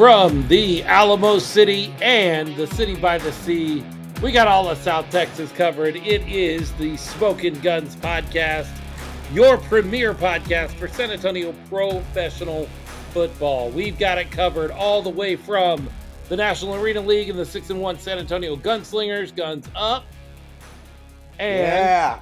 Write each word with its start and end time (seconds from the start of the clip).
from 0.00 0.48
the 0.48 0.82
Alamo 0.84 1.38
City 1.38 1.94
and 2.00 2.56
the 2.56 2.66
city 2.68 2.94
by 2.96 3.18
the 3.18 3.30
sea. 3.32 3.84
We 4.22 4.32
got 4.32 4.48
all 4.48 4.66
of 4.66 4.78
South 4.78 5.10
Texas 5.10 5.52
covered. 5.52 5.94
It 5.94 6.26
is 6.26 6.72
the 6.76 6.96
Smokin' 6.96 7.56
Gunz 7.56 7.96
podcast, 7.96 8.70
your 9.34 9.58
premier 9.58 10.14
podcast 10.14 10.70
for 10.70 10.88
San 10.88 11.10
Antonio 11.10 11.52
professional 11.68 12.64
football. 13.10 13.68
We've 13.68 13.98
got 13.98 14.16
it 14.16 14.30
covered 14.30 14.70
all 14.70 15.02
the 15.02 15.10
way 15.10 15.36
from 15.36 15.90
the 16.30 16.36
National 16.36 16.76
Arena 16.76 17.02
League 17.02 17.28
and 17.28 17.38
the 17.38 17.44
6 17.44 17.68
and 17.68 17.82
1 17.82 17.98
San 17.98 18.18
Antonio 18.18 18.56
Gunslingers, 18.56 19.36
Guns 19.36 19.68
Up, 19.76 20.06
and 21.38 21.58
Yeah. 21.58 22.20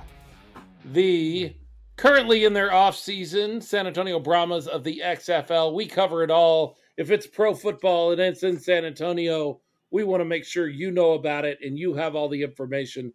the 0.85 1.55
currently 1.95 2.45
in 2.45 2.55
their 2.55 2.75
off 2.75 2.97
season 2.97 3.61
San 3.61 3.87
Antonio 3.87 4.19
Brahmas 4.19 4.67
of 4.67 4.83
the 4.83 5.01
XFL. 5.05 5.73
We 5.73 5.87
cover 5.87 6.25
it 6.25 6.31
all. 6.33 6.77
If 6.99 7.13
it's 7.13 7.29
pro 7.29 7.55
football 7.55 8.11
and 8.11 8.21
it's 8.21 8.43
in 8.43 8.59
San 8.59 8.85
Antonio, 8.85 9.61
we 9.93 10.03
want 10.03 10.21
to 10.21 10.25
make 10.25 10.45
sure 10.45 10.67
you 10.67 10.91
know 10.91 11.13
about 11.13 11.45
it 11.45 11.59
and 11.63 11.79
you 11.79 11.95
have 11.95 12.17
all 12.17 12.29
the 12.29 12.43
information. 12.43 13.13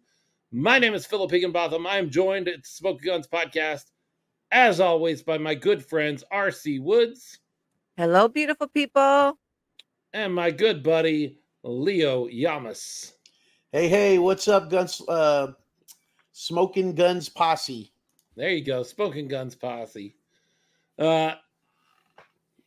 My 0.50 0.78
name 0.78 0.94
is 0.94 1.04
Philip 1.04 1.30
Higginbotham. 1.30 1.86
I 1.86 1.98
am 1.98 2.08
joined 2.08 2.48
at 2.48 2.66
Smokin' 2.66 3.06
Gunz 3.06 3.28
Podcast, 3.28 3.90
as 4.50 4.80
always, 4.80 5.22
by 5.22 5.36
my 5.36 5.54
good 5.54 5.84
friends 5.84 6.24
RC 6.32 6.80
Woods 6.80 7.40
Hello, 7.98 8.26
beautiful 8.26 8.68
people. 8.68 9.38
and 10.14 10.34
my 10.34 10.50
good 10.50 10.82
buddy 10.82 11.38
Leo 11.62 12.26
Yamas. 12.26 13.12
Hey, 13.70 13.88
hey, 13.88 14.18
what's 14.18 14.48
up, 14.48 14.70
guns? 14.70 15.02
Uh, 15.06 15.48
smoking 16.32 16.94
guns 16.94 17.28
posse. 17.28 17.92
There 18.34 18.48
you 18.50 18.64
go, 18.64 18.82
Smoking 18.82 19.28
Guns 19.28 19.54
Posse. 19.54 20.16
Uh, 20.98 21.34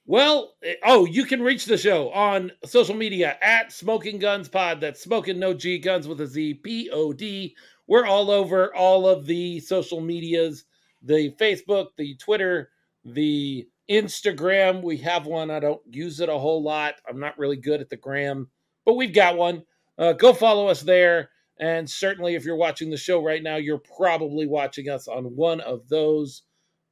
well, 0.08 0.55
eh, 0.63 0.75
oh, 0.83 1.05
you 1.05 1.25
can 1.25 1.44
reach 1.44 1.66
the 1.66 1.77
show 1.77 2.09
on 2.11 2.52
social 2.66 2.95
media 2.95 3.38
at 3.41 3.72
Smoking 3.72 4.17
Guns 4.17 4.47
Pod. 4.47 4.81
That's 4.81 5.03
Smoking 5.03 5.38
No 5.38 5.53
G 5.53 5.77
Guns 5.77 6.08
with 6.08 6.22
a 6.22 6.27
Z 6.27 6.55
P 6.64 6.89
O 6.91 7.14
D. 7.14 7.55
We're 7.88 8.05
all 8.05 8.31
over 8.31 8.73
all 8.73 9.08
of 9.08 9.25
the 9.25 9.59
social 9.59 10.02
medias 10.02 10.64
the 11.03 11.33
Facebook, 11.39 11.88
the 11.97 12.16
Twitter, 12.16 12.69
the 13.05 13.67
Instagram. 13.89 14.81
We 14.81 14.97
have 14.97 15.25
one. 15.25 15.52
I 15.52 15.59
don't 15.59 15.81
use 15.89 16.19
it 16.19 16.30
a 16.30 16.38
whole 16.38 16.64
lot. 16.64 16.95
I'm 17.08 17.19
not 17.19 17.38
really 17.38 17.58
good 17.58 17.81
at 17.81 17.89
the 17.89 17.97
gram, 17.97 18.49
but 18.86 18.95
we've 18.95 19.14
got 19.14 19.38
one. 19.38 19.64
Uh, 19.97 20.14
go 20.14 20.33
follow 20.33 20.67
us 20.67 20.81
there. 20.81 21.30
And 21.59 21.89
certainly, 21.89 22.36
if 22.36 22.45
you're 22.45 22.55
watching 22.55 22.92
the 22.92 22.97
show 22.97 23.23
right 23.23 23.42
now, 23.42 23.55
you're 23.55 23.81
probably 23.97 24.45
watching 24.45 24.89
us 24.89 25.08
on 25.08 25.36
one 25.36 25.59
of 25.61 25.88
those 25.89 26.44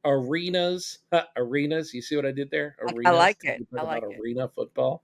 arenas. 0.06 1.00
arenas. 1.36 1.94
You 1.94 2.02
see 2.02 2.16
what 2.16 2.26
I 2.26 2.32
did 2.32 2.50
there? 2.52 2.76
I- 2.88 3.10
I 3.10 3.12
like 3.12 3.44
it. 3.44 3.66
I 3.78 3.82
like 3.84 3.98
about 4.04 4.12
it. 4.12 4.20
Arena 4.20 4.48
football. 4.48 5.04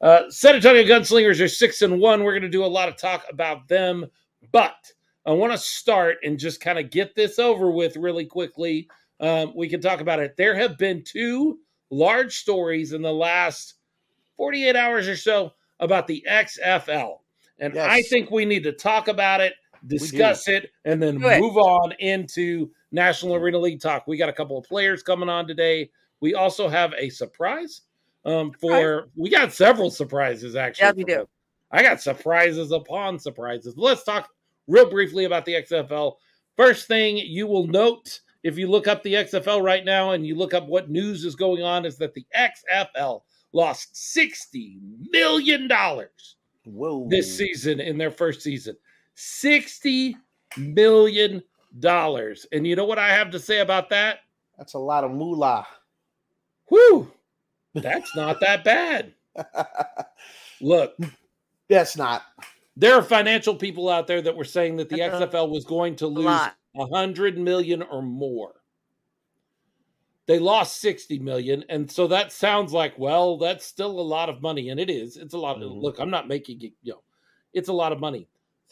Uh, 0.00 0.28
San 0.28 0.54
Antonio 0.56 0.82
Gunslingers 0.84 1.40
are 1.40 1.48
six 1.48 1.80
and 1.82 1.98
one. 1.98 2.22
We're 2.22 2.32
going 2.32 2.42
to 2.42 2.48
do 2.48 2.64
a 2.64 2.66
lot 2.66 2.88
of 2.88 2.96
talk 2.96 3.24
about 3.30 3.66
them, 3.68 4.06
but 4.52 4.92
I 5.24 5.32
want 5.32 5.52
to 5.52 5.58
start 5.58 6.18
and 6.22 6.38
just 6.38 6.60
kind 6.60 6.78
of 6.78 6.90
get 6.90 7.14
this 7.14 7.38
over 7.38 7.70
with 7.70 7.96
really 7.96 8.26
quickly. 8.26 8.88
Um, 9.20 9.54
we 9.56 9.68
can 9.68 9.80
talk 9.80 10.00
about 10.00 10.20
it. 10.20 10.36
There 10.36 10.54
have 10.54 10.76
been 10.76 11.02
two 11.02 11.60
large 11.90 12.36
stories 12.36 12.92
in 12.92 13.00
the 13.00 13.12
last 13.12 13.74
48 14.36 14.76
hours 14.76 15.08
or 15.08 15.16
so 15.16 15.52
about 15.80 16.06
the 16.06 16.22
XFL. 16.28 17.20
And 17.58 17.74
Yes. 17.74 17.88
I 17.90 18.02
think 18.02 18.30
we 18.30 18.44
need 18.44 18.64
to 18.64 18.72
talk 18.72 19.08
about 19.08 19.40
it, 19.40 19.54
discuss 19.86 20.46
it, 20.46 20.70
and 20.84 21.02
then 21.02 21.18
Do 21.18 21.28
it. 21.28 21.40
move 21.40 21.56
on 21.56 21.92
into 21.92 22.70
National 22.96 23.36
Arena 23.36 23.58
League 23.58 23.80
talk. 23.80 24.08
We 24.08 24.16
got 24.16 24.30
a 24.30 24.32
couple 24.32 24.58
of 24.58 24.64
players 24.64 25.02
coming 25.02 25.28
on 25.28 25.46
today. 25.46 25.90
We 26.20 26.34
also 26.34 26.68
have 26.68 26.92
a 26.98 27.10
surprise 27.10 27.82
um, 28.24 28.50
for, 28.60 29.08
we 29.14 29.30
got 29.30 29.52
several 29.52 29.90
surprises 29.90 30.56
actually. 30.56 30.86
Yeah, 30.86 30.92
we 30.96 31.04
do. 31.04 31.28
I 31.70 31.82
got 31.82 32.00
surprises 32.00 32.72
upon 32.72 33.18
surprises. 33.18 33.74
Let's 33.76 34.02
talk 34.02 34.30
real 34.66 34.88
briefly 34.88 35.26
about 35.26 35.44
the 35.44 35.52
XFL. 35.54 36.14
First 36.56 36.88
thing 36.88 37.18
you 37.18 37.46
will 37.46 37.66
note 37.66 38.20
if 38.42 38.56
you 38.56 38.68
look 38.68 38.88
up 38.88 39.02
the 39.02 39.14
XFL 39.14 39.62
right 39.62 39.84
now 39.84 40.12
and 40.12 40.26
you 40.26 40.34
look 40.34 40.54
up 40.54 40.66
what 40.66 40.88
news 40.88 41.24
is 41.24 41.36
going 41.36 41.62
on 41.62 41.84
is 41.84 41.98
that 41.98 42.14
the 42.14 42.24
XFL 42.34 43.20
lost 43.52 43.94
$60 43.94 44.78
million 45.10 45.68
Whoa. 46.64 47.08
this 47.08 47.36
season 47.36 47.80
in 47.80 47.98
their 47.98 48.10
first 48.10 48.40
season. 48.40 48.76
$60 49.16 50.14
million. 50.56 51.42
And 52.52 52.66
you 52.66 52.76
know 52.76 52.84
what 52.84 52.98
I 52.98 53.08
have 53.08 53.30
to 53.30 53.38
say 53.38 53.60
about 53.60 53.90
that? 53.90 54.20
That's 54.58 54.74
a 54.74 54.78
lot 54.78 55.04
of 55.04 55.10
moolah. 55.10 55.66
Whew, 56.68 57.10
that's 57.74 58.14
not 58.16 58.40
that 58.40 58.64
bad. 58.64 59.14
Look, 60.60 60.96
That's 61.68 61.96
not. 61.96 62.22
there 62.76 62.94
are 62.94 63.02
financial 63.02 63.54
people 63.54 63.88
out 63.88 64.06
there 64.06 64.22
that 64.22 64.36
were 64.36 64.44
saying 64.44 64.76
that 64.76 64.88
the 64.88 64.96
That's 64.98 65.20
a- 65.20 65.26
XFL 65.26 65.50
was 65.50 65.64
going 65.64 65.96
to 65.96 66.06
lose 66.06 66.26
a 66.26 66.86
hundred 66.92 67.38
million 67.38 67.82
or 67.82 68.02
more. 68.02 68.54
They 70.26 70.38
lost 70.40 70.80
60 70.80 71.18
million. 71.20 71.64
And 71.68 71.88
so 71.90 72.08
that 72.08 72.32
sounds 72.32 72.72
like, 72.72 72.98
well, 72.98 73.36
that's 73.38 73.64
still 73.64 74.00
a 74.00 74.02
lot 74.02 74.28
of 74.28 74.42
money. 74.42 74.70
And 74.70 74.80
it 74.80 74.90
is. 74.90 75.16
It's 75.16 75.34
a 75.34 75.38
lot. 75.38 75.62
Of, 75.62 75.70
Mhm. 75.70 75.82
look, 75.82 76.00
I'm 76.00 76.10
not 76.10 76.26
making 76.26 76.62
it, 76.62 76.72
you 76.82 76.94
know, 76.94 77.02
it's 77.52 77.68
a 77.68 77.72
lot 77.72 77.92
of 77.92 78.00
money. 78.00 78.26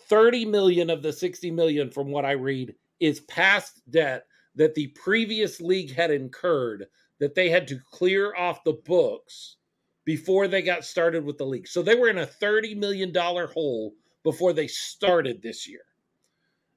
30 0.09 0.47
million 0.47 0.91
of 0.91 1.03
the 1.03 1.13
60 1.13 1.51
million, 1.53 1.91
from 1.91 2.11
what 2.11 2.25
I 2.25 2.33
read, 2.33 2.75
is 3.01 3.21
past 3.23 3.83
debt 3.91 4.27
that 4.55 4.75
the 4.75 4.89
previous 4.89 5.61
league 5.61 5.93
had 5.93 6.11
incurred 6.11 6.87
that 7.19 7.35
they 7.35 7.49
had 7.49 7.67
to 7.69 7.79
clear 7.91 8.35
off 8.37 8.65
the 8.65 8.73
books 8.73 9.57
before 10.05 10.49
they 10.49 10.63
got 10.63 10.85
started 10.85 11.25
with 11.25 11.39
the 11.39 11.47
league. 11.47 11.67
So 11.67 11.83
they 11.83 11.95
were 11.95 12.09
in 12.09 12.19
a 12.19 12.27
$30 12.27 12.77
million 12.77 13.13
hole 13.15 13.95
before 14.23 14.53
they 14.53 14.67
started 14.67 15.41
this 15.43 15.69
year. 15.69 15.81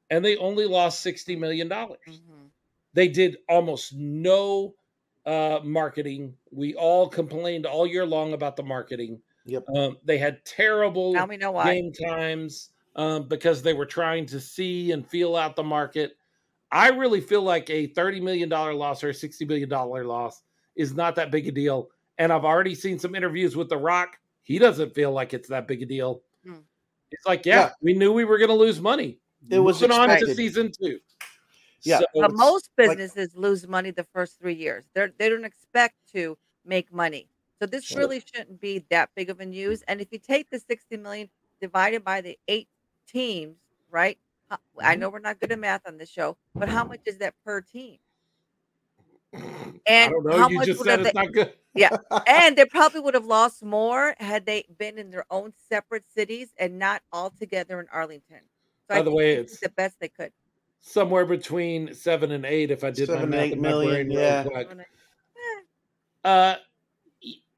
And 0.09 0.23
they 0.23 0.37
only 0.37 0.65
lost 0.65 1.05
$60 1.05 1.37
million. 1.37 1.69
Mhm. 1.69 2.49
They 2.93 3.07
did 3.09 3.37
almost 3.49 3.93
no 3.93 4.75
uh, 5.25 5.59
marketing. 5.63 6.35
We 6.51 6.73
all 6.75 7.09
complained 7.09 7.65
all 7.65 7.85
year 7.85 8.05
long 8.05 8.33
about 8.33 8.55
the 8.55 8.63
marketing. 8.63 9.21
Yep. 9.45 9.65
Um, 9.75 9.97
they 10.03 10.17
had 10.17 10.43
terrible 10.45 11.13
Now 11.13 11.25
we 11.25 11.37
know 11.37 11.51
why. 11.51 11.73
game 11.75 11.91
times 11.91 12.69
um, 12.97 13.23
because 13.27 13.61
they 13.61 13.73
were 13.73 13.85
trying 13.85 14.25
to 14.27 14.39
see 14.39 14.91
and 14.91 15.07
feel 15.07 15.35
out 15.35 15.55
the 15.55 15.63
market. 15.63 16.17
I 16.71 16.89
really 16.89 17.21
feel 17.21 17.43
like 17.43 17.69
a 17.69 17.87
$30 17.89 18.21
million 18.21 18.49
loss 18.49 19.03
or 19.03 19.09
a 19.09 19.13
$60 19.13 19.47
million 19.47 19.69
loss 19.69 20.41
is 20.75 20.93
not 20.93 21.15
that 21.15 21.31
big 21.31 21.47
a 21.47 21.51
deal. 21.51 21.89
And 22.17 22.33
I've 22.33 22.43
already 22.43 22.75
seen 22.75 22.99
some 22.99 23.15
interviews 23.15 23.55
with 23.55 23.69
The 23.69 23.77
Rock. 23.77 24.17
He 24.43 24.59
doesn't 24.59 24.93
feel 24.93 25.11
like 25.11 25.33
it's 25.33 25.47
that 25.49 25.67
big 25.67 25.81
a 25.83 25.85
deal. 25.85 26.23
Hmm. 26.45 26.59
It's 27.11 27.25
like, 27.25 27.45
yeah, 27.45 27.59
Yeah. 27.67 27.69
we 27.81 27.93
knew 27.93 28.11
we 28.11 28.25
were 28.25 28.37
going 28.37 28.49
to 28.49 28.55
lose 28.55 28.81
money. 28.81 29.19
It 29.49 29.59
was 29.59 29.79
Moving 29.81 29.97
on 29.97 30.09
to 30.19 30.35
season 30.35 30.71
two. 30.71 30.99
Yeah. 31.83 31.99
So 31.99 32.05
But 32.15 32.19
it's- 32.31 32.37
most 32.39 32.69
like- 32.77 32.97
businesses 32.97 33.35
lose 33.35 33.67
money 33.67 33.91
the 33.91 34.03
first 34.05 34.39
three 34.39 34.55
years. 34.55 34.85
They're 34.93 35.13
they 35.17 35.29
don't 35.29 35.45
expect 35.45 35.95
to 36.13 36.37
make 36.65 36.91
money. 36.91 37.29
So 37.59 37.65
this 37.67 37.85
Sure. 37.85 37.99
really 37.99 38.19
shouldn't 38.19 38.59
be 38.59 38.83
that 38.89 39.09
big 39.15 39.29
of 39.29 39.39
a 39.39 39.45
news. 39.45 39.83
And 39.83 40.01
if 40.01 40.07
you 40.11 40.17
take 40.19 40.49
the 40.49 40.59
60 40.59 40.97
million 40.97 41.29
divided 41.61 42.03
by 42.03 42.21
the 42.21 42.37
eight 42.47 42.67
teams, 43.07 43.57
right? 43.89 44.17
I 44.79 44.95
Mhm. 44.95 44.99
know 44.99 45.09
we're 45.09 45.19
not 45.19 45.39
good 45.39 45.51
at 45.51 45.59
math 45.59 45.85
on 45.87 45.97
this 45.97 46.09
show, 46.09 46.37
but 46.55 46.69
how 46.69 46.83
much 46.85 47.01
is 47.05 47.17
that 47.17 47.33
per 47.43 47.61
team? 47.61 47.97
I 49.33 49.41
And 49.85 50.11
don't 50.13 50.25
know. 50.25 50.37
how 50.37 50.49
You 50.49 50.55
much 50.57 50.67
just 50.67 50.79
would 50.79 50.87
said 50.87 50.99
have 50.99 51.07
it's 51.07 51.15
they- 51.15 51.23
not 51.25 51.33
good. 51.33 51.53
Yeah. 51.75 51.97
And 52.27 52.57
they 52.57 52.65
probably 52.65 53.01
would 53.01 53.13
have 53.13 53.25
lost 53.25 53.61
more 53.63 54.15
had 54.19 54.45
they 54.45 54.65
been 54.77 54.97
in 54.97 55.11
their 55.11 55.25
own 55.29 55.53
separate 55.69 56.05
cities 56.13 56.49
and 56.57 56.79
not 56.79 57.01
all 57.11 57.29
together 57.29 57.79
in 57.79 57.87
Arlington. 57.91 58.39
So 58.89 58.95
By 58.95 59.01
the 59.01 59.11
way, 59.11 59.33
it's- 59.33 59.59
the 59.59 59.69
best 59.69 59.99
they 59.99 60.07
could. 60.09 60.31
Somewhere 60.79 61.25
between 61.25 61.93
seven 61.93 62.31
and 62.31 62.45
eight, 62.45 62.71
if 62.71 62.83
I 62.85 62.91
did 62.91 63.07
Seven, 63.07 63.29
my 63.29 63.35
math 63.35 63.45
eight 63.47 63.51
in 63.53 63.61
my 63.61 63.67
million, 63.67 63.91
brain 63.93 64.09
real 64.09 64.19
yeah. 64.19 64.43
quick. 64.43 64.67
Eh, 66.23 66.29
uh, 66.29 66.55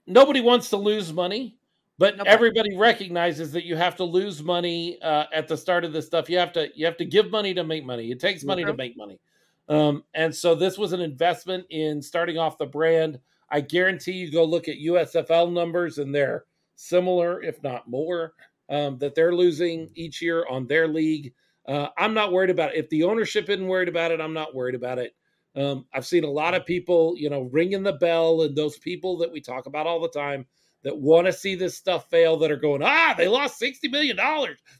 nobody 0.07 0.42
wants 0.42 0.69
to 0.72 0.78
lose 0.78 1.13
money, 1.13 1.58
but 2.00 2.16
Nobody. 2.16 2.30
everybody 2.30 2.78
recognizes 2.78 3.51
that 3.51 3.66
you 3.66 3.75
have 3.75 3.98
to 3.98 4.06
lose 4.06 4.42
money 4.42 5.00
uh, 5.01 5.25
at 5.34 5.50
the 5.50 5.57
start 5.57 5.84
of 5.84 5.92
this 5.92 6.06
stuff. 6.06 6.30
You 6.30 6.40
have 6.40 6.54
to 6.54 6.69
you 6.74 6.86
have 6.86 6.98
to 6.98 7.06
give 7.06 7.30
money 7.30 7.54
to 7.54 7.63
make 7.63 7.86
money. 7.86 8.10
It 8.10 8.22
takes 8.22 8.44
money 8.44 8.63
to 8.63 8.74
make 8.74 8.98
money, 8.98 9.19
um, 9.68 10.04
and 10.13 10.34
so 10.34 10.56
this 10.56 10.78
was 10.78 10.94
an 10.94 11.01
investment 11.01 11.66
in 11.69 12.01
starting 12.01 12.38
off 12.38 12.57
the 12.57 12.66
brand. 12.66 13.19
I 13.51 13.62
guarantee 13.62 14.13
you 14.13 14.31
go 14.31 14.46
look 14.46 14.69
at 14.69 14.78
USFL 14.78 15.51
numbers, 15.51 15.98
and 15.98 16.16
they're 16.16 16.46
similar, 16.75 17.44
if 17.44 17.62
not 17.63 17.90
more, 17.90 18.34
um, 18.69 18.98
that 19.00 19.13
they're 19.13 19.36
losing 19.36 19.90
each 19.95 20.22
year 20.22 20.45
on 20.50 20.68
their 20.68 20.88
league. 20.88 21.34
Uh, 21.68 21.90
I'm 21.98 22.13
not 22.13 22.31
worried 22.31 22.50
about 22.50 22.74
it. 22.74 22.78
If 22.78 22.90
the 22.90 23.04
ownership 23.04 23.50
isn't 23.50 23.68
worried 23.68 23.90
about 23.90 24.12
it, 24.12 24.22
I'm 24.22 24.34
not 24.34 24.56
worried 24.56 24.75
about 24.75 25.00
it. 25.00 25.16
Um, 25.56 25.86
I've 25.94 26.06
seen 26.06 26.24
a 26.24 26.30
lot 26.30 26.54
of 26.54 26.66
people, 26.66 27.16
you 27.18 27.30
know, 27.30 27.42
ringing 27.52 27.84
the 27.84 27.94
bell, 27.94 28.44
and 28.44 28.56
those 28.56 28.78
people 28.78 29.18
that 29.18 29.31
we 29.31 29.42
talk 29.42 29.66
about 29.66 29.86
all 29.86 30.00
the 30.00 30.07
time 30.07 30.45
that 30.84 30.98
want 30.98 31.28
to 31.28 31.34
see 31.34 31.56
this 31.56 31.76
stuff 31.78 32.10
fail 32.10 32.38
that 32.38 32.52
are 32.52 32.56
going, 32.58 32.81
ah, 32.84 33.14
they 33.18 33.28
lost 33.28 33.60
$60 33.62 33.92
million. 33.92 34.18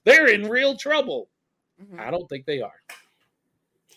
They're 0.06 0.28
in 0.28 0.48
real 0.48 0.76
trouble. 0.78 1.30
mhm. 1.82 2.00
I 2.00 2.10
don't 2.12 2.28
think 2.30 2.46
they 2.46 2.62
are. 2.62 2.82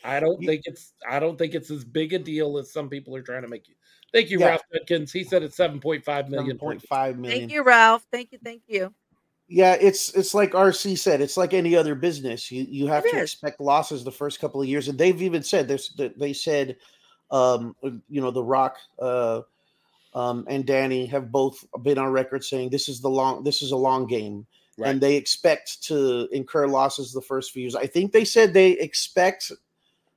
I 0.04 0.18
don't 0.20 0.40
You- 0.42 0.48
think 0.48 0.62
it's 0.66 0.94
I 1.08 1.20
don't 1.20 1.36
think 1.38 1.54
it's 1.54 1.70
as 1.70 1.84
big 1.84 2.12
a 2.12 2.18
deal 2.18 2.58
as 2.58 2.72
some 2.72 2.88
people 2.88 3.14
are 3.16 3.22
trying 3.22 3.42
to 3.42 3.48
make 3.48 3.68
you. 3.68 3.74
Thank 4.12 4.30
you, 4.30 4.40
Yeah. 4.40 4.46
Ralph 4.48 4.62
Judkins. 4.72 5.12
He 5.12 5.22
said 5.24 5.42
it's 5.42 5.56
seven 5.56 5.80
point 5.80 6.04
five 6.04 6.28
million. 6.28 6.48
Seven 6.48 6.58
per 6.58 6.64
point 6.66 6.80
game. 6.80 6.86
five 6.88 7.18
million. 7.18 7.40
Thank 7.40 7.52
you, 7.52 7.62
Ralph. 7.62 8.04
Thank 8.10 8.32
you. 8.32 8.38
Thank 8.42 8.62
you. 8.66 8.92
Yeah, 9.48 9.74
it's 9.80 10.12
it's 10.14 10.34
like 10.34 10.52
RC 10.52 10.98
said. 10.98 11.20
It's 11.20 11.36
like 11.36 11.54
any 11.54 11.76
other 11.76 11.94
business. 11.94 12.50
You 12.50 12.64
you 12.68 12.86
have 12.88 13.04
It 13.04 13.10
to 13.12 13.16
is. 13.18 13.22
expect 13.32 13.60
losses 13.60 14.02
the 14.02 14.10
first 14.12 14.40
couple 14.40 14.60
of 14.60 14.66
years, 14.68 14.88
and 14.88 14.98
they've 14.98 15.20
even 15.22 15.42
said 15.42 15.68
this. 15.68 15.90
that 15.98 16.18
They 16.18 16.32
said, 16.32 16.76
um, 17.30 17.76
you 18.08 18.20
know, 18.20 18.30
The 18.32 18.42
Rock 18.42 18.78
uh, 18.98 19.42
um, 20.14 20.44
and 20.48 20.66
Dany 20.66 21.08
have 21.10 21.32
both 21.32 21.64
been 21.82 21.98
on 21.98 22.08
record 22.08 22.44
saying 22.44 22.70
this 22.70 22.88
is 22.88 23.00
the 23.00 23.08
long 23.10 23.44
this 23.44 23.62
is 23.62 23.72
a 23.72 23.76
long 23.76 24.06
game, 24.06 24.46
Right. 24.78 24.90
and 24.90 25.00
they 25.00 25.16
expect 25.16 25.82
to 25.84 26.28
incur 26.32 26.66
losses 26.66 27.12
the 27.12 27.22
first 27.22 27.52
few 27.52 27.62
years. 27.62 27.74
I 27.76 27.86
think 27.86 28.12
they 28.12 28.24
said 28.24 28.52
they 28.52 28.72
expect 28.72 29.52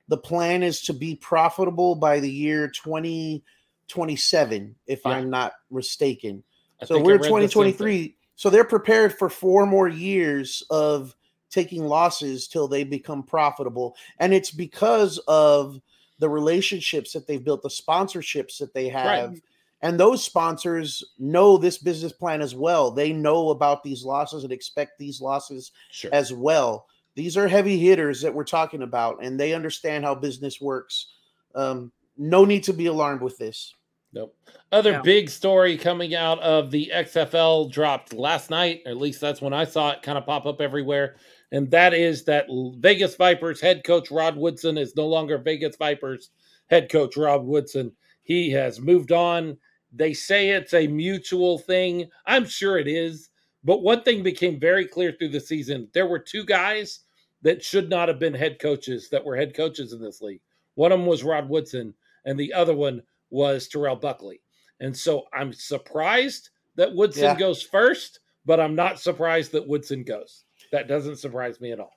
the 0.08 0.16
plan 0.16 0.62
is 0.62 0.82
to 0.82 0.92
be 0.92 1.16
profitable 1.16 1.94
by 1.94 2.20
the 2.20 2.30
year 2.30 2.70
twenty 2.70 3.42
twenty 3.88 4.16
seven, 4.16 4.74
if 4.86 5.00
Yeah. 5.04 5.12
I'm 5.12 5.30
not 5.30 5.52
mistaken. 5.70 6.42
I 6.80 6.84
So 6.84 6.98
we're 6.98 7.14
read 7.14 7.22
the 7.22 7.28
2023. 7.28 8.16
So 8.34 8.50
they're 8.50 8.64
prepared 8.64 9.16
for 9.18 9.30
four 9.30 9.64
more 9.64 9.88
years 9.88 10.62
of 10.68 11.14
taking 11.48 11.84
losses 11.86 12.48
till 12.48 12.68
they 12.68 12.84
become 12.84 13.22
profitable. 13.22 13.96
And 14.18 14.34
it's 14.34 14.50
because 14.50 15.18
of 15.26 15.80
the 16.18 16.28
relationships 16.28 17.12
that 17.12 17.26
they've 17.26 17.42
built, 17.42 17.62
the 17.62 17.68
sponsorships 17.70 18.58
that 18.58 18.74
they 18.74 18.88
have. 18.88 19.40
And 19.82 20.00
those 20.00 20.24
sponsors 20.24 21.04
know 21.18 21.58
this 21.58 21.78
business 21.78 22.12
plan 22.12 22.40
as 22.40 22.54
well. 22.54 22.90
They 22.90 23.12
know 23.12 23.50
about 23.50 23.82
these 23.82 24.04
losses 24.04 24.42
and 24.44 24.52
expect 24.52 24.98
these 24.98 25.20
losses 25.20 25.72
Sure. 25.90 26.10
as 26.14 26.32
well. 26.32 26.86
These 27.14 27.36
are 27.36 27.48
heavy 27.48 27.78
hitters 27.78 28.20
that 28.22 28.34
we're 28.34 28.44
talking 28.44 28.82
about, 28.82 29.22
and 29.22 29.38
they 29.38 29.54
understand 29.54 30.04
how 30.04 30.14
business 30.14 30.60
works. 30.60 31.12
Um, 31.54 31.92
no 32.16 32.44
need 32.44 32.64
to 32.64 32.72
be 32.72 32.86
alarmed 32.86 33.22
with 33.22 33.36
this. 33.38 33.74
Nope. 34.12 34.34
Other 34.72 34.92
No. 34.92 35.02
big 35.02 35.28
story 35.28 35.76
coming 35.76 36.14
out 36.14 36.38
of 36.40 36.70
the 36.70 36.90
XFL 36.92 37.66
dropped 37.70 38.14
last 38.14 38.48
night, 38.50 38.82
at 38.86 38.96
least 38.96 39.20
that's 39.20 39.42
when 39.42 39.52
I 39.52 39.64
saw 39.64 39.90
it 39.90 40.02
kind 40.02 40.16
of 40.16 40.24
pop 40.24 40.46
up 40.46 40.60
everywhere. 40.60 41.16
And 41.52 41.70
that 41.70 41.92
is 41.92 42.24
that 42.24 42.46
Vegas 42.78 43.14
Vipers 43.16 43.60
head 43.60 43.84
coach 43.84 44.10
Rod 44.10 44.36
Woodson 44.36 44.78
is 44.78 44.96
no 44.96 45.06
longer 45.06 45.36
Vegas 45.38 45.76
Vipers 45.76 46.30
head 46.70 46.90
coach 46.90 47.16
Rod 47.16 47.44
Woodson. 47.44 47.92
He 48.22 48.50
has 48.50 48.80
moved 48.80 49.12
on. 49.12 49.58
They 49.96 50.14
say 50.14 50.50
it's 50.50 50.74
a 50.74 50.88
mutual 50.88 51.58
thing. 51.58 52.10
I'm 52.26 52.46
sure 52.46 52.78
it 52.78 52.88
is. 52.88 53.30
But 53.64 53.82
one 53.82 54.02
thing 54.04 54.22
became 54.22 54.60
very 54.60 54.86
clear 54.86 55.12
through 55.12 55.30
the 55.30 55.40
season 55.40 55.88
there 55.94 56.06
were 56.06 56.20
two 56.20 56.44
guys 56.44 57.00
that 57.42 57.64
should 57.64 57.90
not 57.90 58.08
have 58.08 58.20
been 58.20 58.34
head 58.34 58.58
coaches 58.60 59.10
that 59.10 59.24
were 59.24 59.36
head 59.36 59.54
coaches 59.56 59.92
in 59.94 60.02
this 60.02 60.22
league. 60.22 60.42
One 60.76 60.92
of 60.92 61.00
them 61.00 61.08
was 61.08 61.24
Rod 61.24 61.48
Woodson, 61.48 61.94
and 62.26 62.38
the 62.40 62.52
other 62.54 62.74
one 62.74 63.02
was 63.30 63.68
Terrell 63.68 63.96
Buckley. 63.96 64.42
And 64.80 64.96
so 64.96 65.24
I'm 65.34 65.52
surprised 65.52 66.50
that 66.76 66.94
Woodson 66.94 67.24
Yeah. 67.24 67.36
goes 67.36 67.62
first, 67.62 68.20
but 68.46 68.60
I'm 68.60 68.74
not 68.76 69.00
surprised 69.00 69.52
that 69.52 69.68
Woodson 69.68 70.04
goes. 70.04 70.44
That 70.72 70.88
doesn't 70.88 71.16
surprise 71.18 71.60
me 71.60 71.72
at 71.72 71.80
all. 71.80 71.92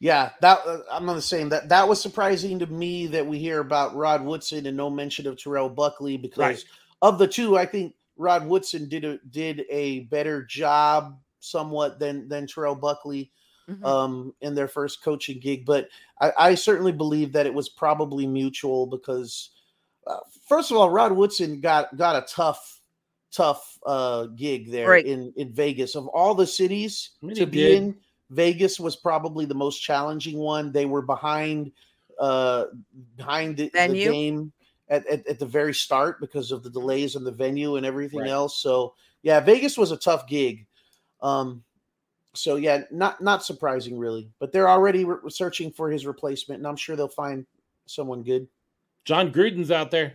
Yeah, 0.00 0.32
that 0.42 0.60
uh, 0.66 0.80
I'm 0.92 1.08
on 1.08 1.16
the 1.16 1.22
same. 1.22 1.48
That 1.50 1.70
that 1.70 1.88
was 1.88 2.00
surprising 2.02 2.58
to 2.60 2.66
me 2.66 3.06
that 3.08 3.26
we 3.26 3.38
hear 3.38 3.60
about 3.60 3.94
Rod 3.96 4.24
Woodson 4.24 4.66
and 4.66 4.76
no 4.76 4.90
mention 4.90 5.26
of 5.26 5.38
Terrell 5.38 5.70
Buckley 5.70 6.16
because 6.18 6.38
Right. 6.38 6.64
Of 7.04 7.18
the 7.18 7.28
two, 7.28 7.56
I 7.56 7.66
think 7.66 7.94
Rod 8.16 8.46
Woodson 8.46 8.88
did 8.88 9.04
a 9.04 9.18
did 9.30 9.64
a 9.70 10.00
better 10.10 10.42
job 10.44 11.18
somewhat 11.40 11.98
than 11.98 12.28
than 12.28 12.46
Terrell 12.46 12.74
Buckley 12.74 13.30
Mhm. 13.68 13.84
um 13.86 14.34
in 14.42 14.54
their 14.54 14.68
first 14.68 15.02
coaching 15.02 15.40
gig. 15.40 15.64
But 15.64 15.88
I, 16.20 16.32
I 16.38 16.54
certainly 16.54 16.92
believe 16.92 17.32
that 17.32 17.46
it 17.46 17.54
was 17.54 17.68
probably 17.70 18.26
mutual 18.26 18.86
because 18.86 19.50
uh, 20.06 20.18
first 20.46 20.70
of 20.70 20.76
all, 20.76 20.90
Rod 20.90 21.12
Woodson 21.12 21.60
got 21.60 21.96
got 21.96 22.16
a 22.16 22.26
tough 22.26 22.80
tough 23.32 23.78
uh 23.86 24.26
gig 24.36 24.70
there 24.70 24.88
Right. 24.90 25.06
in 25.06 25.32
in 25.36 25.50
Vegas 25.52 25.96
of 25.96 26.06
all 26.08 26.34
the 26.34 26.46
cities 26.46 27.10
I 27.22 27.26
mean, 27.26 27.36
to 27.36 27.46
be 27.46 27.58
did. 27.58 27.76
in 27.82 27.96
Vegas 28.30 28.78
was 28.78 28.96
probably 28.96 29.44
the 29.46 29.54
most 29.54 29.80
challenging 29.80 30.38
one. 30.38 30.70
They 30.70 30.84
were 30.86 31.02
behind 31.02 31.72
uh 32.20 32.66
behind 33.16 33.56
the, 33.56 33.70
the 33.70 33.78
game 34.12 34.52
at, 34.88 35.06
at, 35.06 35.26
at 35.26 35.38
the 35.38 35.46
very 35.46 35.72
start 35.74 36.20
because 36.20 36.52
of 36.52 36.62
the 36.62 36.70
delays 36.70 37.16
in 37.16 37.24
the 37.24 37.32
venue 37.32 37.76
and 37.76 37.86
everything 37.86 38.20
Right. 38.20 38.30
else. 38.30 38.58
So 38.58 38.94
yeah, 39.22 39.40
Vegas 39.40 39.78
was 39.78 39.90
a 39.92 39.96
tough 39.96 40.26
gig. 40.26 40.66
Um 41.22 41.62
so 42.34 42.56
yeah, 42.56 42.82
not 42.90 43.20
not 43.22 43.44
surprising 43.44 43.96
really, 43.98 44.28
but 44.40 44.50
they're 44.52 44.68
already 44.68 45.04
re- 45.04 45.18
searching 45.30 45.70
for 45.70 45.88
his 45.90 46.04
replacement, 46.06 46.58
and 46.58 46.66
I'm 46.66 46.76
sure 46.76 46.96
they'll 46.96 47.06
find 47.08 47.46
someone 47.86 48.22
good. 48.24 48.48
Jon 49.04 49.32
Gruden's 49.32 49.70
out 49.70 49.90
there. 49.92 50.14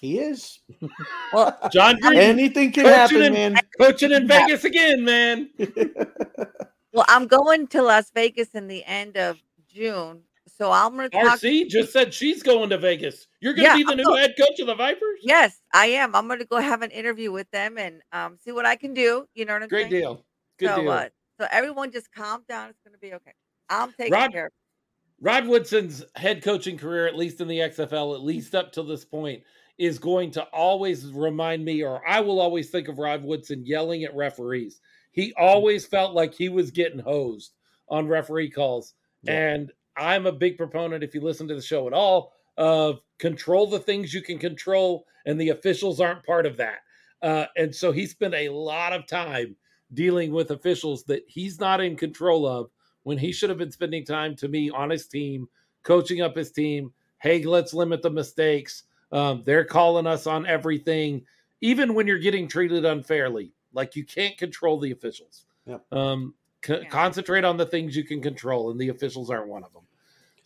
He 0.00 0.18
is. 0.18 0.60
Well, 1.32 1.58
Jon 1.72 1.96
Gruden 2.00 2.16
Anything 2.16 2.70
can 2.72 2.84
Coaching 2.84 3.20
happen, 3.20 3.22
in- 3.36 3.52
man. 3.54 3.56
coaching 3.80 4.12
in 4.12 4.28
Vegas 4.28 4.64
again, 4.64 5.04
man. 5.04 5.50
well, 6.92 7.04
I'm 7.08 7.26
going 7.26 7.66
to 7.68 7.82
Las 7.82 8.10
Vegas 8.14 8.50
in 8.54 8.68
the 8.68 8.84
end 8.84 9.16
of 9.16 9.38
June, 9.68 10.20
so 10.48 10.70
I'm 10.70 10.96
going 10.96 11.10
to 11.10 11.16
talk. 11.16 11.38
RC 11.40 11.68
just 11.68 11.92
said 11.92 12.12
she's 12.14 12.42
going 12.42 12.70
to 12.70 12.78
Vegas. 12.78 13.26
You're 13.40 13.52
going 13.54 13.64
to 13.66 13.70
Yeah, 13.70 13.76
be 13.76 13.82
the 13.84 13.90
I'm 13.92 13.96
new 13.98 14.04
go- 14.04 14.16
head 14.16 14.34
coach 14.38 14.58
of 14.60 14.66
the 14.66 14.74
Vipers? 14.74 15.20
Yes, 15.22 15.60
I 15.72 15.86
am. 15.86 16.14
I'm 16.14 16.26
going 16.26 16.38
to 16.38 16.44
go 16.46 16.58
have 16.58 16.82
an 16.82 16.90
interview 16.90 17.32
with 17.32 17.50
them 17.50 17.78
and 17.78 18.00
um, 18.12 18.38
see 18.42 18.52
what 18.52 18.66
I 18.66 18.76
can 18.76 18.94
do. 18.94 19.26
You 19.34 19.44
know 19.44 19.54
what 19.54 19.62
I'm 19.62 19.68
Great 19.68 19.90
saying? 19.90 20.02
deal. 20.02 20.24
Good 20.58 20.68
so, 20.70 20.82
deal. 20.82 20.90
Uh, 20.90 21.08
so 21.40 21.46
everyone 21.50 21.90
just 21.92 22.12
calm 22.12 22.44
down. 22.48 22.70
It's 22.70 22.80
going 22.84 22.94
to 22.94 22.98
be 23.00 23.14
okay. 23.14 23.32
I'm 23.68 23.92
taking 23.92 24.12
Rod- 24.12 24.32
care 24.32 24.50
Rod 25.20 25.46
Woodson's 25.46 26.04
head 26.14 26.42
coaching 26.42 26.76
career, 26.76 27.06
at 27.06 27.16
least 27.16 27.40
in 27.40 27.48
the 27.48 27.58
XFL, 27.58 28.14
at 28.14 28.22
least 28.22 28.54
up 28.54 28.70
to 28.72 28.82
this 28.82 29.04
point, 29.04 29.42
is 29.78 29.98
going 29.98 30.30
to 30.32 30.42
always 30.44 31.06
remind 31.06 31.64
me, 31.64 31.82
or 31.82 32.06
I 32.06 32.20
will 32.20 32.38
always 32.40 32.70
think 32.70 32.88
of 32.88 32.98
Rod 32.98 33.24
Woodson 33.24 33.64
yelling 33.64 34.04
at 34.04 34.14
referees. 34.14 34.80
He 35.12 35.32
always 35.38 35.86
felt 35.86 36.12
like 36.14 36.34
he 36.34 36.50
was 36.50 36.70
getting 36.70 36.98
hosed 36.98 37.54
on 37.88 38.06
referee 38.06 38.50
calls. 38.50 38.92
Yeah. 39.22 39.32
And 39.54 39.72
I'm 39.96 40.26
a 40.26 40.32
big 40.32 40.56
proponent, 40.56 41.02
if 41.04 41.14
you 41.14 41.20
listen 41.20 41.48
to 41.48 41.54
the 41.54 41.62
show 41.62 41.86
at 41.86 41.92
all, 41.92 42.32
of 42.56 43.00
control 43.18 43.66
the 43.68 43.78
things 43.78 44.14
you 44.14 44.22
can 44.22 44.38
control, 44.38 45.06
and 45.26 45.40
the 45.40 45.50
officials 45.50 46.00
aren't 46.00 46.24
part 46.24 46.46
of 46.46 46.56
that. 46.56 46.78
Uh, 47.22 47.46
and 47.56 47.74
so 47.74 47.92
he 47.92 48.06
spent 48.06 48.34
a 48.34 48.48
lot 48.50 48.92
of 48.92 49.06
time 49.06 49.56
dealing 49.94 50.32
with 50.32 50.50
officials 50.50 51.04
that 51.04 51.22
he's 51.26 51.60
not 51.60 51.80
in 51.80 51.96
control 51.96 52.46
of 52.46 52.70
when 53.04 53.18
he 53.18 53.32
should 53.32 53.48
have 53.50 53.58
been 53.58 53.70
spending 53.70 54.04
time 54.04 54.34
to 54.36 54.48
me 54.48 54.68
on 54.70 54.90
his 54.90 55.06
team, 55.06 55.48
coaching 55.82 56.20
up 56.20 56.36
his 56.36 56.50
team. 56.50 56.92
Hey, 57.18 57.42
let's 57.44 57.72
limit 57.72 58.02
the 58.02 58.10
mistakes. 58.10 58.84
Um, 59.12 59.42
they're 59.46 59.64
calling 59.64 60.06
us 60.06 60.26
on 60.26 60.44
everything, 60.46 61.24
even 61.60 61.94
when 61.94 62.06
you're 62.06 62.18
getting 62.18 62.48
treated 62.48 62.84
unfairly. 62.84 63.52
Like 63.72 63.94
you 63.96 64.04
can't 64.04 64.36
control 64.36 64.78
the 64.80 64.90
officials. 64.90 65.44
Yep. 65.66 65.84
Um, 65.92 66.34
co- 66.62 66.80
Yeah. 66.80 66.88
Concentrate 66.88 67.44
on 67.44 67.56
the 67.56 67.66
things 67.66 67.96
you 67.96 68.04
can 68.04 68.20
control, 68.20 68.70
and 68.70 68.80
the 68.80 68.88
officials 68.88 69.30
aren't 69.30 69.48
one 69.48 69.62
of 69.64 69.72
them. 69.72 69.85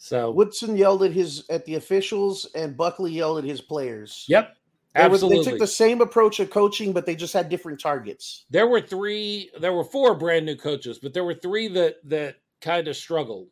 So, 0.02 0.30
Woodson 0.30 0.78
yelled 0.78 1.02
at 1.02 1.12
his 1.12 1.44
at 1.50 1.66
the 1.66 1.74
officials, 1.74 2.46
and 2.54 2.74
Buckley 2.74 3.12
yelled 3.12 3.36
at 3.36 3.44
his 3.44 3.60
players. 3.60 4.24
yep, 4.28 4.56
They, 4.94 5.06
were, 5.06 5.14
absolutely. 5.14 5.44
they 5.44 5.50
took 5.50 5.58
the 5.60 5.66
same 5.66 6.00
approach 6.00 6.40
of 6.40 6.48
coaching, 6.48 6.94
but 6.94 7.04
they 7.04 7.14
just 7.14 7.34
had 7.34 7.50
different 7.50 7.78
targets. 7.78 8.46
there 8.48 8.66
were 8.66 8.80
three 8.80 9.50
there 9.60 9.74
were 9.74 9.84
four 9.84 10.14
brand 10.14 10.46
new 10.46 10.56
coaches 10.56 10.98
but 10.98 11.12
there 11.12 11.24
were 11.24 11.34
three 11.34 11.68
that 11.68 11.96
that 12.08 12.36
kind 12.62 12.88
of 12.88 12.96
struggled 12.96 13.48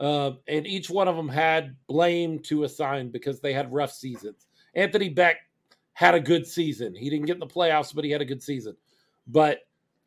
uh, 0.00 0.30
and 0.48 0.66
each 0.66 0.88
one 0.88 1.06
of 1.06 1.16
them 1.16 1.28
had 1.28 1.76
blame 1.86 2.38
to 2.38 2.64
assign 2.64 3.10
because 3.10 3.40
they 3.40 3.52
had 3.52 3.70
rough 3.72 3.92
seasons 3.92 4.46
anthony 4.74 5.10
becht 5.10 5.40
had 5.92 6.14
a 6.14 6.20
good 6.20 6.46
season 6.46 6.94
he 6.94 7.10
didn't 7.10 7.26
get 7.26 7.34
in 7.36 7.40
the 7.40 7.46
playoffs 7.46 7.94
but 7.94 8.04
he 8.04 8.10
had 8.10 8.22
a 8.22 8.24
good 8.24 8.42
season 8.42 8.74
but 9.26 9.58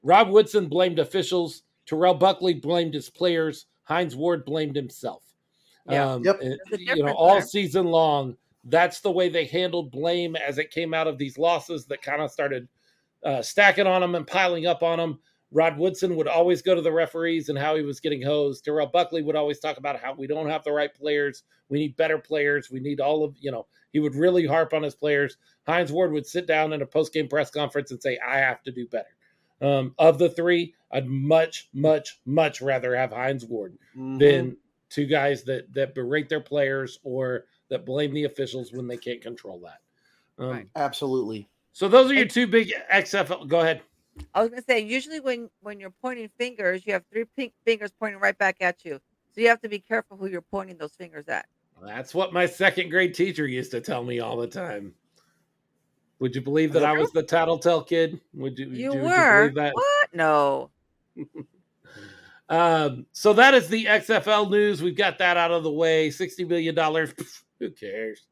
rod 0.02 0.28
woodson 0.30 0.68
blamed 0.68 0.98
officials 0.98 1.62
terrell 1.86 2.16
buckley 2.16 2.56
blamed 2.56 2.94
his 2.96 3.10
players 3.12 3.68
hines 3.84 4.16
ward 4.16 4.44
blamed 4.44 4.76
himself 4.76 5.24
Yeah. 5.90 6.14
um, 6.14 6.24
Yep. 6.24 6.40
and, 6.42 6.60
you 6.80 7.04
know 7.04 7.14
all 7.14 7.34
there. 7.36 7.42
season 7.42 7.86
long 7.88 8.38
that's 8.66 9.02
the 9.02 9.12
way 9.12 9.28
they 9.28 9.44
handled 9.46 9.92
blame 9.92 10.36
as 10.38 10.58
it 10.58 10.72
came 10.72 10.94
out 10.94 11.08
of 11.08 11.18
these 11.18 11.38
losses 11.38 11.86
that 11.88 12.02
kind 12.02 12.22
of 12.22 12.32
started 12.32 12.68
uh, 13.26 13.42
stacking 13.42 13.88
on 13.88 14.00
them 14.02 14.16
and 14.16 14.26
piling 14.26 14.66
up 14.66 14.82
on 14.84 14.98
them. 15.00 15.20
Rod 15.52 15.78
Woodson 15.78 16.16
would 16.16 16.28
always 16.30 16.62
go 16.62 16.74
to 16.74 16.82
the 16.82 16.92
referees 16.92 17.50
and 17.50 17.58
how 17.60 17.76
he 17.76 17.82
was 17.84 18.00
getting 18.00 18.22
hosed. 18.22 18.64
Terrell 18.66 18.88
Buckley 18.88 19.22
would 19.22 19.36
always 19.36 19.60
talk 19.60 19.78
about 19.78 20.00
how 20.00 20.14
we 20.14 20.28
don't 20.28 20.50
have 20.50 20.64
the 20.64 20.72
right 20.72 20.94
players. 20.94 21.44
We 21.70 21.78
need 21.80 21.96
better 21.98 22.18
players. 22.18 22.72
We 22.72 22.80
need 22.80 23.00
all 23.02 23.24
of, 23.24 23.36
you 23.40 23.52
know, 23.52 23.68
he 23.92 24.00
would 24.00 24.16
really 24.16 24.46
harp 24.48 24.74
on 24.74 24.82
his 24.82 24.96
players. 24.96 25.38
Hines 25.68 25.92
Ward 25.92 26.12
would 26.14 26.26
sit 26.26 26.48
down 26.48 26.72
in 26.74 26.82
a 26.82 26.86
post 26.86 27.14
game 27.14 27.28
press 27.28 27.52
conference 27.52 27.92
and 27.92 28.02
say, 28.02 28.18
I 28.26 28.38
have 28.38 28.64
to 28.64 28.72
do 28.72 28.88
better. 28.88 29.16
Um, 29.62 29.94
of 30.00 30.18
the 30.20 30.30
three, 30.30 30.74
I'd 30.92 31.08
much, 31.08 31.70
much, 31.74 32.20
much 32.26 32.62
rather 32.62 32.96
have 32.96 33.12
Hines 33.12 33.46
Ward 33.46 33.78
Mhm. 33.96 34.20
than 34.20 34.58
two 34.94 35.06
guys 35.08 35.44
that 35.44 35.74
that 35.74 35.96
berate 35.96 36.30
their 36.30 36.40
players 36.40 37.00
or 37.04 37.46
that 37.70 37.86
blame 37.86 38.14
the 38.14 38.26
officials 38.26 38.72
when 38.72 38.88
they 38.88 38.98
can't 38.98 39.22
control 39.22 39.60
that. 39.60 39.80
Um, 40.38 40.50
Right. 40.52 40.68
absolutely. 40.76 41.50
So 41.72 41.88
those 41.88 42.12
are 42.12 42.14
your 42.14 42.28
two 42.28 42.46
big 42.46 42.72
XFL. 42.92 43.46
Go 43.48 43.62
ahead. 43.62 43.82
I 44.36 44.42
was 44.42 44.52
gonna 44.52 44.62
say 44.62 44.80
usually 44.80 45.20
when 45.20 45.50
when 45.62 45.80
you're 45.80 45.94
pointing 46.02 46.30
fingers, 46.38 46.86
you 46.86 46.94
have 46.94 47.04
three 47.12 47.26
pink 47.36 47.54
fingers 47.66 47.92
pointing 48.00 48.22
right 48.22 48.38
back 48.38 48.58
at 48.62 48.86
you. 48.86 49.00
So 49.34 49.42
you 49.42 49.48
have 49.48 49.62
to 49.62 49.70
be 49.70 49.80
careful 49.80 50.16
who 50.16 50.28
you're 50.28 50.42
pointing 50.42 50.78
those 50.78 50.94
fingers 50.94 51.28
at. 51.28 51.48
That's 51.82 52.14
what 52.14 52.32
my 52.32 52.46
second 52.46 52.90
grade 52.90 53.16
teacher 53.16 53.48
used 53.48 53.72
to 53.72 53.82
tell 53.82 54.04
me 54.04 54.20
all 54.20 54.38
the 54.38 54.48
time. 54.48 54.94
Would 56.20 56.36
you 56.36 56.42
believe 56.42 56.72
that 56.74 56.86
I 56.86 56.94
was 56.94 57.12
the 57.12 57.24
tattletale 57.24 57.84
kid? 57.84 58.22
Would 58.36 58.60
you? 58.60 58.70
You 58.70 58.94
would 58.94 59.02
were 59.02 59.40
believe 59.40 59.56
that? 59.56 59.74
what? 59.74 60.14
No. 60.14 60.70
Um, 62.54 63.08
so 63.14 63.34
that 63.34 63.56
is 63.56 63.68
the 63.68 63.86
XFL 63.86 64.52
news. 64.52 64.84
We've 64.84 64.96
got 64.96 65.18
that 65.18 65.38
out 65.38 65.50
of 65.50 65.64
the 65.64 65.72
way. 65.72 66.10
$60 66.10 66.48
million. 66.48 66.76
Who 67.60 67.72
cares? 67.72 68.28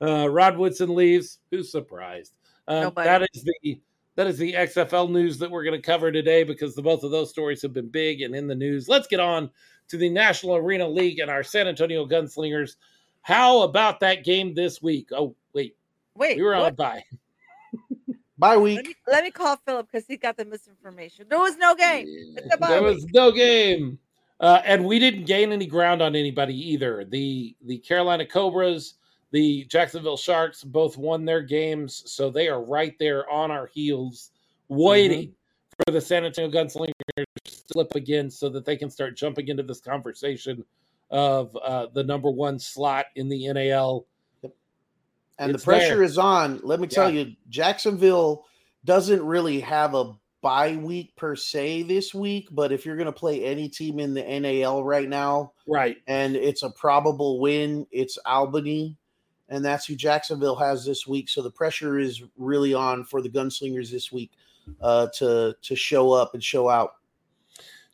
Uh, 0.00 0.30
Rod 0.30 0.56
Woodson 0.56 0.94
leaves. 0.94 1.40
Who's 1.50 1.70
surprised? 1.70 2.32
Um, 2.68 2.92
that 2.96 3.28
is 3.34 3.44
the 3.44 3.80
that 4.16 4.26
is 4.26 4.38
the 4.38 4.54
XFL 4.54 5.10
news 5.10 5.36
that 5.38 5.50
we're 5.50 5.62
going 5.62 5.78
to 5.78 5.86
cover 5.86 6.10
today 6.10 6.42
because 6.42 6.74
the 6.74 6.80
both 6.80 7.04
of 7.04 7.10
those 7.10 7.28
stories 7.28 7.60
have 7.60 7.74
been 7.74 7.90
big 7.90 8.22
and 8.22 8.34
in 8.34 8.46
the 8.46 8.54
news. 8.54 8.88
Let's 8.88 9.06
get 9.06 9.20
on 9.20 9.50
to 9.88 9.98
the 9.98 10.08
National 10.08 10.56
Arena 10.56 10.88
League 10.88 11.18
and 11.18 11.30
our 11.30 11.42
San 11.42 11.68
Antonio 11.68 12.06
Gunslingers. 12.06 12.76
How 13.20 13.60
about 13.60 14.00
that 14.00 14.24
game 14.24 14.54
this 14.54 14.80
week? 14.80 15.10
Oh, 15.12 15.36
wait, 15.52 15.76
Wait. 16.14 16.38
we 16.38 16.42
were 16.42 16.54
on 16.54 16.72
a 16.72 16.74
what? 16.74 17.02
bye. 18.38 18.48
Bye 18.48 18.54
Let 18.54 18.62
week. 18.62 18.86
me, 18.86 18.94
let 19.06 19.24
me 19.24 19.30
call 19.30 19.56
Philip 19.56 19.88
because 19.90 20.06
he 20.06 20.16
got 20.16 20.36
the 20.36 20.44
misinformation. 20.44 21.26
There 21.28 21.38
was 21.38 21.56
no 21.56 21.74
game. 21.74 22.06
It's 22.36 22.54
a 22.54 22.56
bye 22.58 22.68
There 22.68 22.82
week. 22.82 22.94
was 22.94 23.04
no 23.12 23.32
game, 23.32 23.98
uh, 24.40 24.60
and 24.64 24.84
we 24.84 24.98
didn't 24.98 25.24
gain 25.24 25.52
any 25.52 25.66
ground 25.66 26.02
on 26.02 26.14
anybody 26.16 26.54
either. 26.72 27.04
The 27.04 27.56
the 27.64 27.78
Carolina 27.78 28.26
Cobras, 28.26 28.94
the 29.32 29.64
Jacksonville 29.64 30.16
Sharks, 30.16 30.62
both 30.64 30.96
won 30.96 31.24
their 31.24 31.42
games, 31.42 32.02
so 32.06 32.30
they 32.30 32.48
are 32.48 32.62
right 32.62 32.94
there 32.98 33.28
on 33.30 33.50
our 33.50 33.66
heels, 33.66 34.30
waiting 34.68 35.32
for 35.84 35.92
the 35.92 36.00
San 36.00 36.24
Antonio 36.24 36.50
Gunslingers 36.50 36.92
to 37.16 37.24
slip 37.72 37.94
again, 37.94 38.30
so 38.30 38.48
that 38.48 38.64
they 38.64 38.76
can 38.76 38.90
start 38.90 39.16
jumping 39.16 39.48
into 39.48 39.62
this 39.62 39.80
conversation 39.80 40.64
of 41.10 41.56
uh, 41.62 41.86
the 41.94 42.02
number 42.02 42.30
one 42.30 42.58
slot 42.58 43.06
in 43.14 43.28
the 43.28 43.52
NAL. 43.52 44.06
And 45.38 45.52
It's 45.52 45.62
the 45.62 45.70
pressure 45.70 45.96
there. 45.96 46.02
is 46.02 46.18
on. 46.18 46.60
Let 46.62 46.80
me 46.80 46.86
tell 46.86 47.10
Yeah. 47.10 47.22
you, 47.24 47.36
Jacksonville 47.48 48.46
doesn't 48.84 49.24
really 49.24 49.60
have 49.60 49.94
a 49.94 50.12
bye 50.42 50.76
week 50.76 51.14
per 51.16 51.34
se 51.34 51.82
this 51.84 52.14
week, 52.14 52.48
but 52.52 52.70
if 52.72 52.86
you're 52.86 52.96
going 52.96 53.06
to 53.06 53.12
play 53.12 53.44
any 53.44 53.68
team 53.68 53.98
in 53.98 54.14
the 54.14 54.22
NAL 54.22 54.84
right 54.84 55.08
now, 55.08 55.52
Right. 55.66 55.96
and 56.06 56.36
it's 56.36 56.62
a 56.62 56.70
probable 56.70 57.40
win, 57.40 57.86
it's 57.90 58.16
Albany, 58.26 58.96
and 59.48 59.64
that's 59.64 59.86
who 59.86 59.96
Jacksonville 59.96 60.54
has 60.56 60.84
this 60.84 61.06
week. 61.06 61.28
So 61.28 61.42
the 61.42 61.50
pressure 61.50 61.98
is 61.98 62.22
really 62.36 62.74
on 62.74 63.04
for 63.04 63.20
the 63.22 63.28
Gunslingers 63.28 63.90
this 63.90 64.12
week 64.12 64.30
uh, 64.80 65.08
to 65.18 65.54
to 65.62 65.76
show 65.76 66.12
up 66.12 66.34
and 66.34 66.42
show 66.42 66.68
out. 66.68 66.92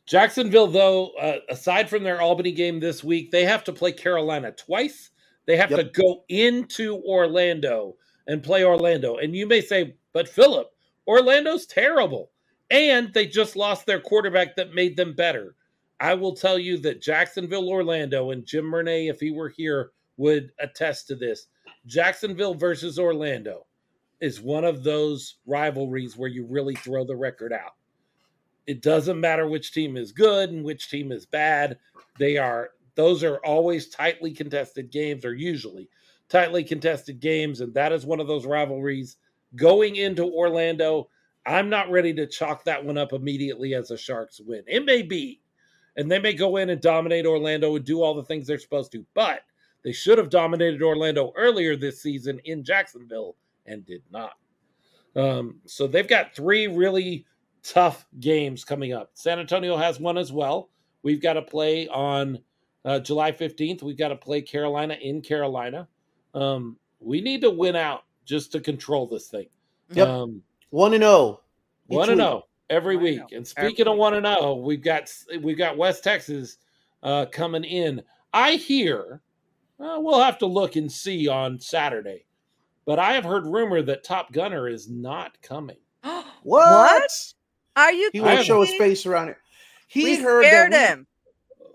Jacksonville, 0.05 0.67
though, 0.67 1.09
uh, 1.11 1.37
aside 1.49 1.89
from 1.89 2.03
their 2.03 2.21
Albany 2.21 2.51
game 2.51 2.79
this 2.79 3.03
week, 3.03 3.31
they 3.31 3.45
have 3.45 3.63
to 3.63 3.71
play 3.73 3.91
Carolina 3.93 4.51
twice. 4.51 5.11
They 5.45 5.57
have 5.57 5.71
Yep. 5.71 5.79
to 5.93 6.01
go 6.01 6.23
into 6.29 6.97
Orlando 7.03 7.95
and 8.27 8.43
play 8.43 8.63
Orlando. 8.63 9.17
And 9.17 9.35
you 9.35 9.45
may 9.47 9.61
say, 9.61 9.95
but 10.13 10.29
Philip, 10.29 10.71
Orlando's 11.07 11.65
terrible. 11.65 12.31
And 12.69 13.13
they 13.13 13.27
just 13.27 13.55
lost 13.55 13.85
their 13.85 13.99
quarterback 13.99 14.55
that 14.55 14.73
made 14.73 14.95
them 14.97 15.13
better. 15.13 15.55
I 15.99 16.13
will 16.15 16.35
tell 16.35 16.57
you 16.57 16.77
that 16.79 17.01
Jacksonville, 17.01 17.69
Orlando, 17.69 18.31
and 18.31 18.45
Jim 18.45 18.65
Murnay, 18.65 19.09
if 19.09 19.19
he 19.19 19.31
were 19.31 19.49
here, 19.49 19.91
would 20.17 20.51
attest 20.59 21.07
to 21.07 21.15
this. 21.15 21.47
Jacksonville 21.85 22.53
versus 22.55 22.97
Orlando 22.97 23.65
is 24.21 24.41
one 24.41 24.63
of 24.63 24.83
those 24.83 25.37
rivalries 25.45 26.15
where 26.17 26.29
you 26.29 26.45
really 26.45 26.75
throw 26.75 27.03
the 27.03 27.15
record 27.15 27.51
out 27.51 27.73
it 28.65 28.81
doesn't 28.81 29.19
matter 29.19 29.47
which 29.47 29.73
team 29.73 29.97
is 29.97 30.11
good 30.13 30.49
and 30.49 30.63
which 30.63 30.89
team 30.89 31.11
is 31.11 31.25
bad 31.25 31.77
they 32.17 32.37
are 32.37 32.69
those 32.95 33.23
are 33.23 33.37
always 33.37 33.89
tightly 33.89 34.31
contested 34.31 34.91
games 34.91 35.25
or 35.25 35.33
usually 35.33 35.89
tightly 36.29 36.63
contested 36.63 37.19
games 37.19 37.61
and 37.61 37.73
that 37.73 37.91
is 37.91 38.05
one 38.05 38.19
of 38.19 38.27
those 38.27 38.45
rivalries 38.45 39.17
going 39.55 39.95
into 39.97 40.23
orlando 40.23 41.07
i'm 41.45 41.69
not 41.69 41.91
ready 41.91 42.13
to 42.13 42.27
chalk 42.27 42.63
that 42.63 42.83
one 42.83 42.97
up 42.97 43.13
immediately 43.13 43.73
as 43.73 43.91
a 43.91 43.97
sharks 43.97 44.39
win 44.39 44.63
it 44.67 44.85
may 44.85 45.01
be 45.01 45.41
and 45.95 46.09
they 46.09 46.19
may 46.19 46.33
go 46.33 46.57
in 46.57 46.69
and 46.69 46.81
dominate 46.81 47.25
orlando 47.25 47.75
and 47.75 47.85
do 47.85 48.01
all 48.01 48.15
the 48.15 48.23
things 48.23 48.47
they're 48.47 48.57
supposed 48.57 48.91
to 48.91 49.05
but 49.13 49.41
they 49.83 49.91
should 49.91 50.17
have 50.17 50.29
dominated 50.29 50.81
orlando 50.81 51.31
earlier 51.35 51.75
this 51.75 52.01
season 52.01 52.39
in 52.45 52.63
jacksonville 52.63 53.35
and 53.65 53.85
did 53.85 54.01
not 54.11 54.33
um, 55.15 55.59
so 55.65 55.87
they've 55.87 56.07
got 56.07 56.35
three 56.35 56.67
really 56.67 57.25
tough 57.63 58.05
games 58.19 58.63
coming 58.63 58.93
up. 58.93 59.11
San 59.13 59.39
Antonio 59.39 59.77
has 59.77 59.99
one 59.99 60.17
as 60.17 60.31
well. 60.31 60.69
We've 61.01 61.21
got 61.21 61.33
to 61.33 61.41
play 61.41 61.87
on 61.87 62.39
uh, 62.85 62.99
July 62.99 63.31
15th. 63.31 63.81
We've 63.83 63.97
got 63.97 64.09
to 64.09 64.15
play 64.15 64.41
Carolina 64.41 64.95
in 65.01 65.21
Carolina. 65.21 65.87
Um, 66.33 66.77
we 66.99 67.21
need 67.21 67.41
to 67.41 67.49
win 67.49 67.75
out 67.75 68.03
just 68.25 68.51
to 68.53 68.59
control 68.59 69.07
this 69.07 69.27
thing. 69.27 69.47
Yep. 69.91 70.07
Um, 70.07 70.41
One 70.69 70.93
and 70.93 71.03
zero. 71.03 71.41
each 71.89 71.95
one 71.97 72.09
and 72.09 72.19
zero 72.19 72.45
every 72.69 72.95
week. 72.95 73.21
And 73.33 73.45
speaking 73.47 73.81
Every 73.81 73.91
of 73.93 73.97
one 73.97 74.13
and 74.15 74.25
zero, 74.25 74.55
we've 74.55 74.81
got 74.81 75.11
we've 75.41 75.57
got 75.57 75.77
West 75.77 76.03
Texas 76.03 76.57
uh, 77.03 77.25
coming 77.31 77.63
in. 77.63 78.01
I 78.33 78.53
hear 78.53 79.21
uh, 79.79 79.97
we'll 79.99 80.21
have 80.21 80.37
to 80.39 80.45
look 80.45 80.75
and 80.77 80.89
see 80.91 81.27
on 81.27 81.59
Saturday, 81.59 82.25
but 82.85 82.97
I 82.99 83.13
have 83.13 83.25
heard 83.25 83.45
rumor 83.45 83.81
that 83.83 84.03
Top 84.03 84.31
Gunner 84.31 84.67
is 84.67 84.89
not 84.89 85.39
coming. 85.41 85.77
What? 86.43 87.09
Are 87.75 87.91
you 87.93 88.09
He 88.11 88.19
I 88.19 88.35
won't 88.35 88.45
show 88.45 88.59
his 88.61 88.69
kidding? 88.71 88.79
face 88.87 89.05
around 89.05 89.29
it. 89.29 89.37
He 89.87 90.03
We 90.03 90.15
heard 90.21 90.45
scared 90.45 90.73
that 90.73 90.89
him. 90.89 91.07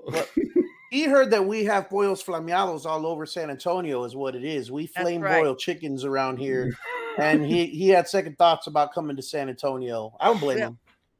we, 0.90 0.98
he 0.98 1.04
heard 1.04 1.30
that 1.30 1.44
we 1.44 1.64
have 1.64 1.88
pollos 1.88 2.22
flameados 2.22 2.86
all 2.86 3.06
over 3.06 3.26
San 3.26 3.50
Antonio, 3.50 4.04
is 4.04 4.14
what 4.16 4.34
it 4.34 4.44
is. 4.44 4.70
We 4.70 4.86
flame 4.86 5.20
right. 5.20 5.40
broil 5.40 5.54
chickens 5.54 6.04
around 6.04 6.38
here, 6.38 6.72
and 7.18 7.44
he 7.44 7.66
he 7.66 7.88
had 7.88 8.08
second 8.08 8.38
thoughts 8.38 8.66
about 8.66 8.92
coming 8.92 9.16
to 9.16 9.22
San 9.22 9.48
Antonio. 9.48 10.16
I 10.20 10.26
don't 10.26 10.40
blame 10.40 10.58
Yeah. 10.58 10.66
him. 10.68 10.78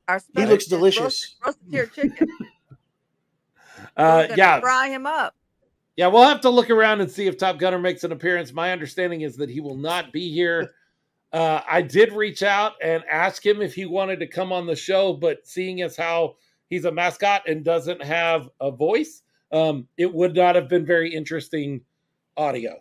Our 0.09 0.21
He 0.35 0.47
looks 0.47 0.67
delicious. 0.67 1.03
Roasted, 1.03 1.37
roasted 1.45 1.71
tiered 1.71 1.93
chicken. 1.93 2.29
Uh, 3.97 4.27
yeah, 4.37 4.61
fry 4.61 4.89
him 4.89 5.07
up. 5.07 5.35
Yeah, 5.97 6.07
we'll 6.09 6.25
have 6.25 6.41
to 6.43 6.51
look 6.51 6.71
around 6.71 7.01
and 7.01 7.11
see 7.11 7.27
if 7.27 7.37
Top 7.37 7.59
Gunner 7.59 7.79
makes 7.79 8.05
an 8.05 8.13
appearance. 8.13 8.53
My 8.53 8.71
understanding 8.71 9.23
is 9.23 9.37
that 9.37 9.51
he 9.51 9.61
will 9.61 9.77
not 9.77 10.13
be 10.13 10.33
here. 10.33 10.71
Uh, 11.31 11.61
I 11.69 11.83
did 11.83 12.15
reach 12.15 12.43
out 12.43 12.73
and 12.83 13.05
ask 13.05 13.45
him 13.45 13.61
if 13.61 13.75
he 13.75 13.85
wanted 13.85 14.19
to 14.21 14.27
come 14.27 14.51
on 14.51 14.67
the 14.67 14.75
show, 14.75 15.13
but 15.13 15.47
seeing 15.47 15.83
as 15.83 15.95
how 15.95 16.37
he's 16.71 16.87
a 16.87 16.91
mascot 16.91 17.43
and 17.47 17.63
doesn't 17.63 18.03
have 18.03 18.49
a 18.63 18.71
voice, 18.71 19.23
um, 19.53 19.89
it 19.97 20.13
would 20.13 20.35
not 20.35 20.55
have 20.55 20.69
been 20.69 20.85
very 20.87 21.13
interesting 21.15 21.81
audio 22.37 22.75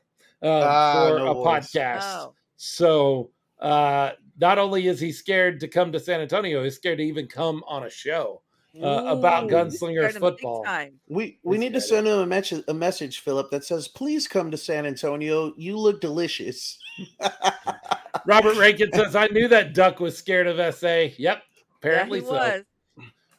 uh, 0.43 0.61
Ah, 0.63 0.93
for 1.09 1.19
no 1.19 1.31
a 1.31 1.33
voice. 1.33 1.71
podcast. 1.71 2.01
Oh, 2.03 2.33
So 2.57 3.31
uh, 3.59 4.11
not 4.39 4.57
only 4.59 4.87
is 4.87 4.99
he 4.99 5.11
scared 5.11 5.59
to 5.61 5.67
come 5.67 5.91
to 5.91 5.99
San 5.99 6.21
Antonio, 6.21 6.63
he's 6.63 6.75
scared 6.75 6.99
to 6.99 7.03
even 7.03 7.27
come 7.27 7.63
on 7.67 7.83
a 7.83 7.89
show. 7.89 8.41
Uh, 8.79 9.05
about 9.07 9.45
Ooh, 9.45 9.47
Gunslingers 9.55 10.09
scared 10.09 10.15
football. 10.17 10.63
time. 10.63 10.99
We 11.09 11.39
we 11.41 11.55
He's 11.55 11.61
need 11.63 11.73
to 11.73 11.81
send 11.81 12.05
him 12.07 12.19
a 12.19 12.27
message 12.27 12.63
a 12.67 12.73
message, 12.75 13.21
Philip, 13.21 13.49
that 13.49 13.63
says, 13.65 13.87
"Please 13.87 14.27
come 14.27 14.51
to 14.51 14.57
San 14.57 14.85
Antonio. 14.85 15.51
You 15.57 15.79
look 15.79 15.99
delicious." 15.99 16.77
Robert 18.27 18.55
Rankin 18.57 18.91
says, 18.93 19.15
I 19.15 19.27
knew 19.27 19.47
that 19.47 19.73
Duck 19.73 19.99
was 19.99 20.15
scared 20.17 20.45
of 20.45 20.75
SA. 20.75 21.07
Yep, 21.17 21.41
apparently 21.77 22.19
yeah, 22.19 22.23
he 22.25 22.27
so. 22.27 22.33
was. 22.33 22.63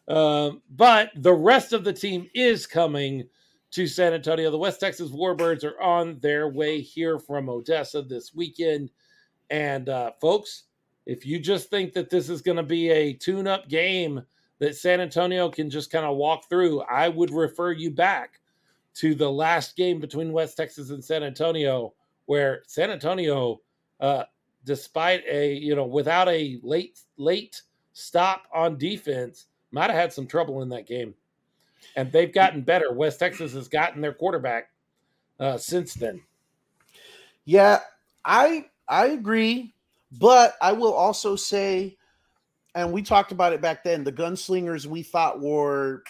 Um, 0.09 0.63
but 0.71 1.11
the 1.17 1.33
rest 1.33 1.73
of 1.73 1.85
the 1.85 1.93
team 1.93 2.29
is 2.35 2.67
coming 2.67 3.29
to 3.71 3.87
San 3.87 4.15
Antonio. 4.15 4.51
The 4.51 4.59
West 4.59 4.81
Texas 4.81 5.11
Warbirds 5.11 5.65
are 5.65 5.81
on 5.81 6.19
their 6.21 6.49
way 6.49 6.81
here 6.81 7.19
from 7.19 7.49
Odessa 7.49 8.03
this 8.03 8.35
weekend. 8.35 8.91
And 9.51 9.89
uh, 9.89 10.13
folks, 10.21 10.65
if 11.07 11.27
you 11.27 11.39
just 11.39 11.69
think 11.71 11.93
that 11.93 12.11
this 12.11 12.29
is 12.29 12.43
going 12.43 12.57
to 12.57 12.63
be 12.63 12.91
a 12.91 13.13
tune 13.13 13.47
up 13.47 13.69
game 13.69 14.23
that 14.59 14.77
San 14.77 15.01
Antonio 15.01 15.49
can 15.51 15.71
just 15.71 15.91
kind 15.91 16.07
of 16.07 16.17
walk 16.17 16.49
through, 16.49 16.81
I 16.83 17.09
would 17.09 17.31
refer 17.31 17.73
you 17.73 17.91
back 17.91 18.41
to 18.95 19.15
the 19.15 19.31
last 19.31 19.77
game 19.77 20.01
between 20.01 20.33
West 20.33 20.57
Texas 20.57 20.91
and 20.91 21.05
San 21.05 21.23
Antonio, 21.23 21.93
where 22.27 22.63
San 22.67 22.91
Antonio, 22.91 23.61
uh, 24.01 24.25
despite 24.65 25.23
a, 25.31 25.53
you 25.55 25.77
know, 25.77 25.87
without 25.87 26.29
a 26.29 26.59
late, 26.63 27.01
late 27.17 27.63
stop 27.93 28.45
on 28.53 28.77
defense, 28.77 29.47
might 29.71 29.91
have 29.91 29.99
had 29.99 30.13
some 30.13 30.27
trouble 30.27 30.63
in 30.63 30.69
that 30.71 30.87
game. 30.87 31.15
And 31.97 32.11
they've 32.11 32.33
gotten 32.33 32.63
better. 32.63 32.93
West 32.93 33.19
Texas 33.21 33.53
has 33.55 33.69
gotten 33.69 34.01
their 34.01 34.13
quarterback 34.13 34.71
uh, 35.39 35.57
since 35.59 35.95
then. 35.95 36.21
Yeah, 37.45 37.81
I 38.25 38.67
I 38.89 39.07
agree, 39.09 39.75
but 40.19 40.55
I 40.61 40.73
will 40.73 40.93
also 40.93 41.37
say, 41.37 41.97
and 42.75 42.93
we 42.93 43.03
talked 43.03 43.33
about 43.33 43.53
it 43.53 43.61
back 43.61 43.85
then. 43.85 44.05
The 44.05 44.13
gunslingers 44.13 44.87
we 44.87 45.03
thought 45.03 45.41
were 45.41 46.03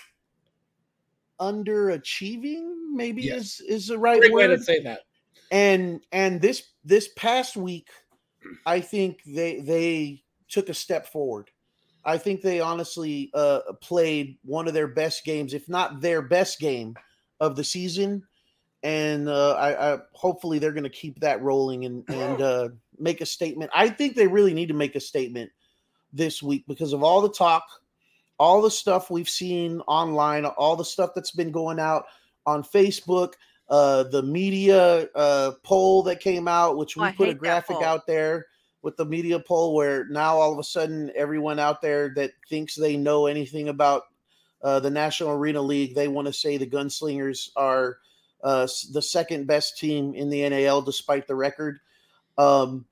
underachieving, 1.40 2.92
maybe 2.92 3.22
Yes. 3.22 3.60
is 3.60 3.60
is 3.60 3.86
the 3.88 3.98
right 3.98 4.20
Great 4.20 4.32
way 4.32 4.46
to 4.46 4.58
say 4.58 4.80
that. 4.82 5.02
and 5.50 6.00
and 6.12 6.40
this 6.40 6.70
this 6.84 7.08
past 7.16 7.56
week 7.56 7.88
i 8.66 8.80
think 8.80 9.20
they 9.24 9.60
they 9.60 10.22
took 10.48 10.68
a 10.68 10.74
step 10.74 11.06
forward 11.06 11.50
i 12.08 12.18
think 12.18 12.40
they 12.42 12.60
honestly 12.60 13.30
uh 13.34 13.60
played 13.80 14.36
one 14.44 14.66
of 14.66 14.74
their 14.74 14.88
best 14.88 15.24
games 15.24 15.54
if 15.54 15.68
not 15.68 16.00
their 16.00 16.22
best 16.22 16.58
game 16.58 16.96
of 17.40 17.56
the 17.56 17.64
season, 17.64 18.22
and 18.82 19.28
uh, 19.28 19.52
I, 19.52 19.94
I 19.94 19.98
hopefully 20.12 20.58
they're 20.58 20.72
going 20.72 20.84
to 20.84 20.90
keep 20.90 21.20
that 21.20 21.42
rolling 21.42 21.84
and 21.84 22.04
and 22.08 22.40
uh, 22.40 22.68
make 22.98 23.20
a 23.20 23.26
statement. 23.26 23.70
I 23.74 23.88
think 23.88 24.14
they 24.14 24.26
really 24.26 24.54
need 24.54 24.68
to 24.68 24.74
make 24.74 24.96
a 24.96 25.00
statement 25.00 25.50
this 26.12 26.42
week 26.42 26.64
because 26.66 26.92
of 26.92 27.02
all 27.02 27.20
the 27.20 27.30
talk, 27.30 27.64
all 28.38 28.62
the 28.62 28.70
stuff 28.70 29.10
we've 29.10 29.28
seen 29.28 29.80
online, 29.82 30.44
all 30.44 30.76
the 30.76 30.84
stuff 30.84 31.10
that's 31.14 31.32
been 31.32 31.52
going 31.52 31.78
out 31.78 32.06
on 32.46 32.62
Facebook, 32.62 33.34
uh, 33.68 34.04
the 34.04 34.22
media 34.22 35.08
uh, 35.14 35.52
poll 35.62 36.02
that 36.04 36.20
came 36.20 36.48
out, 36.48 36.76
which 36.76 36.96
we 36.96 37.06
Oh, 37.06 37.12
put 37.16 37.28
a 37.28 37.34
graphic 37.34 37.76
out 37.82 38.06
there 38.06 38.46
with 38.82 38.96
the 38.96 39.04
media 39.04 39.40
poll, 39.40 39.74
where 39.74 40.06
now 40.08 40.36
all 40.36 40.52
of 40.52 40.58
a 40.58 40.64
sudden 40.64 41.10
everyone 41.16 41.58
out 41.58 41.82
there 41.82 42.12
that 42.14 42.32
thinks 42.48 42.74
they 42.74 42.96
know 42.96 43.26
anything 43.26 43.68
about 43.68 44.04
uh, 44.62 44.80
the 44.80 44.90
National 44.90 45.30
Arena 45.30 45.60
League, 45.60 45.94
they 45.94 46.08
want 46.08 46.26
to 46.26 46.32
say 46.32 46.56
the 46.56 46.66
Gunslingers 46.66 47.50
are 47.56 47.98
uh, 48.42 48.66
the 48.92 49.02
second 49.02 49.46
best 49.46 49.78
team 49.78 50.14
in 50.14 50.30
the 50.30 50.48
NAL 50.48 50.82
despite 50.82 51.26
the 51.26 51.34
record. 51.34 51.80
Um, 52.36 52.84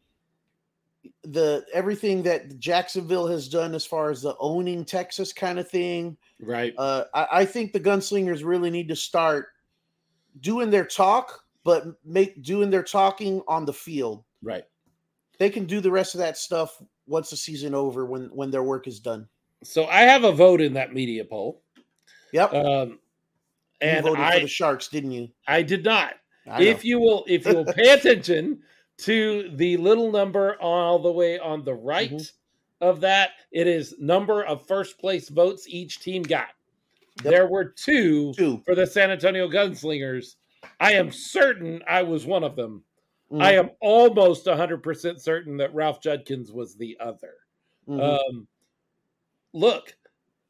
the 1.23 1.64
everything 1.73 2.23
that 2.25 2.59
Jacksonville 2.59 3.26
has 3.28 3.49
done 3.49 3.75
as 3.75 3.85
far 3.87 4.11
as 4.11 4.23
the 4.23 4.37
owning 4.38 4.85
Texas 4.85 5.33
kind 5.33 5.59
of 5.59 5.69
thing, 5.69 6.16
Right. 6.40 6.75
uh, 6.76 7.05
I, 7.14 7.26
I 7.33 7.45
think 7.45 7.73
the 7.73 7.81
gunslingers 7.81 8.45
really 8.45 8.71
need 8.71 8.88
to 8.88 8.97
start 8.97 9.49
doing 10.40 10.71
their 10.71 10.85
talk, 10.85 11.45
but 11.64 11.85
make 12.05 12.43
doing 12.43 12.71
their 12.71 12.83
talking 12.83 13.43
on 13.49 13.64
the 13.64 13.73
field. 13.73 14.25
right. 14.43 14.64
They 15.38 15.50
can 15.50 15.64
do 15.66 15.81
the 15.81 15.90
rest 15.90 16.14
of 16.14 16.19
that 16.19 16.37
stuff 16.37 16.81
once 17.07 17.31
the 17.31 17.37
season 17.37 17.75
over 17.75 18.07
when 18.07 18.25
when 18.35 18.50
their 18.50 18.62
work 18.62 18.87
is 18.87 19.00
done. 19.00 19.28
So 19.64 19.87
I 19.87 20.00
have 20.02 20.25
a 20.25 20.33
vote 20.33 20.61
in 20.61 20.73
that 20.75 20.93
media 20.93 21.25
poll. 21.25 21.62
Yep, 22.33 22.52
Um, 22.55 22.88
you 22.90 22.99
and 23.81 24.05
voted 24.05 24.19
for 24.19 24.23
I, 24.23 24.40
the 24.40 24.47
Sharks, 24.49 24.88
didn't 24.88 25.12
you? 25.12 25.28
I 25.47 25.62
did 25.62 25.85
not. 25.85 26.14
I 26.49 26.62
if 26.62 26.85
you 26.85 26.99
will 27.00 27.25
if 27.28 27.47
you 27.47 27.55
will 27.55 27.64
pay 27.73 27.90
attention 27.95 28.61
to 28.99 29.50
the 29.57 29.76
little 29.76 30.11
number 30.11 30.57
all 30.61 30.99
the 30.99 31.11
way 31.12 31.38
on 31.38 31.64
the 31.64 31.75
right 31.75 32.11
Mhm. 32.12 32.33
of 32.81 33.00
that 33.02 33.31
it 33.52 33.66
is 33.66 33.95
number 33.99 34.43
of 34.45 34.66
first 34.66 34.99
place 34.99 35.28
votes 35.28 35.66
each 35.69 36.00
team 36.00 36.23
got 36.23 36.49
Yep. 37.23 37.33
there 37.33 37.47
were 37.47 37.64
two 37.64 38.33
Two. 38.35 38.62
for 38.64 38.75
the 38.75 38.87
san 38.87 39.11
antonio 39.11 39.49
gunslingers 39.49 40.37
i 40.81 40.93
am 40.93 41.11
certain 41.12 41.83
i 41.87 42.02
was 42.02 42.25
one 42.26 42.43
of 42.45 42.57
them 42.57 42.83
Mhm, 43.33 43.42
i 43.42 43.52
am 43.52 43.71
almost 43.80 44.47
100% 44.47 45.21
certain 45.21 45.56
that 45.56 45.75
ralph 45.75 46.00
judkins 46.00 46.52
was 46.52 46.76
the 46.76 46.97
other 47.00 47.35
mhm. 47.88 48.00
um, 48.00 48.47
look, 49.56 49.97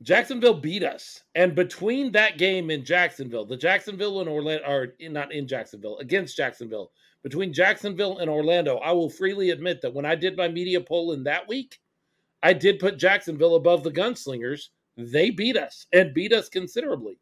Jacksonville 0.03 0.61
beat 0.61 0.83
us, 0.83 1.23
and 1.35 1.55
between 1.55 2.13
that 2.13 2.39
game 2.39 2.71
in 2.71 2.85
Jacksonville, 2.85 3.47
the 3.47 3.57
Jacksonville 3.57 4.21
and 4.21 4.29
Orlando, 4.29 4.65
are 4.67 4.95
not 5.01 5.33
in 5.33 5.49
Jacksonville, 5.49 5.97
against 5.99 6.37
Jacksonville, 6.37 6.91
between 7.23 7.53
Jacksonville 7.53 8.19
and 8.19 8.29
Orlando, 8.29 8.77
I 8.79 8.93
will 8.93 9.09
freely 9.09 9.51
admit 9.51 9.81
that 9.81 9.95
when 9.95 10.05
I 10.05 10.15
did 10.15 10.37
my 10.37 10.49
media 10.49 10.81
poll 10.81 11.13
in 11.13 11.25
that 11.25 11.49
week, 11.49 11.81
I 12.43 12.53
did 12.53 12.79
put 12.79 12.99
Jacksonville 12.99 13.57
above 13.57 13.83
the 13.83 13.91
Gunslingers. 13.91 14.69
They 14.97 15.31
beat 15.31 15.57
us 15.57 15.87
and 15.93 16.15
beat 16.15 16.33
us 16.33 16.49
considerably. 16.49 17.19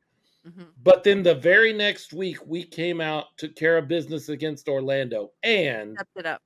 Mhm. 0.46 0.72
But 0.82 1.04
then 1.04 1.22
the 1.22 1.34
very 1.34 1.72
next 1.72 2.12
week, 2.12 2.44
we 2.46 2.64
came 2.64 3.00
out, 3.00 3.36
took 3.38 3.56
care 3.56 3.78
of 3.78 3.88
business 3.88 4.28
against 4.28 4.68
Orlando, 4.68 5.32
and 5.42 5.94
Stepped 5.96 6.16
it 6.16 6.26
up. 6.26 6.42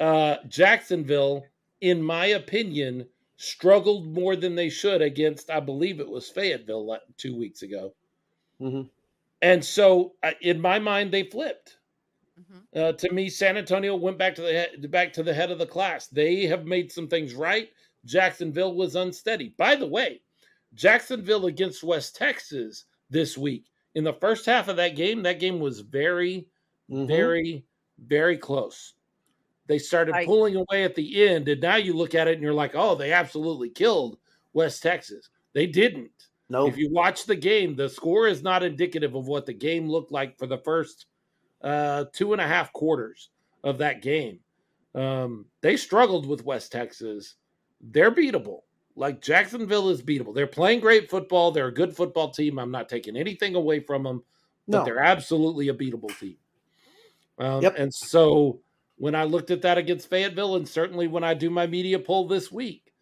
uh, 0.00 0.36
Jacksonville, 0.48 1.44
in 1.80 2.02
my 2.02 2.26
opinion, 2.26 3.08
struggled 3.36 4.06
more 4.06 4.36
than 4.36 4.54
they 4.54 4.70
should 4.70 5.02
against, 5.02 5.50
I 5.50 5.60
believe 5.60 6.00
it 6.00 6.08
was 6.08 6.30
Fayetteville 6.30 6.86
like, 6.86 7.02
two 7.16 7.36
weeks 7.36 7.62
ago. 7.62 7.94
Mhm. 8.60 8.90
And 9.42 9.64
so, 9.64 10.16
uh, 10.22 10.32
in 10.40 10.60
my 10.60 10.78
mind, 10.78 11.12
they 11.12 11.24
flipped. 11.24 11.78
Mhm. 12.40 12.66
Uh, 12.74 12.92
to 12.92 13.12
me, 13.12 13.28
San 13.28 13.56
Antonio 13.56 13.94
went 13.96 14.18
back 14.18 14.34
to 14.36 14.42
the 14.42 14.52
head, 14.52 14.90
back 14.90 15.12
to 15.12 15.22
the 15.22 15.34
head 15.34 15.50
of 15.50 15.58
the 15.58 15.66
class. 15.66 16.08
They 16.08 16.46
have 16.46 16.64
made 16.66 16.90
some 16.90 17.08
things 17.08 17.34
right. 17.34 17.70
Jacksonville 18.04 18.74
was 18.74 18.96
unsteady. 18.96 19.50
By 19.50 19.76
the 19.76 19.86
way, 19.86 20.22
Jacksonville 20.74 21.46
against 21.46 21.84
West 21.84 22.16
Texas 22.16 22.86
this 23.14 23.38
week. 23.38 23.70
In 23.94 24.04
the 24.04 24.12
first 24.12 24.44
half 24.44 24.66
of 24.68 24.76
that 24.76 24.96
game, 24.96 25.22
that 25.22 25.38
game 25.40 25.60
was 25.60 25.80
very 25.80 26.46
Mhm. 26.90 27.06
very, 27.06 27.64
very 27.98 28.36
close. 28.36 28.94
They 29.68 29.78
started 29.78 30.14
I- 30.14 30.26
pulling 30.26 30.56
away 30.56 30.84
at 30.84 30.94
the 30.94 31.26
end, 31.26 31.48
and 31.48 31.62
now 31.62 31.76
you 31.76 31.94
look 31.94 32.14
at 32.14 32.28
it 32.28 32.34
and 32.34 32.42
you're 32.42 32.52
like, 32.52 32.72
oh, 32.74 32.94
they 32.94 33.12
absolutely 33.12 33.70
killed 33.70 34.18
West 34.52 34.82
Texas. 34.82 35.30
They 35.54 35.66
didn't. 35.66 36.28
Nope. 36.50 36.68
If 36.70 36.76
you 36.76 36.90
watch 36.90 37.24
the 37.24 37.36
game, 37.36 37.74
the 37.74 37.88
score 37.88 38.28
is 38.28 38.42
not 38.42 38.62
indicative 38.62 39.14
of 39.14 39.28
what 39.28 39.46
the 39.46 39.54
game 39.54 39.88
looked 39.88 40.12
like 40.12 40.36
for 40.36 40.46
the 40.46 40.58
first 40.58 41.06
uh, 41.62 42.04
two 42.12 42.32
and 42.34 42.42
a 42.42 42.46
half 42.46 42.70
quarters 42.74 43.30
of 43.62 43.78
that 43.78 44.02
game. 44.02 44.40
Um, 44.94 45.46
they 45.62 45.78
struggled 45.78 46.26
with 46.26 46.44
West 46.44 46.70
Texas. 46.72 47.36
They're 47.80 48.10
beatable. 48.14 48.60
Like 48.96 49.20
Jacksonville 49.20 49.88
is 49.88 50.02
beatable. 50.02 50.34
They're 50.34 50.46
playing 50.46 50.80
great 50.80 51.10
football. 51.10 51.50
They're 51.50 51.66
a 51.68 51.74
good 51.74 51.94
football 51.96 52.30
team. 52.30 52.58
I'm 52.58 52.70
not 52.70 52.88
taking 52.88 53.16
anything 53.16 53.54
away 53.54 53.80
from 53.80 54.04
them 54.04 54.22
but 54.68 54.78
no. 54.78 54.84
they're 54.84 55.00
absolutely 55.02 55.68
a 55.68 55.74
beatable 55.74 56.16
team. 56.18 56.36
Um, 57.38 57.62
Yep. 57.62 57.74
And 57.78 57.94
so 57.94 58.60
when 58.96 59.14
I 59.14 59.24
looked 59.24 59.50
at 59.50 59.62
that 59.62 59.78
against 59.78 60.08
Fayetteville, 60.08 60.56
and 60.56 60.68
certainly 60.68 61.06
when 61.08 61.24
I 61.24 61.34
do 61.34 61.50
my 61.50 61.66
media 61.66 61.98
poll 61.98 62.26
this 62.26 62.50
week, 62.50 62.92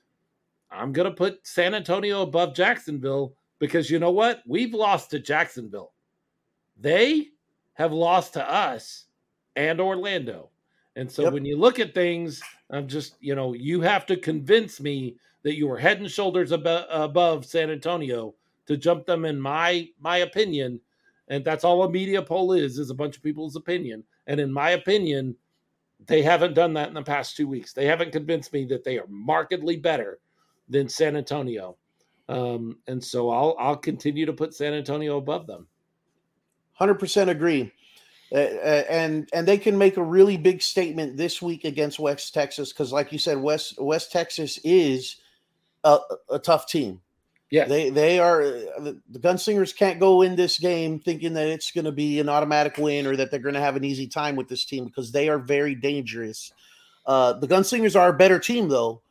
I'm 0.71 0.93
going 0.93 1.09
to 1.09 1.15
put 1.15 1.47
San 1.47 1.75
Antonio 1.75 2.23
above 2.23 2.55
Jacksonville 2.55 3.35
because 3.59 3.91
you 3.91 3.99
know 3.99 4.11
what? 4.11 4.43
We've 4.47 4.75
lost 4.75 5.11
to 5.11 5.19
Jacksonville. 5.19 5.93
They 6.79 7.29
have 7.75 7.93
lost 7.93 8.33
to 8.35 8.51
us 8.51 9.07
and 9.55 9.81
Orlando. 9.81 10.51
And 10.97 11.11
so 11.11 11.25
Yep. 11.25 11.33
when 11.35 11.45
you 11.45 11.57
look 11.59 11.79
at 11.79 11.95
things, 11.95 12.43
I'm 12.71 12.89
just, 12.89 13.17
you 13.21 13.35
know, 13.35 13.53
you 13.55 13.83
have 13.83 14.07
to 14.07 14.17
convince 14.17 14.81
me 14.81 15.17
that 15.43 15.57
you 15.57 15.67
were 15.67 15.79
head 15.79 16.01
and 16.01 16.11
shoulders 16.11 16.53
abo- 16.53 16.87
above 16.91 17.45
San 17.45 17.71
Antonio 17.71 18.35
to 18.67 18.77
jump 18.77 19.07
them 19.07 19.25
in 19.25 19.41
my 19.41 19.89
my 20.01 20.19
opinion. 20.19 20.81
And 21.29 21.45
that's 21.45 21.65
all 21.65 21.83
a 21.83 21.91
media 21.91 22.23
poll 22.23 22.53
is 22.53 22.79
is 22.79 22.91
a 22.91 22.95
bunch 22.95 23.17
of 23.17 23.23
people's 23.23 23.57
opinion. 23.57 24.05
And 24.27 24.41
in 24.41 24.53
my 24.53 24.71
opinion 24.71 25.37
they 26.07 26.23
haven't 26.23 26.55
done 26.55 26.75
that 26.75 26.89
in 26.89 26.95
the 26.95 27.03
past 27.03 27.37
two 27.37 27.47
weeks. 27.47 27.73
They 27.73 27.87
haven't 27.87 28.13
convinced 28.13 28.53
me 28.53 28.65
that 28.67 28.85
they 28.85 28.99
are 28.99 29.07
markedly 29.09 29.77
better 29.77 30.19
than 30.69 30.89
san 30.89 31.17
antonio. 31.17 31.77
Um, 32.29 32.79
and 32.87 33.03
so 33.03 33.31
i'll 33.31 33.57
i'll 33.59 33.77
continue 33.77 34.27
to 34.27 34.33
put 34.33 34.55
san 34.55 34.75
antonio 34.75 35.19
above 35.19 35.47
them. 35.47 35.67
Hundred 36.73 36.95
percent 36.95 37.31
agree, 37.31 37.71
uh, 38.33 38.37
and 38.37 39.29
and 39.33 39.47
they 39.47 39.59
can 39.59 39.77
make 39.77 39.97
a 39.97 40.03
really 40.03 40.37
big 40.37 40.63
statement 40.63 41.17
this 41.17 41.43
week 41.43 41.65
against 41.65 41.99
West 41.99 42.33
Texas 42.33 42.73
because, 42.73 42.93
like 42.93 43.13
you 43.13 43.19
said, 43.19 43.39
West 43.39 43.75
West 43.79 44.11
Texas 44.11 44.59
is 44.65 45.17
a, 45.85 45.99
a 46.31 46.39
tough 46.39 46.67
team. 46.67 47.01
yeah 47.51 47.65
They 47.65 47.91
they 47.91 48.19
are 48.19 48.43
the, 48.43 49.01
the 49.11 49.19
Gunslingers 49.19 49.77
can't 49.77 50.01
go 50.01 50.23
in 50.23 50.37
this 50.37 50.59
game 50.59 50.99
thinking 50.99 51.35
that 51.35 51.49
it's 51.49 51.71
going 51.71 51.85
to 51.85 51.93
be 51.93 52.21
an 52.21 52.29
automatic 52.29 52.79
win 52.79 53.07
or 53.07 53.17
that 53.17 53.31
they're 53.31 53.41
going 53.41 53.55
to 53.55 53.61
have 53.61 53.77
an 53.77 53.85
easy 53.85 54.07
time 54.07 54.37
with 54.37 54.49
this 54.49 54.65
team 54.65 54.85
because 54.87 55.13
they 55.13 55.29
are 55.29 55.39
very 55.39 55.75
dangerous. 55.75 56.53
Uh, 57.07 57.33
the 57.35 57.49
Gunslingers 57.49 57.99
are 57.99 58.11
a 58.11 58.17
better 58.17 58.39
team 58.39 58.69
though, 58.69 59.03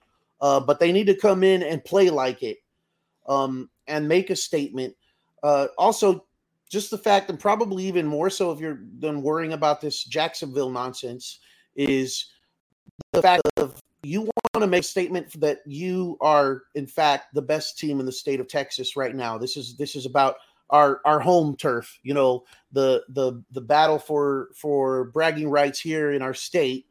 uh, 0.41 0.59
but 0.59 0.79
they 0.79 0.91
need 0.91 1.07
to 1.07 1.15
come 1.15 1.43
in 1.43 1.61
and 1.61 1.83
play 1.83 2.09
like 2.09 2.41
it 2.41 2.57
um, 3.27 3.69
and 3.87 4.07
make 4.07 4.29
a 4.29 4.35
statement. 4.35 4.95
Uh, 5.43 5.67
also, 5.77 6.25
just 6.69 6.89
the 6.89 6.97
fact, 6.97 7.29
and 7.29 7.39
probably 7.39 7.83
even 7.83 8.07
more 8.07 8.29
so 8.29 8.51
if 8.51 8.59
you're 8.59 8.79
done 8.99 9.21
worrying 9.21 9.53
about 9.53 9.81
this 9.81 10.03
Jacksonville 10.05 10.69
nonsense, 10.69 11.39
is 11.75 12.31
the 13.11 13.21
fact 13.21 13.41
of 13.57 13.77
you 14.03 14.29
want 14.53 14.63
to 14.63 14.67
make 14.67 14.83
a 14.83 14.87
statement 14.87 15.39
that 15.39 15.59
you 15.65 16.17
are, 16.19 16.63
in 16.75 16.85
fact, 16.85 17.33
the 17.33 17.41
best 17.41 17.79
team 17.79 18.01
in 18.01 18.05
the 18.05 18.11
state 18.11 18.41
of 18.41 18.49
Texas 18.49 18.97
right 18.97 19.15
now. 19.15 19.37
This 19.37 19.55
is 19.55 19.77
this 19.77 19.95
is 19.95 20.05
about 20.05 20.35
our 20.69 20.99
our 21.05 21.21
home 21.21 21.55
turf. 21.55 21.99
You 22.03 22.13
know, 22.13 22.43
the 22.73 23.03
the 23.09 23.41
the 23.51 23.61
battle 23.61 23.97
for 23.97 24.49
for 24.53 25.05
bragging 25.05 25.49
rights 25.49 25.79
here 25.79 26.11
in 26.11 26.21
our 26.21 26.33
state. 26.33 26.85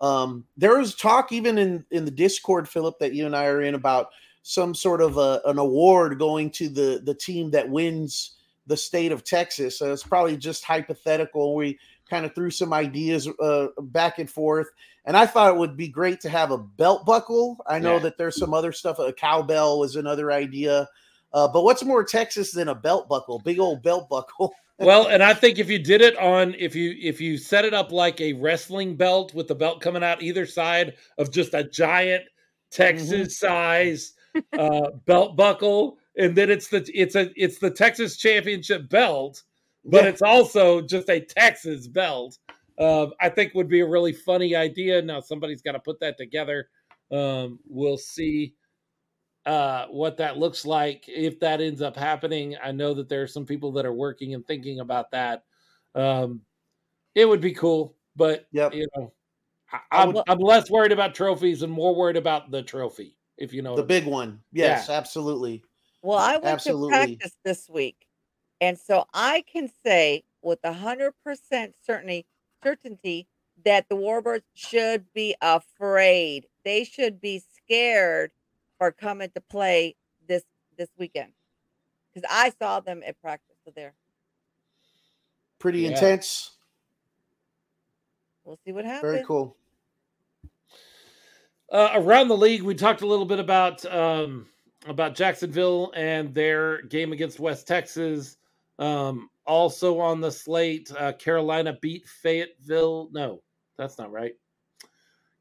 Um, 0.00 0.44
there 0.56 0.78
was 0.78 0.94
talk 0.94 1.32
even 1.32 1.58
in 1.58 1.84
in 1.90 2.04
the 2.04 2.10
Discord, 2.12 2.68
Philip, 2.68 3.00
that 3.00 3.14
you 3.14 3.26
and 3.26 3.34
I 3.34 3.46
are 3.46 3.62
in 3.62 3.74
about 3.74 4.10
some 4.42 4.72
sort 4.74 5.00
of 5.00 5.16
a, 5.16 5.40
an 5.46 5.58
award 5.58 6.20
going 6.20 6.50
to 6.52 6.68
the 6.68 7.02
the 7.04 7.14
team 7.14 7.50
that 7.50 7.68
wins 7.68 8.36
the 8.68 8.76
state 8.76 9.10
of 9.10 9.24
Texas. 9.24 9.76
So 9.76 9.92
it's 9.92 10.04
probably 10.04 10.36
just 10.36 10.62
hypothetical. 10.62 11.56
We 11.56 11.80
kind 12.08 12.24
of 12.24 12.32
threw 12.32 12.50
some 12.50 12.72
ideas 12.72 13.28
uh, 13.40 13.68
back 13.80 14.20
and 14.20 14.30
forth, 14.30 14.68
and 15.04 15.16
I 15.16 15.26
thought 15.26 15.52
it 15.52 15.58
would 15.58 15.76
be 15.76 15.88
great 15.88 16.20
to 16.20 16.28
have 16.28 16.50
a 16.50 16.58
belt 16.58 17.04
buckle. 17.04 17.58
I 17.66 17.78
know 17.78 17.94
Yeah. 17.94 18.02
that 18.04 18.18
there's 18.18 18.36
some 18.38 18.54
other 18.54 18.72
stuff. 18.72 18.98
A 18.98 19.12
cowbell 19.12 19.78
was 19.80 19.96
another 19.96 20.30
idea. 20.32 20.88
Uh, 21.32 21.48
but 21.48 21.62
what's 21.64 21.82
more 21.84 22.04
Texas 22.04 22.52
than 22.52 22.68
a 22.68 22.74
belt 22.74 23.08
buckle? 23.08 23.38
Big 23.40 23.58
old 23.58 23.82
belt 23.82 24.08
buckle. 24.08 24.52
well 24.78 25.08
and 25.08 25.22
i 25.22 25.34
think 25.34 25.58
if 25.58 25.68
you 25.70 25.78
did 25.78 26.00
it 26.00 26.16
on 26.16 26.54
if 26.58 26.74
you 26.74 26.96
if 27.00 27.20
you 27.20 27.36
set 27.36 27.64
it 27.64 27.74
up 27.74 27.92
like 27.92 28.20
a 28.22 28.32
wrestling 28.32 28.96
belt 28.96 29.32
with 29.34 29.46
the 29.46 29.54
belt 29.54 29.80
coming 29.82 30.02
out 30.02 30.22
either 30.22 30.46
side 30.46 30.94
of 31.18 31.30
just 31.30 31.52
a 31.54 31.62
giant 31.62 32.24
texas 32.70 33.38
size 33.38 34.14
uh 34.58 34.90
belt 35.04 35.36
buckle 35.36 35.98
and 36.16 36.34
then 36.34 36.50
it's 36.50 36.68
the 36.68 36.90
it's 36.94 37.14
a 37.14 37.30
it's 37.36 37.58
the 37.58 37.70
texas 37.70 38.16
championship 38.16 38.88
belt 38.88 39.42
but 39.84 40.04
Yeah. 40.04 40.08
it's 40.10 40.22
also 40.22 40.80
just 40.80 41.08
a 41.10 41.20
Texas 41.20 41.86
belt. 41.88 42.38
Um, 42.78 43.12
I 43.20 43.28
think 43.28 43.54
would 43.54 43.68
be 43.68 43.80
a 43.80 43.88
really 43.88 44.12
funny 44.12 44.56
idea. 44.56 45.02
Now 45.02 45.20
somebody's 45.20 45.62
got 45.62 45.72
to 45.72 45.80
put 45.80 46.00
that 46.00 46.16
together. 46.18 46.68
Um, 47.10 47.60
we'll 47.66 47.98
see 47.98 48.54
uh, 49.44 49.86
what 49.88 50.16
that 50.18 50.38
looks 50.38 50.64
like 50.64 51.04
if 51.08 51.40
that 51.40 51.60
ends 51.60 51.82
up 51.82 51.96
happening. 51.96 52.56
I 52.62 52.72
know 52.72 52.94
that 52.94 53.08
there 53.08 53.22
are 53.22 53.26
some 53.28 53.44
people 53.44 53.72
that 53.72 53.84
are 53.86 53.92
working 53.92 54.34
and 54.34 54.46
thinking 54.46 54.80
about 54.80 55.10
that. 55.10 55.44
Um, 55.94 56.42
it 57.14 57.26
would 57.28 57.40
be 57.40 57.52
cool, 57.52 57.96
but 58.16 58.46
Yep. 58.52 58.74
you 58.74 58.86
know, 58.96 59.12
I, 59.72 59.80
I 59.90 60.02
I'm, 60.02 60.12
would- 60.12 60.24
I'm 60.28 60.38
less 60.38 60.70
worried 60.70 60.92
about 60.92 61.14
trophies 61.14 61.62
and 61.62 61.72
more 61.72 61.94
worried 61.94 62.16
about 62.16 62.50
the 62.50 62.62
trophy. 62.62 63.18
If 63.38 63.52
you 63.52 63.62
know, 63.62 63.76
The 63.76 63.82
what 63.82 63.90
I 63.90 63.94
mean. 63.94 64.02
big 64.04 64.12
one. 64.12 64.42
Yes, 64.52 64.88
absolutely. 64.88 65.64
Well, 66.02 66.18
I 66.18 66.32
went 66.34 66.44
Absolutely. 66.44 66.90
to 66.90 67.16
practice 67.16 67.36
this 67.44 67.68
week, 67.68 68.06
and 68.60 68.78
so 68.78 69.06
I 69.14 69.42
can 69.42 69.70
say 69.84 70.24
with 70.42 70.58
a 70.64 70.72
hundred 70.72 71.12
percent 71.24 71.74
certainty 71.84 72.26
certainty 72.62 73.26
that 73.64 73.88
the 73.88 73.94
Warbirds 73.96 74.42
should 74.54 75.12
be 75.12 75.34
afraid. 75.40 76.46
They 76.64 76.84
should 76.84 77.20
be 77.20 77.42
scared 77.56 78.32
for 78.78 78.90
coming 78.92 79.30
to 79.34 79.40
play 79.40 79.96
this 80.26 80.42
this 80.76 80.88
weekend 80.98 81.32
because 82.12 82.28
I 82.30 82.52
saw 82.58 82.80
them 82.80 83.02
at 83.06 83.20
practice. 83.20 83.56
So 83.64 83.72
there, 83.74 83.94
Pretty 85.58 85.80
Yeah. 85.80 85.88
intense. 85.90 86.56
we'll 88.44 88.58
see 88.64 88.72
what 88.72 88.84
happens. 88.84 89.12
Very 89.12 89.24
cool. 89.24 89.56
uh, 91.70 91.90
around 91.94 92.28
the 92.28 92.36
league, 92.36 92.62
we 92.62 92.74
talked 92.74 93.02
a 93.02 93.06
little 93.06 93.24
bit 93.26 93.38
about 93.38 93.84
um, 93.86 94.48
about 94.86 95.14
Jacksonville 95.14 95.92
and 95.94 96.34
their 96.34 96.82
game 96.82 97.12
against 97.12 97.38
West 97.38 97.66
Texas. 97.68 98.36
Um, 98.78 99.28
also 99.46 99.98
on 100.00 100.20
the 100.20 100.30
slate, 100.30 100.90
uh, 100.98 101.12
Carolina 101.12 101.76
beat 101.80 102.06
Fayetteville. 102.08 103.08
No, 103.12 103.42
that's 103.76 103.98
not 103.98 104.10
right. 104.12 104.34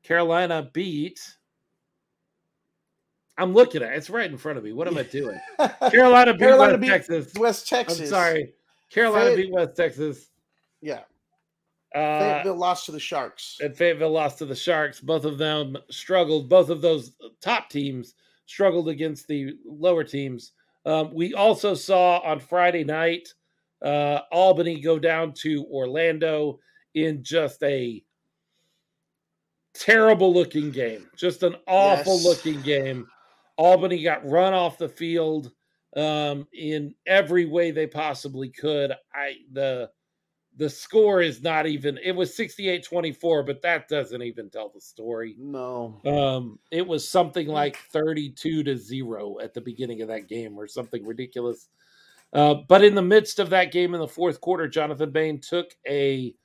Carolina 0.03 0.69
beat. 0.73 1.19
I'm 3.37 3.53
looking 3.53 3.81
at 3.81 3.93
it. 3.93 3.97
It's 3.97 4.09
right 4.09 4.29
in 4.29 4.37
front 4.37 4.57
of 4.57 4.63
me. 4.63 4.73
What 4.73 4.87
am 4.87 4.97
I 4.97 5.03
doing? 5.03 5.39
Carolina 5.91 6.33
beat 6.33 6.39
Carolina 6.39 6.73
West 6.73 6.81
beat 6.81 6.89
Texas. 6.89 7.33
West 7.37 7.67
Texas. 7.67 7.99
I'm 8.01 8.07
sorry. 8.07 8.53
Carolina 8.89 9.25
Fayette- 9.31 9.37
beat 9.37 9.51
West 9.51 9.75
Texas. 9.75 10.29
Yeah. 10.81 11.01
Uh, 11.95 12.19
Fayetteville 12.19 12.57
lost 12.57 12.85
to 12.85 12.91
the 12.91 12.99
Sharks. 12.99 13.57
and 13.61 13.75
Fayetteville 13.75 14.11
lost 14.11 14.37
to 14.39 14.45
the 14.45 14.55
Sharks. 14.55 14.99
Both 14.99 15.25
of 15.25 15.37
them 15.37 15.77
struggled. 15.89 16.49
Both 16.49 16.69
of 16.69 16.81
those 16.81 17.13
top 17.41 17.69
teams 17.69 18.13
struggled 18.45 18.89
against 18.89 19.27
the 19.27 19.53
lower 19.65 20.03
teams. 20.03 20.53
Um, 20.85 21.13
we 21.13 21.33
also 21.33 21.73
saw 21.73 22.19
on 22.19 22.39
Friday 22.39 22.83
night 22.83 23.33
uh, 23.81 24.21
Albany 24.31 24.79
go 24.79 24.99
down 24.99 25.33
to 25.33 25.65
Orlando 25.65 26.59
in 26.93 27.23
just 27.23 27.61
a 27.63 28.03
terrible 29.73 30.33
looking 30.33 30.71
game, 30.71 31.09
just 31.15 31.43
an 31.43 31.55
awful 31.67 32.15
Yes. 32.17 32.25
looking 32.25 32.61
game. 32.61 33.07
Albany 33.57 34.01
got 34.01 34.27
run 34.27 34.53
off 34.53 34.77
the 34.77 34.89
field 34.89 35.51
um, 35.95 36.47
in 36.53 36.95
every 37.05 37.45
way 37.45 37.71
they 37.71 37.87
possibly 37.87 38.49
could. 38.49 38.93
I 39.13 39.37
the 39.51 39.91
the 40.57 40.69
score 40.69 41.21
is 41.21 41.41
not 41.41 41.65
even 41.65 41.97
it 42.03 42.11
was 42.11 42.35
68-24 42.35 43.45
but 43.45 43.61
that 43.61 43.87
doesn't 43.87 44.21
even 44.21 44.49
tell 44.49 44.69
the 44.69 44.81
story 44.81 45.35
No. 45.39 45.99
um 46.05 46.59
it 46.71 46.85
was 46.85 47.07
something 47.07 47.47
like 47.47 47.77
32 47.93 48.63
to 48.63 48.75
0 48.77 49.37
at 49.41 49.53
the 49.53 49.61
beginning 49.61 50.01
of 50.01 50.09
that 50.09 50.27
game 50.27 50.57
or 50.59 50.67
something 50.67 51.05
ridiculous 51.05 51.69
uh, 52.33 52.55
but 52.67 52.83
in 52.83 52.95
the 52.95 53.01
midst 53.01 53.39
of 53.39 53.49
that 53.49 53.71
game 53.71 53.93
in 53.93 53.99
the 54.01 54.07
fourth 54.07 54.41
quarter 54.41 54.67
jonathan 54.67 55.11
bain 55.11 55.39
took 55.39 55.73
a 55.87 56.35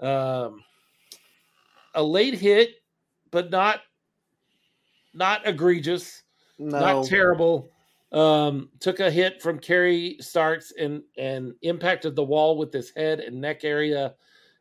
um 0.00 0.62
a 1.94 2.02
late 2.02 2.34
hit 2.34 2.70
but 3.30 3.50
not 3.50 3.80
not 5.12 5.46
egregious 5.46 6.22
No. 6.58 6.78
not 6.80 7.04
terrible. 7.04 7.70
Um, 8.12 8.70
took 8.80 8.98
a 8.98 9.10
hit 9.10 9.40
from 9.40 9.60
Kerry 9.60 10.16
Starks 10.20 10.72
and 10.78 11.02
and 11.16 11.54
impacted 11.62 12.16
the 12.16 12.24
wall 12.24 12.56
with 12.56 12.72
his 12.72 12.90
head 12.90 13.20
and 13.20 13.40
neck 13.40 13.64
area. 13.64 14.14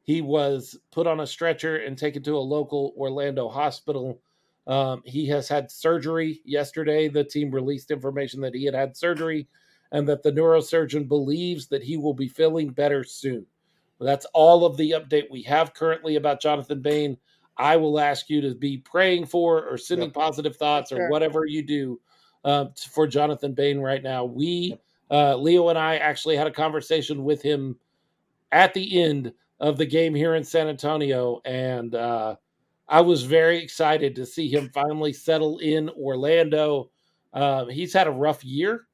He 0.04 0.22
was 0.22 0.78
put 0.92 1.08
on 1.08 1.20
a 1.20 1.28
stretcher 1.28 1.78
and 1.78 1.98
taken 1.98 2.22
to 2.24 2.38
a 2.38 2.40
local 2.40 2.94
Orlando 2.98 3.50
hospital. 3.50 4.22
Um, 4.68 5.02
he 5.04 5.28
has 5.28 5.48
had 5.48 5.72
surgery 5.72 6.42
yesterday. 6.46 7.08
The 7.08 7.24
team 7.24 7.50
released 7.50 7.90
information 7.90 8.40
that 8.42 8.54
he 8.54 8.66
had 8.66 8.76
had 8.76 8.96
surgery 8.96 9.48
and 9.92 10.08
that 10.08 10.22
the 10.22 10.32
neurosurgeon 10.32 11.08
believes 11.08 11.68
that 11.68 11.84
he 11.84 11.98
will 11.98 12.14
be 12.14 12.28
feeling 12.28 12.70
better 12.70 13.04
soon. 13.04 13.46
That's 14.00 14.26
all 14.34 14.66
of 14.66 14.78
the 14.78 14.92
update 14.92 15.30
we 15.30 15.42
have 15.44 15.74
currently 15.74 16.16
about 16.16 16.42
Jonathan 16.42 16.82
Bain. 16.82 17.18
I 17.58 17.76
will 17.76 18.00
ask 18.00 18.30
you 18.30 18.42
to 18.42 18.56
be 18.56 18.78
praying 18.78 19.26
for 19.26 19.66
or 19.68 19.78
sending 19.78 20.10
Yep. 20.10 20.14
positive 20.14 20.56
thoughts 20.56 20.92
or 20.92 21.10
whatever 21.10 21.46
you 21.46 21.64
do 21.64 22.00
uh, 22.44 22.66
for 22.90 23.08
Jonathan 23.08 23.54
Bain 23.54 23.80
right 23.80 24.04
now. 24.04 24.26
We, 24.26 24.78
uh, 25.12 25.36
Leo 25.36 25.70
and 25.70 25.78
I, 25.78 25.98
actually 25.98 26.36
had 26.36 26.48
a 26.48 26.52
conversation 26.52 27.24
with 27.24 27.42
him 27.42 27.78
at 28.52 28.74
the 28.74 29.02
end 29.02 29.34
of 29.60 29.78
the 29.78 29.86
game 29.86 30.16
here 30.16 30.36
in 30.36 30.44
San 30.44 30.68
Antonio, 30.68 31.42
and 31.46 31.96
uh, 31.96 32.36
I 32.88 33.02
was 33.02 33.24
very 33.24 33.62
excited 33.62 34.16
to 34.16 34.26
see 34.26 34.48
him 34.48 34.70
finally 34.74 35.14
settle 35.14 35.60
in 35.60 35.90
Orlando. 35.90 36.90
Uh, 37.34 37.66
he's 37.66 37.94
had 37.94 38.08
a 38.08 38.12
rough 38.12 38.44
year 38.44 38.88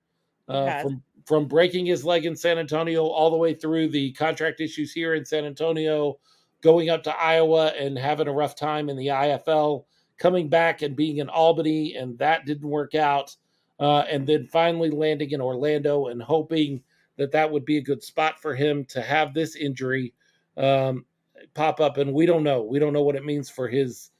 uh, 0.47 0.81
from 0.81 1.03
from 1.25 1.47
breaking 1.47 1.87
his 1.87 2.05
leg 2.05 2.25
in 2.25 2.35
San 2.35 2.59
Antonio 2.59 3.03
all 3.05 3.31
the 3.31 3.37
way 3.37 3.53
through 3.53 3.89
the 3.89 4.11
contract 4.13 4.61
issues 4.61 4.93
here 4.93 5.15
in 5.15 5.25
San 5.25 5.43
Antonio, 5.43 6.19
going 6.61 6.89
up 6.89 7.03
to 7.03 7.15
Iowa 7.15 7.67
and 7.69 7.97
having 7.97 8.27
a 8.27 8.31
rough 8.31 8.55
time 8.55 8.89
in 8.89 8.95
the 8.95 9.07
IFL, 9.07 9.85
coming 10.17 10.49
back 10.49 10.81
and 10.81 10.95
being 10.95 11.17
in 11.17 11.29
Albany, 11.29 11.95
and 11.95 12.17
that 12.19 12.45
didn't 12.45 12.69
work 12.69 12.95
out. 12.95 13.35
Uh, 13.79 14.05
and 14.09 14.25
then 14.25 14.47
finally 14.47 14.89
landing 14.89 15.31
in 15.31 15.41
Orlando 15.41 16.07
and 16.07 16.21
hoping 16.21 16.81
that 17.17 17.31
that 17.31 17.51
would 17.51 17.65
be 17.65 17.77
a 17.77 17.81
good 17.81 18.01
spot 18.01 18.41
for 18.41 18.55
him 18.55 18.85
to 18.85 19.01
have 19.01 19.33
this 19.33 19.55
injury 19.55 20.13
um, 20.55 21.05
pop 21.53 21.81
up. 21.81 21.97
And 21.97 22.13
we 22.13 22.25
don't 22.25 22.43
know. 22.43 22.61
We 22.63 22.79
don't 22.79 22.93
know 22.93 23.03
what 23.03 23.17
it 23.17 23.25
means 23.25 23.49
for 23.49 23.67
his 23.67 24.11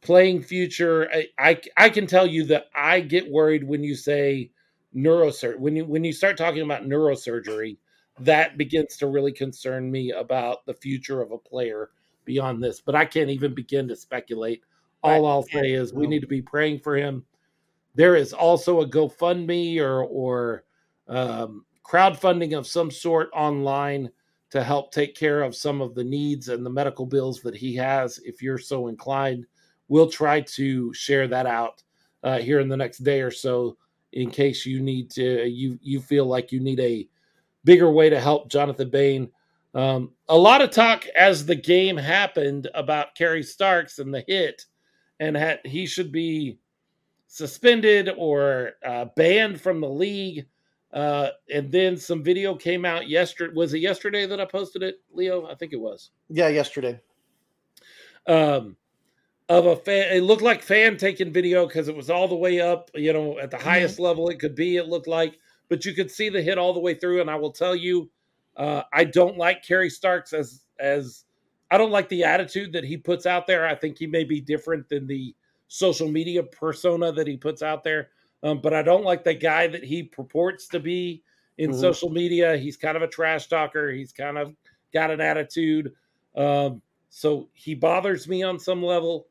playing 0.00 0.42
future. 0.42 1.10
I, 1.12 1.26
I, 1.38 1.60
I 1.76 1.90
can 1.90 2.06
tell 2.06 2.26
you 2.26 2.44
that 2.46 2.66
I 2.74 3.00
get 3.00 3.30
worried 3.30 3.64
when 3.64 3.82
you 3.82 3.94
say 3.94 4.50
neurosurgery. 4.94 5.58
When 5.58 5.76
you 5.76 5.84
when 5.84 6.04
you 6.04 6.12
start 6.12 6.36
talking 6.36 6.62
about 6.62 6.84
neurosurgery, 6.84 7.76
that 8.20 8.56
begins 8.58 8.96
to 8.98 9.06
really 9.06 9.32
concern 9.32 9.90
me 9.90 10.12
about 10.12 10.66
the 10.66 10.74
future 10.74 11.20
of 11.20 11.32
a 11.32 11.38
player 11.38 11.90
beyond 12.24 12.62
this. 12.62 12.80
But 12.80 12.94
I 12.94 13.04
can't 13.04 13.30
even 13.30 13.54
begin 13.54 13.88
to 13.88 13.96
speculate. 13.96 14.62
All. 15.02 15.26
I'll 15.26 15.42
say 15.42 15.72
is 15.72 15.92
we 15.92 16.06
need 16.06 16.20
to 16.20 16.26
be 16.26 16.42
praying 16.42 16.80
for 16.80 16.96
him. 16.96 17.24
There 17.94 18.16
is 18.16 18.32
also 18.32 18.80
a 18.80 18.88
GoFundMe 18.88 19.80
or 19.80 20.04
or 20.04 20.64
um, 21.08 21.64
crowdfunding 21.84 22.56
of 22.56 22.66
some 22.66 22.90
sort 22.90 23.30
online 23.34 24.10
to 24.50 24.62
help 24.62 24.92
take 24.92 25.14
care 25.14 25.42
of 25.42 25.54
some 25.54 25.80
of 25.80 25.94
the 25.94 26.04
needs 26.04 26.48
and 26.48 26.64
the 26.64 26.70
medical 26.70 27.06
bills 27.06 27.40
that 27.42 27.56
he 27.56 27.74
has. 27.76 28.18
If 28.24 28.42
you're 28.42 28.58
so 28.58 28.88
inclined, 28.88 29.46
we'll 29.88 30.10
try 30.10 30.40
to 30.40 30.92
share 30.92 31.28
that 31.28 31.46
out 31.46 31.82
uh, 32.22 32.38
here 32.38 32.60
in 32.60 32.68
the 32.68 32.76
next 32.76 32.98
day 32.98 33.22
or 33.22 33.30
so 33.30 33.76
in 34.12 34.30
case 34.30 34.66
you 34.66 34.80
need 34.80 35.10
to 35.10 35.46
you 35.46 35.78
you 35.82 36.00
feel 36.00 36.26
like 36.26 36.50
you 36.50 36.60
need 36.60 36.80
a 36.80 37.08
bigger 37.64 37.90
way 37.90 38.10
to 38.10 38.20
help 38.20 38.50
Jonathan 38.50 38.90
Bain. 38.90 39.30
Um, 39.74 40.10
a 40.28 40.36
lot 40.36 40.62
of 40.62 40.70
talk 40.70 41.06
as 41.16 41.46
the 41.46 41.54
game 41.54 41.96
happened 41.96 42.68
about 42.74 43.14
Kerry 43.14 43.42
Starks 43.42 44.00
and 44.00 44.12
the 44.12 44.24
hit, 44.26 44.66
and 45.20 45.36
had, 45.36 45.60
he 45.64 45.86
should 45.86 46.10
be 46.10 46.58
suspended 47.28 48.10
or 48.16 48.72
uh, 48.84 49.04
banned 49.16 49.60
from 49.60 49.80
the 49.80 49.88
league. 49.88 50.46
Uh, 50.92 51.28
and 51.54 51.70
then 51.70 51.96
some 51.96 52.24
video 52.24 52.56
came 52.56 52.84
out 52.84 53.08
yesterday. 53.08 53.52
Was 53.54 53.72
it 53.74 53.78
yesterday 53.78 54.26
that 54.26 54.40
I 54.40 54.44
posted 54.44 54.82
it, 54.82 55.00
Leo? 55.12 55.46
I 55.46 55.54
think 55.54 55.72
it 55.72 55.80
was. 55.80 56.10
Yeah, 56.28 56.48
yesterday. 56.48 57.00
Um, 58.26 58.76
of 59.48 59.66
a 59.66 59.76
fan, 59.76 60.16
it 60.16 60.22
looked 60.22 60.42
like 60.42 60.62
fan 60.62 60.96
taking 60.96 61.32
video 61.32 61.66
because 61.66 61.88
it 61.88 61.96
was 61.96 62.10
all 62.10 62.26
the 62.26 62.34
way 62.34 62.60
up, 62.60 62.90
you 62.94 63.12
know, 63.12 63.38
at 63.38 63.50
the 63.50 63.58
highest 63.58 64.00
level 64.00 64.28
it 64.28 64.40
could 64.40 64.54
be. 64.54 64.76
It 64.76 64.88
looked 64.88 65.08
like, 65.08 65.38
but 65.68 65.84
you 65.84 65.92
could 65.92 66.10
see 66.10 66.28
the 66.28 66.42
hit 66.42 66.58
all 66.58 66.72
the 66.72 66.80
way 66.80 66.94
through. 66.94 67.20
And 67.20 67.30
I 67.30 67.36
will 67.36 67.52
tell 67.52 67.76
you, 67.76 68.10
uh, 68.56 68.82
I 68.92 69.04
don't 69.04 69.36
like 69.36 69.64
Kerry 69.64 69.90
Starks 69.90 70.32
as 70.32 70.64
as 70.78 71.24
I 71.70 71.78
don't 71.78 71.90
like 71.90 72.08
the 72.08 72.24
attitude 72.24 72.72
that 72.72 72.84
he 72.84 72.96
puts 72.96 73.26
out 73.26 73.46
there. 73.46 73.66
I 73.66 73.74
think 73.74 73.98
he 73.98 74.06
may 74.06 74.24
be 74.24 74.40
different 74.40 74.88
than 74.88 75.06
the 75.06 75.34
social 75.68 76.08
media 76.08 76.42
persona 76.42 77.12
that 77.12 77.26
he 77.26 77.36
puts 77.36 77.62
out 77.62 77.84
there. 77.84 78.10
Um, 78.42 78.60
but 78.60 78.74
I 78.74 78.82
don't 78.82 79.04
like 79.04 79.22
the 79.22 79.34
guy 79.34 79.66
that 79.68 79.84
he 79.84 80.02
purports 80.02 80.66
to 80.68 80.80
be 80.80 81.22
in 81.58 81.70
Mhm. 81.70 81.80
social 81.80 82.10
media. 82.10 82.56
He's 82.56 82.76
kind 82.76 82.96
of 82.96 83.02
a 83.02 83.08
trash 83.08 83.48
talker. 83.48 83.90
He's 83.92 84.12
kind 84.12 84.38
of 84.38 84.56
got 84.92 85.10
an 85.10 85.20
attitude. 85.20 85.94
Um, 86.34 86.82
so 87.10 87.48
he 87.52 87.74
bothers 87.74 88.26
me 88.26 88.42
on 88.42 88.58
some 88.58 88.82
level. 88.82 89.28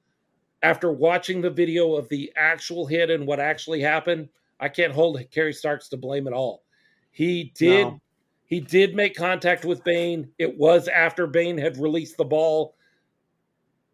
After 0.61 0.91
watching 0.91 1.41
the 1.41 1.49
video 1.49 1.95
of 1.95 2.07
the 2.09 2.31
actual 2.35 2.85
hit 2.85 3.09
and 3.09 3.25
what 3.25 3.39
actually 3.39 3.81
happened, 3.81 4.29
I 4.59 4.69
can't 4.69 4.93
hold 4.93 5.19
Kerry 5.31 5.53
Starks 5.53 5.89
to 5.89 5.97
blame 5.97 6.27
at 6.27 6.33
all. 6.33 6.63
He 7.11 7.51
did 7.55 7.87
No. 7.87 8.01
He 8.49 8.59
did 8.59 8.95
make 8.95 9.15
contact 9.15 9.63
with 9.63 9.83
Bain. 9.83 10.31
It 10.39 10.57
was 10.57 10.87
after 10.87 11.27
Bain 11.27 11.57
had 11.57 11.77
released 11.77 12.17
the 12.17 12.25
ball. 12.25 12.75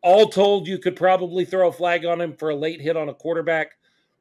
All 0.02 0.30
told, 0.30 0.68
you 0.68 0.78
could 0.78 0.96
probably 0.96 1.44
throw 1.44 1.68
a 1.68 1.74
flag 1.74 2.06
on 2.06 2.22
him 2.22 2.34
for 2.34 2.52
a 2.52 2.56
late 2.56 2.80
hit 2.80 2.96
on 2.96 3.10
a 3.10 3.14
quarterback, 3.14 3.72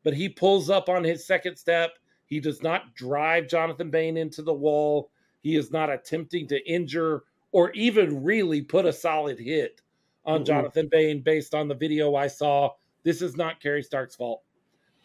but 0.03 0.14
he 0.14 0.29
pulls 0.29 0.70
up 0.70 0.88
on 0.88 1.05
his 1.05 1.25
second 1.25 1.57
step. 1.57 1.92
He 2.27 2.40
does 2.40 2.62
not 2.62 2.97
drive 2.97 3.47
Jonathan 3.47 3.90
Bain 3.90 4.16
into 4.16 4.42
the 4.42 4.53
wall. 4.53 5.11
He 5.40 5.55
is 5.55 5.70
not 5.70 5.90
attempting 5.90 6.49
to 6.49 6.68
injure 6.68 7.23
or 7.53 7.70
even 7.73 8.25
really 8.25 8.61
put 8.61 8.87
a 8.87 8.92
solid 8.92 9.38
hit 9.38 9.83
on 10.25 10.38
mm-hmm. 10.38 10.47
Jonathan 10.47 10.88
Bain 10.90 11.23
based 11.23 11.55
on 11.55 11.68
the 11.68 11.75
video 11.77 12.16
I 12.16 12.27
saw. 12.27 12.70
This 13.05 13.23
is 13.23 13.37
not 13.37 13.61
Kerry 13.61 13.85
Stark's 13.85 14.16
fault. 14.16 14.42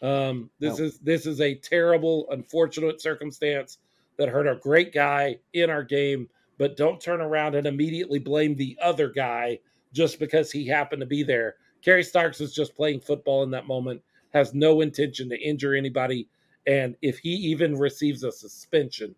Um, 0.02 0.50
this 0.58 0.78
no. 0.78 0.86
is 0.86 0.98
this 0.98 1.26
is 1.26 1.40
a 1.40 1.54
terrible, 1.54 2.26
unfortunate 2.30 3.00
circumstance 3.00 3.78
that 4.20 4.28
hurt 4.28 4.46
a 4.46 4.56
great 4.56 4.92
guy 4.92 5.38
in 5.54 5.70
our 5.70 5.82
game. 5.82 6.28
But 6.58 6.76
don't 6.76 7.00
turn 7.00 7.22
around 7.22 7.54
and 7.54 7.66
immediately 7.66 8.18
blame 8.18 8.54
the 8.54 8.76
other 8.82 9.08
guy 9.08 9.58
just 9.94 10.18
because 10.18 10.52
he 10.52 10.66
happened 10.66 11.00
to 11.00 11.06
be 11.06 11.22
there. 11.22 11.56
Kerry 11.82 12.04
Starks 12.04 12.38
is 12.42 12.54
just 12.54 12.76
playing 12.76 13.00
football 13.00 13.42
in 13.44 13.50
that 13.52 13.66
moment, 13.66 14.02
has 14.34 14.52
no 14.52 14.82
intention 14.82 15.30
to 15.30 15.40
injure 15.40 15.74
anybody. 15.74 16.28
And 16.66 16.96
if 17.00 17.18
he 17.18 17.30
even 17.30 17.78
receives 17.78 18.22
a 18.22 18.30
suspension, 18.30 19.14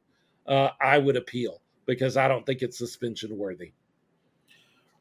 uh, 0.47 0.69
I 0.81 0.99
would 0.99 1.17
appeal 1.17 1.61
because 1.85 2.17
I 2.17 2.29
don't 2.29 2.47
think 2.47 2.63
it's 2.63 2.79
suspension 2.79 3.37
worthy. 3.37 3.73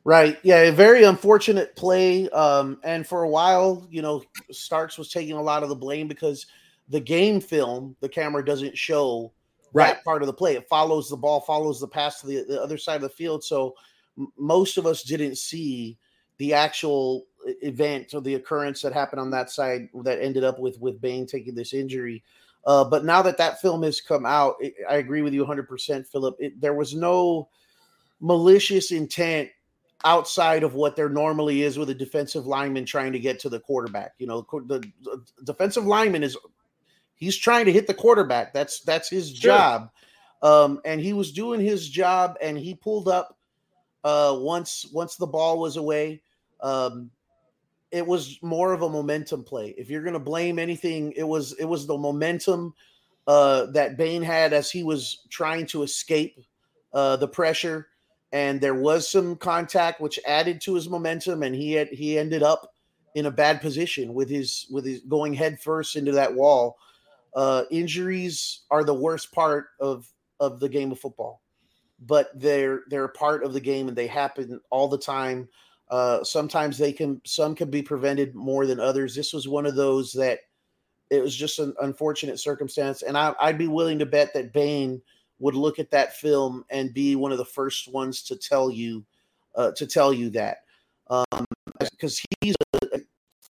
Right. 0.03 0.39
Yeah. 0.41 0.61
A 0.61 0.71
very 0.71 1.03
unfortunate 1.03 1.75
play. 1.75 2.27
Um, 2.29 2.79
and 2.83 3.05
for 3.05 3.21
a 3.21 3.29
while, 3.29 3.87
you 3.91 4.01
know, 4.01 4.23
Starks 4.49 4.97
was 4.97 5.11
taking 5.11 5.35
a 5.35 5.41
lot 5.43 5.61
of 5.61 5.69
the 5.69 5.75
blame 5.75 6.07
because 6.07 6.47
the 6.89 6.99
game 6.99 7.39
film, 7.39 7.95
the 7.99 8.09
camera 8.09 8.43
doesn't 8.43 8.75
show 8.75 9.31
right. 9.73 9.95
that 9.95 10.03
part 10.03 10.21
of 10.21 10.27
the 10.27 10.33
play. 10.33 10.55
It 10.55 10.67
follows 10.67 11.09
the 11.09 11.17
ball, 11.17 11.41
follows 11.41 11.79
the 11.79 11.87
pass 11.87 12.21
to 12.21 12.27
the, 12.27 12.43
the 12.47 12.61
other 12.61 12.77
side 12.77 12.97
of 12.97 13.01
the 13.01 13.09
field. 13.09 13.43
So 13.43 13.75
m- 14.17 14.31
most 14.37 14.77
of 14.77 14.85
us 14.85 15.03
didn't 15.03 15.37
see 15.37 15.97
the 16.37 16.53
actual 16.53 17.25
event 17.61 18.13
or 18.13 18.21
the 18.21 18.35
occurrence 18.35 18.81
that 18.81 18.93
happened 18.93 19.19
on 19.19 19.31
that 19.31 19.49
side 19.49 19.89
that 20.03 20.21
ended 20.21 20.43
up 20.43 20.59
with 20.59 20.79
with 20.79 21.01
Bain 21.01 21.25
taking 21.25 21.55
this 21.55 21.73
injury. 21.73 22.23
Uh, 22.65 22.83
but 22.83 23.05
now 23.05 23.21
that 23.21 23.37
that 23.37 23.59
film 23.59 23.83
has 23.83 24.01
come 24.01 24.25
out, 24.25 24.55
it, 24.59 24.73
I 24.89 24.97
agree 24.97 25.21
with 25.21 25.33
you 25.33 25.45
100%, 25.45 26.07
Philip. 26.07 26.35
It, 26.39 26.61
there 26.61 26.75
was 26.75 26.93
no 26.93 27.49
malicious 28.19 28.91
intent 28.91 29.49
outside 30.03 30.63
of 30.63 30.73
what 30.73 30.95
there 30.95 31.09
normally 31.09 31.63
is 31.63 31.77
with 31.77 31.89
a 31.89 31.95
defensive 31.95 32.45
lineman 32.45 32.85
trying 32.85 33.11
to 33.11 33.19
get 33.19 33.39
to 33.39 33.49
the 33.49 33.59
quarterback. 33.59 34.13
You 34.19 34.27
know, 34.27 34.47
the, 34.67 34.83
the 35.03 35.23
defensive 35.43 35.85
lineman 35.85 36.23
is 36.23 36.37
he's 37.21 37.37
trying 37.37 37.65
to 37.65 37.71
hit 37.71 37.87
the 37.87 37.93
quarterback. 37.93 38.53
That's 38.53 38.81
that's 38.81 39.09
his 39.09 39.29
sure. 39.29 39.53
job. 39.53 39.91
Um, 40.41 40.81
and 40.83 40.99
he 40.99 41.13
was 41.13 41.31
doing 41.31 41.61
his 41.61 41.87
job, 41.87 42.35
and 42.41 42.57
he 42.57 42.73
pulled 42.73 43.07
up 43.07 43.37
uh, 44.03 44.35
once 44.37 44.85
once 44.91 45.15
the 45.15 45.27
ball 45.27 45.59
was 45.59 45.77
away. 45.77 46.21
Um, 46.59 47.11
it 47.91 48.05
was 48.05 48.39
more 48.41 48.73
of 48.73 48.81
a 48.81 48.89
momentum 48.89 49.43
play. 49.43 49.73
If 49.77 49.89
you're 49.89 50.01
going 50.01 50.13
to 50.13 50.19
blame 50.19 50.59
anything, 50.59 51.13
it 51.15 51.23
was 51.23 51.53
it 51.53 51.65
was 51.65 51.87
the 51.87 51.97
momentum 51.97 52.73
uh, 53.27 53.67
that 53.67 53.97
Bain 53.97 54.23
had 54.23 54.51
as 54.51 54.71
he 54.71 54.83
was 54.83 55.25
trying 55.29 55.67
to 55.67 55.83
escape 55.83 56.39
uh, 56.93 57.17
the 57.17 57.27
pressure, 57.27 57.87
and 58.31 58.59
there 58.59 58.75
was 58.75 59.07
some 59.07 59.35
contact 59.35 60.01
which 60.01 60.19
added 60.27 60.59
to 60.61 60.73
his 60.73 60.89
momentum, 60.89 61.43
and 61.43 61.53
he 61.53 61.73
had 61.73 61.89
he 61.89 62.17
ended 62.17 62.41
up 62.41 62.73
in 63.13 63.25
a 63.27 63.31
bad 63.31 63.61
position 63.61 64.15
with 64.15 64.29
his 64.29 64.65
with 64.71 64.85
his 64.85 65.01
going 65.01 65.35
head 65.35 65.59
first 65.59 65.95
into 65.95 66.13
that 66.13 66.33
wall. 66.33 66.77
Uh, 67.35 67.63
injuries 67.71 68.61
are 68.69 68.83
the 68.83 68.93
worst 68.93 69.31
part 69.31 69.67
of 69.79 70.07
of 70.39 70.59
the 70.59 70.69
game 70.69 70.91
of 70.91 70.99
football, 70.99 71.41
but 71.99 72.29
they're 72.35 72.81
they're 72.89 73.05
a 73.05 73.09
part 73.09 73.43
of 73.43 73.53
the 73.53 73.59
game 73.59 73.87
and 73.87 73.97
they 73.97 74.07
happen 74.07 74.59
all 74.69 74.87
the 74.87 74.97
time. 74.97 75.47
Uh, 75.89 76.23
sometimes 76.23 76.77
they 76.77 76.93
can, 76.93 77.19
some 77.25 77.53
can 77.53 77.69
be 77.69 77.81
prevented 77.81 78.33
more 78.33 78.65
than 78.65 78.79
others. 78.79 79.13
This 79.13 79.33
was 79.33 79.49
one 79.49 79.65
of 79.65 79.75
those 79.75 80.13
that 80.13 80.39
it 81.09 81.21
was 81.21 81.35
just 81.35 81.59
an 81.59 81.73
unfortunate 81.81 82.39
circumstance. 82.39 83.01
And 83.01 83.17
I, 83.17 83.33
I'd 83.41 83.57
be 83.57 83.67
willing 83.67 83.99
to 83.99 84.05
bet 84.05 84.33
that 84.33 84.53
Bain 84.53 85.01
would 85.39 85.53
look 85.53 85.79
at 85.79 85.91
that 85.91 86.15
film 86.15 86.63
and 86.69 86.93
be 86.93 87.17
one 87.17 87.33
of 87.33 87.37
the 87.37 87.43
first 87.43 87.91
ones 87.91 88.23
to 88.23 88.37
tell 88.37 88.71
you, 88.71 89.03
uh, 89.55 89.71
to 89.73 89.85
tell 89.85 90.13
you 90.13 90.29
that, 90.29 90.59
because 91.09 92.21
um, 92.21 92.25
he's 92.39 92.55
a, 92.81 93.01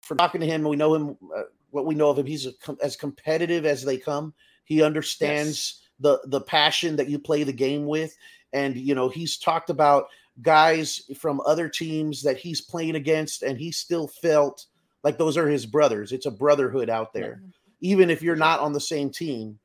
for 0.02 0.16
talking 0.16 0.42
to 0.42 0.48
him, 0.48 0.64
we 0.64 0.76
know 0.76 0.96
him. 0.96 1.18
Uh, 1.36 1.44
what 1.74 1.88
we 1.88 1.96
know 1.96 2.10
of 2.10 2.20
him, 2.20 2.26
he's 2.28 2.46
a, 2.46 2.52
as 2.82 2.96
competitive 2.96 3.66
as 3.66 3.84
they 3.84 3.98
come. 3.98 4.34
He 4.64 4.84
understands 4.84 5.82
yes. 5.82 5.90
the 6.00 6.28
the 6.28 6.42
passion 6.42 6.96
that 6.96 7.10
you 7.10 7.18
play 7.18 7.44
the 7.44 7.52
game 7.52 7.86
with, 7.86 8.16
and 8.54 8.78
you 8.78 8.94
know 8.96 9.10
he's 9.10 9.38
talked 9.38 9.70
about 9.70 10.06
guys 10.42 11.02
from 11.18 11.42
other 11.46 11.68
teams 11.68 12.22
that 12.24 12.38
he's 12.38 12.62
playing 12.62 12.96
against, 12.96 13.42
and 13.42 13.58
he 13.58 13.72
still 13.72 14.08
felt 14.08 14.68
like 15.04 15.18
those 15.18 15.36
are 15.36 15.48
his 15.48 15.66
brothers. 15.66 16.12
It's 16.12 16.28
a 16.28 16.32
brotherhood 16.32 16.90
out 16.90 17.12
there, 17.12 17.38
mm-hmm. 17.42 17.50
even 17.82 18.10
if 18.12 18.22
you're 18.22 18.36
not 18.36 18.60
on 18.60 18.72
the 18.72 18.80
same 18.80 19.10
team. 19.10 19.58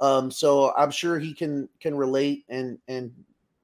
Um, 0.00 0.30
so 0.30 0.72
I'm 0.76 0.90
sure 0.90 1.18
he 1.18 1.32
can 1.32 1.68
can 1.80 1.96
relate 1.96 2.44
and 2.50 2.78
and 2.88 3.10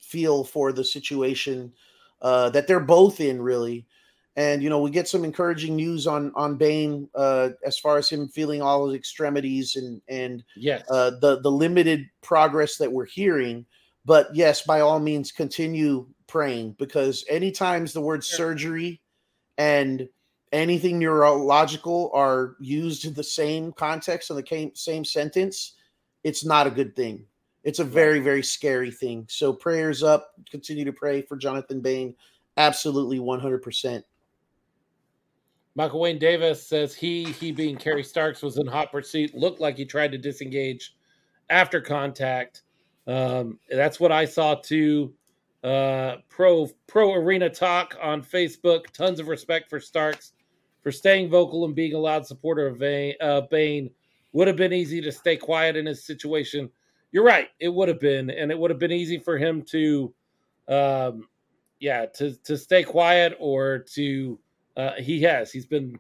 feel 0.01 0.43
for 0.43 0.73
the 0.73 0.85
situation 0.85 1.73
uh, 2.23 2.49
that 2.51 2.67
they're 2.67 2.81
both 2.81 3.21
in, 3.21 3.43
really. 3.43 3.87
And 4.37 4.63
you 4.63 4.69
know, 4.69 4.81
we 4.81 4.91
get 4.91 5.07
some 5.07 5.25
encouraging 5.25 5.77
news 5.77 6.07
on 6.07 6.33
on 6.35 6.57
Bain 6.57 7.09
uh, 7.15 7.51
as 7.65 7.79
far 7.79 7.99
as 7.99 8.09
him 8.09 8.29
feeling 8.29 8.63
all 8.63 8.89
his 8.89 8.97
extremities 8.97 9.77
and 9.77 10.03
and 10.09 10.43
yes, 10.57 10.85
uh, 10.91 11.13
the 11.21 11.41
the 11.41 11.51
limited 11.51 12.09
progress 12.21 12.77
that 12.79 12.91
we're 12.91 13.07
hearing. 13.07 13.65
But 14.05 14.35
yes, 14.35 14.63
by 14.63 14.81
all 14.81 14.99
means, 14.99 15.31
continue 15.31 16.07
praying 16.27 16.77
because 16.79 17.25
anytime 17.31 17.87
the 17.87 18.01
word 18.01 18.25
sure. 18.25 18.37
surgery 18.37 19.01
and 19.57 20.09
anything 20.53 20.99
neurological 20.99 22.11
are 22.13 22.57
used 22.61 23.05
in 23.05 23.15
the 23.15 23.25
same 23.25 23.73
context 23.73 24.31
in 24.31 24.37
the 24.37 24.73
same 24.75 25.05
sentence, 25.05 25.75
it's 26.23 26.45
not 26.45 26.67
a 26.67 26.71
good 26.71 26.95
thing. 26.97 27.25
It's 27.65 27.79
a 27.79 27.85
very, 27.85 28.21
very 28.21 28.43
scary 28.43 28.91
thing. 28.91 29.27
So 29.29 29.53
prayers 29.53 30.03
up. 30.03 30.33
Continue 30.51 30.85
to 30.85 30.93
pray 30.93 31.23
for 31.23 31.37
Jonathan 31.37 31.81
Bain. 31.81 32.15
Absolutely 32.57 33.19
100%. 33.19 34.03
Michael 35.77 36.01
Wayne 36.01 36.19
Davis 36.19 36.67
says 36.67 36.95
he, 36.95 37.25
he 37.25 37.51
being 37.51 37.77
Kerry 37.77 38.05
Starks, 38.05 38.43
was 38.43 38.59
in 38.59 38.67
hot 38.67 38.93
pursuit. 38.93 39.35
Looked 39.35 39.61
like 39.61 39.77
he 39.77 39.85
tried 39.85 40.13
to 40.13 40.19
disengage 40.19 40.95
after 41.51 41.81
contact. 41.81 42.63
Um, 43.07 43.59
that's 43.71 43.99
what 43.99 44.13
I 44.13 44.25
saw 44.25 44.55
too. 44.55 45.15
Uh, 45.65 46.17
pro 46.29 46.69
Pro 46.87 47.13
Arena 47.15 47.51
Talk 47.51 47.97
on 48.01 48.23
Facebook. 48.23 48.91
Tons 48.93 49.19
of 49.19 49.29
respect 49.29 49.69
for 49.69 49.81
Starks 49.81 50.33
for 50.83 50.93
staying 50.93 51.31
vocal 51.31 51.65
and 51.65 51.75
being 51.75 51.95
a 51.95 51.99
loud 51.99 52.27
supporter 52.27 52.67
of 52.67 52.79
Bain. 52.79 53.15
Uh, 53.21 53.43
Bain. 53.51 53.91
Would 54.33 54.49
have 54.49 54.57
been 54.57 54.73
easy 54.73 55.01
to 55.01 55.13
stay 55.13 55.37
quiet 55.37 55.77
in 55.77 55.87
his 55.87 56.05
situation. 56.05 56.69
You're 57.13 57.23
right. 57.23 57.51
It 57.61 57.69
would 57.69 57.87
have 57.87 58.01
been, 58.01 58.31
and 58.31 58.51
it 58.51 58.59
would 58.59 58.71
have 58.71 58.81
been 58.81 58.91
easy 58.91 59.17
for 59.17 59.39
him 59.39 59.63
to, 59.67 60.13
um, 60.67 61.29
yeah, 61.79 62.07
to 62.07 62.35
to 62.43 62.59
stay 62.59 62.83
quiet 62.83 63.37
or 63.39 63.79
to. 63.95 64.39
Uh, 64.77 64.93
he 64.99 65.23
has. 65.23 65.53
He's 65.53 65.67
been 65.67 65.99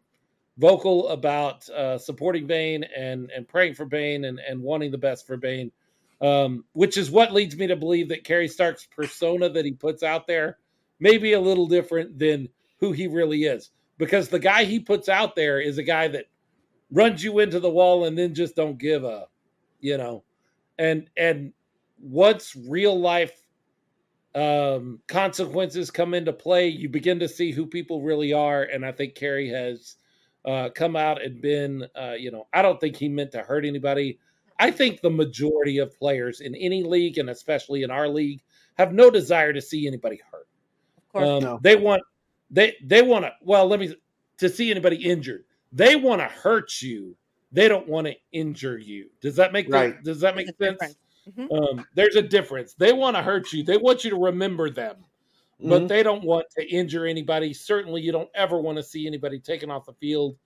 vocal 0.58 1.08
about 1.08 1.68
uh, 1.70 1.98
supporting 1.98 2.46
Bain 2.46 2.84
and 2.96 3.30
and 3.30 3.46
praying 3.46 3.74
for 3.74 3.84
Bain 3.84 4.24
and 4.24 4.38
and 4.38 4.62
wanting 4.62 4.90
the 4.90 4.98
best 4.98 5.26
for 5.26 5.36
Bain 5.36 5.70
um, 6.20 6.64
which 6.72 6.96
is 6.96 7.10
what 7.10 7.32
leads 7.32 7.56
me 7.56 7.66
to 7.66 7.76
believe 7.76 8.08
that 8.08 8.24
Kerry 8.24 8.48
Stark's 8.48 8.86
persona 8.86 9.48
that 9.50 9.64
he 9.64 9.72
puts 9.72 10.02
out 10.02 10.26
there 10.26 10.58
may 11.00 11.18
be 11.18 11.34
a 11.34 11.40
little 11.40 11.66
different 11.66 12.18
than 12.18 12.48
who 12.80 12.92
he 12.92 13.06
really 13.06 13.44
is. 13.44 13.70
Because 13.98 14.28
the 14.28 14.38
guy 14.38 14.64
he 14.64 14.80
puts 14.80 15.08
out 15.08 15.36
there 15.36 15.60
is 15.60 15.76
a 15.78 15.82
guy 15.82 16.08
that 16.08 16.26
runs 16.90 17.22
you 17.22 17.40
into 17.40 17.60
the 17.60 17.70
wall 17.70 18.04
and 18.06 18.16
then 18.16 18.34
just 18.34 18.56
don't 18.56 18.78
give 18.78 19.04
a, 19.04 19.26
you 19.80 19.98
know, 19.98 20.24
and 20.78 21.08
and 21.16 21.52
once 22.00 22.56
real 22.68 22.98
life 22.98 23.43
um, 24.34 25.00
consequences 25.06 25.90
come 25.90 26.14
into 26.14 26.32
play, 26.32 26.68
you 26.68 26.88
begin 26.88 27.18
to 27.20 27.28
see 27.28 27.52
who 27.52 27.66
people 27.66 28.02
really 28.02 28.32
are. 28.32 28.62
And 28.64 28.84
I 28.84 28.92
think 28.92 29.14
Kerry 29.14 29.48
has 29.48 29.96
uh, 30.44 30.70
come 30.74 30.96
out 30.96 31.22
and 31.22 31.40
been, 31.40 31.86
uh, 31.94 32.14
you 32.18 32.30
know, 32.30 32.46
I 32.52 32.62
don't 32.62 32.80
think 32.80 32.96
he 32.96 33.08
meant 33.08 33.32
to 33.32 33.42
hurt 33.42 33.64
anybody. 33.64 34.18
I 34.58 34.70
think 34.70 35.00
the 35.00 35.10
majority 35.10 35.78
of 35.78 35.96
players 35.98 36.40
in 36.40 36.54
any 36.54 36.82
league, 36.82 37.18
and 37.18 37.30
especially 37.30 37.82
in 37.82 37.90
our 37.90 38.08
league, 38.08 38.40
have 38.76 38.92
no 38.92 39.10
desire 39.10 39.52
to 39.52 39.62
see 39.62 39.86
anybody 39.86 40.20
hurt. 40.30 40.48
Of 40.96 41.08
course, 41.12 41.28
um, 41.28 41.42
no. 41.42 41.58
they 41.62 41.76
want 41.76 42.02
they 42.50 42.76
they 42.82 43.02
want 43.02 43.24
to. 43.24 43.32
Well, 43.42 43.66
let 43.66 43.80
me 43.80 43.94
to 44.38 44.48
see 44.48 44.70
anybody 44.70 44.96
injured. 44.96 45.44
They 45.72 45.96
want 45.96 46.20
to 46.20 46.26
hurt 46.26 46.82
you. 46.82 47.16
They 47.52 47.68
don't 47.68 47.88
want 47.88 48.06
to 48.06 48.14
injure 48.32 48.78
you. 48.78 49.10
Does 49.20 49.36
that 49.36 49.52
make 49.52 49.68
right. 49.68 49.96
the, 50.02 50.12
does 50.12 50.20
that 50.20 50.36
make 50.36 50.48
sense? 50.60 50.96
Mm-hmm. 51.28 51.52
Um, 51.52 51.86
there's 51.94 52.16
a 52.16 52.22
difference. 52.22 52.74
They 52.74 52.92
want 52.92 53.16
to 53.16 53.22
hurt 53.22 53.52
you. 53.52 53.62
They 53.62 53.76
want 53.76 54.04
you 54.04 54.10
to 54.10 54.16
remember 54.16 54.70
them, 54.70 54.96
mm-hmm. 55.60 55.68
but 55.68 55.88
they 55.88 56.02
don't 56.02 56.24
want 56.24 56.46
to 56.58 56.66
injure 56.66 57.06
anybody. 57.06 57.54
Certainly, 57.54 58.02
you 58.02 58.12
don't 58.12 58.30
ever 58.34 58.60
want 58.60 58.76
to 58.76 58.82
see 58.82 59.06
anybody 59.06 59.38
taken 59.38 59.70
off 59.70 59.86
the 59.86 59.94
field 59.94 60.36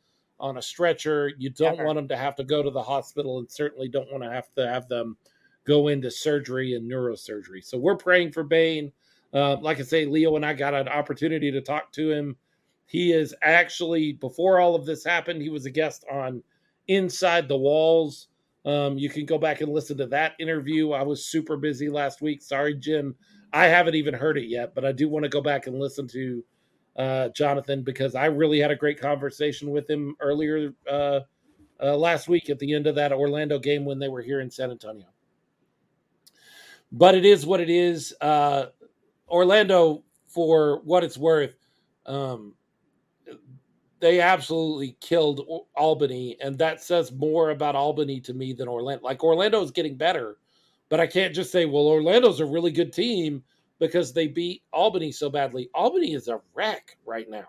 on 0.41 0.57
a 0.57 0.63
stretcher. 0.63 1.33
You 1.39 1.51
don't 1.51 1.75
Ever. 1.75 1.85
want 1.85 1.97
them 1.97 2.09
to 2.09 2.17
have 2.17 2.37
to 2.37 2.45
go 2.45 2.63
to 2.63 2.71
the 2.71 2.83
hospital, 2.83 3.39
and 3.39 3.51
certainly 3.51 3.89
don't 3.89 4.11
want 4.11 4.23
to 4.25 4.31
have 4.31 4.53
to 4.55 4.69
have 4.69 4.89
them 4.89 5.17
go 5.65 5.89
into 5.89 6.11
surgery 6.11 6.75
and 6.75 6.91
neurosurgery. 6.91 7.63
So 7.65 7.77
we're 7.77 7.97
praying 7.97 8.33
for 8.33 8.43
Bain. 8.43 8.93
Uh, 9.35 9.57
like 9.57 9.79
I 9.79 9.83
say, 9.83 10.07
Leo 10.07 10.37
and 10.37 10.47
I 10.47 10.55
got 10.55 10.75
an 10.75 10.89
opportunity 10.89 11.51
to 11.51 11.61
talk 11.61 11.93
to 11.93 12.11
him. 12.11 12.37
He 12.87 13.13
is 13.13 13.35
actually, 13.43 14.15
before 14.15 14.61
all 14.61 14.75
of 14.75 14.87
this 14.87 15.05
happened, 15.05 15.43
he 15.43 15.51
was 15.51 15.67
a 15.67 15.71
guest 15.71 16.07
on 16.11 16.43
Inside 16.87 17.49
the 17.49 17.57
Walls. 17.57 18.29
Um, 18.65 18.99
you 18.99 19.09
can 19.09 19.25
go 19.25 19.39
back 19.39 19.61
and 19.61 19.73
listen 19.73 19.97
to 19.99 20.07
that 20.07 20.35
interview. 20.39 20.93
I 20.93 21.03
was 21.03 21.25
super 21.25 21.57
busy 21.57 21.89
last 21.89 22.21
week. 22.21 22.43
Sorry, 22.43 22.75
Jim. 22.75 23.15
I 23.53 23.67
haven't 23.67 23.95
even 23.95 24.15
heard 24.15 24.37
it 24.37 24.49
yet, 24.49 24.75
but 24.75 24.85
I 24.85 24.93
do 24.93 25.09
want 25.09 25.25
to 25.25 25.29
go 25.29 25.41
back 25.41 25.67
and 25.67 25.79
listen 25.79 26.07
to 26.09 26.45
uh, 26.97 27.29
Jonathan 27.31 27.83
because 27.83 28.15
I 28.15 28.27
really 28.27 28.59
had 28.59 28.71
a 28.71 28.77
great 28.77 29.01
conversation 29.01 29.71
with 29.71 29.89
him 29.89 30.17
earlier 30.21 30.75
uh, 30.91 31.21
uh, 31.81 31.97
last 31.97 32.29
week 32.29 32.51
at 32.51 32.59
the 32.59 32.75
end 32.75 32.87
of 32.87 32.97
that 32.97 33.13
Orlando 33.13 33.59
game 33.59 33.85
when 33.85 33.99
they 33.99 34.09
were 34.09 34.21
here 34.21 34.41
in 34.41 34.51
San 34.51 34.71
Antonio. 34.71 35.07
But 36.91 37.15
it 37.15 37.25
is 37.25 37.47
what 37.47 37.61
it 37.61 37.71
is. 37.71 38.15
Uh, 38.21 38.67
Orlando, 39.29 40.03
for 40.27 40.81
what 40.85 41.05
it's 41.05 41.17
worth, 41.19 41.55
um, 42.07 42.55
they 44.01 44.21
absolutely 44.21 44.97
killed 45.01 45.41
Albany, 45.77 46.37
and 46.41 46.59
that 46.59 46.83
says 46.83 47.13
more 47.13 47.51
about 47.51 47.75
Albany 47.75 48.21
to 48.21 48.35
me 48.35 48.53
than 48.53 48.69
Orlando. 48.69 49.05
Like 49.05 49.25
Orlando 49.25 49.63
is 49.63 49.71
getting 49.71 49.97
better, 49.97 50.37
but 50.89 51.01
I 51.01 51.07
can't 51.07 51.35
just 51.35 51.53
say, 51.53 51.65
well, 51.65 51.87
Orlando's 51.87 52.41
a 52.41 52.47
really 52.47 52.71
good 52.71 52.93
team 52.93 53.43
because 53.79 54.13
they 54.13 54.27
beat 54.27 54.63
Albany 54.73 55.13
so 55.13 55.31
badly. 55.31 55.71
Albany 55.75 56.15
is 56.15 56.29
a 56.29 56.41
wreck 56.55 56.97
right 57.07 57.29
now. 57.29 57.47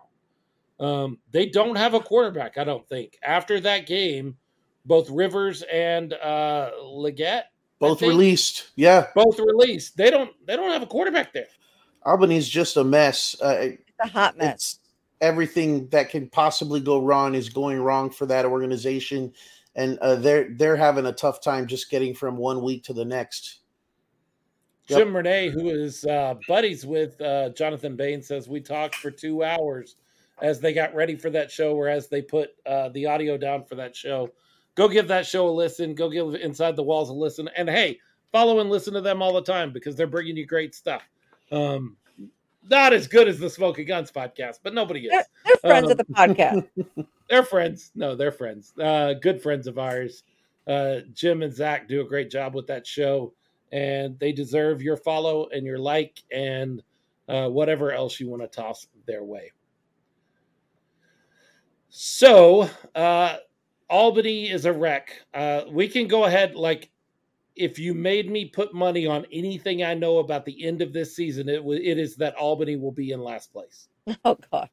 Um, 0.79 1.17
they 1.31 1.47
don't 1.47 1.75
have 1.75 1.93
a 1.93 1.99
quarterback, 1.99 2.57
I 2.57 2.63
don't 2.63 2.87
think. 2.87 3.17
After 3.23 3.59
that 3.61 3.85
game, 3.85 4.37
both 4.85 5.09
Rivers 5.09 5.63
and 5.63 6.13
uh, 6.13 6.71
Legette 6.81 7.43
both 7.79 8.01
released. 8.01 8.71
Yeah, 8.75 9.07
both 9.15 9.39
released. 9.39 9.97
They 9.97 10.09
don't. 10.09 10.31
They 10.45 10.55
don't 10.55 10.71
have 10.71 10.81
a 10.81 10.87
quarterback 10.87 11.33
there. 11.33 11.47
Albany's 12.05 12.47
just 12.47 12.77
a 12.77 12.83
mess. 12.83 13.35
Uh, 13.41 13.57
it's 13.59 13.83
a 14.01 14.07
hot 14.07 14.37
mess. 14.37 14.78
Everything 15.21 15.87
that 15.89 16.09
can 16.09 16.29
possibly 16.29 16.79
go 16.79 17.01
wrong 17.01 17.35
is 17.35 17.49
going 17.49 17.79
wrong 17.79 18.09
for 18.09 18.25
that 18.27 18.45
organization, 18.45 19.33
and 19.75 19.97
uh, 19.99 20.15
they're 20.15 20.49
they're 20.51 20.75
having 20.75 21.05
a 21.05 21.13
tough 21.13 21.41
time 21.41 21.67
just 21.67 21.89
getting 21.89 22.13
from 22.13 22.37
one 22.37 22.61
week 22.61 22.83
to 22.85 22.93
the 22.93 23.05
next. 23.05 23.59
Yep. 24.87 24.99
Jim 24.99 25.15
Renee, 25.15 25.49
who 25.49 25.69
is 25.69 26.03
uh, 26.05 26.35
buddies 26.47 26.85
with 26.85 27.19
uh, 27.21 27.49
Jonathan 27.49 27.95
Bain, 27.95 28.23
says 28.23 28.49
we 28.49 28.59
talked 28.59 28.95
for 28.95 29.11
two 29.11 29.43
hours 29.43 29.97
as 30.41 30.59
they 30.59 30.73
got 30.73 30.95
ready 30.95 31.15
for 31.15 31.29
that 31.29 31.51
show, 31.51 31.75
or 31.75 31.87
as 31.87 32.07
they 32.07 32.21
put 32.21 32.51
uh, 32.65 32.89
the 32.89 33.05
audio 33.05 33.37
down 33.37 33.63
for 33.63 33.75
that 33.75 33.95
show. 33.95 34.31
Go 34.75 34.87
give 34.87 35.07
that 35.09 35.27
show 35.27 35.47
a 35.47 35.51
listen. 35.51 35.93
Go 35.93 36.09
give 36.09 36.35
Inside 36.35 36.75
the 36.75 36.83
Walls 36.83 37.09
a 37.09 37.13
listen. 37.13 37.49
And 37.55 37.69
hey, 37.69 37.99
follow 38.31 38.59
and 38.59 38.69
listen 38.69 38.93
to 38.93 39.01
them 39.01 39.21
all 39.21 39.33
the 39.33 39.43
time 39.43 39.73
because 39.73 39.95
they're 39.95 40.07
bringing 40.07 40.37
you 40.37 40.45
great 40.45 40.73
stuff. 40.73 41.03
Um, 41.51 41.97
not 42.69 42.93
as 42.93 43.07
good 43.07 43.27
as 43.27 43.39
the 43.39 43.49
Smokin' 43.49 43.85
Gunz 43.85 44.11
podcast, 44.11 44.59
but 44.63 44.73
nobody 44.73 45.05
is. 45.05 45.11
They're, 45.11 45.25
they're 45.45 45.71
friends 45.71 45.85
um, 45.85 45.91
of 45.91 45.97
the 45.97 46.05
podcast. 46.13 47.07
they're 47.29 47.43
friends. 47.43 47.91
No, 47.95 48.15
they're 48.15 48.31
friends. 48.31 48.73
Uh, 48.77 49.13
good 49.13 49.41
friends 49.41 49.67
of 49.67 49.77
ours. 49.77 50.23
Uh, 50.67 50.99
Jim 51.13 51.41
and 51.41 51.53
Zach 51.53 51.87
do 51.87 52.01
a 52.01 52.05
great 52.05 52.29
job 52.29 52.53
with 52.53 52.67
that 52.67 52.85
show 52.85 53.33
and 53.71 54.17
they 54.19 54.31
deserve 54.31 54.81
your 54.81 54.97
follow 54.97 55.47
and 55.51 55.65
your 55.65 55.79
like 55.79 56.23
and 56.31 56.81
uh, 57.27 57.47
whatever 57.47 57.91
else 57.91 58.19
you 58.19 58.27
want 58.27 58.41
to 58.41 58.47
toss 58.47 58.87
their 59.05 59.23
way. 59.23 59.51
So, 61.89 62.69
uh, 62.95 63.37
Albany 63.89 64.49
is 64.49 64.65
a 64.65 64.73
wreck. 64.73 65.23
Uh, 65.33 65.63
we 65.71 65.87
can 65.87 66.07
go 66.07 66.25
ahead, 66.25 66.55
like, 66.55 66.89
if 67.55 67.77
you 67.77 67.93
made 67.93 68.29
me 68.29 68.45
put 68.45 68.73
money 68.73 69.05
on 69.05 69.25
anything 69.31 69.83
I 69.83 69.93
know 69.93 70.19
about 70.19 70.45
the 70.45 70.65
end 70.65 70.81
of 70.81 70.93
this 70.93 71.15
season, 71.15 71.49
it, 71.49 71.57
w- 71.57 71.81
it 71.81 71.97
is 71.97 72.15
that 72.17 72.35
Albany 72.35 72.75
will 72.75 72.91
be 72.91 73.11
in 73.11 73.21
last 73.21 73.51
place. 73.51 73.87
Oh, 74.25 74.37
God. 74.51 74.69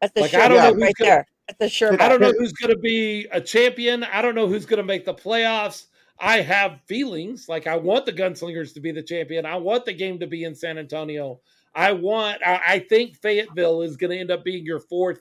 That's 0.00 0.14
the 0.14 0.22
like, 0.22 0.30
sure 0.30 0.40
I 0.40 0.48
don't 0.48 0.56
know 0.56 0.82
right 0.82 0.94
gonna, 0.96 1.10
there. 1.10 1.26
That's 1.46 1.60
a 1.60 1.68
sure 1.68 2.02
I 2.02 2.08
don't 2.08 2.20
know 2.20 2.32
who's 2.38 2.52
going 2.52 2.72
to 2.72 2.78
be 2.78 3.26
a 3.30 3.40
champion. 3.40 4.04
I 4.04 4.22
don't 4.22 4.34
know 4.34 4.46
who's 4.46 4.64
going 4.64 4.78
to 4.78 4.84
make 4.84 5.04
the 5.04 5.14
playoffs. 5.14 5.86
I 6.18 6.40
have 6.40 6.80
feelings 6.86 7.48
like 7.48 7.66
I 7.66 7.76
want 7.76 8.06
the 8.06 8.12
Gunslingers 8.12 8.72
to 8.74 8.80
be 8.80 8.92
the 8.92 9.02
champion. 9.02 9.44
I 9.44 9.56
want 9.56 9.84
the 9.84 9.92
game 9.92 10.18
to 10.20 10.26
be 10.26 10.44
in 10.44 10.54
San 10.54 10.78
Antonio. 10.78 11.40
I 11.74 11.92
want. 11.92 12.38
I, 12.44 12.60
I 12.66 12.78
think 12.78 13.16
Fayetteville 13.16 13.82
is 13.82 13.96
going 13.96 14.10
to 14.10 14.18
end 14.18 14.30
up 14.30 14.44
being 14.44 14.64
your 14.64 14.80
fourth 14.80 15.20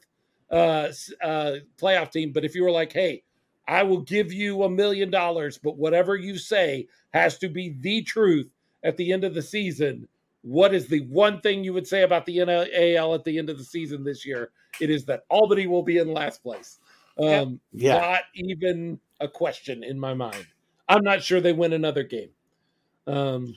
uh, 0.51 0.89
uh, 1.21 1.55
playoff 1.77 2.11
team. 2.11 2.31
But 2.31 2.45
if 2.45 2.55
you 2.55 2.63
were 2.63 2.71
like, 2.71 2.91
hey, 2.91 3.23
I 3.69 3.83
will 3.83 4.01
give 4.01 4.33
you 4.33 4.63
a 4.63 4.69
million 4.69 5.11
dollars, 5.11 5.59
but 5.59 5.77
whatever 5.77 6.15
you 6.15 6.39
say 6.39 6.87
has 7.13 7.37
to 7.37 7.49
be 7.49 7.77
the 7.79 8.01
truth 8.01 8.49
at 8.83 8.97
the 8.97 9.13
end 9.13 9.23
of 9.23 9.35
the 9.35 9.43
season. 9.43 10.07
What 10.41 10.73
is 10.73 10.87
the 10.87 11.01
one 11.01 11.39
thing 11.41 11.63
you 11.63 11.73
would 11.73 11.85
say 11.85 12.01
about 12.01 12.25
the 12.25 12.43
NAL 12.43 13.13
at 13.13 13.23
the 13.23 13.37
end 13.37 13.49
of 13.49 13.59
the 13.59 13.63
season 13.63 14.03
this 14.03 14.25
year? 14.25 14.49
It 14.81 14.89
is 14.89 15.05
that 15.05 15.23
Albany 15.29 15.67
will 15.67 15.83
be 15.83 15.99
in 15.99 16.11
last 16.11 16.41
place. 16.41 16.79
Um, 17.21 17.59
yeah. 17.71 17.99
Not 17.99 18.21
even 18.33 18.99
a 19.19 19.27
question 19.27 19.83
in 19.83 19.99
my 19.99 20.15
mind. 20.15 20.47
I'm 20.87 21.03
not 21.03 21.21
sure 21.21 21.39
they 21.39 21.53
win 21.53 21.73
another 21.73 22.03
game. 22.03 22.29
Um, 23.05 23.55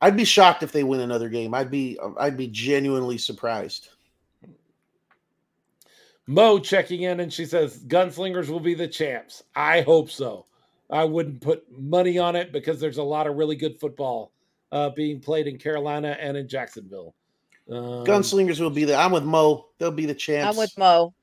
I'd 0.00 0.16
be 0.16 0.24
shocked 0.24 0.64
if 0.64 0.72
they 0.72 0.82
win 0.82 1.00
another 1.00 1.28
game. 1.28 1.54
I'd 1.54 1.70
be 1.70 1.96
I'd 2.18 2.36
be 2.36 2.48
genuinely 2.48 3.18
surprised. 3.18 3.90
Mo 6.26 6.58
checking 6.58 7.02
in 7.02 7.20
and 7.20 7.32
she 7.32 7.44
says 7.44 7.84
Gunslingers 7.84 8.48
will 8.48 8.60
be 8.60 8.74
the 8.74 8.88
champs. 8.88 9.42
I 9.54 9.82
hope 9.82 10.10
so. 10.10 10.46
I 10.90 11.04
wouldn't 11.04 11.40
put 11.40 11.64
money 11.78 12.18
on 12.18 12.36
it 12.36 12.52
because 12.52 12.80
there's 12.80 12.98
a 12.98 13.02
lot 13.02 13.26
of 13.26 13.36
really 13.36 13.56
good 13.56 13.78
football 13.78 14.32
uh, 14.72 14.90
being 14.90 15.20
played 15.20 15.46
in 15.46 15.58
Carolina 15.58 16.16
and 16.20 16.36
in 16.36 16.48
Jacksonville. 16.48 17.14
Um, 17.70 18.04
Gunslingers 18.04 18.60
will 18.60 18.70
be 18.70 18.84
there. 18.84 18.98
I'm 18.98 19.12
with 19.12 19.24
Mo. 19.24 19.66
They'll 19.78 19.90
be 19.90 20.06
the 20.06 20.14
champs. 20.14 20.54
I'm 20.54 20.58
with 20.58 20.76
Mo. 20.76 21.14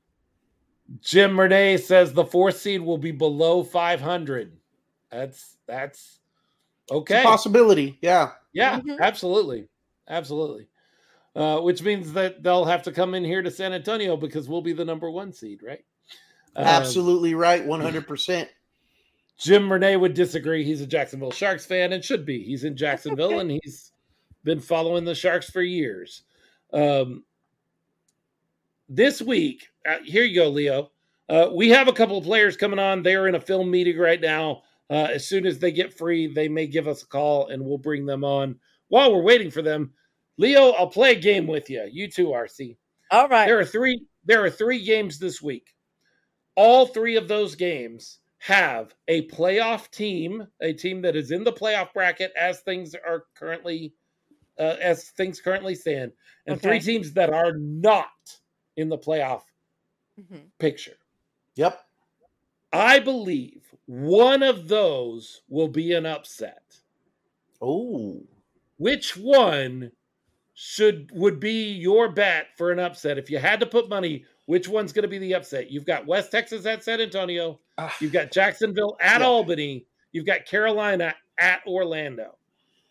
Jim 1.00 1.38
Renee 1.38 1.76
says 1.78 2.12
the 2.12 2.24
fourth 2.24 2.58
seed 2.58 2.80
will 2.80 2.98
be 2.98 3.12
below 3.12 3.62
500. 3.62 4.52
That's 5.10 5.56
that's 5.66 6.20
okay. 6.90 7.22
possibility. 7.22 7.98
Yeah. 8.02 8.32
Yeah, 8.52 8.80
mm-hmm. 8.80 9.00
absolutely. 9.00 9.68
Absolutely. 10.08 10.66
Uh, 11.34 11.58
which 11.60 11.82
means 11.82 12.12
that 12.12 12.42
they'll 12.42 12.66
have 12.66 12.82
to 12.82 12.92
come 12.92 13.14
in 13.14 13.24
here 13.24 13.40
to 13.40 13.50
San 13.50 13.72
Antonio 13.72 14.18
because 14.18 14.50
we'll 14.50 14.60
be 14.60 14.74
the 14.74 14.84
number 14.84 15.10
one 15.10 15.32
seed, 15.32 15.62
right? 15.62 15.82
Um, 16.54 16.66
Absolutely 16.66 17.34
right, 17.34 17.66
100%. 17.66 18.48
Jim 19.38 19.72
Renee 19.72 19.96
would 19.96 20.14
disagree. 20.14 20.62
He's 20.62 20.82
a 20.82 20.86
Jacksonville 20.86 21.30
Sharks 21.30 21.64
fan 21.64 21.92
and 21.92 22.04
should 22.04 22.26
be. 22.26 22.42
He's 22.42 22.64
in 22.64 22.76
Jacksonville 22.76 23.38
and 23.40 23.50
he's 23.50 23.92
been 24.44 24.60
following 24.60 25.04
the 25.04 25.14
Sharks 25.14 25.50
for 25.50 25.62
years. 25.62 26.22
Um, 26.72 27.24
this 28.88 29.22
week, 29.22 29.68
uh, 29.88 29.98
here 30.04 30.24
you 30.24 30.34
go, 30.34 30.48
Leo. 30.48 30.90
Uh, 31.28 31.48
we 31.54 31.70
have 31.70 31.88
a 31.88 31.92
couple 31.92 32.18
of 32.18 32.24
players 32.24 32.56
coming 32.56 32.78
on. 32.78 33.02
They're 33.02 33.26
in 33.26 33.34
a 33.34 33.40
film 33.40 33.70
meeting 33.70 33.96
right 33.96 34.20
now. 34.20 34.62
Uh, 34.90 35.08
as 35.14 35.26
soon 35.26 35.46
as 35.46 35.58
they 35.58 35.72
get 35.72 35.96
free, 35.96 36.26
they 36.26 36.48
may 36.48 36.66
give 36.66 36.86
us 36.86 37.02
a 37.02 37.06
call 37.06 37.48
and 37.48 37.64
we'll 37.64 37.78
bring 37.78 38.04
them 38.04 38.24
on. 38.24 38.56
While 38.88 39.14
we're 39.14 39.22
waiting 39.22 39.50
for 39.50 39.62
them, 39.62 39.94
Leo, 40.38 40.70
I'll 40.70 40.88
play 40.88 41.12
a 41.12 41.20
game 41.20 41.46
with 41.46 41.68
you. 41.70 41.86
You 41.90 42.08
too, 42.08 42.28
RC. 42.28 42.76
All 43.10 43.28
right. 43.28 43.46
There 43.46 43.58
are 43.58 43.64
three. 43.64 44.02
There 44.24 44.44
are 44.44 44.50
three 44.50 44.84
games 44.84 45.18
this 45.18 45.42
week. 45.42 45.74
All 46.54 46.86
three 46.86 47.16
of 47.16 47.28
those 47.28 47.54
games 47.54 48.18
have 48.38 48.94
a 49.08 49.26
playoff 49.28 49.90
team, 49.90 50.46
a 50.60 50.72
team 50.72 51.02
that 51.02 51.16
is 51.16 51.30
in 51.30 51.44
the 51.44 51.52
playoff 51.52 51.92
bracket 51.92 52.32
as 52.38 52.60
things 52.60 52.94
are 52.94 53.24
currently, 53.34 53.94
uh, 54.58 54.76
as 54.80 55.10
things 55.10 55.40
currently 55.40 55.74
stand, 55.74 56.12
and 56.46 56.56
okay. 56.56 56.68
three 56.68 56.80
teams 56.80 57.12
that 57.12 57.30
are 57.32 57.56
not 57.56 58.08
in 58.76 58.88
the 58.88 58.98
playoff 58.98 59.42
mm-hmm. 60.20 60.44
picture. 60.58 60.96
Yep. 61.56 61.80
I 62.72 62.98
believe 62.98 63.62
one 63.86 64.42
of 64.42 64.66
those 64.66 65.42
will 65.48 65.68
be 65.68 65.92
an 65.92 66.06
upset. 66.06 66.78
Oh. 67.60 68.22
Which 68.78 69.16
one 69.16 69.92
should 70.54 71.10
would 71.12 71.40
be 71.40 71.72
your 71.72 72.10
bet 72.10 72.48
for 72.56 72.72
an 72.72 72.78
upset? 72.78 73.18
If 73.18 73.30
you 73.30 73.38
had 73.38 73.60
to 73.60 73.66
put 73.66 73.88
money, 73.88 74.24
which 74.46 74.68
one's 74.68 74.92
going 74.92 75.02
to 75.02 75.08
be 75.08 75.18
the 75.18 75.34
upset? 75.34 75.70
You've 75.70 75.86
got 75.86 76.06
West 76.06 76.30
Texas 76.30 76.66
at 76.66 76.84
San 76.84 77.00
Antonio. 77.00 77.60
Uh, 77.78 77.90
you've 78.00 78.12
got 78.12 78.32
Jacksonville 78.32 78.96
at 79.00 79.20
yeah. 79.20 79.26
Albany. 79.26 79.86
You've 80.12 80.26
got 80.26 80.46
Carolina 80.46 81.14
at 81.38 81.60
Orlando. 81.66 82.36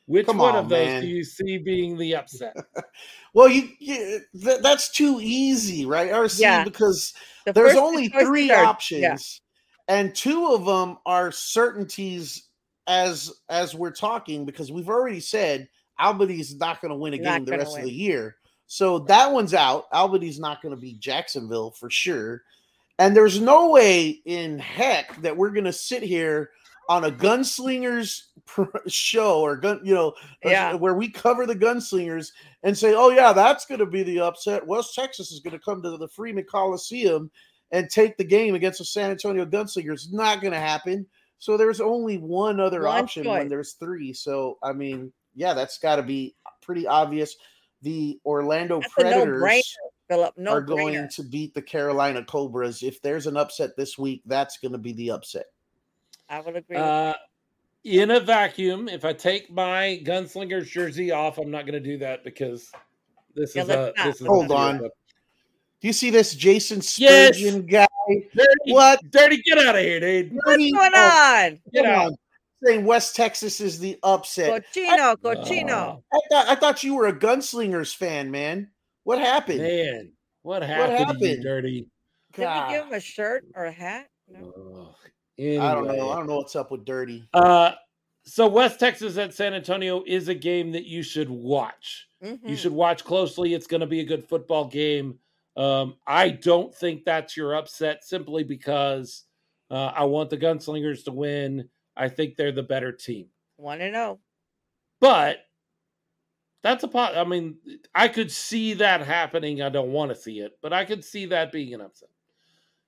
Which 0.08 0.26
Come 0.26 0.40
one 0.40 0.56
on, 0.56 0.64
of 0.64 0.70
those 0.70 0.88
man. 0.88 1.02
do 1.02 1.08
you 1.08 1.24
see 1.24 1.58
being 1.58 1.98
the 1.98 2.16
upset? 2.16 2.56
well, 3.34 3.48
you, 3.48 3.70
you 3.80 4.22
th- 4.44 4.62
that's 4.62 4.92
too 4.92 5.20
easy, 5.22 5.86
right? 5.86 6.12
RC 6.12 6.40
yeah. 6.40 6.64
because 6.64 7.14
the 7.46 7.54
there's 7.54 7.78
only 7.78 8.10
three 8.10 8.52
options. 8.52 9.02
Yeah 9.02 9.16
and 9.92 10.16
two 10.16 10.48
of 10.54 10.66
them 10.66 10.98
are 11.06 11.32
certainties 11.34 12.48
as 12.88 13.32
as 13.50 13.76
we're 13.76 13.92
talking 13.92 14.46
because 14.46 14.72
we've 14.72 14.90
already 14.90 15.20
said 15.20 15.68
Albany's 16.02 16.56
not 16.56 16.82
going 16.82 16.90
to 16.90 16.96
win 16.98 17.14
a 17.14 17.18
game 17.18 17.46
the 17.46 17.52
rest 17.52 17.74
win. 17.74 17.82
of 17.82 17.86
the 17.86 17.94
year. 17.94 18.36
So 18.68 19.00
that 19.00 19.32
one's 19.32 19.54
out. 19.54 19.86
Albany's 19.92 20.40
not 20.40 20.62
going 20.62 20.74
to 20.74 20.80
be 20.80 20.94
Jacksonville 20.94 21.72
for 21.72 21.90
sure. 21.90 22.42
And 23.00 23.16
there's 23.16 23.40
no 23.42 23.70
way 23.70 24.22
in 24.26 24.60
heck 24.60 25.22
that 25.22 25.36
we're 25.36 25.50
going 25.50 25.66
to 25.66 25.74
sit 25.74 26.04
here 26.04 26.52
on 26.88 27.06
a 27.06 27.12
gunslingers 27.12 28.24
show 28.88 29.42
or 29.42 29.56
gun, 29.56 29.80
you 29.84 29.94
know, 29.94 30.14
Yeah. 30.44 30.74
where 30.74 30.94
we 30.94 31.10
cover 31.10 31.46
the 31.46 31.56
gunslingers 31.56 32.32
and 32.64 32.78
say, 32.78 32.94
"Oh 32.96 33.10
yeah, 33.10 33.34
that's 33.34 33.66
going 33.66 33.80
to 33.80 33.86
be 33.86 34.04
the 34.04 34.20
upset." 34.20 34.66
West 34.68 34.94
Texas 34.94 35.32
is 35.32 35.40
going 35.40 35.54
to 35.58 35.64
come 35.64 35.82
to 35.84 35.98
the 35.98 36.08
Freeman 36.10 36.46
Coliseum 36.50 37.32
and 37.72 37.90
take 37.90 38.18
the 38.18 38.24
game 38.24 38.56
against 38.56 38.80
the 38.80 38.86
San 38.86 39.10
Antonio 39.12 39.46
Gunslingers. 39.46 40.12
Not 40.12 40.42
going 40.42 40.54
to 40.54 40.60
happen. 40.60 41.06
So 41.40 41.58
there's 41.58 41.82
only 41.82 42.18
one 42.18 42.60
other 42.60 42.84
One 42.84 43.04
option 43.04 43.28
when 43.28 43.48
there's 43.48 43.74
three. 43.74 44.14
So 44.14 44.58
I 44.62 44.74
mean, 44.74 45.12
yeah, 45.36 45.54
that's 45.54 45.78
got 45.78 45.98
to 45.98 46.04
be 46.04 46.36
pretty 46.62 46.88
obvious. 46.88 47.36
The 47.82 48.20
Orlando 48.26 48.80
That's 48.82 48.94
a 48.98 49.04
no-brainer. 49.04 49.40
Predators 49.40 49.78
Philip, 50.08 50.34
no 50.38 50.52
are 50.52 50.62
going 50.62 51.08
to 51.14 51.24
beat 51.24 51.54
the 51.54 51.62
Carolina 51.62 52.24
Cobras. 52.24 52.84
If 52.84 53.02
there's 53.02 53.28
an 53.28 53.38
upset 53.38 53.72
this 53.78 53.98
week, 53.98 54.22
that's 54.26 54.58
going 54.58 54.74
to 54.74 54.78
be 54.78 54.92
the 54.94 55.12
upset. 55.12 55.46
I 56.30 56.42
would 56.42 56.56
agree. 56.58 56.76
Uh, 56.78 57.14
in 57.84 58.12
a 58.12 58.20
vacuum, 58.20 58.88
if 58.90 59.06
I 59.06 59.14
take 59.14 59.50
my 59.52 60.02
gunslinger's 60.04 60.70
jersey 60.70 61.12
off, 61.12 61.38
I'm 61.38 61.50
not 61.50 61.66
going 61.66 61.82
to 61.82 61.90
do 61.90 61.98
that 62.00 62.24
because 62.24 62.72
this 63.36 63.56
Yeah, 63.56 63.64
is 63.64 63.70
a 63.70 63.76
not. 63.76 63.96
this 64.06 64.22
is 64.22 64.28
Hold 64.28 64.44
video 64.50 64.58
on. 64.58 64.78
clip. 64.80 64.92
Do 65.80 65.88
you 65.88 65.94
see 65.94 66.10
this 66.12 66.36
Jason 66.36 66.82
Yes. 66.98 67.38
Spurgeon 67.38 67.66
guy? 67.66 67.88
Dirty, 68.36 68.74
What? 68.74 69.00
dirty, 69.10 69.42
get 69.42 69.58
out 69.58 69.76
of 69.76 69.82
here, 69.82 70.00
dude. 70.00 70.32
What's 70.34 70.46
Dirty- 70.52 70.72
going 70.74 70.92
oh, 70.94 71.46
on? 71.48 71.60
Get 71.74 71.86
out. 71.86 72.06
on. 72.08 72.16
Saying 72.64 72.86
West 72.86 73.16
Texas 73.16 73.60
is 73.60 73.80
the 73.80 73.98
upset. 74.04 74.64
Cochino, 74.74 75.16
cochino. 75.18 75.72
Oh, 75.72 76.04
I 76.14 76.20
thought 76.30 76.48
I 76.48 76.56
thought 76.56 76.84
you 76.84 76.96
were 76.96 77.08
a 77.08 77.14
Gunslingers 77.14 77.96
fan, 77.96 78.30
man. 78.30 78.70
What 79.04 79.20
happened? 79.20 79.60
man, 79.62 80.12
what 80.44 80.62
happened, 80.62 81.20
to 81.20 81.26
you, 81.26 81.30
happened? 81.30 81.44
dirty? 81.44 81.88
Did 82.34 82.48
we 82.48 82.74
give 82.74 82.86
him 82.86 82.94
a 82.94 83.00
shirt 83.00 83.46
or 83.56 83.66
a 83.66 83.72
hat? 83.72 84.08
No. 84.28 84.54
Oh, 84.56 84.96
I 85.40 85.74
don't 85.74 85.88
know. 85.88 86.12
I 86.12 86.16
don't 86.18 86.28
know 86.28 86.38
what's 86.38 86.56
up 86.56 86.72
with 86.72 86.86
Dirty. 86.86 87.28
Uh, 87.34 87.72
so 88.24 88.48
West 88.48 88.80
Texas 88.80 89.18
at 89.18 89.34
San 89.34 89.54
Antonio 89.56 90.04
is 90.06 90.28
a 90.28 90.36
game 90.36 90.72
that 90.74 90.86
you 90.86 91.02
should 91.02 91.30
watch. 91.30 92.08
You 92.22 92.38
Mhm. 92.38 92.58
should 92.58 92.72
watch 92.72 93.04
closely. 93.04 93.54
It's 93.56 93.66
going 93.66 93.82
to 93.82 93.88
be 93.88 94.02
a 94.02 94.06
good 94.06 94.24
football 94.24 94.66
game. 94.66 95.18
Um, 95.58 95.96
I 96.06 96.30
don't 96.30 96.74
think 96.74 97.04
that's 97.04 97.36
your 97.36 97.56
upset 97.56 98.04
simply 98.04 98.44
because 98.44 99.24
uh, 99.72 99.92
I 99.96 100.04
want 100.04 100.30
the 100.30 100.38
Gunslingers 100.38 101.06
to 101.06 101.12
win. 101.12 101.70
I 101.96 102.10
think 102.10 102.36
they're 102.36 102.52
the 102.52 102.64
better 102.64 102.92
team. 102.92 103.28
Want 103.58 103.82
to 103.82 103.92
know? 103.92 104.20
But 105.00 105.38
that's 106.64 106.84
a 106.84 106.88
pot. 106.88 107.18
I 107.18 107.24
mean, 107.24 107.58
I 107.94 108.08
could 108.08 108.32
see 108.32 108.76
that 108.76 109.02
happening. 109.02 109.62
I 109.62 109.70
don't 109.70 109.92
want 109.92 110.12
to 110.12 110.16
see 110.16 110.40
it, 110.40 110.54
but 110.62 110.74
I 110.74 110.86
could 110.86 111.04
see 111.04 111.26
that 111.28 111.52
being 111.52 111.74
an 111.74 111.82
upset. 111.82 112.10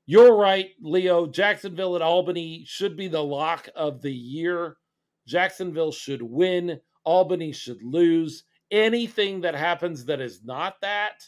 You're 0.05 0.35
right, 0.35 0.69
Leo. 0.81 1.27
Jacksonville 1.27 1.95
at 1.95 2.01
Albany 2.01 2.63
should 2.67 2.97
be 2.97 3.07
the 3.07 3.23
lock 3.23 3.69
of 3.75 4.01
the 4.01 4.11
year. 4.11 4.77
Jacksonville 5.25 5.91
should 5.91 6.21
win. 6.21 6.79
Albany 7.05 7.51
should 7.51 7.81
lose. 7.81 8.43
Anything 8.69 9.41
that 9.41 9.55
happens 9.55 10.05
that 10.05 10.19
is 10.19 10.43
not 10.43 10.81
that 10.81 11.23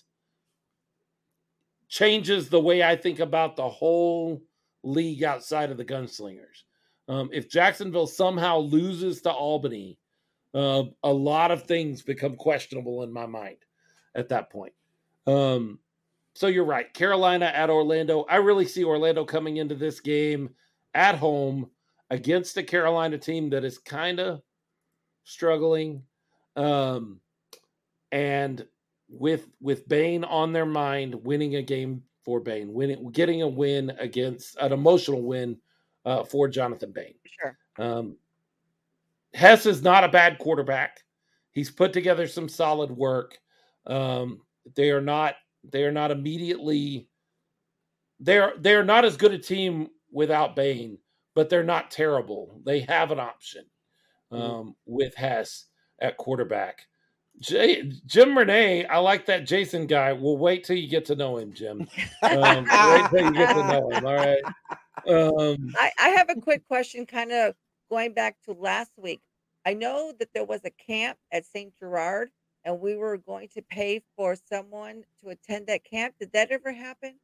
changes 1.87 2.49
the 2.49 2.59
way 2.59 2.83
I 2.83 2.95
think 2.95 3.19
about 3.19 3.55
the 3.55 3.69
whole 3.69 4.41
league 4.83 5.23
outside 5.23 5.71
of 5.71 5.77
the 5.77 5.85
gunslingers. 5.85 6.64
Um, 7.07 7.29
if 7.31 7.49
Jacksonville 7.49 8.07
somehow 8.07 8.57
loses 8.57 9.21
to 9.21 9.31
Albany, 9.31 9.99
uh, 10.53 10.83
a 11.03 11.11
lot 11.11 11.51
of 11.51 11.63
things 11.63 12.01
become 12.01 12.35
questionable 12.35 13.03
in 13.03 13.11
my 13.11 13.25
mind 13.25 13.57
at 14.15 14.29
that 14.29 14.49
point. 14.49 14.73
Um, 15.27 15.79
so 16.33 16.47
you're 16.47 16.65
right. 16.65 16.91
Carolina 16.93 17.45
at 17.45 17.69
Orlando. 17.69 18.25
I 18.29 18.37
really 18.37 18.65
see 18.65 18.83
Orlando 18.83 19.23
coming 19.23 19.57
into 19.57 19.75
this 19.75 19.99
game 19.99 20.49
at 20.93 21.15
home 21.15 21.69
against 22.09 22.57
a 22.57 22.63
Carolina 22.63 23.17
team 23.17 23.49
that 23.51 23.63
is 23.63 23.77
kind 23.77 24.19
of 24.19 24.41
struggling. 25.23 26.03
Um, 26.55 27.19
and 28.11 28.65
with 29.09 29.47
with 29.61 29.87
Bain 29.87 30.23
on 30.23 30.53
their 30.53 30.65
mind, 30.65 31.15
winning 31.15 31.55
a 31.55 31.61
game 31.61 32.03
for 32.23 32.39
Bain, 32.39 32.73
winning 32.73 33.11
getting 33.11 33.41
a 33.41 33.47
win 33.47 33.91
against 33.99 34.57
an 34.57 34.71
emotional 34.71 35.21
win 35.21 35.57
uh, 36.05 36.23
for 36.23 36.47
Jonathan 36.47 36.91
Bain. 36.91 37.15
Sure. 37.25 37.57
Um, 37.77 38.17
Hess 39.33 39.65
is 39.65 39.81
not 39.81 40.03
a 40.03 40.09
bad 40.09 40.37
quarterback. 40.39 41.01
He's 41.51 41.71
put 41.71 41.93
together 41.93 42.27
some 42.27 42.47
solid 42.47 42.91
work. 42.91 43.37
Um, 43.85 44.41
they 44.75 44.91
are 44.91 45.01
not 45.01 45.35
they 45.63 45.83
are 45.83 45.91
not 45.91 46.11
immediately 46.11 47.09
they're 48.19 48.53
they're 48.59 48.83
not 48.83 49.05
as 49.05 49.17
good 49.17 49.33
a 49.33 49.37
team 49.37 49.89
without 50.11 50.55
Bain, 50.55 50.97
but 51.33 51.49
they're 51.49 51.63
not 51.63 51.91
terrible. 51.91 52.61
They 52.65 52.81
have 52.81 53.11
an 53.11 53.19
option 53.19 53.65
um, 54.31 54.75
with 54.85 55.15
Hess 55.15 55.65
at 55.99 56.17
quarterback. 56.17 56.87
J- 57.39 57.91
Jim 58.05 58.37
Renee, 58.37 58.85
I 58.85 58.97
like 58.99 59.25
that 59.27 59.45
Jason 59.45 59.87
guy. 59.87 60.13
We'll 60.13 60.37
wait 60.37 60.63
till 60.63 60.77
you 60.77 60.87
get 60.87 61.05
to 61.05 61.15
know 61.15 61.37
him, 61.37 61.53
Jim. 61.53 61.87
Um, 62.23 62.63
wait 62.63 63.09
till 63.09 63.25
you 63.25 63.33
get 63.33 63.53
to 63.53 63.67
know 63.67 63.89
him. 63.91 64.05
All 64.05 64.15
right. 64.15 64.41
Um, 65.07 65.73
I, 65.77 65.91
I 65.99 66.09
have 66.09 66.29
a 66.29 66.39
quick 66.39 66.65
question, 66.67 67.05
kind 67.05 67.31
of 67.31 67.53
going 67.89 68.13
back 68.13 68.37
to 68.45 68.53
last 68.53 68.91
week. 68.97 69.21
I 69.65 69.73
know 69.73 70.13
that 70.19 70.29
there 70.33 70.45
was 70.45 70.61
a 70.63 70.69
camp 70.71 71.17
at 71.31 71.45
St. 71.45 71.73
Gerard, 71.77 72.29
and 72.63 72.79
we 72.79 72.95
were 72.95 73.17
going 73.17 73.49
to 73.55 73.61
pay 73.61 74.01
for 74.15 74.35
someone 74.49 75.03
to 75.21 75.29
attend 75.29 75.67
that 75.67 75.83
camp. 75.83 76.15
Did 76.19 76.31
that 76.33 76.51
ever 76.51 76.71
happen? 76.71 77.15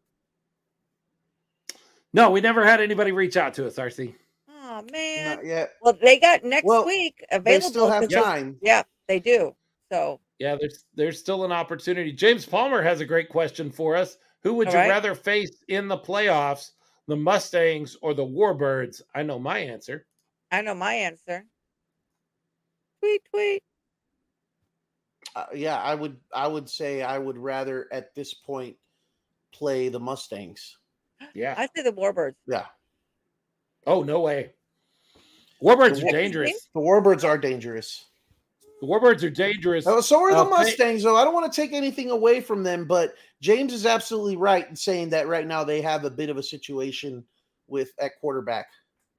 no, 2.14 2.30
we 2.30 2.42
never 2.42 2.66
had 2.66 2.82
anybody 2.82 3.12
reach 3.12 3.38
out 3.38 3.54
to 3.56 3.66
us, 3.66 3.76
RC. 3.78 4.14
Oh 4.50 4.84
man. 4.92 5.38
Not 5.38 5.46
yet. 5.46 5.72
Well, 5.82 5.98
they 6.00 6.20
got 6.20 6.44
next 6.44 6.66
Well, 6.66 6.86
week 6.86 7.24
They 7.32 7.38
available. 7.38 7.70
still 7.70 7.90
have 7.90 8.02
'cause 8.02 8.10
they- 8.10 8.22
time. 8.22 8.58
Yeah, 8.62 8.84
they 9.08 9.20
do. 9.20 9.56
So 9.92 10.20
Yeah, 10.40 10.56
there's 10.60 10.86
there's 10.96 11.20
still 11.20 11.44
an 11.44 11.52
opportunity. 11.52 12.14
James 12.14 12.46
Palmer 12.46 12.82
has 12.82 13.02
a 13.02 13.06
great 13.06 13.30
question 13.30 13.70
for 13.72 13.96
us. 13.96 14.18
Who 14.44 14.54
would 14.56 14.68
All 14.70 14.74
you 14.74 14.80
right. 14.80 14.90
rather 14.90 15.14
face 15.16 15.52
in 15.68 15.88
the 15.88 15.98
playoffs, 15.98 16.72
the 17.08 17.16
Mustangs 17.16 17.98
or 18.02 18.14
the 18.14 18.26
Warbirds? 18.26 19.02
I 19.14 19.24
know 19.24 19.38
my 19.38 19.60
answer. 19.60 20.06
I 20.52 20.62
know 20.62 20.74
my 20.76 20.94
answer. 20.94 21.46
Tweet, 23.00 23.22
tweet. 23.34 23.64
Uh, 25.36 25.46
yeah, 25.54 25.78
I 25.82 25.96
would. 25.96 26.18
I 26.34 26.48
would 26.48 26.70
say 26.70 27.02
I 27.04 27.18
would 27.18 27.38
rather 27.38 27.88
at 27.92 28.14
this 28.16 28.34
point 28.34 28.76
play 29.54 29.90
the 29.90 30.00
Mustangs. 30.00 30.78
Yeah. 31.34 31.54
I 31.58 31.68
say 31.76 31.84
the 31.84 31.94
Warbirds. 31.94 32.36
Yeah, 32.48 32.66
Oh 33.86 34.04
no 34.04 34.22
way. 34.22 34.54
Warbirds 35.62 36.02
The 36.02 36.08
are 36.08 36.12
dangerous. 36.12 36.68
the 36.74 36.82
Warbirds 36.82 37.24
are 37.24 37.38
dangerous. 37.38 38.06
The 38.82 38.88
Warbirds 38.88 39.22
are 39.24 39.30
dangerous. 39.30 39.86
Oh, 39.86 40.02
so 40.02 40.20
are 40.22 40.34
the 40.34 40.40
Uh, 40.40 40.50
Mustangs, 40.50 41.04
though. 41.04 41.16
I 41.16 41.24
don't 41.24 41.36
want 41.36 41.52
to 41.52 41.56
take 41.56 41.72
anything 41.72 42.10
away 42.10 42.42
from 42.42 42.64
them, 42.64 42.86
but 42.86 43.14
James 43.40 43.74
is 43.74 43.86
absolutely 43.86 44.38
right 44.38 44.68
in 44.68 44.76
saying 44.76 45.10
that 45.12 45.28
right 45.28 45.46
now 45.46 45.64
they 45.64 45.82
have 45.82 46.04
a 46.04 46.10
bit 46.10 46.32
of 46.32 46.38
a 46.38 46.44
situation 46.44 47.24
with 47.68 47.92
at 48.00 48.20
quarterback. 48.20 48.66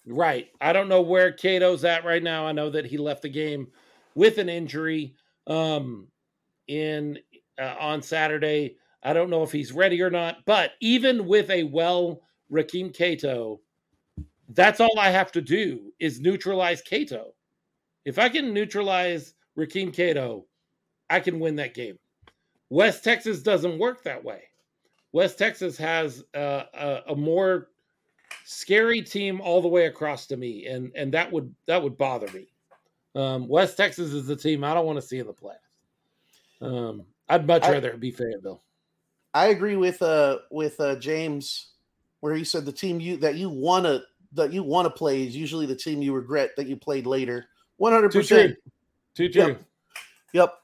Right. 0.05 0.49
I 0.61 0.73
don't 0.73 0.89
know 0.89 1.01
where 1.01 1.31
Cato's 1.31 1.85
at 1.85 2.05
right 2.05 2.25
now. 2.25 2.45
I 2.45 2.51
know 2.51 2.71
that 2.71 2.87
he 2.87 2.99
left 2.99 3.23
the 3.23 3.29
game 3.29 3.69
with 4.17 4.39
an 4.39 4.49
injury 4.49 5.15
um 5.47 6.09
in 6.67 7.19
uh, 7.61 7.77
on 7.79 8.03
Saturday. 8.03 8.77
I 9.05 9.13
don't 9.13 9.31
know 9.31 9.45
if 9.45 9.53
he's 9.53 9.73
ready 9.73 10.03
or 10.03 10.11
not, 10.11 10.39
but 10.45 10.73
even 10.81 11.27
with 11.27 11.51
a 11.51 11.63
well 11.63 12.23
Raheem 12.51 12.91
Cato, 12.91 13.61
that's 14.49 14.81
all 14.81 14.99
I 14.99 15.11
have 15.11 15.31
to 15.33 15.41
do 15.41 15.93
is 16.01 16.21
neutralize 16.21 16.83
Cato. 16.83 17.35
If 18.05 18.19
I 18.19 18.29
can 18.29 18.53
neutralize 18.53 19.35
Raheem 19.57 19.93
Cato, 19.93 20.47
I 21.11 21.21
can 21.21 21.41
win 21.41 21.57
that 21.57 21.75
game. 21.75 21.99
West 22.71 23.05
Texas 23.05 23.43
doesn't 23.43 23.79
work 23.79 24.03
that 24.05 24.23
way. 24.25 24.45
West 25.13 25.39
Texas 25.39 25.77
has 25.77 26.25
uh, 26.35 26.65
a, 26.73 27.01
a 27.09 27.17
more 27.17 27.69
scary 28.45 29.03
team 29.03 29.41
all 29.41 29.61
the 29.61 29.69
way 29.69 29.87
across 29.87 30.27
to 30.27 30.37
me, 30.37 30.67
and 30.67 30.91
and 30.95 31.13
that 31.13 31.31
would 31.31 31.55
that 31.67 31.83
would 31.83 31.99
bother 31.99 32.29
me. 32.33 32.49
Um, 33.15 33.47
West 33.47 33.77
Texas 33.77 34.13
is 34.13 34.27
the 34.27 34.37
team 34.37 34.65
I 34.65 34.73
don't 34.73 34.87
want 34.87 34.97
to 34.97 35.07
see 35.07 35.19
in 35.19 35.27
the 35.27 35.35
playoffs. 35.35 35.59
Um, 36.63 37.05
I'd 37.29 37.47
much 37.47 37.65
I- 37.65 37.73
rather 37.73 37.91
it 37.91 38.01
be 38.01 38.11
Fayetteville. 38.11 38.63
I 39.35 39.47
agree 39.47 39.77
with 39.77 40.03
uh 40.03 40.39
with 40.51 40.79
uh 40.81 40.97
James 40.97 41.69
where 42.21 42.35
he 42.35 42.45
said 42.45 42.65
the 42.65 42.73
team 42.73 43.01
you 43.01 43.17
that 43.19 43.37
you 43.37 43.49
want 43.49 43.85
to 43.85 44.03
that 44.35 44.53
you 44.53 44.63
want 44.63 44.87
to 44.87 44.91
play 44.91 45.27
is 45.27 45.37
usually 45.37 45.67
the 45.67 45.75
team 45.75 46.03
you 46.03 46.13
regret 46.13 46.51
that 46.57 46.67
you 46.67 46.77
played 46.77 47.07
later. 47.07 47.47
One 47.79 47.93
hundred 47.93 48.13
percent. 48.13 48.57
True. 49.15 49.29
Too 49.29 49.33
true. 49.33 49.47
Yep. 49.49 49.63
Yep. 50.33 50.55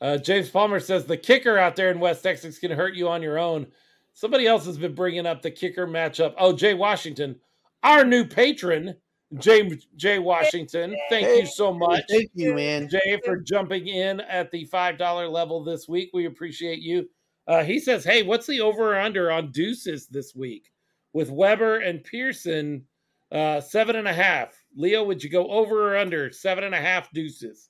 Uh, 0.00 0.18
James 0.18 0.50
Palmer 0.50 0.80
says 0.80 1.06
the 1.06 1.16
kicker 1.16 1.56
out 1.56 1.76
there 1.76 1.90
in 1.90 1.98
West 1.98 2.22
Texas 2.22 2.58
can 2.58 2.70
hurt 2.70 2.94
you 2.94 3.08
on 3.08 3.22
your 3.22 3.38
own. 3.38 3.66
Somebody 4.12 4.46
else 4.46 4.66
has 4.66 4.76
been 4.78 4.94
bringing 4.94 5.26
up 5.26 5.40
the 5.42 5.50
kicker 5.50 5.86
matchup. 5.86 6.34
Oh, 6.38 6.52
Jay 6.52 6.74
Washington, 6.74 7.40
our 7.82 8.04
new 8.04 8.24
patron, 8.24 8.94
James 9.38 9.86
Jay 9.96 10.18
Washington. 10.18 10.94
Thank 11.10 11.26
you 11.26 11.46
so 11.46 11.72
much. 11.72 12.04
Thank 12.08 12.30
you, 12.34 12.54
man. 12.54 12.88
Jay 12.88 13.18
for 13.24 13.36
jumping 13.38 13.88
in 13.88 14.20
at 14.20 14.50
the 14.50 14.66
five 14.66 14.98
dollar 14.98 15.26
level 15.26 15.64
this 15.64 15.88
week. 15.88 16.10
We 16.12 16.26
appreciate 16.26 16.80
you. 16.80 17.08
Uh, 17.48 17.64
he 17.64 17.80
says, 17.80 18.04
"Hey, 18.04 18.22
what's 18.22 18.46
the 18.46 18.60
over 18.60 18.94
or 18.94 19.00
under 19.00 19.32
on 19.32 19.50
deuces 19.52 20.06
this 20.06 20.34
week 20.34 20.70
with 21.12 21.30
Weber 21.30 21.78
and 21.78 22.04
Pearson 22.04 22.84
Uh, 23.32 23.60
seven 23.60 23.96
and 23.96 24.06
a 24.06 24.12
half. 24.12 24.63
Leo, 24.76 25.04
would 25.04 25.22
you 25.22 25.30
go 25.30 25.48
over 25.48 25.92
or 25.94 25.96
under 25.96 26.30
seven 26.32 26.64
and 26.64 26.74
a 26.74 26.80
half 26.80 27.10
deuces? 27.12 27.68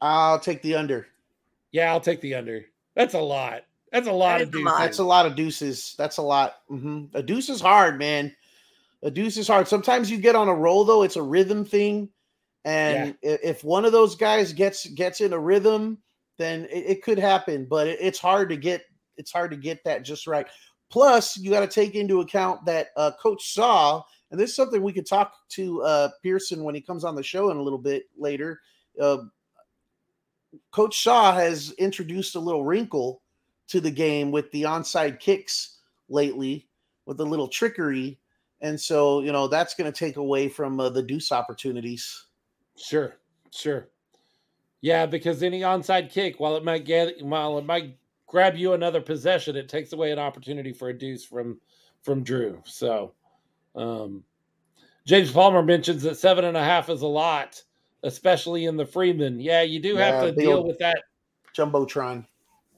I'll 0.00 0.38
take 0.38 0.62
the 0.62 0.74
under. 0.74 1.06
Yeah, 1.72 1.90
I'll 1.90 2.00
take 2.00 2.20
the 2.20 2.34
under. 2.34 2.64
That's 2.94 3.14
a 3.14 3.20
lot. 3.20 3.62
That's 3.92 4.08
a 4.08 4.12
lot 4.12 4.38
That 4.38 4.42
of 4.42 4.48
is 4.48 4.48
a 4.48 4.52
deuces. 4.52 4.64
lot. 4.66 4.78
That's 4.80 4.98
a 4.98 5.04
lot 5.04 5.26
of 5.26 5.34
deuces. 5.36 5.94
That's 5.98 6.16
a 6.18 6.22
lot. 6.22 6.54
hmm 6.68 7.04
A 7.14 7.22
deuce 7.22 7.48
is 7.48 7.60
hard, 7.60 7.98
man. 7.98 8.34
A 9.02 9.10
deuce 9.10 9.36
is 9.36 9.46
hard. 9.48 9.68
Sometimes 9.68 10.10
you 10.10 10.18
get 10.18 10.34
on 10.34 10.48
a 10.48 10.54
roll 10.54 10.84
though; 10.84 11.02
it's 11.02 11.16
a 11.16 11.22
rhythm 11.22 11.64
thing, 11.64 12.08
and 12.64 13.10
i- 13.22 13.38
if 13.42 13.62
one 13.62 13.84
of 13.84 13.92
those 13.92 14.14
guys 14.16 14.52
gets 14.52 14.86
gets 14.86 15.20
in 15.20 15.32
a 15.32 15.38
rhythm, 15.38 15.98
then 16.38 16.64
it, 16.70 16.84
it 16.86 17.02
could 17.02 17.18
happen. 17.18 17.66
But 17.66 17.86
it, 17.86 17.98
it's 18.00 18.18
hard 18.18 18.48
to 18.48 18.56
get 18.56 18.84
it's 19.16 19.30
hard 19.32 19.50
to 19.50 19.56
get 19.56 19.84
that 19.84 20.02
just 20.02 20.26
right. 20.26 20.46
Plus, 20.90 21.36
you 21.36 21.50
got 21.50 21.60
to 21.60 21.66
take 21.66 21.94
into 21.94 22.20
account 22.20 22.64
that 22.64 22.88
uh, 22.96 23.10
Coach 23.20 23.42
Shaw, 23.42 24.02
and 24.30 24.40
this 24.40 24.50
is 24.50 24.56
something 24.56 24.82
we 24.82 24.92
could 24.92 25.06
talk 25.06 25.34
to 25.50 25.82
uh, 25.82 26.08
Pearson 26.22 26.64
when 26.64 26.74
he 26.74 26.80
comes 26.80 27.04
on 27.04 27.14
the 27.14 27.22
show 27.22 27.50
in 27.50 27.56
a 27.56 27.62
little 27.62 27.78
bit 27.78 28.04
later. 28.16 28.60
Uh, 29.00 29.18
Coach 30.70 30.94
Shaw 30.94 31.32
has 31.32 31.72
introduced 31.72 32.34
a 32.34 32.40
little 32.40 32.64
wrinkle 32.64 33.22
to 33.68 33.80
the 33.80 33.90
game 33.90 34.30
with 34.30 34.50
the 34.52 34.62
onside 34.62 35.20
kicks 35.20 35.78
lately, 36.08 36.68
with 37.04 37.20
a 37.20 37.24
little 37.24 37.48
trickery, 37.48 38.18
and 38.60 38.80
so 38.80 39.20
you 39.20 39.32
know 39.32 39.48
that's 39.48 39.74
going 39.74 39.90
to 39.90 39.96
take 39.96 40.16
away 40.16 40.48
from 40.48 40.80
uh, 40.80 40.88
the 40.88 41.02
deuce 41.02 41.30
opportunities. 41.32 42.26
Sure, 42.76 43.16
sure. 43.50 43.88
Yeah, 44.80 45.06
because 45.06 45.42
any 45.42 45.60
onside 45.60 46.10
kick, 46.10 46.38
while 46.38 46.56
it 46.56 46.64
might 46.64 46.84
get 46.84 47.22
while 47.22 47.58
it 47.58 47.66
might 47.66 47.96
grab 48.26 48.56
you 48.56 48.72
another 48.72 49.00
possession, 49.00 49.56
it 49.56 49.68
takes 49.68 49.92
away 49.92 50.12
an 50.12 50.18
opportunity 50.18 50.72
for 50.72 50.88
a 50.88 50.96
deuce 50.96 51.24
from 51.24 51.60
from 52.02 52.22
Drew. 52.22 52.62
So 52.64 53.12
um 53.76 54.24
James 55.06 55.30
Palmer 55.30 55.62
mentions 55.62 56.02
that 56.02 56.16
seven 56.16 56.44
and 56.44 56.56
a 56.56 56.64
half 56.64 56.88
is 56.90 57.02
a 57.02 57.06
lot, 57.06 57.62
especially 58.02 58.64
in 58.64 58.76
the 58.76 58.84
Freeman. 58.86 59.38
Yeah, 59.38 59.62
you 59.62 59.78
do 59.78 59.94
have 59.96 60.14
Yeah, 60.24 60.30
to 60.30 60.32
deal 60.32 60.64
with 60.64 60.78
that 60.78 61.00
Jumbotron. 61.56 62.26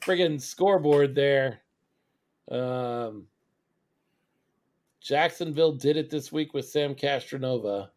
friggin' 0.03 0.39
scoreboard 0.41 1.15
there. 1.15 1.61
Um, 2.51 3.27
Jacksonville 5.01 5.73
did 5.73 5.97
it 5.97 6.11
this 6.11 6.31
week 6.33 6.53
with 6.53 6.67
Sam 6.69 6.95
Castronova. 6.95 7.89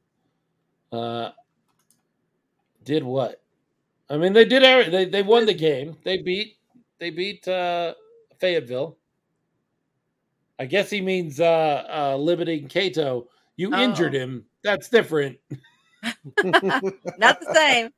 Uh, 0.92 1.32
did 2.86 3.04
what? 3.04 3.42
I 4.10 4.18
mean, 4.18 4.34
they 4.34 4.46
did. 4.46 4.64
every- 4.64 4.90
They 4.92 5.06
they 5.06 5.24
won 5.24 5.46
the 5.46 5.54
game. 5.54 5.98
They 6.04 6.18
beat 6.22 6.58
they 7.00 7.10
beat 7.10 7.48
uh, 7.48 7.96
Fayetteville. 8.40 8.98
I 10.62 10.66
guess 10.68 10.92
he 10.92 11.02
means 11.02 11.40
uh, 11.40 11.84
uh, 11.92 12.18
limiting 12.18 12.68
Cato. 12.68 13.28
You 13.58 13.74
injured 13.74 14.14
Oh. 14.16 14.20
him. 14.20 14.46
That's 14.64 14.90
different. 14.90 15.40
Not 16.44 17.40
the 17.40 17.52
same. 17.56 17.90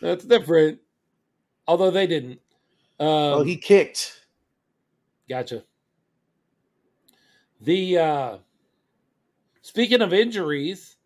That's 0.00 0.24
different. 0.24 0.78
Although 1.66 1.90
they 1.90 2.06
didn't. 2.06 2.40
Um, 3.00 3.08
oh, 3.08 3.42
he 3.42 3.56
kicked. 3.56 4.26
Gotcha. 5.28 5.64
The 7.62 7.98
uh 7.98 8.36
speaking 9.62 10.00
of 10.00 10.12
injuries, 10.14 10.98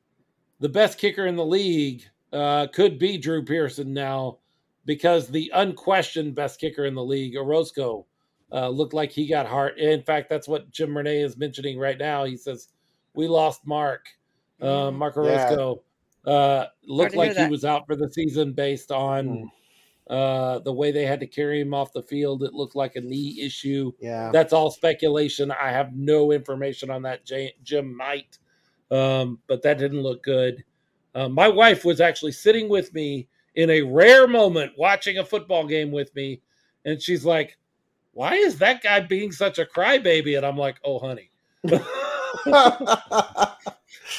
the 0.61 0.69
best 0.69 0.99
kicker 0.99 1.27
in 1.27 1.37
the 1.37 1.45
league 1.45 2.05
uh 2.35 2.67
could 2.67 2.99
be 2.99 3.17
Drew 3.17 3.43
Pearson 3.43 3.95
now 3.95 4.41
because 4.85 5.27
the 5.29 5.51
unquestioned 5.55 6.35
best 6.35 6.61
kicker 6.61 6.85
in 6.85 6.95
the 6.95 7.03
league, 7.05 7.35
Orozco, 7.35 8.05
uh 8.53 8.69
looked 8.69 8.93
like 8.95 9.11
he 9.11 9.27
got 9.27 9.47
hurt. 9.47 9.79
In 9.79 10.03
fact, 10.03 10.29
that's 10.29 10.47
what 10.49 10.71
Jim 10.71 10.97
Renee 10.97 11.23
is 11.23 11.37
mentioning 11.37 11.79
right 11.79 11.99
now. 11.99 12.25
He 12.25 12.37
says 12.37 12.69
we 13.15 13.27
lost 13.29 13.67
Mark. 13.67 14.07
Uh, 14.61 14.91
Mhm. 14.91 14.95
Mark 14.95 15.17
Yeah. 15.17 15.23
Orozco 15.23 15.83
uh 16.27 16.67
looked 16.87 17.17
like 17.17 17.37
he 17.37 17.47
was 17.51 17.65
out 17.65 17.87
for 17.87 17.97
the 17.97 18.09
season 18.11 18.53
based 18.53 18.93
on 18.93 19.27
Mm. 19.29 19.45
uh 20.09 20.59
the 20.61 20.73
way 20.73 20.93
they 20.93 21.05
had 21.07 21.19
to 21.21 21.27
carry 21.27 21.61
him 21.61 21.75
off 21.75 21.93
the 21.93 22.03
field. 22.03 22.43
It 22.45 22.53
looked 22.53 22.77
like 22.77 22.95
a 22.97 23.01
knee 23.01 23.41
issue 23.41 23.93
Yeah. 24.01 24.31
that's 24.33 24.53
all 24.53 24.71
speculation. 24.71 25.51
I 25.51 25.71
have 25.71 25.95
no 25.97 26.31
information 26.33 26.91
on 26.91 27.03
that. 27.03 27.25
J- 27.25 27.55
Jim 27.65 27.97
might, 27.97 28.39
um, 28.91 29.41
but 29.49 29.63
that 29.63 29.79
didn't 29.79 30.03
look 30.03 30.23
good. 30.23 30.63
Uh, 31.15 31.29
my 31.29 31.49
wife 31.49 31.85
was 31.85 32.01
actually 32.01 32.33
sitting 32.33 32.69
with 32.69 32.93
me 32.95 33.29
in 33.55 33.69
a 33.71 33.83
rare 33.83 34.27
moment, 34.27 34.73
watching 34.79 35.19
a 35.19 35.25
football 35.25 35.67
game 35.67 35.91
with 35.91 36.15
me, 36.15 36.41
and 36.85 37.01
she's 37.03 37.25
like, 37.25 37.59
"Why 38.13 38.35
is 38.35 38.59
that 38.59 38.83
guy 38.83 39.01
being 39.01 39.33
such 39.33 39.59
a 39.59 39.65
crybaby?" 39.65 40.37
And 40.37 40.47
I'm 40.47 40.57
like, 40.57 40.77
"Oh, 40.85 40.99
honey." 40.99 41.31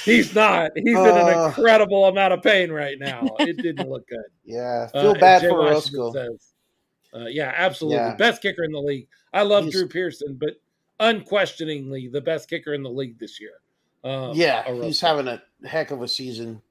He's 0.05 0.33
not. 0.35 0.71
He's 0.75 0.87
in 0.97 1.05
an 1.05 1.33
Uh. 1.37 1.45
incredible 1.47 2.05
amount 2.05 2.33
of 2.33 2.41
pain 2.41 2.71
right 2.71 2.97
now. 2.99 3.23
It 3.39 3.57
didn't 3.57 3.89
look 3.89 4.07
good. 4.07 4.19
yeah. 4.45 4.87
Uh, 4.93 5.01
Feel 5.01 5.11
and 5.11 5.19
bad 5.19 5.41
Jay 5.41 5.49
for 5.49 5.59
Washington 5.59 5.99
Orozco. 5.99 6.13
says, 6.13 6.47
uh, 7.13 7.25
yeah, 7.27 7.53
absolutely. 7.55 7.97
Yeah. 7.97 8.15
Best 8.15 8.41
kicker 8.41 8.63
in 8.63 8.71
the 8.71 8.79
league. 8.81 9.07
I 9.33 9.43
love 9.43 9.63
He's- 9.65 9.75
Drew 9.75 9.87
Pearson, 9.87 10.35
but 10.39 10.55
unquestioningly 10.99 12.07
the 12.07 12.21
best 12.21 12.49
kicker 12.49 12.73
in 12.73 12.83
the 12.83 12.89
league 12.89 13.17
this 13.19 13.39
year. 13.39 13.53
Uh, 14.03 14.31
Yeah, 14.35 14.63
Orozco. 14.67 14.85
he's 14.85 15.01
having 15.01 15.27
a 15.27 15.41
heck 15.65 15.91
of 15.91 16.01
a 16.01 16.07
season. 16.07 16.61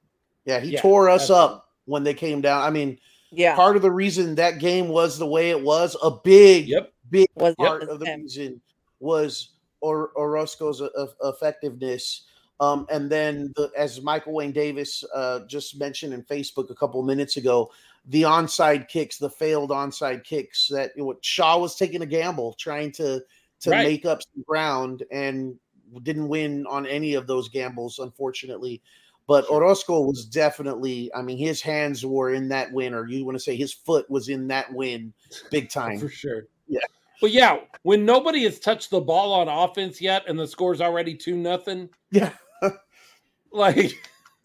Yeah, 0.44 0.60
he 0.60 0.72
Yeah, 0.72 0.80
tore 0.80 1.08
us 1.08 1.22
absolutely. 1.22 1.54
up 1.56 1.68
when 1.86 2.04
they 2.04 2.14
came 2.14 2.40
down. 2.40 2.62
I 2.62 2.70
mean, 2.70 2.98
Yeah. 3.30 3.54
part 3.56 3.76
of 3.76 3.82
the 3.82 3.90
reason 3.90 4.34
that 4.36 4.58
game 4.58 4.88
was 4.88 5.18
the 5.18 5.26
way 5.26 5.50
it 5.50 5.60
was, 5.62 5.96
a 6.02 6.10
big, 6.10 6.68
Yep. 6.68 6.92
Big 7.12 7.28
Was 7.36 7.54
part 7.56 7.84
of 7.84 8.00
the 8.00 8.06
him. 8.06 8.22
reason 8.22 8.60
was 8.98 9.50
or- 9.80 10.10
Orozco's 10.16 10.80
e- 10.80 10.88
eff- 11.00 11.14
effectiveness. 11.22 12.24
Um, 12.60 12.86
and 12.90 13.10
then, 13.10 13.52
the, 13.56 13.70
as 13.76 14.00
Michael 14.00 14.34
Wayne 14.34 14.52
Davis 14.52 15.02
uh, 15.14 15.40
just 15.46 15.78
mentioned 15.80 16.12
in 16.14 16.22
Facebook 16.22 16.70
a 16.70 16.74
couple 16.74 17.02
minutes 17.02 17.36
ago, 17.36 17.70
the 18.06 18.22
onside 18.22 18.88
kicks, 18.88 19.18
the 19.18 19.30
failed 19.30 19.70
onside 19.70 20.22
kicks 20.24 20.68
that 20.68 20.92
you 20.96 21.04
know, 21.04 21.14
Shaw 21.22 21.58
was 21.58 21.74
taking 21.76 22.02
a 22.02 22.06
gamble, 22.06 22.52
trying 22.54 22.92
to 22.92 23.20
to 23.60 23.70
Right. 23.70 23.84
make 23.86 24.06
up 24.06 24.20
some 24.22 24.42
ground, 24.46 25.04
and 25.12 25.56
didn't 26.02 26.28
win 26.28 26.66
on 26.68 26.84
any 26.86 27.14
of 27.14 27.26
those 27.28 27.48
gambles, 27.48 27.98
unfortunately. 28.00 28.80
But 29.28 29.48
Orozco 29.50 30.00
was 30.02 30.24
definitely, 30.24 31.12
I 31.14 31.22
mean, 31.22 31.38
his 31.38 31.60
hands 31.62 32.04
were 32.04 32.34
in 32.34 32.48
that 32.48 32.72
win, 32.72 32.92
or 32.92 33.06
you 33.08 33.24
want 33.24 33.36
to 33.36 33.42
say 33.42 33.54
his 33.56 33.72
foot 33.72 34.08
was 34.10 34.28
in 34.28 34.48
that 34.48 34.72
win 34.72 35.12
big 35.50 35.70
time. 35.80 35.98
for 35.98 36.08
sure. 36.08 36.46
Yeah. 36.68 36.80
But 37.22 37.30
yeah, 37.30 37.58
when 37.84 38.04
nobody 38.04 38.42
has 38.42 38.58
touched 38.58 38.90
the 38.90 39.00
ball 39.00 39.32
on 39.32 39.46
offense 39.48 40.00
yet 40.00 40.24
and 40.28 40.36
the 40.36 40.46
score's 40.46 40.80
already 40.80 41.14
two 41.14 41.36
nothing, 41.36 41.88
Yeah. 42.10 42.32
like 43.52 43.92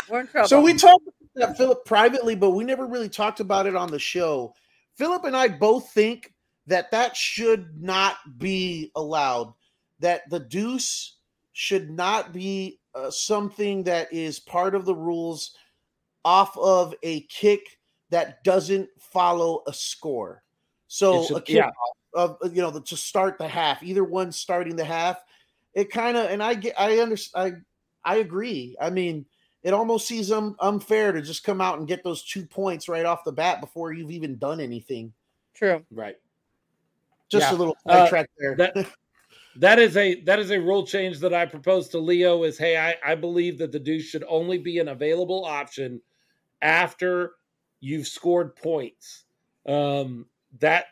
We're 0.07 0.21
in 0.21 0.27
trouble. 0.27 0.47
So 0.47 0.61
we 0.61 0.75
talked 0.75 1.03
about 1.07 1.49
that, 1.49 1.57
Philip, 1.57 1.83
privately, 1.85 2.35
but 2.35 2.51
we 2.51 2.63
never 2.63 2.85
really 2.85 3.09
talked 3.09 3.39
about 3.39 3.65
it 3.65 3.75
on 3.75 3.89
the 3.89 3.97
show. 3.97 4.53
Philip 4.95 5.25
and 5.25 5.35
I 5.35 5.47
both 5.47 5.91
think 5.91 6.33
that 6.67 6.91
that 6.91 7.17
should 7.17 7.81
not 7.81 8.17
be 8.37 8.91
allowed. 8.95 9.55
That 9.99 10.29
the 10.29 10.39
deuce 10.41 11.17
should 11.53 11.89
not 11.89 12.31
be 12.31 12.79
uh, 12.93 13.09
something 13.09 13.81
that 13.85 14.13
is 14.13 14.39
part 14.39 14.75
of 14.75 14.85
the 14.85 14.95
rules 14.95 15.55
off 16.23 16.55
of 16.59 16.93
a 17.01 17.21
kick 17.21 17.79
that 18.11 18.43
doesn't 18.43 18.87
follow 18.99 19.63
a 19.65 19.73
score. 19.73 20.43
So 20.87 21.21
It 21.23 21.27
should- 21.27 21.37
a 21.37 21.41
kick 21.41 21.55
yeah. 21.55 21.69
Of 22.13 22.37
you 22.53 22.61
know 22.61 22.79
to 22.79 22.97
start 22.97 23.37
the 23.37 23.47
half, 23.47 23.83
either 23.83 24.03
one 24.03 24.31
starting 24.31 24.75
the 24.75 24.85
half. 24.85 25.23
It 25.73 25.91
kind 25.91 26.17
of 26.17 26.29
and 26.29 26.41
I 26.41 26.53
get 26.55 26.79
I 26.79 26.99
understand 26.99 27.63
I 28.05 28.13
I 28.13 28.17
agree. 28.17 28.75
I 28.81 28.89
mean, 28.89 29.25
it 29.63 29.73
almost 29.73 30.07
seems 30.07 30.31
un- 30.31 30.55
unfair 30.59 31.11
to 31.11 31.21
just 31.21 31.43
come 31.43 31.61
out 31.61 31.77
and 31.79 31.87
get 31.87 32.03
those 32.03 32.23
two 32.23 32.45
points 32.45 32.87
right 32.89 33.05
off 33.05 33.23
the 33.23 33.31
bat 33.31 33.61
before 33.61 33.93
you've 33.93 34.11
even 34.11 34.37
done 34.37 34.59
anything. 34.59 35.13
True. 35.53 35.83
right. 35.91 36.15
Just 37.29 37.51
Yeah. 37.51 37.55
a 37.55 37.59
little 37.59 37.77
Uh, 37.85 38.05
sidetrack 38.05 38.29
there. 38.37 38.55
that- 38.55 38.93
that 39.57 39.79
is 39.79 39.97
a 39.97 40.21
that 40.21 40.37
is 40.39 40.51
a 40.51 40.59
rule 40.61 40.85
change 40.85 41.19
that 41.19 41.33
I 41.33 41.45
propose 41.45 41.89
to 41.89 41.97
Leo 41.99 42.43
is 42.43 42.57
hey, 42.59 42.77
I, 42.77 42.95
I 43.03 43.15
believe 43.15 43.57
that 43.57 43.71
the 43.71 43.79
deuce 43.79 44.05
should 44.05 44.23
only 44.27 44.57
be 44.59 44.77
an 44.79 44.87
available 44.89 45.43
option 45.45 45.99
after 46.61 47.33
you've 47.79 48.07
scored 48.07 48.55
points. 48.55 49.25
Um 49.65 50.27
that 50.59 50.87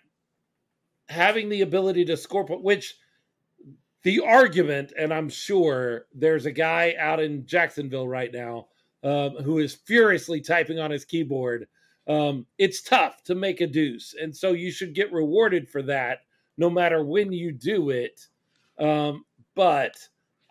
having 1.10 1.50
the 1.50 1.62
ability 1.62 2.06
to 2.06 2.18
score 2.18 2.44
which 2.46 2.96
the 4.04 4.22
argument, 4.22 4.94
and 4.98 5.12
I'm 5.14 5.30
sure 5.30 6.06
there's 6.14 6.46
a 6.46 6.52
guy 6.52 6.94
out 7.00 7.20
in 7.20 7.46
Jacksonville 7.48 8.08
right 8.08 8.32
now 8.32 8.68
um, 9.04 9.32
who 9.44 9.58
is 9.60 9.74
furiously 9.74 10.42
typing 10.42 10.80
on 10.80 10.92
his 10.92 11.06
keyboard. 11.06 11.68
Um, 12.08 12.46
it's 12.60 12.84
tough 12.84 13.24
to 13.24 13.36
make 13.36 13.62
a 13.62 13.68
deuce, 13.68 14.14
and 14.20 14.36
so 14.36 14.54
you 14.54 14.72
should 14.72 14.94
get 14.94 15.12
rewarded 15.12 15.68
for 15.68 15.82
that, 15.84 16.20
no 16.58 16.70
matter 16.70 17.04
when 17.04 17.32
you 17.32 17.52
do 17.52 17.90
it. 17.90 18.28
Um, 18.80 19.26
but 19.56 19.96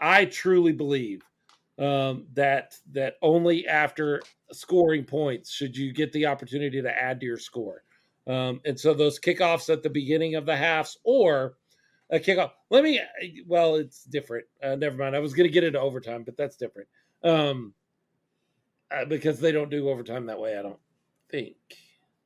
I 0.01 0.25
truly 0.25 0.73
believe 0.73 1.23
um, 1.79 2.27
that 2.35 2.75
that 2.93 3.15
only 3.23 3.67
after 3.67 4.21
scoring 4.53 5.05
points 5.05 5.53
should 5.53 5.77
you 5.77 5.93
get 5.93 6.13
the 6.13 6.27
opportunity 6.27 6.83
to 6.83 6.91
add 6.91 7.21
to 7.21 7.27
your 7.27 7.39
score. 7.39 7.83
Um, 8.27 8.61
and 8.65 8.79
so 8.79 8.95
those 8.95 9.21
kickoffs 9.21 9.73
at 9.73 9.83
the 9.83 9.91
beginning 9.91 10.35
of 10.35 10.47
the 10.47 10.57
halves, 10.57 10.99
or 11.05 11.57
a 12.11 12.19
kickoff. 12.19 12.53
Let 12.71 12.85
me. 12.85 13.01
Well, 13.47 13.77
it's 13.77 14.05
different. 14.05 14.47
Uh, 14.63 14.77
never 14.77 14.97
mind. 14.97 15.17
I 15.17 15.21
was 15.21 15.35
going 15.35 15.49
to 15.49 15.53
get 15.53 15.65
into 15.65 15.81
overtime, 15.81 16.23
but 16.25 16.37
that's 16.37 16.57
different. 16.57 16.89
Um, 17.23 17.75
uh, 18.91 19.05
because 19.05 19.41
they 19.41 19.53
don't 19.53 19.71
do 19.71 19.89
overtime 19.89 20.27
that 20.27 20.41
way. 20.41 20.59
I 20.59 20.63
don't 20.63 20.79
think. 21.31 21.57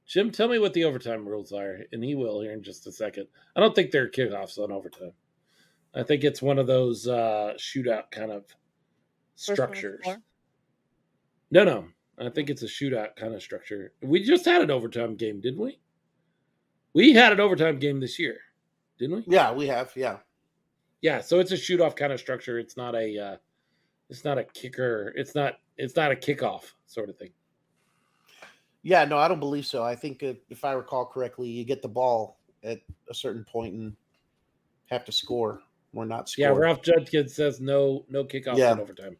Jim, 0.07 0.31
tell 0.31 0.49
me 0.49 0.59
what 0.59 0.73
the 0.73 0.85
overtime 0.85 1.29
rules 1.29 1.53
are, 1.53 1.81
and 1.93 2.03
he 2.03 2.15
will 2.15 2.41
here 2.41 2.53
in 2.53 2.63
just 2.63 2.87
a 2.87 2.93
second. 2.93 3.27
I 3.55 3.61
don't 3.61 3.75
think 3.75 3.91
there 3.91 4.05
are 4.05 4.09
kickoffs 4.09 4.59
on 4.59 4.73
overtime. 4.73 5.13
I 5.95 6.03
think 6.03 6.25
it's 6.25 6.41
one 6.41 6.59
of 6.59 6.67
those 6.67 7.07
uh, 7.07 7.55
shootout 7.59 8.11
kind 8.11 8.31
of 8.31 8.45
structures. 9.35 10.05
No, 11.51 11.65
no. 11.65 11.89
I 12.19 12.31
think 12.31 12.51
it's 12.51 12.63
a 12.63 12.67
shootout 12.67 13.17
kind 13.17 13.35
of 13.35 13.43
structure. 13.43 13.93
We 14.03 14.23
just 14.23 14.45
had 14.45 14.63
an 14.63 14.71
overtime 14.71 15.17
game, 15.17 15.41
didn't 15.41 15.61
we? 15.61 15.79
We 16.99 17.13
had 17.13 17.33
an 17.33 17.39
overtime 17.39 17.79
game 17.79 18.01
this 18.01 18.19
year, 18.19 18.39
didn't 18.99 19.19
we? 19.19 19.25
Yeah, 19.29 19.53
we 19.53 19.69
have. 19.69 19.93
Yeah. 19.95 20.17
Yeah, 21.01 21.21
so 21.21 21.39
it's 21.39 21.53
a 21.53 21.57
shoot 21.57 21.81
off 21.81 21.95
kind 21.95 22.13
of 22.13 22.19
structure. 22.19 22.59
It's 22.59 22.77
not 22.77 22.97
a 22.97 23.17
uh, 23.17 23.37
it's 24.11 24.25
not 24.25 24.37
a 24.37 24.43
kicker. 24.43 25.13
It's 25.15 25.37
not 25.37 25.61
it's 25.77 25.95
not 25.95 26.11
a 26.11 26.17
kickoff 26.17 26.73
sort 26.87 27.09
of 27.09 27.17
thing. 27.17 27.31
Yeah, 28.83 29.05
no, 29.05 29.17
I 29.17 29.29
don't 29.29 29.39
believe 29.39 29.65
so. 29.65 29.85
I 29.85 29.95
think 29.95 30.25
if, 30.25 30.39
if 30.51 30.65
I 30.65 30.73
recall 30.73 31.07
correctly, 31.07 31.49
you 31.49 31.65
get 31.65 31.83
the 31.83 31.89
ball 31.89 32.41
at 32.65 32.81
a 33.09 33.15
certain 33.15 33.45
point 33.45 33.75
and 33.75 33.95
have 34.87 35.05
to 35.05 35.13
score 35.13 35.61
or 35.95 36.05
not 36.05 36.29
score. 36.29 36.47
Yeah, 36.47 36.51
Ralph 36.51 36.83
Judkins 36.83 37.33
says 37.33 37.61
no 37.61 38.07
no 38.09 38.25
kickoff 38.25 38.57
Yeah. 38.57 38.73
in 38.73 38.81
overtime. 38.81 39.17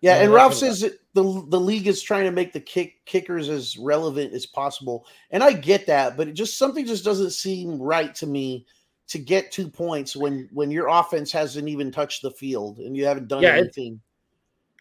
Yeah, 0.00 0.16
and 0.16 0.32
Ralph 0.32 0.54
says 0.54 0.80
that 0.80 0.98
the 1.14 1.22
the 1.48 1.58
league 1.58 1.88
is 1.88 2.02
trying 2.02 2.24
to 2.24 2.30
make 2.30 2.52
the 2.52 2.60
kick 2.60 3.04
kickers 3.04 3.48
as 3.48 3.76
relevant 3.76 4.32
as 4.32 4.46
possible, 4.46 5.06
and 5.30 5.42
I 5.42 5.52
get 5.52 5.86
that, 5.86 6.16
but 6.16 6.28
it 6.28 6.32
just 6.32 6.56
something 6.56 6.86
just 6.86 7.04
doesn't 7.04 7.32
seem 7.32 7.80
right 7.80 8.14
to 8.16 8.26
me 8.26 8.66
to 9.08 9.18
get 9.18 9.50
two 9.50 9.68
points 9.68 10.14
when 10.14 10.48
when 10.52 10.70
your 10.70 10.88
offense 10.88 11.32
hasn't 11.32 11.68
even 11.68 11.90
touched 11.90 12.22
the 12.22 12.30
field 12.30 12.78
and 12.78 12.96
you 12.96 13.06
haven't 13.06 13.28
done 13.28 13.42
Yeah, 13.42 13.56
anything. 13.56 14.00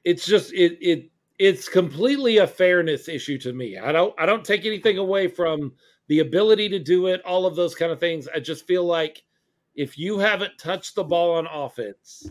It's 0.04 0.26
just 0.26 0.54
it 0.54 0.78
it 0.82 1.10
it's 1.40 1.70
completely 1.70 2.38
a 2.38 2.48
fairness 2.48 3.08
issue 3.08 3.38
to 3.40 3.54
me. 3.54 3.78
I 3.78 3.92
don't 3.92 4.14
I 4.20 4.26
don't 4.26 4.46
take 4.46 4.66
anything 4.66 4.98
away 4.98 5.28
from 5.28 5.74
the 6.08 6.20
ability 6.20 6.70
to 6.70 6.80
do 6.80 7.08
it, 7.08 7.24
all 7.26 7.46
of 7.46 7.56
those 7.56 7.76
kind 7.76 7.92
of 7.92 8.00
things. 8.00 8.28
I 8.34 8.40
just 8.40 8.68
feel 8.68 8.86
like 8.86 9.24
if 9.76 9.98
you 9.98 10.20
haven't 10.20 10.58
touched 10.58 10.96
the 10.96 11.04
ball 11.04 11.36
on 11.36 11.48
offense 11.48 12.30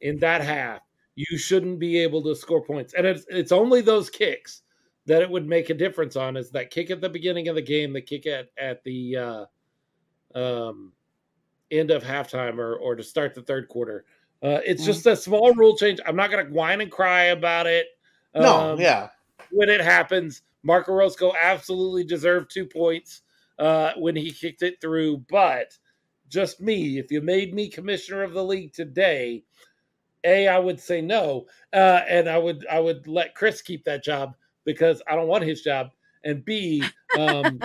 in 0.00 0.18
that 0.18 0.42
half, 0.42 0.80
you 1.16 1.38
shouldn't 1.38 1.78
be 1.78 1.98
able 1.98 2.22
to 2.24 2.34
score 2.34 2.62
points. 2.64 2.94
And 2.94 3.06
it's 3.06 3.24
it's 3.28 3.52
only 3.52 3.80
those 3.80 4.10
kicks 4.10 4.62
that 5.06 5.22
it 5.22 5.30
would 5.30 5.46
make 5.46 5.70
a 5.70 5.74
difference 5.74 6.16
on 6.16 6.36
is 6.36 6.50
that 6.50 6.70
kick 6.70 6.90
at 6.90 7.00
the 7.00 7.08
beginning 7.08 7.48
of 7.48 7.54
the 7.54 7.62
game, 7.62 7.92
the 7.92 8.00
kick 8.02 8.26
at 8.26 8.48
at 8.58 8.82
the 8.84 9.16
uh, 9.16 9.46
um, 10.34 10.92
end 11.70 11.90
of 11.90 12.02
halftime 12.02 12.58
or 12.58 12.76
or 12.76 12.94
to 12.96 13.02
start 13.02 13.34
the 13.34 13.42
third 13.42 13.68
quarter. 13.68 14.04
Uh, 14.42 14.60
it's 14.66 14.82
Mhm. 14.82 14.86
just 14.86 15.06
a 15.06 15.16
small 15.16 15.54
rule 15.54 15.76
change. 15.76 16.00
I'm 16.06 16.16
not 16.16 16.30
going 16.30 16.46
to 16.46 16.52
whine 16.52 16.80
and 16.80 16.90
cry 16.90 17.24
about 17.24 17.66
it. 17.66 17.86
No, 18.36 18.72
Um, 18.72 18.80
yeah, 18.80 19.10
when 19.50 19.68
it 19.68 19.80
happens. 19.80 20.42
Mark 20.66 20.88
Orozco 20.88 21.34
absolutely 21.38 22.04
deserved 22.04 22.50
two 22.50 22.64
points 22.66 23.20
uh, 23.58 23.92
when 23.98 24.16
he 24.16 24.32
kicked 24.32 24.62
it 24.62 24.80
through. 24.80 25.18
But 25.28 25.76
just 26.28 26.58
me, 26.60 26.98
if 26.98 27.10
you 27.12 27.20
made 27.20 27.52
me 27.54 27.68
commissioner 27.68 28.22
of 28.22 28.32
the 28.32 28.42
league 28.42 28.72
today, 28.72 29.44
a 30.24 30.48
I 30.48 30.58
would 30.58 30.80
say 30.80 31.00
no, 31.00 31.46
uh, 31.72 32.02
and 32.08 32.28
I 32.28 32.38
would 32.38 32.66
I 32.70 32.80
would 32.80 33.06
let 33.06 33.34
Chris 33.34 33.62
keep 33.62 33.84
that 33.84 34.04
job 34.04 34.34
because 34.64 35.02
I 35.08 35.14
don't 35.14 35.28
want 35.28 35.44
his 35.44 35.62
job. 35.62 35.90
And 36.24 36.44
B, 36.44 36.84
um, 37.18 37.60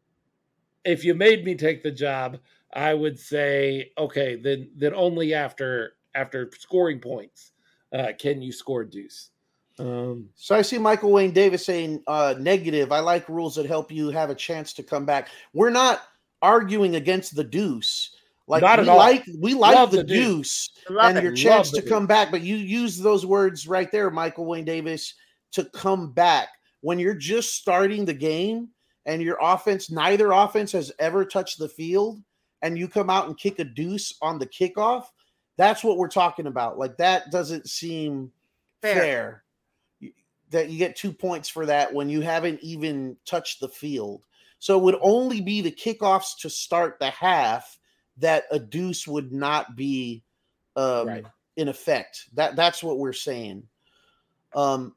if 0.84 1.04
you 1.04 1.14
made 1.14 1.44
me 1.44 1.54
take 1.54 1.82
the 1.82 1.90
job, 1.90 2.38
I 2.72 2.94
would 2.94 3.18
say 3.18 3.92
okay, 3.98 4.36
then 4.36 4.70
then 4.76 4.94
only 4.94 5.34
after 5.34 5.96
after 6.14 6.50
scoring 6.58 7.00
points 7.00 7.52
uh, 7.92 8.12
can 8.18 8.42
you 8.42 8.52
score 8.52 8.84
deuce. 8.84 9.30
Um, 9.78 10.30
So 10.34 10.54
I 10.54 10.62
see 10.62 10.78
Michael 10.78 11.12
Wayne 11.12 11.32
Davis 11.32 11.64
saying 11.64 12.02
uh, 12.06 12.34
negative. 12.38 12.92
I 12.92 13.00
like 13.00 13.28
rules 13.28 13.54
that 13.56 13.66
help 13.66 13.92
you 13.92 14.10
have 14.10 14.30
a 14.30 14.34
chance 14.34 14.72
to 14.74 14.82
come 14.82 15.04
back. 15.04 15.28
We're 15.52 15.70
not 15.70 16.02
arguing 16.40 16.96
against 16.96 17.36
the 17.36 17.44
deuce. 17.44 18.15
Like 18.48 18.62
Not 18.62 18.78
we 18.78 18.82
at 18.84 18.88
all. 18.88 18.96
like 18.96 19.24
we 19.40 19.54
like 19.54 19.74
Love 19.74 19.90
the, 19.90 19.98
the 19.98 20.04
deuce, 20.04 20.68
deuce. 20.88 20.98
And 21.02 21.18
it. 21.18 21.24
your 21.24 21.32
chance 21.34 21.72
Love 21.72 21.76
to 21.76 21.82
the 21.82 21.88
come 21.88 22.02
deuce. 22.04 22.08
back. 22.08 22.30
But 22.30 22.42
you 22.42 22.56
use 22.56 22.98
those 22.98 23.26
words 23.26 23.66
right 23.66 23.90
there, 23.90 24.10
Michael 24.10 24.46
Wayne 24.46 24.64
Davis, 24.64 25.14
to 25.52 25.64
come 25.64 26.12
back 26.12 26.48
when 26.80 26.98
you're 26.98 27.14
just 27.14 27.54
starting 27.56 28.04
the 28.04 28.14
game 28.14 28.68
and 29.06 29.20
your 29.22 29.38
offense, 29.40 29.90
neither 29.90 30.30
offense 30.32 30.72
has 30.72 30.92
ever 30.98 31.24
touched 31.24 31.58
the 31.58 31.68
field, 31.68 32.20
and 32.62 32.78
you 32.78 32.88
come 32.88 33.10
out 33.10 33.26
and 33.26 33.38
kick 33.38 33.58
a 33.58 33.64
deuce 33.64 34.14
on 34.22 34.38
the 34.38 34.46
kickoff. 34.46 35.04
That's 35.56 35.82
what 35.82 35.96
we're 35.96 36.08
talking 36.08 36.46
about. 36.46 36.78
Like 36.78 36.96
that 36.98 37.30
doesn't 37.30 37.68
seem 37.68 38.30
Fair. 38.82 38.94
fair. 38.94 39.42
That 40.50 40.68
you 40.70 40.78
get 40.78 40.94
two 40.94 41.12
points 41.12 41.48
for 41.48 41.66
that 41.66 41.92
when 41.92 42.08
you 42.08 42.20
haven't 42.20 42.60
even 42.62 43.16
touched 43.24 43.58
the 43.60 43.68
field. 43.68 44.22
So 44.60 44.78
it 44.78 44.82
would 44.84 44.98
only 45.00 45.40
be 45.40 45.60
the 45.60 45.72
kickoffs 45.72 46.38
to 46.40 46.50
start 46.50 46.98
the 47.00 47.10
half 47.10 47.78
that 48.18 48.44
a 48.50 48.58
deuce 48.58 49.06
would 49.06 49.32
not 49.32 49.76
be 49.76 50.22
um, 50.76 51.08
Right. 51.08 51.24
in 51.56 51.68
effect. 51.68 52.28
That 52.34 52.56
that's 52.56 52.82
what 52.82 52.98
we're 52.98 53.12
saying. 53.12 53.64
Um, 54.54 54.94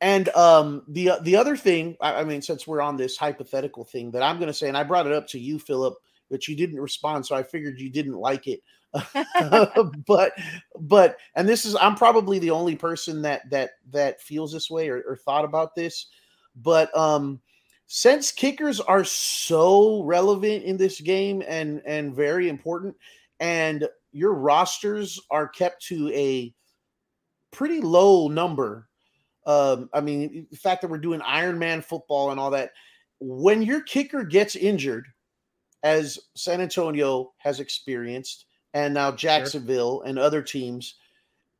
and 0.00 0.28
um, 0.30 0.82
the 0.88 1.12
the 1.22 1.36
other 1.36 1.56
thing, 1.56 1.96
I, 2.00 2.16
I 2.16 2.24
mean, 2.24 2.42
since 2.42 2.66
we're 2.66 2.82
on 2.82 2.96
this 2.96 3.16
hypothetical 3.16 3.84
thing, 3.84 4.10
that 4.10 4.22
I'm 4.22 4.36
going 4.36 4.48
to 4.48 4.54
say, 4.54 4.68
and 4.68 4.76
I 4.76 4.82
brought 4.82 5.06
it 5.06 5.12
up 5.12 5.26
to 5.28 5.38
you, 5.38 5.58
Philip, 5.58 5.94
but 6.30 6.46
you 6.48 6.56
didn't 6.56 6.80
respond, 6.80 7.24
so 7.24 7.34
I 7.34 7.42
figured 7.42 7.80
you 7.80 7.90
didn't 7.90 8.14
like 8.14 8.46
it. 8.46 8.60
but 10.06 10.32
but 10.78 11.16
and 11.34 11.48
this 11.48 11.64
is 11.64 11.76
I'm 11.76 11.94
probably 11.94 12.38
the 12.38 12.50
only 12.50 12.76
person 12.76 13.22
that 13.22 13.48
that 13.50 13.70
that 13.90 14.20
feels 14.20 14.52
this 14.52 14.70
way 14.70 14.88
or, 14.88 15.02
or 15.08 15.16
thought 15.16 15.44
about 15.44 15.74
this. 15.74 16.06
But 16.56 16.96
um 16.96 17.40
since 17.86 18.32
kickers 18.32 18.80
are 18.80 19.04
so 19.04 20.02
relevant 20.02 20.64
in 20.64 20.76
this 20.76 21.00
game 21.00 21.42
and 21.46 21.82
and 21.86 22.14
very 22.14 22.48
important, 22.48 22.96
and 23.40 23.88
your 24.12 24.34
rosters 24.34 25.20
are 25.30 25.48
kept 25.48 25.84
to 25.86 26.10
a 26.12 26.54
pretty 27.52 27.80
low 27.80 28.28
number. 28.28 28.88
Um, 29.46 29.88
I 29.92 30.00
mean, 30.00 30.46
the 30.50 30.56
fact 30.56 30.82
that 30.82 30.90
we're 30.90 30.98
doing 30.98 31.20
Iron 31.22 31.58
Man 31.58 31.80
football 31.80 32.30
and 32.30 32.40
all 32.40 32.50
that, 32.50 32.72
when 33.20 33.62
your 33.62 33.80
kicker 33.82 34.24
gets 34.24 34.56
injured, 34.56 35.06
as 35.82 36.18
San 36.34 36.60
Antonio 36.60 37.32
has 37.38 37.60
experienced, 37.60 38.46
and 38.74 38.92
now 38.92 39.12
Jacksonville 39.12 40.02
and 40.02 40.18
other 40.18 40.42
teams, 40.42 40.96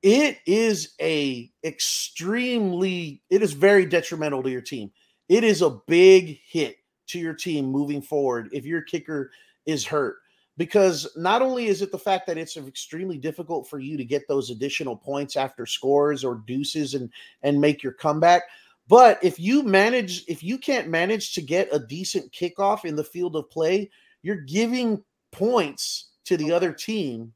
it 0.02 0.38
is 0.46 0.94
a 1.00 1.50
extremely 1.64 3.22
it 3.30 3.42
is 3.42 3.52
very 3.52 3.86
detrimental 3.86 4.42
to 4.42 4.50
your 4.50 4.60
team. 4.60 4.90
It 5.28 5.44
is 5.44 5.62
a 5.62 5.78
big 5.86 6.40
hit 6.46 6.76
to 7.08 7.18
your 7.18 7.34
team 7.34 7.66
moving 7.66 8.02
forward 8.02 8.48
if 8.52 8.64
your 8.64 8.82
kicker 8.82 9.30
is 9.64 9.84
hurt. 9.84 10.16
Because 10.58 11.06
not 11.16 11.42
only 11.42 11.66
is 11.66 11.82
it 11.82 11.92
the 11.92 11.98
fact 11.98 12.26
that 12.26 12.38
it's 12.38 12.56
extremely 12.56 13.18
difficult 13.18 13.68
for 13.68 13.78
you 13.78 13.96
to 13.98 14.04
get 14.04 14.26
those 14.26 14.50
additional 14.50 14.96
points 14.96 15.36
after 15.36 15.66
scores 15.66 16.24
or 16.24 16.42
deuces 16.46 16.94
and 16.94 17.10
and 17.42 17.60
make 17.60 17.82
your 17.82 17.92
comeback 17.92 18.42
but 18.88 19.18
if 19.22 19.38
you 19.38 19.62
manage 19.62 20.24
if 20.28 20.42
you 20.42 20.58
can't 20.58 20.88
manage 20.88 21.34
to 21.34 21.42
get 21.42 21.68
a 21.72 21.78
decent 21.78 22.32
kickoff 22.32 22.84
in 22.84 22.96
the 22.96 23.04
field 23.04 23.36
of 23.36 23.50
play 23.50 23.90
you're 24.22 24.36
giving 24.36 25.02
points 25.32 26.10
to 26.24 26.36
the 26.36 26.50
other 26.50 26.72
team 26.72 27.32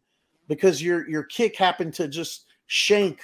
because 0.48 0.82
your 0.82 1.08
your 1.08 1.24
kick 1.24 1.56
happened 1.56 1.92
to 1.94 2.08
just 2.08 2.46
shank 2.66 3.20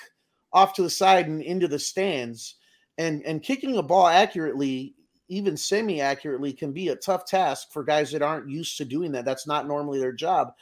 off 0.52 0.74
to 0.74 0.82
the 0.82 0.90
side 0.90 1.26
and 1.26 1.42
into 1.42 1.68
the 1.68 1.78
stands 1.78 2.56
and 2.98 3.22
and 3.24 3.42
kicking 3.42 3.76
a 3.76 3.82
ball 3.82 4.06
accurately 4.06 4.94
even 5.28 5.56
semi 5.56 6.00
accurately 6.00 6.52
can 6.52 6.72
be 6.72 6.88
a 6.88 6.96
tough 6.96 7.24
task 7.26 7.72
for 7.72 7.82
guys 7.82 8.12
that 8.12 8.22
aren't 8.22 8.48
used 8.48 8.76
to 8.76 8.84
doing 8.84 9.10
that. 9.12 9.24
That's 9.24 9.46
not 9.46 9.66
normally 9.66 9.98
their 9.98 10.12
job. 10.12 10.54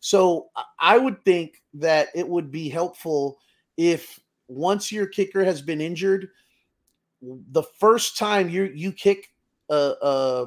So 0.00 0.48
I- 0.78 0.98
would 0.98 1.24
think 1.24 1.62
that 1.74 2.08
it 2.14 2.28
would 2.28 2.50
be 2.50 2.68
helpful 2.68 3.38
if 3.76 4.18
once 4.48 4.90
your 4.90 5.06
kicker 5.06 5.44
has 5.44 5.62
been 5.62 5.80
injured 5.80 6.28
the 7.22 7.62
first 7.62 8.16
time 8.16 8.48
you 8.48 8.64
you 8.74 8.92
kick 8.92 9.30
a, 9.68 9.94
a 10.02 10.46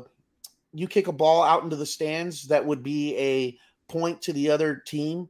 you 0.73 0.87
kick 0.87 1.07
a 1.07 1.11
ball 1.11 1.43
out 1.43 1.63
into 1.63 1.75
the 1.75 1.85
stands 1.85 2.47
that 2.47 2.65
would 2.65 2.83
be 2.83 3.15
a 3.17 3.57
point 3.91 4.21
to 4.21 4.33
the 4.33 4.49
other 4.49 4.75
team 4.75 5.29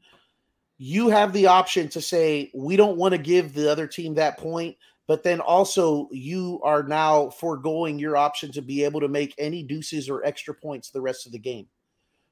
you 0.78 1.10
have 1.10 1.34
the 1.34 1.46
option 1.46 1.88
to 1.90 2.02
say 2.02 2.50
we 2.56 2.76
don't 2.76 2.98
want 2.98 3.12
to 3.12 3.18
give 3.18 3.54
the 3.54 3.70
other 3.70 3.88
team 3.88 4.16
that 4.16 4.38
point 4.40 4.76
but 5.08 5.24
then 5.24 5.40
also 5.40 6.08
you 6.12 6.60
are 6.64 6.84
now 6.84 7.30
foregoing 7.30 8.00
your 8.00 8.16
option 8.16 8.52
to 8.52 8.62
be 8.62 8.84
able 8.84 9.00
to 9.00 9.08
make 9.08 9.34
any 9.38 9.64
deuces 9.64 10.10
or 10.10 10.24
extra 10.26 10.54
points 10.54 10.90
the 10.90 11.02
rest 11.02 11.26
of 11.26 11.32
the 11.32 11.40
game 11.40 11.68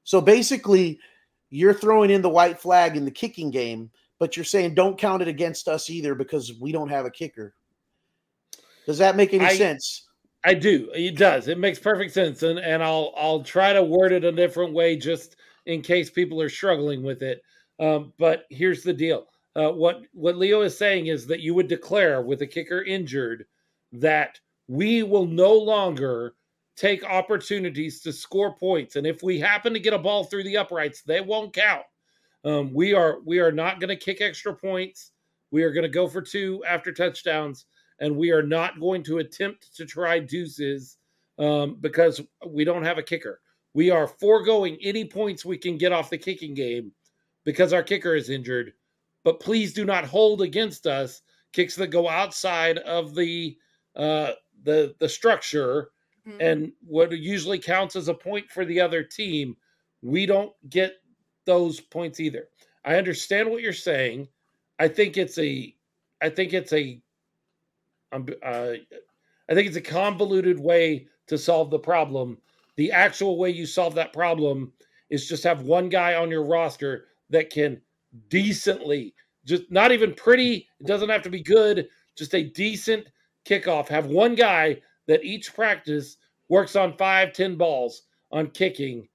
so 0.04 0.22
basically 0.22 1.00
you're 1.50 1.74
throwing 1.74 2.10
in 2.10 2.22
the 2.22 2.30
white 2.30 2.60
flag 2.60 2.96
in 2.96 3.06
the 3.06 3.12
kicking 3.12 3.52
game 3.52 3.90
but 4.20 4.36
you're 4.36 4.46
saying 4.46 4.74
don't 4.74 4.98
count 4.98 5.22
it 5.22 5.28
against 5.28 5.68
us 5.68 5.90
either 5.90 6.16
because 6.16 6.54
we 6.60 6.72
don't 6.72 6.90
have 6.90 7.06
a 7.06 7.12
kicker 7.12 7.54
does 8.86 8.98
that 8.98 9.16
make 9.16 9.34
any 9.34 9.46
I- 9.46 9.56
sense 9.56 10.08
I 10.44 10.54
do. 10.56 10.90
It 10.94 11.18
does. 11.18 11.48
It 11.48 11.60
makes 11.60 11.80
perfect 11.80 12.14
sense, 12.14 12.44
and 12.44 12.58
and 12.60 12.84
I'll 12.84 13.14
I'll 13.16 13.44
try 13.44 13.74
to 13.74 13.84
word 13.84 14.12
it 14.12 14.24
a 14.24 14.32
different 14.32 14.74
way 14.74 14.96
just 14.96 15.36
in 15.66 15.82
case 15.82 16.10
people 16.10 16.42
are 16.42 16.50
struggling 16.50 17.04
with 17.04 17.22
it. 17.22 17.44
Um, 17.80 18.14
but 18.18 18.46
here's 18.50 18.84
the 18.84 18.94
deal: 18.94 19.28
uh, 19.56 19.70
what 19.70 20.02
what 20.14 20.38
Leo 20.38 20.62
is 20.62 20.78
saying 20.78 21.08
is 21.08 21.28
that 21.28 21.42
you 21.42 21.54
would 21.54 21.68
declare 21.68 22.22
with 22.22 22.42
a 22.42 22.48
kicker 22.48 22.84
injured 22.84 23.46
that 23.92 24.40
we 24.68 25.04
will 25.04 25.26
no 25.26 25.54
longer 25.54 26.36
take 26.78 27.04
opportunities 27.04 28.02
to 28.02 28.14
score 28.14 28.56
points, 28.56 28.96
and 28.96 29.06
if 29.06 29.22
we 29.22 29.40
happen 29.40 29.74
to 29.74 29.80
get 29.80 29.94
a 29.94 30.00
ball 30.00 30.24
through 30.24 30.44
the 30.44 30.58
uprights, 30.58 31.02
they 31.02 31.22
won't 31.22 31.54
count. 31.54 31.84
Um, 32.44 32.74
we 32.74 32.94
are 32.94 33.20
we 33.26 33.40
are 33.40 33.52
not 33.52 33.80
going 33.80 33.90
to 33.90 33.96
kick 33.96 34.22
extra 34.22 34.56
points. 34.56 35.12
We 35.52 35.64
are 35.64 35.72
going 35.72 35.84
to 35.84 35.90
go 35.90 36.08
for 36.08 36.22
two 36.22 36.64
after 36.66 36.92
touchdowns, 36.92 37.66
and 38.00 38.16
we 38.16 38.32
are 38.32 38.44
not 38.44 38.80
going 38.80 39.04
to 39.04 39.20
attempt 39.20 39.76
to 39.76 39.86
try 39.86 40.20
deuces 40.20 40.98
um, 41.38 41.78
because 41.82 42.22
we 42.48 42.64
don't 42.64 42.84
have 42.84 42.98
a 42.98 43.04
kicker. 43.04 43.42
We 43.74 43.90
are 43.90 44.08
foregoing 44.08 44.78
any 44.82 45.06
points 45.06 45.46
we 45.46 45.58
can 45.58 45.78
get 45.78 45.92
off 45.92 46.10
the 46.10 46.18
kicking 46.18 46.54
game 46.54 46.92
because 47.46 47.74
our 47.74 47.84
kicker 47.84 48.16
is 48.16 48.30
injured. 48.30 48.74
But 49.24 49.40
please 49.40 49.74
do 49.74 49.86
not 49.86 50.06
hold 50.06 50.42
against 50.42 50.88
us 50.88 51.22
kicks 51.54 51.76
that 51.76 51.88
go 51.88 52.08
outside 52.08 52.78
of 52.80 53.16
the 53.16 53.58
uh, 53.96 54.32
the 54.64 54.96
the 55.00 55.10
structure 55.10 55.90
mm-hmm. 56.28 56.40
and 56.40 56.72
what 56.86 57.12
usually 57.12 57.60
counts 57.60 57.96
as 57.96 58.08
a 58.08 58.14
point 58.14 58.50
for 58.50 58.66
the 58.66 58.80
other 58.80 59.04
team. 59.04 59.56
We 60.02 60.26
don't 60.26 60.54
get 60.70 60.96
those 61.46 61.80
points 61.80 62.20
either. 62.20 62.48
I 62.86 62.96
understand 62.96 63.50
what 63.50 63.62
you're 63.62 63.74
saying. 63.74 64.28
I 64.80 64.88
think 64.88 65.18
it's 65.18 65.38
a 65.38 65.76
I 66.22 66.30
think 66.30 66.54
it's 66.54 66.74
a 66.74 67.02
um, 68.12 68.28
uh, 68.44 68.74
I 69.50 69.54
think 69.54 69.68
it's 69.68 69.78
a 69.78 69.82
convoluted 69.82 70.60
way 70.60 71.08
to 71.28 71.38
solve 71.38 71.70
the 71.70 71.80
problem. 71.80 72.38
The 72.78 72.92
actual 72.92 73.38
way 73.38 73.50
you 73.50 73.66
solve 73.66 73.96
that 73.96 74.14
problem 74.14 74.74
is 75.10 75.28
just 75.28 75.44
have 75.44 75.62
one 75.64 75.90
guy 75.90 76.16
on 76.16 76.32
your 76.32 76.44
roster 76.44 77.06
that 77.30 77.50
can 77.50 77.82
decently, 78.30 79.14
just 79.46 79.72
not 79.72 79.92
even 79.92 80.14
pretty, 80.14 80.68
it 80.80 80.88
doesn't 80.88 81.10
have 81.10 81.24
to 81.24 81.30
be 81.30 81.42
good, 81.42 81.88
just 82.16 82.36
a 82.36 82.44
decent 82.44 83.08
kickoff. 83.46 83.88
Have 83.88 84.08
one 84.08 84.36
guy 84.36 84.82
that 85.08 85.24
each 85.24 85.54
practice 85.54 86.18
works 86.50 86.76
on 86.76 86.98
five, 86.98 87.34
ten 87.34 87.56
balls 87.56 88.04
on 88.32 88.48
kicking 88.48 89.08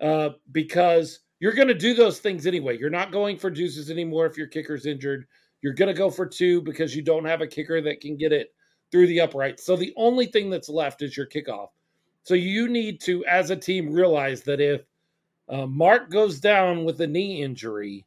uh, 0.00 0.30
because 0.52 1.20
you're 1.40 1.54
going 1.54 1.68
to 1.68 1.74
do 1.74 1.94
those 1.94 2.18
things 2.18 2.46
anyway. 2.46 2.78
You're 2.78 2.90
not 2.90 3.12
going 3.12 3.38
for 3.38 3.50
deuces 3.50 3.90
anymore 3.90 4.26
if 4.26 4.36
your 4.36 4.46
kicker's 4.46 4.86
injured. 4.86 5.26
You're 5.62 5.74
going 5.74 5.92
to 5.92 5.98
go 5.98 6.10
for 6.10 6.26
two 6.26 6.62
because 6.62 6.94
you 6.94 7.02
don't 7.02 7.24
have 7.24 7.40
a 7.40 7.46
kicker 7.46 7.80
that 7.80 8.00
can 8.00 8.16
get 8.16 8.32
it 8.32 8.54
through 8.90 9.06
the 9.06 9.20
upright. 9.20 9.60
So 9.60 9.76
the 9.76 9.92
only 9.96 10.26
thing 10.26 10.50
that's 10.50 10.68
left 10.68 11.02
is 11.02 11.16
your 11.16 11.26
kickoff. 11.26 11.68
So 12.22 12.34
you 12.34 12.68
need 12.68 13.00
to, 13.02 13.24
as 13.26 13.50
a 13.50 13.56
team, 13.56 13.92
realize 13.92 14.42
that 14.42 14.60
if 14.60 14.82
uh, 15.48 15.66
Mark 15.66 16.10
goes 16.10 16.40
down 16.40 16.84
with 16.84 17.00
a 17.00 17.06
knee 17.06 17.42
injury, 17.42 18.04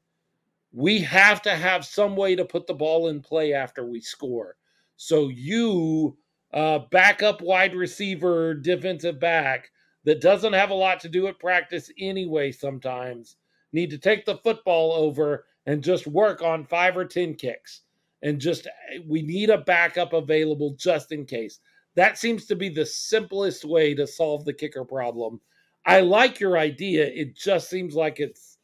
we 0.71 0.99
have 0.99 1.41
to 1.43 1.55
have 1.55 1.85
some 1.85 2.15
way 2.15 2.35
to 2.35 2.45
put 2.45 2.67
the 2.67 2.73
ball 2.73 3.09
in 3.09 3.21
play 3.21 3.53
after 3.53 3.85
we 3.85 3.99
score. 3.99 4.55
So 4.95 5.29
you, 5.29 6.17
uh, 6.53 6.79
backup 6.91 7.41
wide 7.41 7.75
receiver, 7.75 8.53
defensive 8.53 9.19
back 9.19 9.71
that 10.05 10.21
doesn't 10.21 10.53
have 10.53 10.69
a 10.69 10.75
lot 10.75 10.99
to 11.01 11.09
do 11.09 11.27
at 11.27 11.39
practice 11.39 11.91
anyway, 11.99 12.51
sometimes 12.51 13.37
need 13.73 13.89
to 13.89 13.97
take 13.97 14.25
the 14.25 14.37
football 14.37 14.93
over 14.93 15.45
and 15.65 15.83
just 15.83 16.07
work 16.07 16.41
on 16.41 16.65
five 16.65 16.97
or 16.97 17.05
10 17.05 17.35
kicks. 17.35 17.81
And 18.23 18.39
just, 18.39 18.67
we 19.07 19.21
need 19.21 19.49
a 19.49 19.57
backup 19.59 20.13
available 20.13 20.75
just 20.77 21.11
in 21.11 21.25
case. 21.25 21.59
That 21.95 22.17
seems 22.17 22.45
to 22.47 22.55
be 22.55 22.69
the 22.69 22.85
simplest 22.85 23.65
way 23.65 23.93
to 23.95 24.05
solve 24.07 24.45
the 24.45 24.53
kicker 24.53 24.85
problem. 24.85 25.41
I 25.85 26.01
like 26.01 26.39
your 26.39 26.57
idea. 26.57 27.05
It 27.07 27.35
just 27.35 27.69
seems 27.69 27.95
like 27.95 28.19
it's 28.19 28.57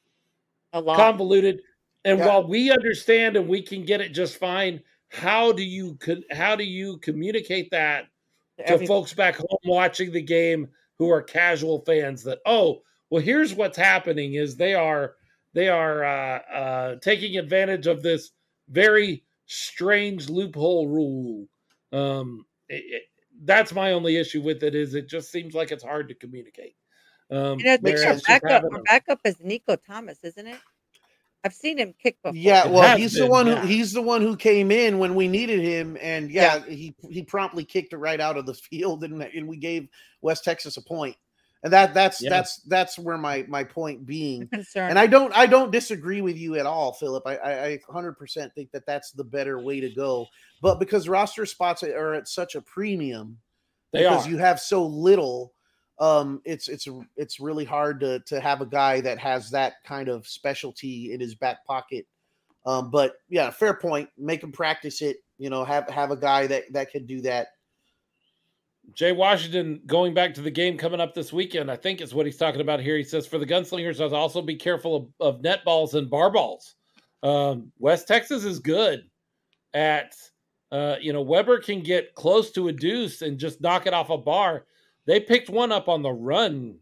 a 0.74 0.80
lot 0.80 0.98
convoluted. 0.98 1.62
And 2.06 2.20
yeah. 2.20 2.28
while 2.28 2.48
we 2.48 2.72
understand 2.72 3.36
and 3.36 3.48
we 3.48 3.62
can 3.62 3.84
get 3.84 4.02
it 4.02 4.14
just 4.14 4.38
fine, 4.38 4.82
how 5.10 5.52
do 5.52 5.64
you 5.64 5.98
how 6.32 6.56
do 6.56 6.64
you 6.64 6.98
communicate 6.98 7.72
that 7.72 8.08
to 8.66 8.86
folks 8.86 9.14
back 9.14 9.36
home 9.36 9.60
watching 9.66 10.12
the 10.12 10.22
game 10.22 10.68
who 10.98 11.10
are 11.10 11.22
casual 11.22 11.80
fans 11.86 12.24
that 12.24 12.40
oh 12.46 12.82
well 13.10 13.22
here's 13.22 13.54
what's 13.54 13.78
happening 13.78 14.34
is 14.34 14.56
they 14.56 14.74
are 14.74 15.14
they 15.54 15.70
are 15.70 16.04
uh, 16.04 16.40
uh, 16.54 16.96
taking 16.98 17.38
advantage 17.38 17.88
of 17.88 18.02
this 18.04 18.32
very 18.70 19.24
strange 19.46 20.30
loophole 20.30 20.88
rule 20.88 21.48
um, 21.94 22.46
it, 22.68 22.84
it, 22.88 23.04
that's 23.44 23.74
my 23.74 23.92
only 23.92 24.18
issue 24.18 24.42
with 24.42 24.64
it 24.64 24.76
is 24.76 24.96
it 24.96 25.08
just 25.08 25.32
seems 25.32 25.54
like 25.54 25.72
it's 25.72 25.84
hard 25.84 26.10
to 26.10 26.16
communicate 26.16 26.76
um, 27.30 27.60
and 27.60 27.70
I 27.70 27.78
think 27.78 28.00
our 28.00 28.18
backup, 28.26 28.64
our 28.72 28.82
backup 28.84 29.20
is 29.26 29.36
Nico 29.42 29.76
Thomas, 29.76 30.18
isn't 30.24 30.48
it? 30.48 30.60
I've 31.48 31.54
seen 31.54 31.78
him 31.78 31.94
kick 31.98 32.22
before. 32.22 32.36
Yeah, 32.36 32.68
well, 32.68 32.98
he's 32.98 33.14
been, 33.14 33.24
the 33.24 33.30
one 33.30 33.48
yeah. 33.48 33.62
who 33.62 33.68
he's 33.68 33.94
the 33.94 34.02
one 34.02 34.22
who 34.22 34.36
came 34.36 34.70
in 34.70 35.00
when 35.00 35.16
we 35.16 35.30
needed 35.30 35.62
him, 35.62 35.98
and 36.02 36.30
yeah, 36.30 36.58
yeah, 36.58 36.76
he 36.76 36.94
he 37.10 37.24
promptly 37.24 37.64
kicked 37.64 37.94
it 37.94 37.98
right 37.98 38.20
out 38.20 38.36
of 38.36 38.46
the 38.46 38.54
field, 38.70 39.06
and, 39.06 39.22
and 39.22 39.48
we 39.48 39.56
gave 39.56 39.88
West 40.22 40.44
Texas 40.44 40.76
a 40.76 40.82
point. 40.82 41.16
And 41.64 41.72
that 41.72 41.94
that's 41.94 42.22
yeah. 42.22 42.30
that's 42.30 42.58
that's 42.64 43.00
where 43.00 43.18
my 43.18 43.46
my 43.48 43.64
point 43.64 44.06
being. 44.06 44.50
And 44.76 45.00
I 45.00 45.08
don't 45.08 45.36
I 45.36 45.46
don't 45.46 45.72
disagree 45.72 46.22
with 46.22 46.38
you 46.38 46.56
at 46.56 46.66
all, 46.66 46.92
Philip. 46.92 47.24
I 47.26 47.38
I, 47.38 47.80
100% 47.90 48.54
think 48.54 48.72
that 48.72 48.86
that's 48.86 49.12
the 49.12 49.24
better 49.24 49.60
way 49.60 49.80
to 49.80 49.90
go. 49.90 50.28
But 50.62 50.80
because 50.80 51.08
roster 51.08 51.46
spots 51.46 51.82
are 51.82 52.14
at 52.14 52.28
such 52.28 52.56
a 52.56 52.62
premium, 52.62 53.38
they 53.94 54.04
because 54.04 54.28
are. 54.28 54.30
you 54.30 54.38
have 54.38 54.60
so 54.60 54.86
little 54.86 55.54
um, 56.00 56.42
it's 56.46 56.68
it's 56.68 56.88
it's 57.16 57.40
really 57.40 57.66
hard 57.66 58.00
to 58.02 58.20
to 58.22 58.40
have 58.40 58.62
a 58.62 58.66
guy 58.66 59.02
that 59.02 59.18
has 59.18 59.50
that 59.52 59.84
kind 59.84 60.10
of 60.10 60.28
specialty 60.28 61.14
in 61.14 61.20
his 61.20 61.36
back 61.36 61.66
pocket. 61.66 62.06
Um, 62.66 62.92
but 62.92 63.16
yeah, 63.30 63.50
fair 63.50 63.74
point. 63.74 64.10
Make 64.18 64.44
him 64.44 64.52
practice 64.52 65.02
it. 65.02 65.18
You 65.38 65.50
know, 65.50 65.64
have 65.64 65.90
have 65.90 66.12
a 66.12 66.18
guy 66.18 66.48
that 66.48 66.72
that 66.74 66.92
can 66.92 67.06
do 67.06 67.22
that. 67.22 67.48
Jay 68.94 69.12
Washington 69.12 69.82
going 69.86 70.14
back 70.14 70.34
to 70.36 70.42
the 70.42 70.52
game 70.52 70.78
coming 70.78 71.02
up 71.02 71.14
this 71.14 71.34
weekend, 71.34 71.70
I 71.70 71.76
think 71.76 72.00
is 72.00 72.14
what 72.14 72.26
he's 72.26 72.38
talking 72.38 72.62
about 72.62 72.80
here. 72.80 72.96
He 72.96 73.04
says 73.04 73.28
for 73.28 73.38
the 73.38 73.46
gunslingers, 73.46 74.00
I'll 74.00 74.16
also 74.16 74.42
be 74.42 74.56
careful 74.56 74.96
of, 74.96 75.36
of 75.36 75.42
net 75.42 75.66
balls 75.66 75.96
and 75.96 76.10
bar 76.10 76.32
balls. 76.32 76.76
Um, 77.22 77.72
West 77.80 78.08
Texas 78.08 78.46
is 78.46 78.60
good 78.60 79.04
at, 79.74 80.16
uh, 80.72 80.96
you 81.02 81.12
know, 81.12 81.22
Weber 81.22 81.60
can 81.60 81.82
get 81.82 82.16
close 82.16 82.52
to 82.52 82.70
a 82.70 82.72
deuce 82.72 83.22
and 83.22 83.38
just 83.38 83.60
knock 83.60 83.88
it 83.88 83.94
off 83.94 84.10
a 84.10 84.18
bar 84.18 84.66
they 85.08 85.20
picked 85.20 85.50
one 85.50 85.72
up 85.72 85.88
on 85.90 86.04
the 86.04 86.12
run 86.12 86.78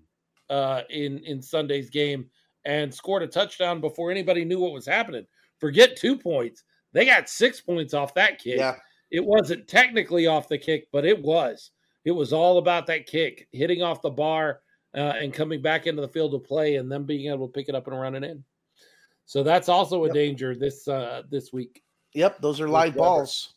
uh, 0.50 0.82
in 0.90 1.20
in 1.20 1.42
Sunday's 1.42 1.90
game 1.90 2.30
and 2.66 2.94
scored 2.94 3.24
a 3.24 3.28
touchdown 3.28 3.80
before 3.80 4.12
anybody 4.12 4.44
knew 4.44 4.60
what 4.60 4.74
was 4.74 4.86
happening. 4.86 5.26
Forget 5.60 5.96
two 5.96 6.18
points; 6.18 6.64
they 6.92 7.06
got 7.06 7.30
six 7.30 7.62
points 7.62 7.94
off 7.94 8.14
that 8.16 8.40
kick. 8.40 8.58
Yeah. 8.58 8.76
It 9.12 9.24
wasn't 9.24 9.68
technically 9.68 10.28
off 10.28 10.50
the 10.50 10.58
kick, 10.58 10.88
but 10.92 11.06
it 11.06 11.22
was. 11.22 11.72
It 12.04 12.12
was 12.12 12.34
all 12.34 12.58
about 12.58 12.88
that 12.88 13.06
kick 13.06 13.48
hitting 13.54 13.82
off 13.82 14.02
the 14.02 14.10
bar 14.10 14.62
uh, 14.96 15.14
and 15.18 15.34
coming 15.34 15.62
back 15.62 15.88
into 15.88 16.02
the 16.02 16.08
field 16.08 16.34
of 16.34 16.44
play, 16.44 16.76
and 16.76 16.92
them 16.92 17.06
being 17.06 17.32
able 17.32 17.48
to 17.48 17.54
pick 17.54 17.70
it 17.70 17.76
up 17.76 17.88
and 17.88 18.00
run 18.00 18.16
it 18.16 18.24
in. 18.24 18.44
So 19.28 19.44
that's 19.44 19.70
also 19.70 20.04
a 20.04 20.08
yep. 20.08 20.14
danger 20.14 20.56
this 20.56 20.88
uh, 20.88 21.24
this 21.30 21.54
week. 21.54 21.84
Yep, 22.14 22.42
those 22.42 22.60
are 22.60 22.68
live 22.68 22.96
balls. 22.96 23.54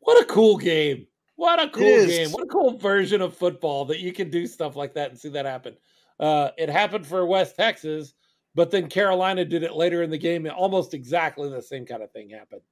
What 0.00 0.22
a 0.22 0.26
cool 0.26 0.56
game! 0.56 1.06
What 1.38 1.62
a 1.62 1.68
cool 1.68 2.04
game. 2.06 2.32
What 2.32 2.42
a 2.42 2.48
cool 2.48 2.76
version 2.78 3.22
of 3.22 3.32
football 3.32 3.84
that 3.84 4.00
you 4.00 4.12
can 4.12 4.28
do 4.28 4.44
stuff 4.44 4.74
like 4.74 4.92
that 4.94 5.10
and 5.10 5.16
see 5.16 5.28
that 5.28 5.46
happen. 5.46 5.76
Uh, 6.18 6.50
it 6.58 6.68
happened 6.68 7.06
for 7.06 7.24
West 7.26 7.54
Texas, 7.54 8.14
but 8.56 8.72
then 8.72 8.88
Carolina 8.88 9.44
did 9.44 9.62
it 9.62 9.74
later 9.74 10.02
in 10.02 10.10
the 10.10 10.18
game. 10.18 10.50
Almost 10.52 10.94
exactly 10.94 11.48
the 11.48 11.62
same 11.62 11.86
kind 11.86 12.02
of 12.02 12.10
thing 12.10 12.28
happened 12.28 12.62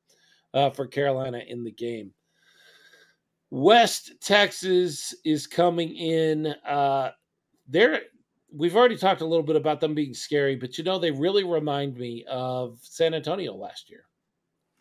uh, 0.52 0.70
for 0.70 0.84
Carolina 0.84 1.42
in 1.46 1.62
the 1.62 1.70
game. 1.70 2.10
West 3.50 4.14
Texas 4.20 5.14
is 5.24 5.46
coming 5.46 5.94
in. 5.94 6.48
Uh, 6.68 7.12
they're 7.68 8.00
we've 8.52 8.74
already 8.74 8.96
talked 8.96 9.20
a 9.20 9.26
little 9.26 9.46
bit 9.46 9.54
about 9.54 9.78
them 9.78 9.94
being 9.94 10.12
scary, 10.12 10.56
but 10.56 10.76
you 10.76 10.82
know 10.82 10.98
they 10.98 11.12
really 11.12 11.44
remind 11.44 11.96
me 11.96 12.24
of 12.28 12.80
San 12.82 13.14
Antonio 13.14 13.54
last 13.54 13.88
year. 13.88 14.06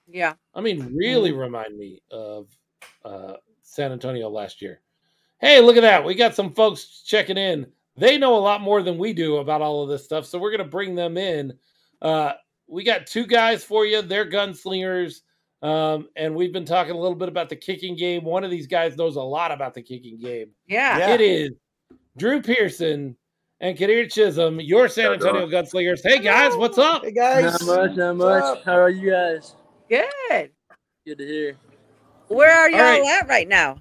Yeah, 0.07 0.33
I 0.55 0.61
mean, 0.61 0.95
really 0.95 1.29
mm-hmm. 1.29 1.39
remind 1.39 1.77
me 1.77 2.01
of 2.09 2.47
uh, 3.03 3.33
San 3.65 3.91
Antonio 3.91 4.29
last 4.29 4.61
year. 4.61 4.79
Hey, 5.39 5.59
look 5.59 5.75
at 5.75 5.81
that. 5.81 6.05
We 6.05 6.15
got 6.15 6.35
some 6.35 6.53
folks 6.53 7.03
checking 7.05 7.37
in. 7.37 7.67
They 7.97 8.17
know 8.17 8.35
a 8.35 8.39
lot 8.39 8.61
more 8.61 8.81
than 8.81 8.97
we 8.97 9.11
do 9.11 9.37
about 9.37 9.61
all 9.61 9.83
of 9.83 9.89
this 9.89 10.03
stuff. 10.03 10.25
So 10.25 10.37
we're 10.39 10.51
going 10.51 10.59
to 10.59 10.65
bring 10.65 10.95
them 10.95 11.17
in. 11.17 11.53
Uh, 12.01 12.33
we 12.67 12.83
got 12.83 13.07
two 13.07 13.25
guys 13.25 13.63
for 13.63 13.85
you. 13.85 14.01
They're 14.01 14.29
gunslingers. 14.29 15.21
Um, 15.61 16.09
and 16.15 16.35
we've 16.35 16.53
been 16.53 16.65
talking 16.65 16.93
a 16.93 16.97
little 16.97 17.15
bit 17.15 17.27
about 17.27 17.49
the 17.49 17.55
kicking 17.55 17.95
game. 17.95 18.23
One 18.23 18.43
of 18.43 18.51
these 18.51 18.67
guys 18.67 18.97
knows 18.97 19.15
a 19.15 19.21
lot 19.21 19.51
about 19.51 19.73
the 19.73 19.81
kicking 19.81 20.19
game. 20.19 20.51
Yeah. 20.67 20.97
yeah. 20.99 21.13
It 21.13 21.21
is 21.21 21.51
Drew 22.17 22.41
Pearson 22.41 23.15
and 23.61 23.77
Kadir 23.77 24.07
Chisholm, 24.07 24.59
your 24.59 24.87
San 24.87 25.13
Antonio 25.13 25.47
Gunslingers. 25.47 26.01
Hey 26.03 26.19
guys, 26.19 26.55
what's 26.55 26.77
up? 26.77 27.03
Hey 27.03 27.11
guys. 27.11 27.65
Not 27.65 27.65
much, 27.65 27.97
not 27.97 28.15
much. 28.17 28.63
How 28.63 28.79
are 28.79 28.89
you 28.89 29.11
guys? 29.11 29.55
Good. 29.89 30.51
Good 31.05 31.17
to 31.17 31.25
hear. 31.25 31.57
Where 32.27 32.51
are 32.51 32.69
y'all 32.69 32.79
all 32.81 33.01
right. 33.01 33.21
at 33.21 33.27
right 33.27 33.47
now? 33.47 33.77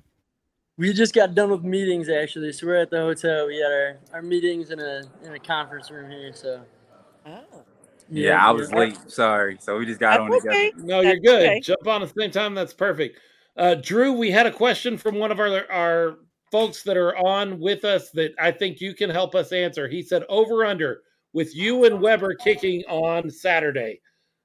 We 0.76 0.92
just 0.92 1.14
got 1.14 1.34
done 1.34 1.50
with 1.50 1.62
meetings 1.62 2.08
actually, 2.08 2.52
so 2.52 2.66
we're 2.66 2.76
at 2.76 2.90
the 2.90 2.98
hotel. 2.98 3.46
We 3.46 3.58
had 3.58 3.70
our, 3.70 3.98
our 4.14 4.22
meetings 4.22 4.70
in 4.70 4.80
a 4.80 5.02
in 5.24 5.32
a 5.34 5.38
conference 5.38 5.90
room 5.90 6.10
here. 6.10 6.32
So 6.34 6.62
Oh. 7.26 7.40
Yeah, 8.10 8.46
I 8.46 8.50
was 8.50 8.70
late. 8.72 8.98
Sorry. 9.10 9.56
So 9.60 9.78
we 9.78 9.86
just 9.86 9.98
got 10.00 10.20
on 10.20 10.30
That's 10.30 10.42
together. 10.42 10.58
okay. 10.58 10.72
No, 10.76 11.00
you're 11.00 11.14
That's 11.14 11.24
good. 11.26 11.42
okay. 11.46 11.60
Jump 11.60 11.86
on 11.86 12.02
at 12.02 12.12
the 12.12 12.20
same 12.20 12.30
time. 12.30 12.54
That's 12.54 12.74
perfect. 12.74 13.18
Uh, 13.56 13.76
Drew, 13.76 14.12
we 14.12 14.30
had 14.30 14.46
a 14.46 14.50
question 14.52 14.98
from 14.98 15.18
one 15.18 15.30
of 15.32 15.40
our 15.40 15.70
our 15.70 16.18
folks 16.52 16.82
that 16.82 16.96
are 16.96 17.16
on 17.16 17.58
with 17.58 17.84
us 17.84 18.10
that 18.10 18.34
I 18.38 18.50
think 18.50 18.80
you 18.80 18.94
can 18.94 19.10
help 19.10 19.34
us 19.34 19.52
answer. 19.52 19.88
He 19.88 20.02
said 20.02 20.24
over 20.28 20.64
under 20.64 21.00
with 21.32 21.56
you 21.56 21.84
and 21.84 22.00
Weber 22.00 22.34
kicking 22.34 22.82
on 22.88 23.30
Saturday, 23.30 24.00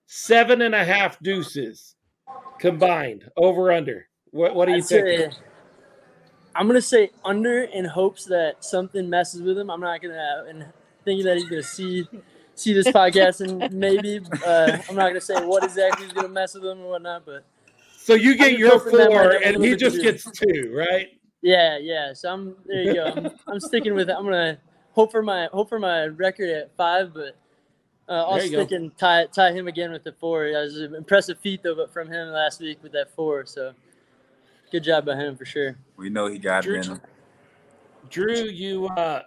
seven 0.06 0.62
and 0.62 0.74
a 0.74 0.86
half 0.86 1.20
deuces 1.20 1.96
combined. 2.60 3.30
Over 3.38 3.72
under. 3.72 4.08
What 4.32 4.56
what 4.56 4.68
do 4.68 4.74
you 4.74 4.82
think? 4.82 5.34
I'm 6.56 6.68
gonna 6.68 6.82
say 6.82 7.12
under 7.24 7.64
in 7.64 7.86
hopes 7.86 8.26
that 8.26 8.64
something 8.64 9.10
messes 9.10 9.42
with 9.42 9.58
him. 9.58 9.70
I'm 9.70 9.80
not 9.80 10.02
gonna 10.02 10.46
and 10.48 10.66
thinking 11.06 11.26
that 11.26 11.38
he's 11.38 11.50
gonna 11.50 11.64
see 11.64 12.08
see 12.56 12.74
this 12.74 12.88
podcast 12.88 13.42
and 13.42 13.72
maybe 13.80 14.20
uh, 14.46 14.78
I'm 14.90 14.96
not 14.96 15.08
gonna 15.08 15.22
say 15.22 15.46
what 15.46 15.64
exactly 15.64 16.08
is 16.08 16.14
gonna 16.14 16.28
mess 16.28 16.54
with 16.56 16.66
him 16.66 16.82
or 16.82 16.90
whatnot, 16.90 17.26
but 17.26 17.46
So 17.98 18.14
you 18.14 18.36
get 18.36 18.58
your 18.58 18.72
hoping 18.72 18.98
that 18.98 19.10
might 19.10 19.32
four 19.32 19.32
and 19.44 19.64
he 19.64 19.76
just 19.76 20.02
gets 20.02 20.30
two, 20.32 20.74
right? 20.74 21.08
yeah, 21.42 21.78
yeah. 21.78 22.14
So 22.14 22.32
I'm 22.32 22.56
there. 22.66 22.82
You 22.82 22.94
go. 22.96 23.06
I'm, 23.06 23.30
I'm 23.48 23.60
sticking 23.60 23.94
with 23.94 24.10
it. 24.10 24.16
I'm 24.18 24.26
gonna 24.26 24.58
hope 24.92 25.12
for 25.12 25.24
my 25.24 25.48
hope 25.52 25.70
for 25.70 25.80
my 25.80 26.06
record 26.06 26.50
at 26.50 26.76
five, 26.76 27.14
but 27.14 27.38
uh, 28.10 28.26
I'll 28.28 28.38
There 28.38 28.46
you 28.46 28.66
go. 28.66 28.76
and 28.76 28.98
tie 28.98 29.28
tie 29.28 29.52
him 29.52 29.68
again 29.68 29.92
with 29.92 30.04
the 30.04 30.14
four. 30.14 30.52
That 30.52 30.62
was 30.62 30.78
an 30.78 30.96
impressive 30.96 31.40
feat 31.40 31.62
though, 31.64 31.76
but 31.76 31.94
from 31.94 32.08
him 32.12 32.30
last 32.30 32.60
week 32.60 32.82
with 32.82 32.92
that 32.94 33.14
four. 33.16 33.46
So 33.46 33.74
good 34.72 34.84
job 34.84 35.06
by 35.06 35.16
him 35.16 35.38
for 35.38 35.46
sure. 35.46 35.78
We 35.96 36.10
know 36.10 36.28
he 36.28 36.40
got 36.40 36.64
Drew- 36.64 36.80
it 36.80 36.86
in 36.86 36.92
him. 36.94 37.02
Drew, 38.10 38.46
you 38.46 38.88
uh 38.88 39.22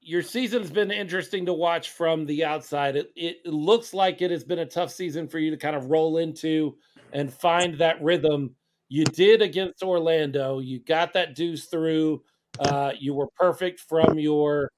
your 0.00 0.22
season's 0.22 0.70
been 0.70 0.90
interesting 0.90 1.44
to 1.46 1.52
watch 1.52 1.90
from 1.90 2.24
the 2.24 2.42
outside. 2.44 2.96
It, 2.96 3.12
it 3.14 3.46
looks 3.46 3.92
like 3.92 4.22
it 4.22 4.30
has 4.30 4.42
been 4.42 4.60
a 4.60 4.66
tough 4.66 4.90
season 4.90 5.28
for 5.28 5.38
you 5.38 5.50
to 5.50 5.56
kind 5.58 5.76
of 5.76 5.90
roll 5.90 6.16
into 6.16 6.76
and 7.12 7.32
find 7.32 7.76
that 7.78 8.02
rhythm. 8.02 8.54
You 8.88 9.04
did 9.04 9.42
against 9.42 9.82
Orlando. 9.82 10.60
You 10.60 10.80
got 10.80 11.12
that 11.12 11.34
deuce 11.34 11.66
through. 11.66 12.22
Uh, 12.58 12.92
you 12.98 13.12
were 13.12 13.28
perfect 13.36 13.80
from 13.80 14.18
your 14.18 14.70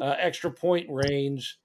uh, 0.00 0.14
extra 0.18 0.50
point 0.50 0.86
range. 0.88 1.58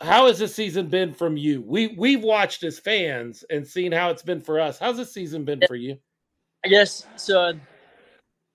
How 0.00 0.26
has 0.26 0.38
this 0.38 0.54
season 0.54 0.88
been 0.88 1.14
from 1.14 1.36
you? 1.36 1.62
We 1.62 1.88
we've 1.88 2.22
watched 2.22 2.62
as 2.64 2.78
fans 2.78 3.44
and 3.48 3.66
seen 3.66 3.92
how 3.92 4.10
it's 4.10 4.22
been 4.22 4.40
for 4.40 4.60
us. 4.60 4.78
How's 4.78 4.98
this 4.98 5.12
season 5.12 5.44
been 5.44 5.62
for 5.66 5.74
you? 5.74 5.96
I 6.64 6.68
guess 6.68 7.06
so. 7.16 7.54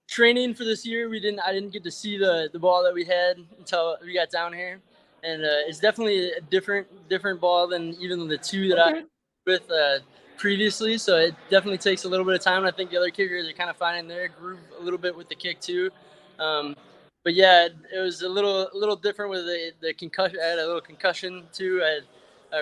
Training 0.07 0.53
for 0.53 0.65
this 0.65 0.85
year, 0.85 1.09
we 1.09 1.19
didn't. 1.19 1.39
I 1.39 1.51
didn't 1.51 1.71
get 1.71 1.83
to 1.85 1.91
see 1.91 2.17
the 2.17 2.49
the 2.53 2.59
ball 2.59 2.83
that 2.83 2.93
we 2.93 3.05
had 3.05 3.37
until 3.57 3.97
we 4.03 4.13
got 4.13 4.29
down 4.29 4.53
here, 4.53 4.81
and 5.23 5.41
uh, 5.43 5.67
it's 5.67 5.79
definitely 5.79 6.31
a 6.31 6.41
different 6.41 6.87
different 7.09 7.41
ball 7.41 7.67
than 7.67 7.95
even 7.99 8.27
the 8.27 8.37
two 8.37 8.67
that 8.69 8.79
I 8.79 8.89
Okay. 8.91 9.03
with 9.47 9.71
uh, 9.71 9.99
previously. 10.37 10.97
So 10.97 11.17
it 11.17 11.33
definitely 11.49 11.79
takes 11.79 12.03
a 12.03 12.09
little 12.09 12.25
bit 12.25 12.35
of 12.35 12.41
time. 12.41 12.65
I 12.65 12.71
think 12.71 12.91
the 12.91 12.97
other 12.97 13.09
kickers 13.09 13.47
are 13.47 13.53
kind 13.53 13.69
of 13.69 13.77
finding 13.77 14.07
their 14.07 14.27
groove 14.27 14.59
a 14.79 14.83
little 14.83 14.99
bit 14.99 15.15
with 15.15 15.29
the 15.29 15.35
kick 15.35 15.59
too. 15.59 15.89
Um, 16.37 16.75
but 17.23 17.33
yeah, 17.33 17.67
it, 17.93 17.99
was 17.99 18.21
a 18.21 18.29
little 18.29 18.67
a 18.73 18.77
little 18.77 18.95
different 18.95 19.31
with 19.31 19.45
the, 19.45 19.71
the 19.81 19.93
concussion. 19.93 20.39
I 20.43 20.47
had 20.47 20.59
a 20.59 20.65
little 20.65 20.81
concussion 20.81 21.43
too, 21.53 21.81
I 21.83 21.89
had, 21.89 22.03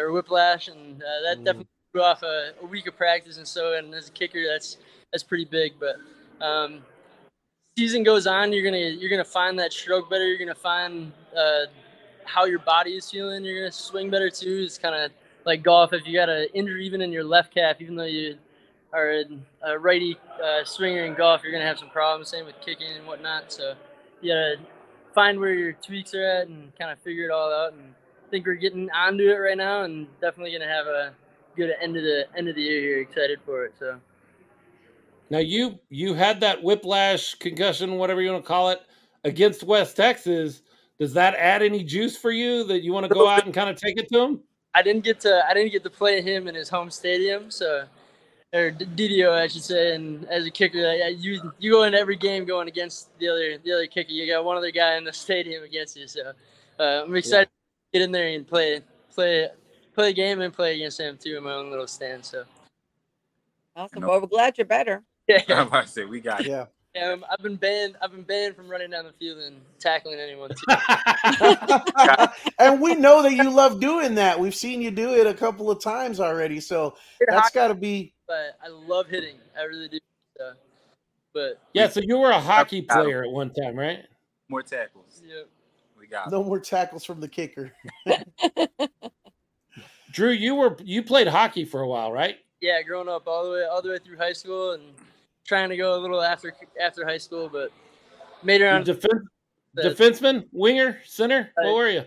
or 0.02 0.12
whiplash, 0.12 0.68
and 0.68 1.02
uh, 1.02 1.22
that 1.24 1.40
Mm. 1.40 1.46
definitely 1.46 1.68
threw 1.92 2.04
off 2.04 2.24
a, 2.24 2.52
a 2.62 2.66
week 2.66 2.88
of 2.88 2.98
practice. 2.98 3.38
And 3.38 3.48
so, 3.48 3.74
and 3.74 3.94
as 3.94 4.10
a 4.10 4.12
kicker, 4.12 4.44
that's 4.48 4.78
that's 5.12 5.24
pretty 5.24 5.46
big. 5.46 5.74
But 5.80 5.96
um, 6.46 6.82
season 7.78 8.04
goes 8.04 8.28
on, 8.28 8.52
you're 8.52 8.64
gonna 8.64 8.78
you're 8.78 9.10
gonna 9.10 9.24
find 9.24 9.58
that 9.60 9.72
stroke 9.74 10.10
better. 10.10 10.28
You're 10.28 10.40
gonna 10.40 10.56
find 10.56 11.12
uh, 11.36 11.66
how 12.26 12.46
your 12.46 12.60
body 12.60 12.92
is 12.92 13.10
feeling. 13.10 13.44
You're 13.46 13.62
gonna 13.62 13.72
swing 13.72 14.10
better 14.10 14.30
too. 14.30 14.64
It's 14.66 14.78
kind 14.78 14.96
of 14.96 15.12
like 15.46 15.64
golf. 15.64 15.94
If 15.94 16.06
you 16.06 16.14
got 16.14 16.30
an 16.30 16.48
injury 16.54 16.86
even 16.86 17.02
in 17.02 17.12
your 17.12 17.24
left 17.24 17.54
calf, 17.54 17.78
even 17.80 17.96
though 17.96 18.04
you 18.04 18.38
are 18.92 19.24
a 19.64 19.80
righty 19.80 20.18
uh, 20.44 20.66
swinger 20.66 21.06
in 21.06 21.14
golf, 21.14 21.44
you're 21.44 21.52
gonna 21.52 21.66
have 21.66 21.80
some 21.80 21.90
problems. 21.90 22.30
Same 22.30 22.46
with 22.46 22.60
kicking 22.60 22.92
and 22.98 23.08
whatnot. 23.08 23.52
So 23.54 23.76
you 24.22 24.34
gotta 24.34 24.56
find 25.14 25.40
where 25.40 25.54
your 25.54 25.74
tweaks 25.74 26.14
are 26.14 26.24
at 26.24 26.48
and 26.48 26.76
kind 26.78 26.92
of 26.92 27.00
figure 27.00 27.26
it 27.26 27.32
all 27.32 27.52
out. 27.52 27.74
And 27.74 27.94
I 28.26 28.30
think 28.30 28.46
we're 28.46 28.56
getting 28.56 28.90
onto 28.92 29.30
it 29.30 29.36
right 29.36 29.58
now, 29.58 29.84
and 29.84 30.08
definitely 30.22 30.52
gonna 30.52 30.72
have 30.72 30.88
a 30.88 31.14
good 31.56 31.74
end 31.82 31.98
of 31.98 32.04
the 32.04 32.26
end 32.38 32.48
of 32.48 32.56
the 32.56 32.62
year 32.62 32.82
here. 32.82 33.00
Excited 33.00 33.40
for 33.46 33.66
it. 33.66 33.74
So. 33.80 34.00
Now 35.30 35.40
you 35.40 35.80
you 35.90 36.14
had 36.14 36.40
that 36.42 36.64
whiplash 36.64 37.36
concussion, 37.36 37.98
whatever 37.98 38.22
you 38.22 38.32
want 38.32 38.44
to 38.44 38.48
call 38.48 38.70
it, 38.70 38.82
against 39.24 39.64
West 39.64 39.96
Texas. 39.96 40.62
Does 41.00 41.14
that 41.14 41.36
add 41.36 41.62
any 41.62 41.84
juice 41.84 42.18
for 42.18 42.32
you 42.32 42.64
that 42.66 42.84
you 42.84 42.92
want 42.92 43.06
to 43.06 43.14
go 43.14 43.28
out 43.30 43.46
and 43.46 43.54
kind 43.54 43.70
of 43.70 43.76
take 43.76 43.98
it 43.98 44.10
to 44.10 44.20
him? 44.20 44.40
I 44.76 44.82
didn't 44.82 45.04
get 45.04 45.20
to 45.22 45.44
I 45.48 45.54
didn't 45.54 45.72
get 45.72 45.84
to 45.84 45.90
play 45.90 46.22
him 46.22 46.48
in 46.48 46.56
his 46.56 46.70
home 46.70 46.90
stadium, 46.90 47.52
so 47.52 47.86
or 48.54 48.72
D- 48.72 48.86
DDO 48.86 49.32
I 49.32 49.48
should 49.48 49.64
say. 49.64 49.96
And 49.96 50.26
as 50.28 50.46
a 50.46 50.52
kicker, 50.52 50.80
I- 50.88 51.16
you 51.18 51.54
you 51.60 51.72
go 51.72 51.84
into 51.84 51.98
every 52.00 52.16
game 52.16 52.46
going 52.46 52.68
against 52.68 53.18
the 53.20 53.30
other 53.30 53.58
the 53.58 53.72
other 53.74 53.88
kicker. 53.88 54.12
You 54.12 54.28
got 54.32 54.44
one 54.46 54.58
other 54.58 54.72
guy 54.72 54.98
in 54.98 55.04
the 55.04 55.14
stadium 55.14 55.64
against 55.64 55.98
you, 55.98 56.08
so 56.08 56.34
uh, 56.80 57.04
I'm 57.06 57.16
excited 57.16 57.46
to 57.46 58.00
get 58.00 58.04
in 58.04 58.12
there 58.12 58.28
and 58.30 58.48
play 58.48 58.82
play 59.14 59.50
play 59.94 60.10
a 60.10 60.14
game 60.14 60.42
and 60.42 60.54
play 60.54 60.76
against 60.76 61.00
him 61.00 61.18
too 61.18 61.38
in 61.38 61.44
my 61.44 61.54
own 61.54 61.70
little 61.70 61.88
stand. 61.88 62.26
So 62.26 62.46
Awesome. 63.76 64.02
No. 64.02 64.10
Well, 64.10 64.22
we're 64.22 64.28
glad 64.28 64.58
you're 64.58 64.66
better. 64.66 65.04
Yeah, 65.30 65.38
I'm 65.42 65.44
yeah, 65.48 65.62
about 65.62 65.86
to 65.86 65.92
say 65.92 66.06
we 66.06 66.22
got 66.22 66.42
it. 66.42 66.48
Yeah. 66.48 66.66
um, 67.12 67.24
I've 67.32 67.44
been 67.44 67.56
banned. 67.56 67.98
I've 68.02 68.10
been 68.10 68.24
banned 68.24 68.56
from 68.56 68.68
running 68.68 68.90
down 68.90 69.06
the 69.06 69.14
field 69.14 69.38
and 69.38 69.58
tackling 69.78 70.20
anyone. 70.20 70.50
Too. 70.50 70.76
and 72.60 72.82
we 72.82 72.96
know 72.96 73.22
that 73.22 73.36
you 73.36 73.52
love 73.52 73.80
doing 73.80 74.16
that. 74.16 74.40
We've 74.40 74.56
seen 74.56 74.82
you 74.82 74.90
do 74.90 75.14
it 75.14 75.28
a 75.28 75.36
couple 75.36 75.70
of 75.70 75.84
times 75.84 76.20
already. 76.20 76.60
So 76.62 76.96
that's 77.28 77.52
got 77.52 77.68
to 77.68 77.76
be 77.76 78.12
but 78.30 78.58
I 78.64 78.70
love 78.70 79.08
hitting. 79.08 79.36
I 79.60 79.64
really 79.64 79.90
do. 79.90 79.98
So, 80.38 80.54
but 81.34 81.60
yeah, 81.74 81.90
so 81.90 82.00
you 82.02 82.18
were 82.18 82.30
a 82.30 82.40
hockey 82.40 82.82
player 82.84 83.24
at 83.26 83.30
one 83.32 83.50
time, 83.52 83.76
right? 83.76 84.06
More 84.48 84.62
tackles. 84.62 85.22
Yep. 85.28 85.50
We 86.00 86.08
got 86.08 86.28
it. 86.28 86.32
no 86.32 86.44
more 86.44 86.60
tackles 86.60 87.04
from 87.04 87.20
the 87.20 87.28
kicker. 87.28 87.74
Drew, 90.12 90.32
you 90.32 90.56
were 90.56 90.78
you 90.80 91.04
played 91.04 91.28
hockey 91.28 91.66
for 91.66 91.82
a 91.82 91.88
while, 91.88 92.12
right? 92.14 92.38
yeah, 92.62 92.82
growing 92.82 93.08
up 93.10 93.26
all 93.28 93.46
the 93.46 93.52
way 93.52 93.66
all 93.66 93.82
the 93.82 93.90
way 93.90 93.98
through 94.00 94.18
high 94.18 94.34
school 94.34 94.72
and 94.74 94.84
trying 95.46 95.70
to 95.70 95.78
go 95.78 95.96
a 95.96 96.00
little 96.00 96.22
after 96.22 96.54
after 96.82 97.06
high 97.06 97.18
school, 97.18 97.50
but 97.50 97.72
made 98.44 98.56
it 98.56 98.60
You 98.62 98.66
around 98.66 98.86
defense, 98.86 99.24
the 99.74 99.82
defenseman, 99.84 100.46
winger, 100.52 101.00
center. 101.06 101.52
What 101.56 101.68
Uh, 101.70 101.74
were 101.74 101.90
you? 101.90 102.04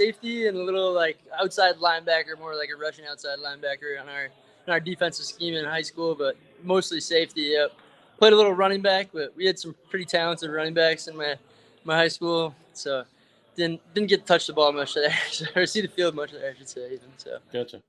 safety 0.00 0.48
and 0.48 0.56
a 0.56 0.62
little 0.62 0.92
like 0.92 1.18
outside 1.40 1.76
linebacker, 1.76 2.36
more 2.38 2.54
like 2.56 2.68
a 2.74 2.76
rushing 2.76 3.06
outside 3.06 3.38
linebacker 3.38 4.00
on 4.00 4.08
our 4.08 4.28
in 4.66 4.72
our 4.72 4.80
defensive 4.80 5.26
scheme 5.26 5.54
in 5.54 5.64
high 5.64 5.82
school, 5.82 6.14
but 6.14 6.36
mostly 6.62 7.00
safety. 7.00 7.52
Yep. 7.52 7.72
Played 8.18 8.32
a 8.32 8.36
little 8.36 8.52
running 8.52 8.80
back, 8.80 9.08
but 9.12 9.34
we 9.36 9.44
had 9.44 9.58
some 9.58 9.74
pretty 9.90 10.04
talented 10.04 10.50
running 10.50 10.74
backs 10.74 11.08
in 11.08 11.16
my 11.16 11.34
my 11.84 11.96
high 11.96 12.08
school, 12.08 12.54
so 12.72 13.04
didn't 13.56 13.80
didn't 13.94 14.08
get 14.08 14.20
to 14.20 14.26
touch 14.26 14.46
the 14.46 14.52
ball 14.52 14.72
much 14.72 14.94
there, 14.94 15.12
or 15.56 15.66
see 15.66 15.80
the 15.80 15.88
field 15.88 16.14
much 16.14 16.32
there, 16.32 16.50
I 16.50 16.58
should 16.58 16.68
say. 16.68 16.86
Even 16.86 17.08
so. 17.16 17.38
Gotcha. 17.52 17.82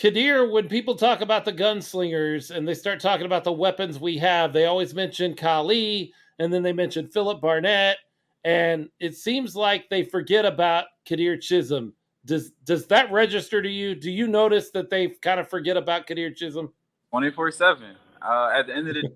Kadir, 0.00 0.50
when 0.50 0.66
people 0.66 0.94
talk 0.94 1.20
about 1.20 1.44
the 1.44 1.52
gunslingers 1.52 2.50
and 2.50 2.66
they 2.66 2.72
start 2.72 3.00
talking 3.00 3.26
about 3.26 3.44
the 3.44 3.52
weapons 3.52 3.98
we 3.98 4.16
have, 4.16 4.50
they 4.50 4.64
always 4.64 4.94
mention 4.94 5.34
Kali 5.34 6.14
and 6.38 6.50
then 6.50 6.62
they 6.62 6.72
mention 6.72 7.06
Philip 7.06 7.42
Barnett. 7.42 7.98
And 8.42 8.88
it 8.98 9.14
seems 9.14 9.54
like 9.54 9.90
they 9.90 10.02
forget 10.02 10.46
about 10.46 10.86
Kadir 11.04 11.36
Chisholm. 11.36 11.92
Does 12.30 12.52
does 12.64 12.86
that 12.86 13.10
register 13.10 13.60
to 13.60 13.68
you? 13.68 13.96
Do 13.96 14.08
you 14.08 14.28
notice 14.28 14.70
that 14.70 14.88
they 14.88 15.08
kind 15.08 15.40
of 15.40 15.48
forget 15.48 15.76
about 15.76 16.06
Kadir 16.06 16.30
Chisholm? 16.30 16.72
24 17.10 17.50
7. 17.50 17.84
Uh, 18.22 18.50
at 18.54 18.68
the 18.68 18.76
end 18.76 18.86
of 18.86 18.94
the 18.94 19.02
day, 19.02 19.14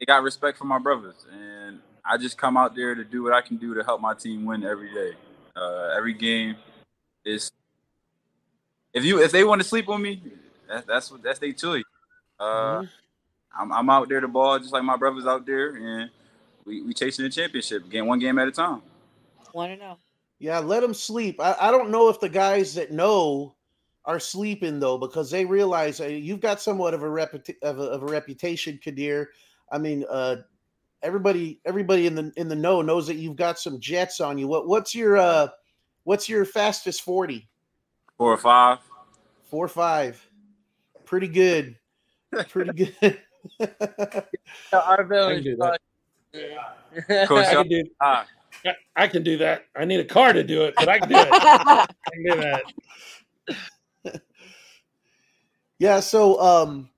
they 0.00 0.06
got 0.06 0.24
respect 0.24 0.58
for 0.58 0.64
my 0.64 0.80
brothers. 0.80 1.14
And 1.32 1.78
I 2.04 2.16
just 2.16 2.36
come 2.36 2.56
out 2.56 2.74
there 2.74 2.96
to 2.96 3.04
do 3.04 3.22
what 3.22 3.32
I 3.32 3.40
can 3.40 3.56
do 3.56 3.72
to 3.74 3.84
help 3.84 4.00
my 4.00 4.14
team 4.14 4.44
win 4.46 4.64
every 4.64 4.92
day. 4.92 5.12
Uh, 5.54 5.94
every 5.96 6.12
game 6.12 6.56
is. 7.24 7.52
If 8.92 9.04
you 9.04 9.22
if 9.22 9.30
they 9.30 9.44
want 9.44 9.62
to 9.62 9.68
sleep 9.68 9.88
on 9.88 10.02
me, 10.02 10.20
that, 10.68 10.88
that's 10.88 11.08
what 11.08 11.22
that's 11.22 11.38
their 11.38 11.52
choice. 11.52 11.84
Uh, 12.40 12.82
I'm, 13.56 13.70
I'm 13.70 13.90
out 13.90 14.08
there 14.08 14.20
to 14.20 14.26
ball 14.26 14.58
just 14.58 14.72
like 14.72 14.82
my 14.82 14.96
brothers 14.96 15.24
out 15.24 15.46
there, 15.46 15.76
and 15.76 16.10
we 16.64 16.82
we 16.82 16.94
chasing 16.94 17.24
the 17.24 17.30
championship, 17.30 17.88
game 17.88 18.08
one 18.08 18.18
game 18.18 18.40
at 18.40 18.48
a 18.48 18.50
time. 18.50 18.82
Want 19.54 19.72
to 19.72 19.76
know? 19.76 19.98
Yeah, 20.40 20.58
let 20.58 20.80
them 20.80 20.94
sleep. 20.94 21.38
I, 21.38 21.54
I 21.60 21.70
don't 21.70 21.90
know 21.90 22.08
if 22.08 22.18
the 22.18 22.28
guys 22.28 22.74
that 22.74 22.90
know 22.90 23.54
are 24.06 24.18
sleeping 24.18 24.80
though, 24.80 24.96
because 24.96 25.30
they 25.30 25.44
realize 25.44 26.00
uh, 26.00 26.06
you've 26.06 26.40
got 26.40 26.62
somewhat 26.62 26.94
of 26.94 27.02
a, 27.02 27.06
reputa- 27.06 27.62
of 27.62 27.78
a 27.78 27.82
of 27.82 28.02
a 28.02 28.06
reputation, 28.06 28.80
Kadir. 28.82 29.28
I 29.70 29.76
mean, 29.76 30.04
uh, 30.08 30.36
everybody 31.02 31.60
everybody 31.66 32.06
in 32.06 32.14
the 32.14 32.32
in 32.36 32.48
the 32.48 32.56
know 32.56 32.80
knows 32.80 33.06
that 33.06 33.16
you've 33.16 33.36
got 33.36 33.58
some 33.58 33.78
jets 33.78 34.18
on 34.18 34.38
you. 34.38 34.48
What 34.48 34.66
what's 34.66 34.94
your 34.94 35.18
uh 35.18 35.48
what's 36.04 36.26
your 36.26 36.46
fastest 36.46 37.02
forty? 37.02 37.48
Four 38.16 38.32
or 38.32 38.38
five. 38.38 38.78
Four 39.50 39.68
five. 39.68 40.26
Pretty 41.04 41.28
good. 41.28 41.76
Pretty 42.48 42.72
good. 42.72 43.20
Our 44.72 45.04
I 45.04 45.34
can 45.34 45.42
do 45.42 45.56
that. 45.56 45.80
Coach, 47.26 47.46
I 47.46 47.54
can 47.54 47.68
do, 47.68 47.84
ah, 48.00 48.26
I, 48.64 48.74
I 48.96 49.08
can 49.08 49.22
do 49.22 49.38
that. 49.38 49.66
I 49.76 49.84
need 49.84 50.00
a 50.00 50.04
car 50.04 50.32
to 50.32 50.42
do 50.42 50.64
it, 50.64 50.74
but 50.78 50.88
I 50.88 50.98
can 50.98 51.08
do 51.08 51.16
it. 51.16 51.28
I 51.32 51.86
can 52.12 52.24
do 52.24 52.40
that. 52.40 52.62
Yeah, 55.80 56.00
so 56.00 56.38
um 56.38 56.90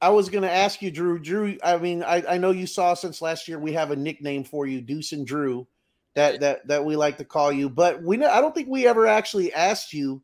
I 0.00 0.10
was 0.10 0.28
gonna 0.28 0.48
ask 0.48 0.82
you, 0.82 0.90
Drew. 0.90 1.18
Drew, 1.18 1.56
I 1.62 1.78
mean, 1.78 2.02
I, 2.02 2.22
I 2.28 2.36
know 2.36 2.50
you 2.50 2.66
saw 2.66 2.92
since 2.92 3.22
last 3.22 3.48
year 3.48 3.58
we 3.58 3.72
have 3.72 3.92
a 3.92 3.96
nickname 3.96 4.44
for 4.44 4.66
you, 4.66 4.82
Deuce 4.82 5.12
and 5.12 5.26
Drew, 5.26 5.66
that 6.14 6.40
that 6.40 6.66
that 6.66 6.84
we 6.84 6.96
like 6.96 7.16
to 7.18 7.24
call 7.24 7.52
you. 7.52 7.70
But 7.70 8.02
we 8.02 8.16
know 8.16 8.28
I 8.28 8.40
don't 8.40 8.54
think 8.54 8.68
we 8.68 8.86
ever 8.86 9.06
actually 9.06 9.54
asked 9.54 9.92
you. 9.92 10.20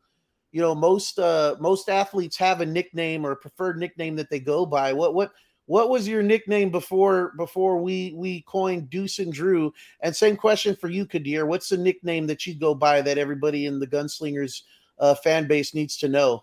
You 0.51 0.61
know, 0.61 0.75
most 0.75 1.21
uh 1.21 1.55
most 1.61 1.89
athletes 1.89 2.37
have 2.37 2.61
a 2.61 2.67
nickname 2.67 3.25
or 3.25 3.31
a 3.31 3.37
preferred 3.37 3.79
nickname 3.79 4.17
that 4.17 4.29
they 4.29 4.41
go 4.41 4.67
by. 4.67 4.93
What 4.93 5.15
what 5.15 5.31
what 5.71 5.89
was 5.89 6.09
your 6.09 6.21
nickname 6.21 6.69
before 6.69 7.33
before 7.37 7.77
we 7.81 8.13
we 8.17 8.41
coined 8.43 8.91
Deuce 8.91 9.21
and 9.21 9.33
Drew? 9.33 9.73
And 10.01 10.15
same 10.15 10.37
question 10.37 10.75
for 10.75 10.89
you, 10.89 11.07
Kadir. 11.07 11.47
What's 11.47 11.69
the 11.69 11.77
nickname 11.77 12.27
that 12.27 12.45
you 12.45 12.57
go 12.57 12.75
by 12.75 13.01
that 13.03 13.19
everybody 13.19 13.67
in 13.67 13.79
the 13.79 13.87
Gunslingers 13.87 14.63
uh, 14.99 15.15
fan 15.15 15.47
base 15.47 15.73
needs 15.73 15.97
to 15.99 16.09
know? 16.09 16.43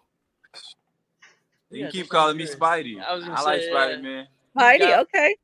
you 1.72 1.84
Yeah, 1.84 1.90
keep 1.90 2.04
just 2.04 2.12
calling 2.12 2.38
me 2.38 2.46
curious. 2.46 2.58
Spidey. 2.58 3.04
I 3.04 3.14
was 3.14 3.26
gonna 3.26 3.36
I 3.36 3.42
like 3.42 3.62
say, 3.64 3.70
Spidey, 3.70 3.96
yeah. 3.96 4.02
man. 4.02 4.28
Heidi, 4.56 4.86
Yeah. 4.86 5.02
okay. 5.02 5.36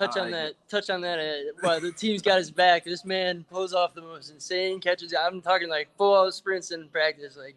touch 0.00 0.16
on 0.16 0.22
like 0.24 0.32
that. 0.32 0.54
Touch 0.68 0.90
on 0.90 1.00
that. 1.02 1.20
Uh, 1.20 1.52
well, 1.62 1.80
the 1.80 1.92
team's 1.92 2.22
got 2.22 2.38
his 2.38 2.50
back. 2.50 2.84
This 2.84 3.04
man 3.04 3.44
pulls 3.48 3.72
off 3.72 3.94
the 3.94 4.02
most 4.02 4.32
insane 4.32 4.80
catches. 4.80 5.14
I'm 5.14 5.40
talking 5.40 5.68
like 5.68 5.96
full 5.96 6.16
out 6.16 6.34
sprints 6.34 6.72
in 6.72 6.88
practice. 6.88 7.36
Like, 7.36 7.54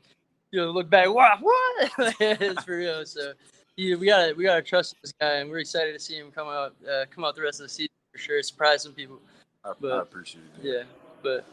you 0.51 0.61
know, 0.61 0.69
look 0.69 0.91
back. 0.91 1.11
Wow, 1.11 1.39
what? 1.41 1.91
it's 2.19 2.63
for 2.63 2.77
real. 2.77 3.03
So, 3.03 3.33
yeah, 3.77 3.95
we 3.95 4.05
gotta 4.07 4.33
we 4.35 4.43
gotta 4.43 4.61
trust 4.61 4.95
this 5.01 5.13
guy, 5.19 5.35
and 5.35 5.49
we're 5.49 5.59
excited 5.59 5.93
to 5.93 5.99
see 5.99 6.15
him 6.15 6.31
come 6.31 6.47
out 6.47 6.73
uh, 6.89 7.05
come 7.13 7.25
out 7.25 7.35
the 7.35 7.41
rest 7.41 7.59
of 7.59 7.65
the 7.65 7.69
season 7.69 7.91
for 8.11 8.17
sure. 8.19 8.41
Surprise 8.43 8.83
some 8.83 8.93
people. 8.93 9.19
I, 9.63 9.73
But- 9.79 9.91
I 9.91 10.01
appreciate 10.01 10.43
it. 10.61 10.65
Yeah, 10.65 10.83
but 11.23 11.45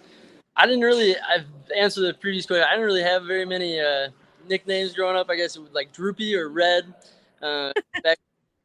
I 0.57 0.67
didn't 0.67 0.83
really. 0.83 1.17
I've 1.19 1.47
answered 1.77 2.03
the 2.03 2.15
previous 2.15 2.47
question. 2.47 2.65
I 2.69 2.73
didn't 2.73 2.87
really 2.87 3.03
have 3.03 3.25
very 3.25 3.45
many 3.45 3.81
uh, 3.81 4.09
nicknames 4.49 4.93
growing 4.95 5.17
up. 5.17 5.31
I 5.31 5.37
guess 5.37 5.57
it 5.57 5.61
was 5.61 5.73
like 5.73 5.93
Droopy 5.93 6.37
or 6.37 6.49
Red. 6.49 6.93
Uh, 7.43 7.73
back, 8.05 8.19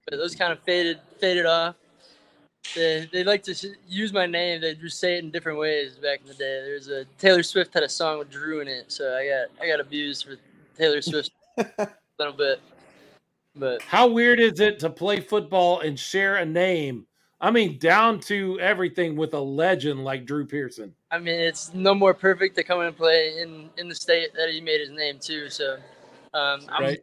but 0.07 0.17
those 0.17 0.35
kind 0.35 0.51
of 0.53 0.59
faded 0.59 0.99
faded 1.19 1.45
off. 1.45 1.75
They, 2.75 3.07
they 3.13 3.23
like 3.23 3.43
to 3.43 3.51
s- 3.51 3.65
use 3.87 4.11
my 4.11 4.25
name. 4.25 4.59
They 4.59 4.75
just 4.75 4.99
say 4.99 5.15
it 5.15 5.23
in 5.23 5.31
different 5.31 5.57
ways 5.57 5.95
back 5.95 6.19
in 6.19 6.27
the 6.27 6.33
day. 6.33 6.61
There's 6.65 6.89
a 6.89 7.05
Taylor 7.17 7.41
Swift 7.41 7.73
had 7.73 7.83
a 7.83 7.89
song 7.89 8.19
with 8.19 8.29
Drew 8.29 8.59
in 8.59 8.67
it, 8.67 8.91
so 8.91 9.15
I 9.15 9.25
got 9.27 9.63
I 9.63 9.67
got 9.69 9.79
abused 9.79 10.25
for 10.25 10.35
Taylor 10.77 11.01
Swift 11.01 11.31
a 11.57 11.87
little 12.19 12.33
bit. 12.33 12.59
But 13.57 13.81
How 13.83 14.07
weird 14.07 14.39
is 14.39 14.59
it 14.59 14.79
to 14.79 14.89
play 14.89 15.19
football 15.19 15.79
and 15.79 15.99
share 15.99 16.37
a 16.37 16.45
name? 16.45 17.07
I 17.39 17.51
mean, 17.51 17.77
down 17.77 18.19
to 18.21 18.59
everything 18.59 19.15
with 19.15 19.33
a 19.33 19.39
legend 19.39 20.03
like 20.03 20.25
Drew 20.25 20.45
Pearson. 20.45 20.93
I 21.11 21.19
mean, 21.19 21.35
it's 21.35 21.73
no 21.73 21.93
more 21.93 22.13
perfect 22.13 22.55
to 22.55 22.63
come 22.63 22.81
and 22.81 22.95
play 22.95 23.39
in 23.41 23.69
in 23.77 23.87
the 23.87 23.95
state 23.95 24.33
that 24.35 24.49
he 24.49 24.59
made 24.59 24.79
his 24.81 24.89
name 24.89 25.19
too. 25.19 25.49
So, 25.49 25.77
um, 26.33 26.61
I'm, 26.69 26.83
Right? 26.83 26.99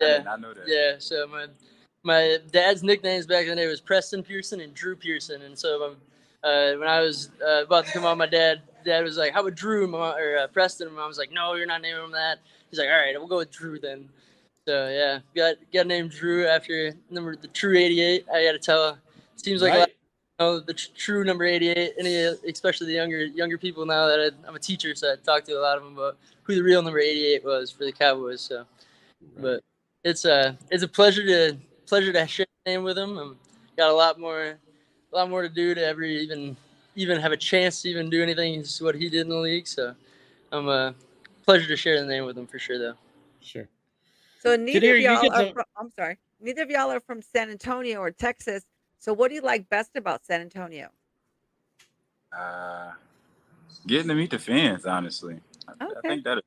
I 0.00 0.04
yeah, 0.04 0.16
did 0.16 0.24
not 0.24 0.40
know 0.40 0.54
that. 0.54 0.64
Yeah, 0.66 0.94
so 0.98 1.26
my 1.26 1.46
my 2.02 2.38
dad's 2.52 2.82
nicknames 2.82 3.26
back 3.26 3.44
in 3.44 3.50
the 3.50 3.56
day 3.56 3.66
was 3.66 3.80
Preston 3.80 4.22
Pearson 4.22 4.60
and 4.60 4.74
Drew 4.74 4.96
Pearson, 4.96 5.42
and 5.42 5.58
so 5.58 5.84
um, 5.84 5.96
uh, 6.44 6.78
when 6.78 6.88
I 6.88 7.00
was 7.00 7.30
uh, 7.46 7.64
about 7.64 7.86
to 7.86 7.92
come 7.92 8.04
out, 8.04 8.18
my 8.18 8.26
dad 8.26 8.62
dad 8.84 9.02
was 9.02 9.16
like, 9.16 9.32
"How 9.32 9.40
about 9.40 9.54
Drew?" 9.54 9.86
Mom, 9.86 10.14
or 10.16 10.38
uh, 10.38 10.46
Preston, 10.48 10.88
and 10.88 10.96
mom 10.96 11.08
was 11.08 11.18
like, 11.18 11.32
"No, 11.32 11.54
you're 11.54 11.66
not 11.66 11.82
naming 11.82 12.04
him 12.04 12.12
that." 12.12 12.38
He's 12.70 12.78
like, 12.78 12.88
"All 12.88 12.96
right, 12.96 13.14
we'll 13.18 13.28
go 13.28 13.38
with 13.38 13.50
Drew 13.50 13.78
then." 13.78 14.08
So 14.68 14.88
yeah, 14.88 15.20
got 15.34 15.56
got 15.72 15.86
named 15.86 16.10
Drew 16.10 16.46
after 16.46 16.92
number 17.10 17.34
the 17.36 17.48
true 17.48 17.76
88. 17.76 18.26
I 18.32 18.44
got 18.44 18.52
to 18.52 18.58
tell. 18.58 18.98
Seems 19.36 19.62
like 19.62 19.72
a 19.74 19.78
lot 19.78 19.88
Right. 19.88 19.96
know 20.38 20.60
the 20.60 20.74
tr- 20.74 20.88
true 20.96 21.24
number 21.24 21.44
88 21.44 21.94
any 21.98 22.14
especially 22.50 22.86
the 22.88 22.92
younger 22.94 23.24
younger 23.24 23.56
people 23.58 23.84
now 23.86 24.06
that 24.06 24.20
I, 24.20 24.48
i'm 24.48 24.54
a 24.54 24.58
teacher 24.58 24.94
so 24.94 25.12
i 25.12 25.16
talk 25.16 25.44
to 25.44 25.52
a 25.52 25.60
lot 25.60 25.76
of 25.78 25.84
them 25.84 25.94
about 25.98 26.18
who 26.44 26.54
the 26.54 26.62
real 26.62 26.82
number 26.82 26.98
88 26.98 27.44
was 27.44 27.70
for 27.70 27.84
the 27.86 27.92
cowboys 27.92 28.40
so 28.42 28.64
but 29.38 29.62
it's 30.04 30.24
a 30.26 30.56
it's 30.70 30.82
a 30.82 30.88
pleasure 30.88 31.24
to 31.26 31.56
pleasure 31.86 32.12
to 32.12 32.26
share 32.26 32.46
the 32.64 32.70
name 32.72 32.82
with 32.84 32.96
them. 32.96 33.16
i'm 33.18 33.36
got 33.78 33.90
a 33.90 33.94
lot 33.94 34.18
more 34.20 34.42
a 35.12 35.16
lot 35.16 35.28
more 35.30 35.42
to 35.42 35.48
do 35.50 35.74
to 35.74 35.82
ever 35.84 36.02
even 36.04 36.54
even 36.96 37.18
have 37.20 37.32
a 37.32 37.36
chance 37.36 37.80
to 37.82 37.88
even 37.90 38.08
do 38.10 38.22
anything 38.22 38.60
as 38.60 38.80
what 38.82 38.94
he 38.94 39.08
did 39.10 39.22
in 39.22 39.28
the 39.30 39.36
league 39.36 39.66
so 39.66 39.94
i'm 40.52 40.68
a 40.68 40.94
pleasure 41.46 41.66
to 41.68 41.76
share 41.76 41.98
the 42.00 42.06
name 42.06 42.24
with 42.26 42.36
him 42.36 42.46
for 42.46 42.58
sure 42.58 42.78
though 42.78 42.94
Sure. 43.42 43.66
So 44.40 44.56
neither 44.56 44.80
Kadir, 44.80 44.94
of 44.94 45.00
you 45.00 45.10
y'all 45.10 45.32
are 45.32 45.44
to- 45.44 45.52
from, 45.52 45.64
I'm 45.76 45.90
sorry. 45.90 46.18
Neither 46.40 46.62
of 46.62 46.70
y'all 46.70 46.90
are 46.90 47.00
from 47.00 47.20
San 47.20 47.50
Antonio 47.50 48.00
or 48.00 48.10
Texas. 48.10 48.64
So 48.98 49.12
what 49.12 49.28
do 49.28 49.34
you 49.34 49.42
like 49.42 49.68
best 49.68 49.96
about 49.96 50.24
San 50.24 50.40
Antonio? 50.40 50.88
Uh, 52.36 52.92
getting 53.86 54.08
to 54.08 54.14
meet 54.14 54.30
the 54.30 54.38
fans, 54.38 54.86
honestly. 54.86 55.40
I, 55.68 55.72
I 55.84 56.08
think 56.08 56.24
that 56.24 56.38
is 56.38 56.44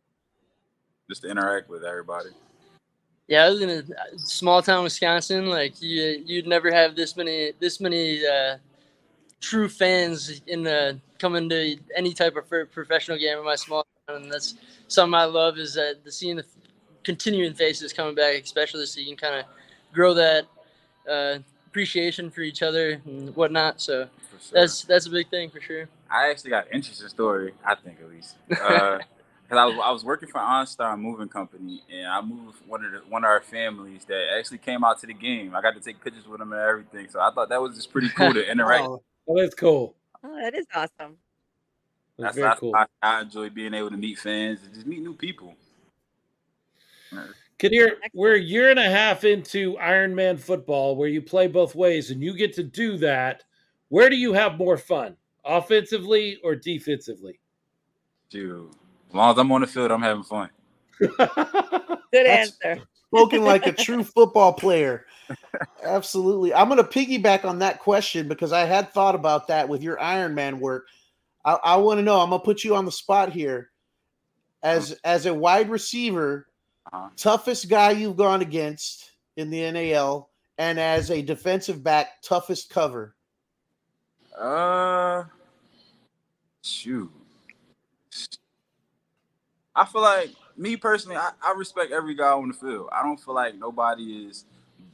just 1.09 1.21
to 1.23 1.29
interact 1.29 1.69
with 1.69 1.83
everybody. 1.83 2.29
Yeah, 3.27 3.45
I 3.45 3.49
was 3.49 3.61
in 3.61 3.69
a 3.69 3.83
small 4.17 4.61
town 4.61 4.83
Wisconsin. 4.83 5.45
Like 5.47 5.81
you, 5.81 6.23
you'd 6.25 6.47
never 6.47 6.71
have 6.71 6.95
this 6.95 7.15
many, 7.15 7.53
this 7.59 7.79
many 7.79 8.25
uh, 8.25 8.57
true 9.39 9.69
fans 9.69 10.41
in 10.47 10.63
the 10.63 10.99
coming 11.19 11.49
to 11.49 11.77
any 11.95 12.13
type 12.13 12.35
of 12.35 12.71
professional 12.71 13.17
game 13.17 13.37
in 13.37 13.45
my 13.45 13.55
small 13.55 13.85
town, 14.07 14.23
and 14.23 14.31
that's 14.31 14.55
something 14.87 15.13
I 15.13 15.25
love. 15.25 15.57
Is 15.57 15.73
that 15.75 16.03
the 16.03 16.11
seeing 16.11 16.35
the 16.35 16.45
continuing 17.03 17.53
faces 17.53 17.93
coming 17.93 18.15
back, 18.15 18.43
especially 18.43 18.85
so 18.85 18.99
you 18.99 19.15
can 19.15 19.17
kind 19.17 19.35
of 19.39 19.45
grow 19.93 20.13
that 20.13 20.45
uh, 21.09 21.39
appreciation 21.67 22.29
for 22.29 22.41
each 22.41 22.61
other 22.61 23.01
and 23.05 23.35
whatnot. 23.35 23.81
So 23.81 24.07
sure. 24.29 24.39
that's 24.51 24.83
that's 24.83 25.05
a 25.05 25.09
big 25.09 25.29
thing 25.29 25.49
for 25.49 25.61
sure. 25.61 25.89
I 26.09 26.29
actually 26.29 26.51
got 26.51 26.67
an 26.67 26.73
interesting 26.73 27.09
story, 27.09 27.53
I 27.65 27.75
think 27.75 27.99
at 27.99 28.09
least. 28.09 28.35
Uh, 28.61 28.99
Cause 29.49 29.59
I 29.59 29.65
was, 29.65 29.75
I 29.83 29.91
was 29.91 30.03
working 30.05 30.29
for 30.29 30.39
OnStar 30.39 30.97
Moving 30.97 31.27
Company, 31.27 31.83
and 31.93 32.07
I 32.07 32.21
moved 32.21 32.57
one 32.65 32.85
of 32.85 32.91
the, 32.91 32.99
one 33.09 33.23
of 33.23 33.27
our 33.27 33.41
families 33.41 34.05
that 34.05 34.35
actually 34.35 34.59
came 34.59 34.83
out 34.83 34.99
to 35.01 35.05
the 35.05 35.13
game. 35.13 35.53
I 35.53 35.61
got 35.61 35.75
to 35.75 35.81
take 35.81 36.01
pictures 36.01 36.25
with 36.25 36.39
them 36.39 36.53
and 36.53 36.61
everything, 36.61 37.07
so 37.09 37.19
I 37.19 37.29
thought 37.29 37.49
that 37.49 37.61
was 37.61 37.75
just 37.75 37.91
pretty 37.91 38.09
cool 38.09 38.33
to 38.33 38.49
interact. 38.51 38.85
Oh, 38.85 39.01
that's 39.35 39.53
cool. 39.53 39.95
Oh, 40.23 40.35
that 40.41 40.55
is 40.55 40.65
awesome. 40.73 41.17
That's 42.17 42.17
That's, 42.17 42.35
very 42.35 42.47
that's 42.47 42.59
cool. 42.61 42.71
why 42.71 42.85
I 43.01 43.21
enjoy 43.21 43.49
being 43.49 43.73
able 43.73 43.89
to 43.89 43.97
meet 43.97 44.17
fans 44.17 44.59
and 44.63 44.73
just 44.73 44.87
meet 44.87 45.01
new 45.01 45.13
people. 45.13 45.55
Kadir, 47.59 47.97
we're 48.13 48.35
a 48.35 48.41
year 48.41 48.69
and 48.71 48.79
a 48.79 48.89
half 48.89 49.23
into 49.23 49.75
Ironman 49.77 50.39
football 50.39 50.95
where 50.95 51.07
you 51.07 51.21
play 51.21 51.47
both 51.47 51.75
ways 51.75 52.11
and 52.11 52.21
you 52.21 52.35
get 52.35 52.53
to 52.53 52.63
do 52.63 52.97
that. 52.97 53.43
Where 53.89 54.09
do 54.09 54.15
you 54.15 54.33
have 54.33 54.57
more 54.57 54.77
fun, 54.77 55.15
offensively 55.45 56.39
or 56.43 56.55
defensively? 56.55 57.39
Dude, 58.29 58.69
as 59.09 59.15
long 59.15 59.31
as 59.31 59.37
I'm 59.37 59.51
on 59.51 59.61
the 59.61 59.67
field, 59.67 59.91
I'm 59.91 60.01
having 60.01 60.23
fun. 60.23 60.49
Good 60.99 61.11
That's- 62.11 62.53
answer. 62.63 62.83
spoken 63.07 63.43
like 63.45 63.67
a 63.67 63.71
true 63.71 64.03
football 64.03 64.53
player. 64.53 65.05
Absolutely. 65.83 66.53
I'm 66.53 66.67
going 66.69 66.83
to 66.83 66.89
piggyback 66.89 67.45
on 67.45 67.59
that 67.59 67.79
question 67.79 68.27
because 68.27 68.51
I 68.51 68.65
had 68.65 68.91
thought 68.91 69.15
about 69.15 69.47
that 69.47 69.69
with 69.69 69.83
your 69.83 69.99
Iron 70.01 70.33
Man 70.35 70.59
work. 70.59 70.87
I, 71.45 71.53
I 71.63 71.75
want 71.77 71.99
to 71.99 72.03
know. 72.03 72.19
I'm 72.19 72.29
going 72.29 72.41
to 72.41 72.45
put 72.45 72.63
you 72.63 72.75
on 72.75 72.85
the 72.85 72.91
spot 72.91 73.31
here. 73.31 73.69
As 74.63 74.93
as 75.03 75.25
a 75.25 75.33
wide 75.33 75.69
receiver, 75.69 76.47
Uh-huh. 76.91 77.09
toughest 77.15 77.69
guy 77.69 77.91
you've 77.91 78.17
gone 78.17 78.41
against 78.41 79.11
in 79.37 79.49
the 79.49 79.71
NAL, 79.71 80.29
and 80.57 80.79
as 80.79 81.09
a 81.09 81.21
defensive 81.21 81.83
back, 81.83 82.21
toughest 82.21 82.69
cover. 82.69 83.15
Uh, 84.37 85.23
shoot. 86.61 87.11
I 89.75 89.85
feel 89.85 90.01
like 90.01 90.31
me 90.55 90.77
personally, 90.77 91.17
I, 91.17 91.31
I 91.43 91.53
respect 91.53 91.91
every 91.91 92.15
guy 92.15 92.31
on 92.31 92.49
the 92.49 92.53
field. 92.53 92.89
I 92.91 93.01
don't 93.01 93.19
feel 93.19 93.33
like 93.33 93.55
nobody 93.55 94.27
is 94.27 94.45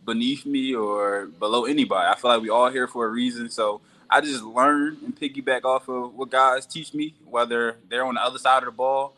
beneath 0.05 0.45
me 0.45 0.73
or 0.73 1.27
below 1.27 1.65
anybody. 1.65 2.07
I 2.07 2.15
feel 2.15 2.31
like 2.31 2.41
we 2.41 2.49
all 2.49 2.69
here 2.69 2.87
for 2.87 3.05
a 3.05 3.09
reason. 3.09 3.49
So 3.49 3.81
I 4.09 4.21
just 4.21 4.43
learn 4.43 4.97
and 5.03 5.15
piggyback 5.15 5.65
off 5.65 5.89
of 5.89 6.15
what 6.15 6.29
guys 6.29 6.65
teach 6.65 6.93
me, 6.93 7.13
whether 7.25 7.75
they're 7.89 8.05
on 8.05 8.15
the 8.15 8.23
other 8.23 8.39
side 8.39 8.59
of 8.59 8.65
the 8.65 8.71
ball, 8.71 9.13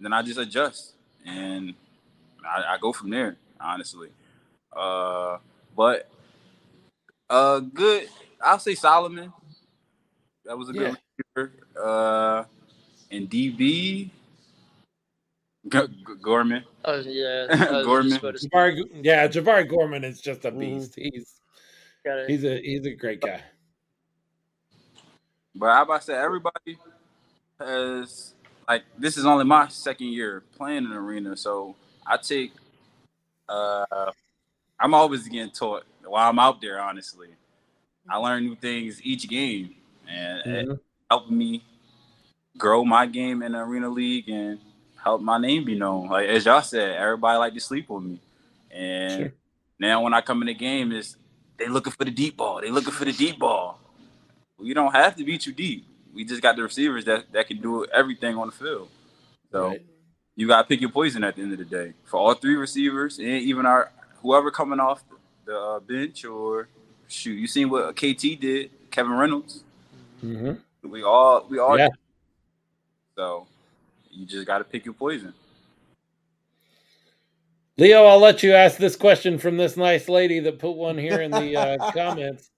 then 0.00 0.12
I 0.12 0.22
just 0.22 0.38
adjust 0.38 0.92
and 1.24 1.74
I, 2.46 2.74
I 2.74 2.78
go 2.78 2.92
from 2.92 3.10
there. 3.10 3.36
Honestly, 3.60 4.08
uh, 4.74 5.38
but 5.76 6.08
uh, 7.30 7.60
good. 7.60 8.08
I'll 8.42 8.58
say 8.58 8.74
Solomon. 8.74 9.32
That 10.44 10.56
was 10.58 10.68
a 10.68 10.72
good 10.72 10.96
receiver. 11.36 11.52
Uh, 11.82 12.44
and 13.10 13.28
DB, 13.30 13.58
G- 13.58 14.10
G- 15.68 15.88
Gorman. 16.20 16.64
Oh 16.84 17.00
yeah, 17.00 17.46
I 17.50 17.82
Gorman. 17.82 18.10
just 18.10 18.20
about 18.20 18.34
to 18.34 18.38
say, 18.40 18.48
Jabari, 18.52 18.82
yeah, 19.02 19.26
Jabari 19.26 19.68
Gorman 19.68 20.04
is 20.04 20.20
just 20.20 20.44
a 20.44 20.52
Mhm. 20.52 20.60
beast. 20.60 20.94
He's 20.96 21.40
gotta- 22.04 22.26
he's 22.28 22.44
a 22.44 22.60
he's 22.60 22.86
a 22.86 22.92
great 22.94 23.20
guy. 23.22 23.42
But 25.54 25.70
I 25.70 25.82
about 25.82 26.00
to 26.02 26.06
say 26.06 26.14
everybody 26.14 26.78
has 27.58 28.34
like 28.68 28.82
this 28.98 29.16
is 29.16 29.24
only 29.24 29.44
my 29.44 29.68
second 29.68 30.08
year 30.08 30.42
playing 30.56 30.84
in 30.84 30.90
the 30.90 30.96
arena, 30.96 31.36
so 31.36 31.74
I 32.08 32.16
take 32.16 32.52
uh 33.48 34.10
I'm 34.78 34.94
always 34.94 35.26
getting 35.28 35.50
taught 35.50 35.84
while 36.04 36.28
I'm 36.28 36.38
out 36.38 36.60
there. 36.60 36.80
Honestly, 36.80 37.28
I 38.08 38.16
learn 38.18 38.44
new 38.44 38.56
things 38.56 39.00
each 39.02 39.28
game, 39.28 39.74
and 40.08 40.42
mm-hmm. 40.42 40.70
it 40.72 40.80
helped 41.10 41.30
me 41.30 41.64
grow 42.58 42.84
my 42.84 43.06
game 43.06 43.42
in 43.42 43.52
the 43.52 43.58
arena 43.58 43.88
league 43.88 44.28
and 44.28 44.58
help 45.02 45.20
my 45.20 45.38
name 45.38 45.64
be 45.64 45.74
known. 45.74 46.08
Like 46.08 46.28
as 46.28 46.44
y'all 46.46 46.62
said, 46.62 46.96
everybody 46.96 47.38
like 47.38 47.54
to 47.54 47.60
sleep 47.60 47.88
with 47.88 48.02
me, 48.02 48.20
and 48.70 49.20
sure. 49.20 49.32
now 49.78 50.02
when 50.02 50.14
I 50.14 50.20
come 50.20 50.42
in 50.42 50.46
the 50.46 50.54
game, 50.54 50.92
is 50.92 51.16
they 51.58 51.68
looking 51.68 51.92
for 51.92 52.04
the 52.04 52.10
deep 52.10 52.36
ball. 52.36 52.60
They 52.60 52.70
looking 52.70 52.92
for 52.92 53.04
the 53.04 53.12
deep 53.12 53.38
ball. 53.38 53.80
We 54.58 54.74
don't 54.74 54.92
have 54.92 55.16
to 55.16 55.24
beat 55.24 55.46
you 55.46 55.52
deep. 55.52 55.86
We 56.14 56.24
just 56.24 56.42
got 56.42 56.56
the 56.56 56.62
receivers 56.62 57.04
that 57.06 57.32
that 57.32 57.46
can 57.46 57.60
do 57.60 57.86
everything 57.86 58.36
on 58.36 58.48
the 58.48 58.52
field. 58.52 58.88
So 59.50 59.68
right. 59.68 59.82
You 60.36 60.46
got 60.46 60.62
to 60.62 60.68
pick 60.68 60.80
your 60.80 60.90
poison 60.90 61.24
at 61.24 61.34
the 61.34 61.42
end 61.42 61.52
of 61.52 61.58
the 61.58 61.64
day 61.64 61.94
for 62.04 62.18
all 62.18 62.34
three 62.34 62.54
receivers 62.54 63.18
and 63.18 63.28
even 63.28 63.66
our 63.66 63.90
whoever 64.22 64.50
coming 64.50 64.78
off 64.78 65.02
the 65.46 65.56
uh, 65.58 65.80
bench 65.80 66.24
or 66.24 66.68
shoot. 67.08 67.32
You 67.32 67.46
seen 67.46 67.70
what 67.70 67.96
KT 67.96 68.40
did, 68.40 68.70
Kevin 68.90 69.12
Reynolds. 69.12 69.64
Mm-hmm. 70.22 70.90
We 70.90 71.02
all 71.02 71.46
we 71.48 71.58
all. 71.58 71.78
Yeah. 71.78 71.88
So 73.16 73.46
you 74.10 74.26
just 74.26 74.46
got 74.46 74.58
to 74.58 74.64
pick 74.64 74.84
your 74.84 74.94
poison. 74.94 75.32
Leo, 77.78 78.04
I'll 78.04 78.20
let 78.20 78.42
you 78.42 78.54
ask 78.54 78.78
this 78.78 78.96
question 78.96 79.38
from 79.38 79.56
this 79.56 79.76
nice 79.76 80.08
lady 80.08 80.40
that 80.40 80.58
put 80.58 80.76
one 80.76 80.96
here 80.96 81.20
in 81.20 81.30
the 81.30 81.56
uh, 81.56 81.90
comments. 81.94 82.50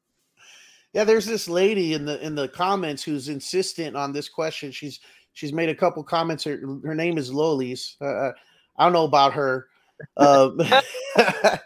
Yeah, 0.93 1.05
there's 1.05 1.26
this 1.26 1.49
lady 1.49 1.93
in 1.95 2.05
the 2.05 2.24
in 2.24 2.35
the 2.35 2.49
comments 2.49 3.03
who's 3.03 3.29
insistent 3.29 3.97
on 3.97 4.12
this 4.12 4.29
question. 4.29 4.70
She's 4.72 5.01
she's 5.39 5.53
made 5.53 5.68
a 5.68 5.74
couple 5.74 6.03
comments. 6.03 6.43
Her, 6.43 6.61
her 6.84 6.97
name 6.97 7.16
is 7.16 7.30
Lolis. 7.30 7.95
Uh, 8.01 8.07
uh 8.07 8.32
I 8.76 8.84
don't 8.84 8.93
know 8.93 9.05
about 9.05 9.32
her. 9.34 9.68
Uh, 10.16 10.51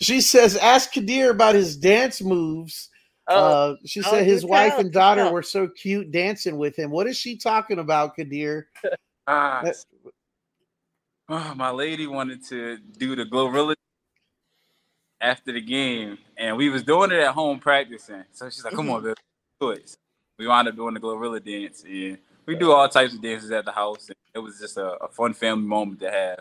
she 0.00 0.20
says, 0.20 0.56
"Ask 0.56 0.92
Kadir 0.92 1.30
about 1.30 1.54
his 1.54 1.76
dance 1.76 2.22
moves." 2.22 2.90
Oh, 3.28 3.72
uh, 3.72 3.74
she 3.84 4.00
oh, 4.00 4.10
said 4.10 4.26
his 4.26 4.44
wife 4.44 4.78
and 4.78 4.92
daughter 4.92 5.30
were 5.30 5.42
so 5.42 5.68
cute 5.68 6.10
dancing 6.12 6.56
with 6.56 6.78
him. 6.78 6.90
What 6.90 7.06
is 7.06 7.18
she 7.18 7.36
talking 7.36 7.78
about, 7.78 8.16
Kadir? 8.16 8.68
Ah, 9.28 9.64
oh, 11.28 11.52
my 11.56 11.70
lady 11.70 12.06
wanted 12.06 12.44
to 12.44 12.78
do 12.96 13.16
the 13.16 13.24
Glorilla 13.24 13.74
after 15.20 15.50
the 15.50 15.60
game, 15.60 16.16
and 16.36 16.56
we 16.56 16.68
was 16.68 16.84
doing 16.84 17.10
it 17.10 17.18
at 17.18 17.34
home 17.34 17.58
practicing. 17.58 18.22
So 18.30 18.48
she's 18.48 18.64
like, 18.64 18.74
"Come 18.74 18.88
on, 18.88 19.02
mm-hmm. 19.02 19.66
baby, 19.68 19.82
We 20.38 20.46
wound 20.46 20.68
up 20.68 20.76
doing 20.76 20.94
the 20.94 21.00
Glorilla 21.00 21.44
dance, 21.44 21.82
and 21.82 22.18
we 22.46 22.56
do 22.56 22.72
all 22.72 22.88
types 22.88 23.14
of 23.14 23.22
dances 23.22 23.50
at 23.50 23.64
the 23.64 23.72
house. 23.72 24.08
And 24.08 24.16
it 24.34 24.38
was 24.38 24.58
just 24.58 24.76
a, 24.76 24.92
a 25.02 25.08
fun 25.08 25.34
family 25.34 25.66
moment 25.66 26.00
to 26.00 26.10
have. 26.10 26.40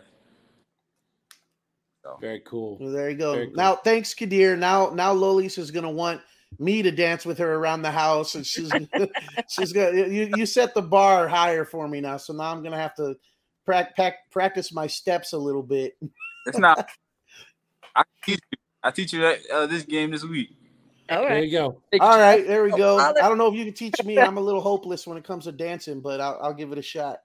So. 2.03 2.18
Very 2.22 2.41
cool. 2.41 2.78
Well, 2.80 2.91
there 2.91 3.10
you 3.10 3.18
go. 3.18 3.34
Cool. 3.34 3.53
Now, 3.56 3.76
thanks, 3.76 4.14
Kadir. 4.14 4.56
Now, 4.56 4.91
now 4.91 5.14
Lolis 5.14 5.58
is 5.58 5.72
gonna 5.72 5.89
want 5.89 6.22
me 6.60 6.84
to 6.84 6.91
dance 6.91 7.26
with 7.26 7.39
her 7.39 7.56
around 7.56 7.82
the 7.82 7.91
house, 7.91 8.36
and 8.36 8.45
she's 8.45 8.72
she's 9.49 9.74
got 9.74 9.95
you. 9.95 10.30
You 10.36 10.45
set 10.45 10.76
the 10.76 10.84
bar 10.84 11.28
higher 11.28 11.66
for 11.66 11.88
me 11.88 12.01
now, 12.01 12.18
so 12.18 12.34
now 12.34 12.51
I'm 12.51 12.62
gonna 12.62 12.78
have 12.78 12.93
to 12.95 13.16
pra- 13.66 13.89
pra- 13.95 14.14
practice 14.32 14.72
my 14.72 14.86
steps 14.86 15.34
a 15.34 15.38
little 15.38 15.64
bit. 15.64 15.97
It's 16.45 16.60
not. 16.60 16.88
I 17.95 18.03
teach 18.24 18.39
you. 18.51 18.58
I 18.84 18.91
teach 18.91 19.14
you 19.14 19.22
that 19.22 19.39
uh, 19.51 19.66
this 19.66 19.84
game 19.84 20.12
this 20.12 20.24
week. 20.24 20.49
All 21.10 21.18
right. 21.18 21.30
There 21.30 21.43
you 21.43 21.51
go. 21.51 21.82
All 21.99 22.20
right, 22.20 22.47
there 22.47 22.64
we 22.64 22.72
go. 22.72 22.97
I 22.97 23.14
don't 23.14 23.38
know 23.38 23.47
if 23.47 23.53
you 23.53 23.66
can 23.66 23.74
teach 23.74 24.03
me. 24.03 24.18
I'm 24.18 24.38
a 24.38 24.41
little 24.41 24.62
hopeless 24.72 25.06
when 25.06 25.18
it 25.18 25.24
comes 25.24 25.43
to 25.45 25.51
dancing, 25.51 26.01
but 26.01 26.20
I'll, 26.20 26.39
I'll 26.41 26.53
give 26.53 26.72
it 26.72 26.78
a 26.78 26.82
shot. 26.82 27.20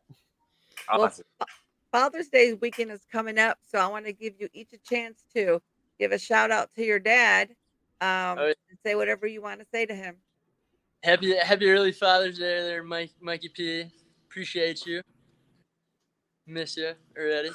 Well, 0.95 1.11
Father's 1.93 2.29
Day 2.29 2.53
weekend 2.55 2.91
is 2.91 3.07
coming 3.11 3.39
up, 3.39 3.59
so 3.67 3.79
I 3.79 3.87
want 3.89 4.07
to 4.07 4.13
give 4.13 4.35
you 4.39 4.49
each 4.53 4.73
a 4.73 4.79
chance 4.79 5.25
to 5.35 5.61
give 5.99 6.13
a 6.13 6.19
shout 6.19 6.51
out 6.51 6.71
to 6.77 6.85
your 6.85 6.99
dad 6.99 7.51
um, 8.01 8.39
oh, 8.39 8.47
and 8.47 8.79
say 8.85 8.95
whatever 8.95 9.27
you 9.27 9.43
want 9.43 9.61
to 9.61 9.67
say 9.73 9.87
to 9.87 9.95
him. 9.95 10.17
Happy 11.03 11.35
Happy 11.37 11.71
early 11.71 11.93
Father's 11.93 12.39
Day, 12.39 12.61
there, 12.63 12.83
Mike 12.83 13.13
Mikey 13.21 13.49
P. 13.49 13.91
Appreciate 14.29 14.85
you. 14.85 15.03
Miss 16.47 16.77
you 16.77 16.93
already. 17.19 17.51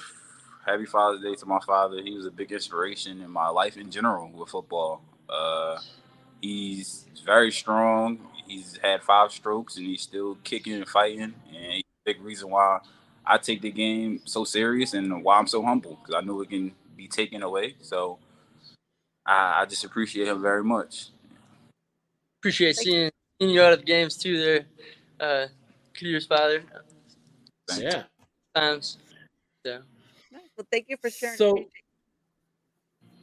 Happy 0.66 0.86
Father's 0.86 1.22
Day 1.22 1.36
to 1.36 1.46
my 1.46 1.60
father. 1.66 2.02
He 2.02 2.16
was 2.16 2.26
a 2.26 2.32
big 2.32 2.52
inspiration 2.52 3.22
in 3.22 3.30
my 3.30 3.48
life 3.50 3.78
in 3.78 3.92
general 3.92 4.32
with 4.34 4.50
football. 4.50 5.04
Uh, 5.30 5.78
he's 6.46 7.06
very 7.26 7.52
strong. 7.52 8.20
He's 8.48 8.78
had 8.82 9.02
five 9.02 9.32
strokes 9.32 9.78
and 9.78 9.86
he's 9.86 10.02
still 10.02 10.38
kicking 10.44 10.74
and 10.74 10.88
fighting. 10.88 11.34
And 11.54 11.74
he's 11.74 11.84
a 11.84 12.14
big 12.14 12.22
reason 12.22 12.50
why 12.50 12.80
I 13.26 13.38
take 13.38 13.62
the 13.62 13.72
game 13.72 14.22
so 14.26 14.44
serious 14.44 14.94
and 14.94 15.24
why 15.24 15.38
I'm 15.40 15.48
so 15.48 15.64
humble 15.64 16.00
because 16.02 16.16
I 16.16 16.26
know 16.26 16.42
it 16.42 16.50
can 16.50 16.72
be 16.96 17.08
taken 17.08 17.42
away. 17.42 17.76
So 17.82 18.20
I, 19.26 19.62
I 19.62 19.66
just 19.66 19.84
appreciate 19.84 20.28
him 20.28 20.42
very 20.42 20.64
much. 20.64 21.08
Appreciate 22.40 22.76
seeing, 22.76 23.10
seeing 23.40 23.52
you 23.52 23.62
out 23.64 23.74
of 23.74 23.80
the 23.80 23.86
games 23.86 24.16
too 24.16 24.38
there, 24.38 24.66
uh, 25.20 25.48
Kadir's 25.96 26.28
father. 26.28 26.62
Yeah. 27.78 28.04
Times. 28.54 29.00
So. 29.66 29.80
Well, 30.56 30.68
thank 30.72 30.86
you 30.90 30.98
for 31.02 31.10
sharing. 31.10 31.38
So, 31.38 31.66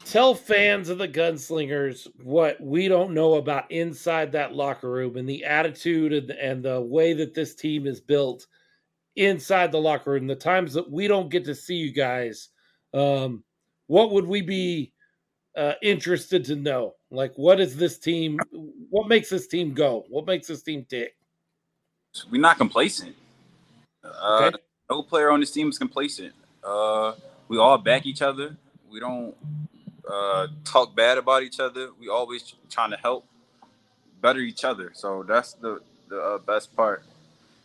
tell 0.04 0.34
fans 0.34 0.88
of 0.88 0.98
the 0.98 1.08
gunslingers 1.08 2.06
what 2.22 2.60
we 2.60 2.88
don't 2.88 3.14
know 3.14 3.34
about 3.34 3.70
inside 3.70 4.32
that 4.32 4.54
locker 4.54 4.90
room 4.90 5.16
and 5.16 5.28
the 5.28 5.44
attitude 5.44 6.12
and, 6.12 6.30
and 6.30 6.64
the 6.64 6.80
way 6.80 7.12
that 7.12 7.34
this 7.34 7.54
team 7.54 7.86
is 7.86 8.00
built 8.00 8.46
inside 9.16 9.72
the 9.72 9.80
locker 9.80 10.12
room. 10.12 10.26
The 10.26 10.34
times 10.34 10.74
that 10.74 10.90
we 10.90 11.08
don't 11.08 11.30
get 11.30 11.44
to 11.44 11.54
see 11.54 11.76
you 11.76 11.92
guys, 11.92 12.48
um, 12.94 13.42
what 13.86 14.12
would 14.12 14.26
we 14.26 14.42
be 14.42 14.92
uh, 15.56 15.74
interested 15.82 16.44
to 16.46 16.56
know? 16.56 16.94
Like, 17.10 17.32
what 17.36 17.60
is 17.60 17.76
this 17.76 17.98
team? 17.98 18.38
What 18.90 19.08
makes 19.08 19.28
this 19.28 19.46
team 19.46 19.74
go? 19.74 20.04
What 20.08 20.26
makes 20.26 20.46
this 20.46 20.62
team 20.62 20.86
tick? 20.88 21.14
We're 22.30 22.40
not 22.40 22.58
complacent. 22.58 23.14
Uh, 24.04 24.50
okay. 24.52 24.58
No 24.90 25.02
player 25.02 25.30
on 25.30 25.40
this 25.40 25.50
team 25.50 25.68
is 25.68 25.78
complacent. 25.78 26.34
Uh, 26.62 27.14
we 27.48 27.58
all 27.58 27.78
back 27.78 28.06
each 28.06 28.22
other. 28.22 28.56
We 28.90 29.00
don't 29.00 29.34
uh, 30.10 30.48
talk 30.64 30.94
bad 30.94 31.18
about 31.18 31.42
each 31.42 31.60
other. 31.60 31.90
We 31.98 32.08
always 32.08 32.54
trying 32.70 32.90
to 32.90 32.96
help 32.96 33.26
better 34.20 34.40
each 34.40 34.64
other. 34.64 34.92
So 34.94 35.22
that's 35.22 35.54
the 35.54 35.80
the 36.08 36.20
uh, 36.20 36.38
best 36.38 36.74
part 36.76 37.02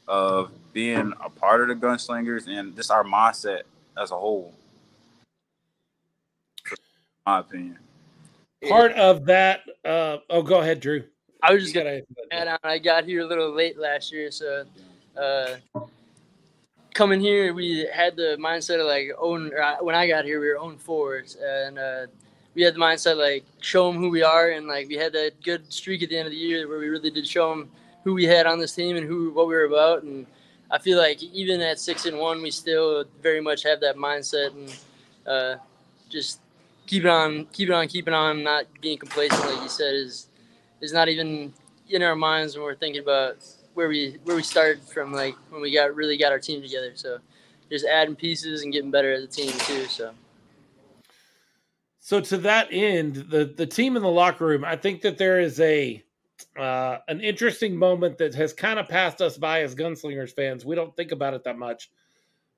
of 0.08 0.52
being 0.74 1.14
a 1.24 1.30
part 1.30 1.62
of 1.62 1.68
the 1.68 1.76
gunslingers 1.76 2.48
and 2.48 2.76
just 2.76 2.92
our 2.92 3.04
mindset 3.04 3.64
as 4.02 4.12
a 4.12 4.16
whole. 4.16 4.54
My 7.26 7.40
opinion. 7.40 7.78
Part 8.68 8.94
of 8.94 9.26
that. 9.26 9.62
Uh, 9.84 10.18
oh, 10.30 10.42
go 10.42 10.62
ahead, 10.62 10.80
Drew. 10.80 11.04
I 11.44 11.54
was 11.54 11.64
just 11.64 11.76
gonna 11.76 12.02
add 12.32 12.48
on. 12.48 12.58
I 12.64 12.80
got 12.80 13.06
here 13.06 13.22
a 13.22 13.26
little 13.26 13.54
late 13.54 13.78
last 13.78 14.12
year, 14.12 14.32
so 14.32 14.66
uh, 15.20 15.56
coming 16.94 17.20
here, 17.20 17.54
we 17.54 17.88
had 17.94 18.16
the 18.16 18.38
mindset 18.40 18.80
of 18.80 18.88
like 18.88 19.12
own. 19.20 19.52
when 19.82 19.94
I 19.94 20.08
got 20.08 20.26
here, 20.26 20.40
we 20.40 20.48
were 20.48 20.58
own 20.58 20.78
forwards, 20.78 21.36
and 21.36 21.78
uh, 21.78 22.08
we 22.58 22.64
had 22.64 22.74
the 22.74 22.80
mindset 22.80 23.18
like 23.18 23.46
show 23.62 23.92
them 23.92 24.02
who 24.02 24.10
we 24.10 24.24
are, 24.24 24.50
and 24.50 24.68
like 24.68 24.88
we 24.88 24.96
had 24.96 25.14
that 25.14 25.34
good 25.44 25.72
streak 25.72 26.02
at 26.02 26.10
the 26.10 26.18
end 26.18 26.26
of 26.26 26.32
the 26.32 26.38
year 26.38 26.68
where 26.68 26.80
we 26.80 26.90
really 26.90 27.12
did 27.12 27.28
show 27.28 27.52
them 27.52 27.70
who 28.04 28.16
we 28.16 28.26
had 28.26 28.48
on 28.48 28.58
this 28.58 28.74
team 28.74 28.98
and 28.98 29.06
who 29.06 29.30
what 29.30 29.48
we 29.48 29.54
were 29.54 29.66
about. 29.66 30.02
And 30.02 30.26
I 30.72 30.80
feel 30.80 30.98
like 30.98 31.22
even 31.22 31.62
at 31.62 31.80
six 31.80 32.08
and 32.08 32.18
one, 32.18 32.42
we 32.42 32.50
still 32.50 33.06
very 33.22 33.42
much 33.42 33.62
have 33.62 33.80
that 33.82 33.96
mindset 33.96 34.54
and 34.56 34.76
uh, 35.28 35.56
just 36.10 36.40
keep 36.88 37.04
it 37.04 37.10
on, 37.10 37.46
keep 37.54 37.70
it 37.70 37.74
on, 37.74 37.88
keep 37.88 38.08
it 38.08 38.14
on. 38.16 38.44
Not 38.44 38.66
being 38.82 38.98
complacent, 38.98 39.46
like 39.46 39.62
you 39.62 39.70
said, 39.70 39.94
is 39.94 40.28
is 40.82 40.92
not 40.92 41.10
even 41.10 41.54
in 41.92 42.02
our 42.02 42.16
minds 42.16 42.56
when 42.56 42.64
we're 42.64 42.76
thinking 42.76 43.04
about 43.04 43.38
where 43.76 43.88
we 43.88 44.18
where 44.24 44.36
we 44.36 44.42
started 44.42 44.82
from 44.82 45.14
like 45.14 45.36
when 45.52 45.62
we 45.62 45.72
got 45.72 45.94
really 45.94 46.18
got 46.18 46.32
our 46.32 46.40
team 46.40 46.64
together. 46.64 46.94
So 46.96 47.20
just 47.70 47.86
adding 47.86 48.16
pieces 48.16 48.64
and 48.64 48.74
getting 48.74 48.90
better 48.90 49.14
as 49.14 49.26
a 49.26 49.28
team 49.28 49.52
too. 49.60 49.86
So 49.86 50.12
so 52.08 52.22
to 52.22 52.38
that 52.38 52.70
end, 52.72 53.16
the 53.16 53.54
the 53.58 53.66
team 53.66 53.98
in 53.98 54.02
the 54.02 54.08
locker 54.08 54.46
room, 54.46 54.64
I 54.64 54.78
think 54.78 55.02
that 55.02 55.18
there 55.18 55.42
is 55.42 55.60
a 55.60 56.02
uh, 56.58 57.00
an 57.10 57.20
interesting 57.20 57.76
moment 57.76 58.18
that 58.20 58.34
has 58.34 58.54
kind 58.54 58.80
of 58.80 58.88
passed 58.88 59.22
us 59.22 59.38
by 59.38 59.62
as 59.64 59.76
gunslingers 59.76 60.34
fans. 60.34 60.64
We 60.64 60.74
don't 60.74 60.96
think 60.96 61.12
about 61.12 61.34
it 61.34 61.44
that 61.44 61.58
much, 61.58 61.92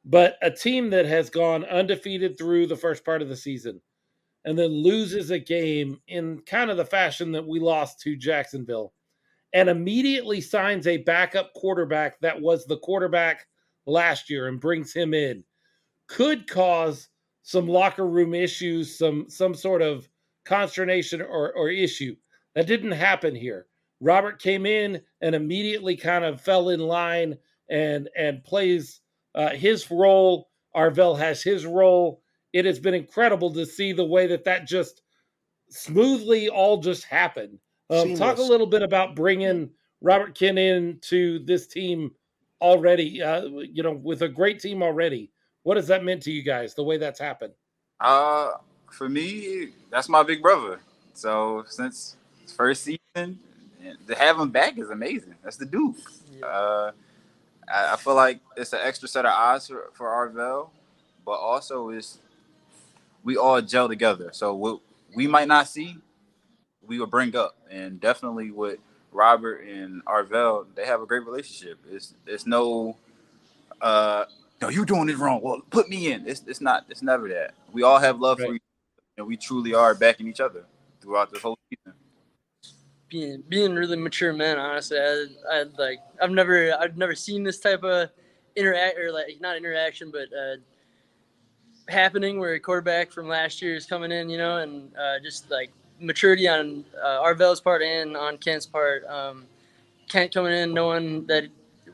but 0.06 0.38
a 0.44 0.52
team 0.52 0.92
that 0.92 1.08
has 1.08 1.32
gone 1.32 1.66
undefeated 1.66 2.38
through 2.38 2.68
the 2.68 2.76
first 2.76 3.04
part 3.04 3.24
of 3.24 3.28
the 3.28 3.36
season 3.36 3.82
and 4.46 4.56
then 4.56 4.70
loses 4.70 5.32
a 5.32 5.40
game 5.40 6.00
in 6.08 6.42
kind 6.46 6.70
of 6.70 6.78
the 6.78 6.86
fashion 6.86 7.32
that 7.32 7.48
we 7.48 7.60
lost 7.60 8.00
to 8.02 8.16
Jacksonville 8.16 8.94
and 9.54 9.68
immediately 9.68 10.42
signs 10.42 10.86
a 10.86 10.98
backup 10.98 11.56
quarterback 11.56 12.20
that 12.20 12.40
was 12.40 12.68
the 12.68 12.78
quarterback 12.78 13.48
last 13.88 14.30
year 14.30 14.48
and 14.48 14.62
brings 14.62 14.94
him 14.94 15.16
in 15.16 15.44
could 16.06 16.48
cause 16.48 17.10
some 17.50 17.68
locker 17.68 18.06
room 18.06 18.36
issues, 18.36 18.96
some 18.96 19.26
some 19.28 19.56
sort 19.56 19.82
of 19.82 20.08
consternation 20.46 21.20
or, 21.20 21.52
or 21.54 21.70
issue. 21.70 22.16
That 22.54 22.68
didn't 22.68 22.92
happen 22.92 23.34
here. 23.34 23.66
Robert 24.00 24.40
came 24.40 24.68
in 24.68 25.02
and 25.22 25.34
immediately 25.34 25.98
kind 25.98 26.24
of 26.24 26.40
fell 26.40 26.70
in 26.70 26.80
line 26.80 27.40
and 27.68 28.08
and 28.16 28.44
plays 28.44 29.02
uh, 29.34 29.50
his 29.50 29.90
role. 29.90 30.52
Arvell 30.76 31.18
has 31.18 31.42
his 31.42 31.66
role. 31.66 32.22
It 32.54 32.66
has 32.66 32.80
been 32.80 32.94
incredible 32.94 33.52
to 33.54 33.66
see 33.66 33.94
the 33.94 34.06
way 34.06 34.28
that 34.28 34.44
that 34.44 34.68
just 34.68 35.02
smoothly 35.72 36.50
all 36.50 36.78
just 36.78 37.06
happened. 37.06 37.58
Um, 37.90 38.14
talk 38.14 38.38
a 38.38 38.44
little 38.44 38.68
bit 38.68 38.84
about 38.84 39.16
bringing 39.16 39.72
Robert 40.02 40.36
Kent 40.36 40.60
in 40.60 41.00
to 41.06 41.40
this 41.40 41.66
team 41.66 42.12
already. 42.62 43.24
Uh, 43.24 43.46
you 43.74 43.82
know, 43.82 43.94
with 43.94 44.22
a 44.22 44.30
great 44.30 44.60
team 44.60 44.84
already. 44.84 45.32
What 45.70 45.78
has 45.78 45.86
that 45.86 46.04
meant 46.04 46.24
to 46.24 46.32
you 46.32 46.42
guys? 46.42 46.74
The 46.74 46.84
way 46.84 46.98
that's 46.98 47.20
happened. 47.20 47.54
Uh, 48.00 48.54
for 48.92 49.08
me, 49.08 49.68
that's 49.92 50.10
my 50.10 50.24
big 50.24 50.42
brother. 50.42 50.80
So 51.14 51.64
since 51.68 52.16
first 52.58 52.82
season, 52.82 53.38
to 54.08 54.16
have 54.18 54.40
him 54.40 54.50
back 54.50 54.80
is 54.80 54.90
amazing. 54.90 55.36
That's 55.44 55.58
the 55.58 55.68
Duke. 55.68 55.98
Yeah. 56.36 56.48
Uh, 56.48 56.92
I, 57.72 57.94
I 57.94 57.96
feel 57.98 58.16
like 58.16 58.40
it's 58.58 58.74
an 58.74 58.80
extra 58.82 59.08
set 59.08 59.28
of 59.28 59.32
eyes 59.32 59.68
for, 59.68 59.92
for 59.94 60.08
Arvell, 60.08 60.72
but 61.24 61.34
also 61.34 61.90
it's 61.90 62.18
we 63.24 63.38
all 63.38 63.62
gel 63.62 63.88
together. 63.88 64.32
So 64.34 64.56
what 64.56 64.80
we 65.14 65.28
might 65.28 65.48
not 65.48 65.68
see, 65.68 65.98
we 66.88 66.98
will 66.98 67.06
bring 67.06 67.36
up, 67.36 67.56
and 67.70 68.02
definitely 68.02 68.50
with 68.50 68.80
Robert 69.12 69.64
and 69.68 70.04
Arvell, 70.06 70.66
they 70.74 70.88
have 70.88 71.04
a 71.04 71.06
great 71.06 71.28
relationship. 71.28 71.78
It's 71.92 72.16
it's 72.26 72.48
no, 72.48 72.98
uh, 73.82 74.26
no, 74.62 74.70
you're 74.70 74.86
doing 74.86 75.10
it 75.10 75.18
wrong. 75.18 75.42
Well, 75.42 75.62
put 75.70 75.90
me 75.90 76.12
in. 76.12 76.28
It's 76.28 76.44
it's 76.48 76.62
not. 76.62 76.86
It's 76.90 77.02
never 77.02 77.28
that. 77.30 77.54
We 77.72 77.84
all 77.84 78.00
have 78.00 78.20
love 78.20 78.38
for 78.40 78.46
Right. 78.46 78.56
each 78.56 78.62
other, 78.62 79.04
and 79.18 79.28
we 79.28 79.38
truly 79.38 79.74
are 79.74 79.96
backing 79.96 80.28
each 80.28 80.40
other 80.40 80.66
throughout 81.02 81.32
this 81.32 81.42
whole 81.42 81.58
season. 81.70 81.98
being 83.10 83.44
being 83.50 83.74
really 83.74 83.98
mature 83.98 84.34
men. 84.34 84.58
Honestly, 84.60 84.98
I, 85.00 85.26
I 85.52 85.64
like 85.78 86.00
I've 86.22 86.32
never 86.32 86.74
I've 86.80 86.98
never 86.98 87.16
seen 87.16 87.44
this 87.44 87.60
type 87.60 87.84
of 87.84 88.10
interact 88.56 88.98
or 89.00 89.12
like 89.12 89.38
not 89.40 89.58
interaction, 89.58 90.12
but 90.12 90.28
uh, 90.38 90.58
happening 91.88 92.40
where 92.40 92.54
a 92.54 92.60
quarterback 92.60 93.12
from 93.12 93.28
last 93.28 93.62
year 93.62 93.76
is 93.76 93.86
coming 93.86 94.12
in, 94.12 94.30
you 94.30 94.38
know, 94.38 94.58
and 94.58 94.92
uh, 94.96 95.20
just 95.24 95.50
like 95.50 95.72
maturity 96.00 96.48
on 96.48 96.86
uh, 97.02 97.22
Arvell's 97.24 97.62
part 97.62 97.82
and 97.82 98.16
on 98.16 98.38
Kent's 98.38 98.66
part. 98.66 99.06
Um, 99.06 99.46
Kent 100.08 100.34
coming 100.34 100.54
in 100.54 100.74
knowing 100.74 101.26
that 101.28 101.46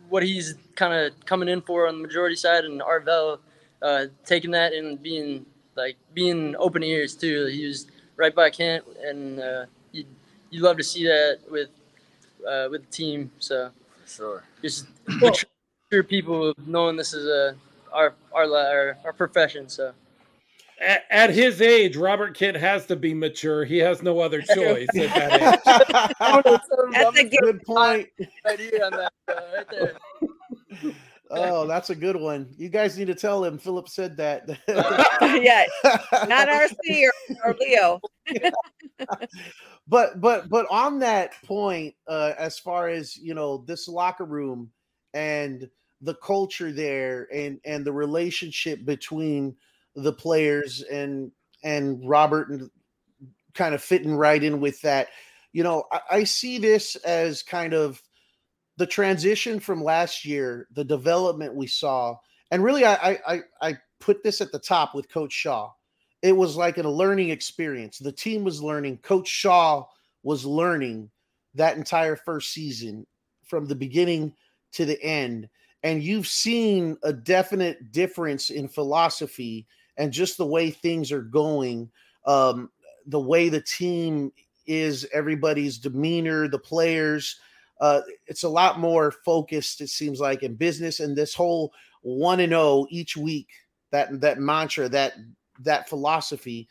what 0.09 0.23
he's 0.23 0.55
kind 0.75 0.93
of 0.93 1.25
coming 1.25 1.49
in 1.49 1.61
for 1.61 1.87
on 1.87 1.97
the 2.01 2.07
majority 2.07 2.35
side, 2.35 2.65
and 2.65 2.81
Arvell 2.81 3.39
uh, 3.81 4.05
taking 4.25 4.51
that 4.51 4.73
and 4.73 5.01
being 5.01 5.45
like 5.75 5.97
being 6.13 6.55
open 6.57 6.83
ears 6.83 7.15
too. 7.15 7.45
He 7.45 7.65
was 7.65 7.87
right 8.15 8.33
by 8.33 8.49
Kent, 8.49 8.85
and 9.03 9.39
uh, 9.39 9.65
you 9.91 10.05
you 10.49 10.61
love 10.61 10.77
to 10.77 10.83
see 10.83 11.05
that 11.05 11.39
with 11.49 11.69
uh, 12.47 12.67
with 12.71 12.85
the 12.85 12.91
team. 12.91 13.31
So 13.39 13.71
For 14.05 14.09
sure. 14.09 14.43
just 14.61 14.87
mature 15.07 16.03
people 16.03 16.53
knowing 16.65 16.95
this 16.95 17.13
is 17.13 17.27
a 17.27 17.55
our 17.91 18.13
our 18.33 18.45
our, 18.45 18.97
our 19.05 19.13
profession. 19.13 19.69
So 19.69 19.93
At, 20.81 21.03
at 21.09 21.29
his 21.29 21.61
age, 21.61 21.95
Robert 21.95 22.35
Kent 22.35 22.57
has 22.57 22.85
to 22.87 22.95
be 22.95 23.13
mature. 23.13 23.63
He 23.63 23.77
has 23.77 24.03
no 24.03 24.19
other 24.19 24.41
choice 24.41 24.87
at 24.97 25.13
that 25.15 25.41
age. 25.41 25.59
That's 26.93 27.19
a 27.19 27.23
good. 27.23 27.39
Good 27.41 27.61
point. 27.63 28.09
idea 28.45 28.85
on 28.85 28.91
that 28.91 29.13
uh, 29.27 29.41
right 29.55 29.67
there. 29.69 29.93
Oh, 31.31 31.65
that's 31.65 31.89
a 31.89 31.95
good 31.95 32.15
one. 32.15 32.47
You 32.55 32.69
guys 32.69 32.97
need 32.97 33.07
to 33.07 33.15
tell 33.15 33.43
him 33.43 33.57
Philip 33.57 33.89
said 33.89 34.15
that. 34.17 34.47
yeah, 35.41 35.65
not 36.27 36.47
RC 36.47 37.03
or, 37.03 37.35
or 37.43 37.55
Leo. 37.59 37.99
but 39.87 40.21
but 40.21 40.49
but 40.49 40.67
on 40.69 40.99
that 40.99 41.31
point, 41.43 41.95
uh, 42.07 42.33
as 42.37 42.59
far 42.59 42.89
as 42.89 43.17
you 43.17 43.33
know, 43.33 43.63
this 43.65 43.87
locker 43.87 44.25
room 44.25 44.69
and 45.13 45.69
the 46.01 46.15
culture 46.15 46.71
there, 46.71 47.27
and 47.33 47.59
and 47.65 47.83
the 47.83 47.93
relationship 47.93 48.85
between 48.85 49.55
the 49.95 50.13
players 50.13 50.81
and 50.83 51.31
and 51.63 52.07
Robert 52.07 52.49
and 52.49 52.69
kind 53.53 53.73
of 53.73 53.81
fitting 53.81 54.15
right 54.15 54.43
in 54.43 54.59
with 54.59 54.81
that. 54.81 55.09
You 55.53 55.63
know, 55.63 55.85
I, 55.91 55.99
I 56.11 56.23
see 56.23 56.57
this 56.57 56.95
as 56.97 57.41
kind 57.41 57.73
of 57.73 58.01
the 58.77 58.85
transition 58.85 59.59
from 59.59 59.83
last 59.83 60.25
year, 60.25 60.67
the 60.73 60.83
development 60.83 61.55
we 61.55 61.67
saw, 61.67 62.17
and 62.51 62.63
really, 62.63 62.85
I 62.85 62.95
I 62.95 63.19
I, 63.27 63.41
I 63.61 63.77
put 63.99 64.23
this 64.23 64.41
at 64.41 64.51
the 64.51 64.59
top 64.59 64.93
with 64.93 65.09
Coach 65.09 65.33
Shaw 65.33 65.71
it 66.25 66.35
was 66.35 66.57
like 66.57 66.79
a 66.79 66.89
learning 66.89 67.29
experience. 67.29 67.99
The 67.99 68.11
team 68.11 68.43
was 68.43 68.59
learning. 68.59 68.97
Coach 69.03 69.27
Shaw 69.27 69.85
was 70.23 70.43
learning 70.43 71.11
that 71.53 71.77
entire 71.77 72.15
first 72.15 72.51
season 72.51 73.05
from 73.45 73.67
the 73.67 73.75
beginning 73.75 74.33
to 74.71 74.85
the 74.85 74.99
end. 75.03 75.47
And 75.83 76.01
you've 76.01 76.25
seen 76.25 76.97
a 77.03 77.13
definite 77.13 77.91
difference 77.91 78.49
in 78.49 78.67
philosophy 78.67 79.67
and 79.97 80.11
just 80.11 80.37
the 80.37 80.45
way 80.45 80.69
things 80.71 81.11
are 81.11 81.21
going, 81.21 81.89
um, 82.25 82.69
the 83.07 83.19
way 83.19 83.49
the 83.49 83.61
team 83.61 84.31
is, 84.67 85.07
everybody's 85.13 85.77
demeanor, 85.77 86.47
the 86.47 86.59
players. 86.59 87.39
Uh, 87.79 88.01
it's 88.27 88.43
a 88.43 88.49
lot 88.49 88.79
more 88.79 89.11
focused, 89.11 89.81
it 89.81 89.89
seems 89.89 90.19
like, 90.19 90.43
in 90.43 90.55
business. 90.55 90.99
And 90.99 91.15
this 91.15 91.33
whole 91.33 91.73
one 92.01 92.39
and 92.39 92.51
zero 92.51 92.87
each 92.89 93.17
week, 93.17 93.49
that 93.91 94.19
that 94.21 94.39
mantra, 94.39 94.89
that 94.89 95.13
that 95.61 95.89
philosophy. 95.89 96.67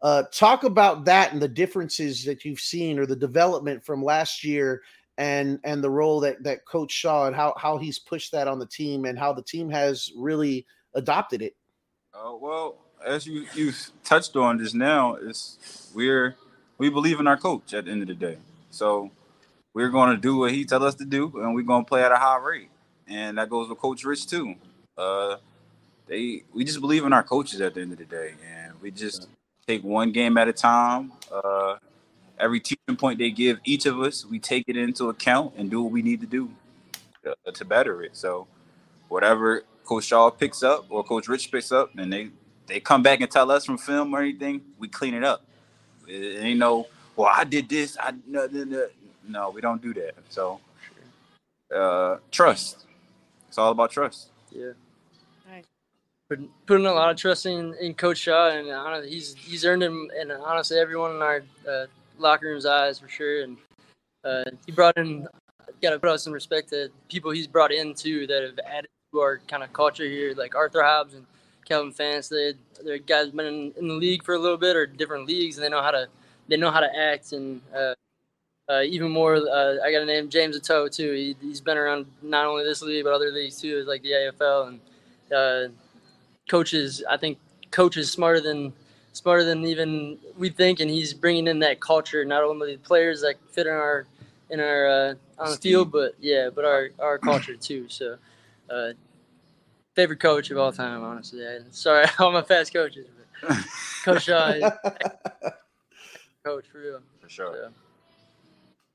Uh, 0.00 0.22
talk 0.32 0.62
about 0.62 1.04
that 1.04 1.32
and 1.32 1.42
the 1.42 1.48
differences 1.48 2.24
that 2.24 2.44
you've 2.44 2.60
seen 2.60 2.98
or 3.00 3.06
the 3.06 3.16
development 3.16 3.84
from 3.84 4.04
last 4.04 4.44
year 4.44 4.80
and 5.18 5.58
and 5.64 5.82
the 5.82 5.90
role 5.90 6.20
that 6.20 6.40
that 6.44 6.64
coach 6.64 6.92
Shaw 6.92 7.26
and 7.26 7.34
how 7.34 7.52
how 7.56 7.76
he's 7.76 7.98
pushed 7.98 8.30
that 8.32 8.46
on 8.46 8.60
the 8.60 8.66
team 8.66 9.04
and 9.04 9.18
how 9.18 9.32
the 9.32 9.42
team 9.42 9.68
has 9.70 10.10
really 10.16 10.64
adopted 10.94 11.42
it. 11.42 11.54
Uh, 12.18 12.34
well, 12.34 12.74
as 13.04 13.26
you 13.26 13.46
you 13.54 13.72
touched 14.04 14.34
on 14.34 14.58
just 14.58 14.74
now, 14.74 15.14
is 15.14 15.58
we're 15.94 16.34
we 16.76 16.90
believe 16.90 17.20
in 17.20 17.26
our 17.26 17.36
coach 17.36 17.72
at 17.74 17.84
the 17.84 17.90
end 17.90 18.02
of 18.02 18.08
the 18.08 18.14
day. 18.14 18.38
So 18.70 19.10
we're 19.72 19.90
going 19.90 20.10
to 20.10 20.16
do 20.16 20.38
what 20.38 20.50
he 20.50 20.64
tell 20.64 20.82
us 20.82 20.96
to 20.96 21.04
do, 21.04 21.32
and 21.40 21.54
we're 21.54 21.62
going 21.62 21.84
to 21.84 21.88
play 21.88 22.02
at 22.02 22.10
a 22.10 22.16
high 22.16 22.38
rate, 22.38 22.70
and 23.06 23.38
that 23.38 23.48
goes 23.48 23.68
with 23.68 23.78
Coach 23.78 24.04
Rich 24.04 24.26
too. 24.26 24.54
Uh, 24.96 25.36
they 26.06 26.42
we 26.52 26.64
just 26.64 26.80
believe 26.80 27.04
in 27.04 27.12
our 27.12 27.22
coaches 27.22 27.60
at 27.60 27.74
the 27.74 27.82
end 27.82 27.92
of 27.92 27.98
the 27.98 28.04
day, 28.04 28.34
and 28.52 28.72
we 28.80 28.90
just 28.90 29.28
take 29.66 29.84
one 29.84 30.10
game 30.10 30.36
at 30.38 30.48
a 30.48 30.52
time. 30.52 31.12
Uh, 31.30 31.76
every 32.40 32.58
teaching 32.58 32.96
point 32.96 33.20
they 33.20 33.30
give 33.30 33.60
each 33.64 33.86
of 33.86 34.00
us, 34.00 34.24
we 34.24 34.40
take 34.40 34.64
it 34.66 34.76
into 34.76 35.08
account 35.08 35.54
and 35.56 35.70
do 35.70 35.82
what 35.82 35.92
we 35.92 36.02
need 36.02 36.20
to 36.20 36.26
do 36.26 36.50
uh, 37.24 37.50
to 37.52 37.64
better 37.64 38.02
it. 38.02 38.16
So 38.16 38.48
whatever 39.08 39.62
Coach 39.88 40.04
Shaw 40.04 40.28
picks 40.28 40.62
up 40.62 40.84
or 40.90 41.02
Coach 41.02 41.28
Rich 41.28 41.50
picks 41.50 41.72
up, 41.72 41.90
and 41.96 42.12
they 42.12 42.28
they 42.66 42.78
come 42.78 43.02
back 43.02 43.22
and 43.22 43.30
tell 43.30 43.50
us 43.50 43.64
from 43.64 43.78
film 43.78 44.14
or 44.14 44.20
anything, 44.20 44.60
we 44.78 44.86
clean 44.86 45.14
it 45.14 45.24
up. 45.24 45.42
It 46.06 46.44
ain't 46.44 46.58
no, 46.58 46.86
well, 47.16 47.30
I 47.34 47.44
did 47.44 47.70
this. 47.70 47.96
I 47.98 48.12
no, 48.26 48.46
no, 48.52 48.64
no. 48.64 48.86
no 49.26 49.50
we 49.50 49.62
don't 49.62 49.80
do 49.80 49.94
that. 49.94 50.14
So 50.28 50.60
uh, 51.74 52.18
trust. 52.30 52.84
It's 53.48 53.56
all 53.56 53.72
about 53.72 53.90
trust. 53.90 54.28
Yeah. 54.50 54.72
Nice. 55.50 55.64
Putting, 56.28 56.50
putting 56.66 56.84
a 56.84 56.92
lot 56.92 57.10
of 57.10 57.16
trust 57.16 57.46
in, 57.46 57.74
in 57.80 57.94
Coach 57.94 58.18
Shaw, 58.18 58.50
and 58.50 58.68
honestly, 58.68 59.10
he's 59.10 59.34
he's 59.34 59.64
earned 59.64 59.82
him, 59.82 60.10
and 60.20 60.30
honestly, 60.32 60.78
everyone 60.78 61.16
in 61.16 61.22
our 61.22 61.42
uh, 61.66 61.86
locker 62.18 62.46
room's 62.46 62.66
eyes 62.66 62.98
for 62.98 63.08
sure. 63.08 63.42
And 63.42 63.56
uh, 64.22 64.44
he 64.66 64.72
brought 64.72 64.98
in, 64.98 65.26
got 65.80 65.90
to 65.90 65.98
put 65.98 66.10
out 66.10 66.20
some 66.20 66.34
respect 66.34 66.68
to 66.70 66.90
people 67.08 67.30
he's 67.30 67.46
brought 67.46 67.72
in 67.72 67.94
too 67.94 68.26
that 68.26 68.42
have 68.42 68.58
added 68.66 68.88
to 68.88 68.97
our 69.16 69.40
kind 69.48 69.62
of 69.62 69.72
culture 69.72 70.04
here, 70.04 70.34
like 70.36 70.54
Arthur 70.54 70.82
Hobbs 70.82 71.14
and 71.14 71.24
Calvin 71.64 71.92
Fance. 71.92 72.28
They 72.28 72.54
they're 72.84 72.98
guys 72.98 73.30
been 73.30 73.46
in, 73.46 73.72
in 73.78 73.88
the 73.88 73.94
league 73.94 74.22
for 74.22 74.34
a 74.34 74.38
little 74.38 74.58
bit 74.58 74.76
or 74.76 74.86
different 74.86 75.26
leagues, 75.26 75.56
and 75.56 75.64
they 75.64 75.70
know 75.70 75.82
how 75.82 75.90
to 75.90 76.08
they 76.48 76.56
know 76.56 76.70
how 76.70 76.80
to 76.80 76.96
act 76.96 77.32
and. 77.32 77.60
Uh, 77.74 77.94
uh, 78.70 78.82
even 78.82 79.10
more, 79.10 79.36
uh, 79.36 79.76
I 79.82 79.90
got 79.90 80.00
to 80.00 80.04
name 80.04 80.28
James 80.28 80.54
Ato 80.54 80.88
too. 80.88 81.12
He, 81.12 81.34
he's 81.40 81.58
been 81.58 81.78
around 81.78 82.04
not 82.20 82.44
only 82.44 82.64
this 82.64 82.82
league 82.82 83.02
but 83.02 83.14
other 83.14 83.30
leagues 83.30 83.58
too, 83.58 83.82
like 83.84 84.02
the 84.02 84.10
AFL. 84.10 84.68
And 84.68 84.80
uh, 85.34 85.72
coaches, 86.50 87.02
I 87.08 87.16
think 87.16 87.38
coaches 87.70 88.10
smarter 88.10 88.42
than 88.42 88.74
smarter 89.14 89.44
than 89.44 89.64
even 89.64 90.18
we 90.36 90.50
think, 90.50 90.80
and 90.80 90.90
he's 90.90 91.14
bringing 91.14 91.46
in 91.46 91.60
that 91.60 91.80
culture. 91.80 92.26
Not 92.26 92.42
only 92.42 92.76
the 92.76 92.82
players 92.82 93.22
that 93.22 93.36
fit 93.52 93.66
in 93.66 93.72
our 93.72 94.04
in 94.50 94.60
our 94.60 94.86
uh, 94.86 95.14
on 95.38 95.52
the 95.52 95.56
field, 95.56 95.90
but 95.90 96.14
yeah, 96.20 96.50
but 96.54 96.66
our 96.66 96.90
our 96.98 97.16
culture 97.16 97.56
too. 97.56 97.86
So, 97.88 98.18
uh, 98.70 98.92
favorite 99.94 100.20
coach 100.20 100.50
of 100.50 100.58
all 100.58 100.72
time, 100.72 101.02
honestly. 101.02 101.46
I, 101.46 101.58
sorry, 101.70 102.06
all 102.18 102.32
my 102.32 102.42
fast 102.42 102.72
coaches, 102.72 103.08
but 103.42 103.56
Coach 104.04 104.24
Shaw, 104.24 104.48
is 104.48 104.62
coach 106.44 106.66
for 106.70 106.80
real. 106.80 107.00
For 107.20 107.28
sure. 107.28 107.54
So. 107.54 107.72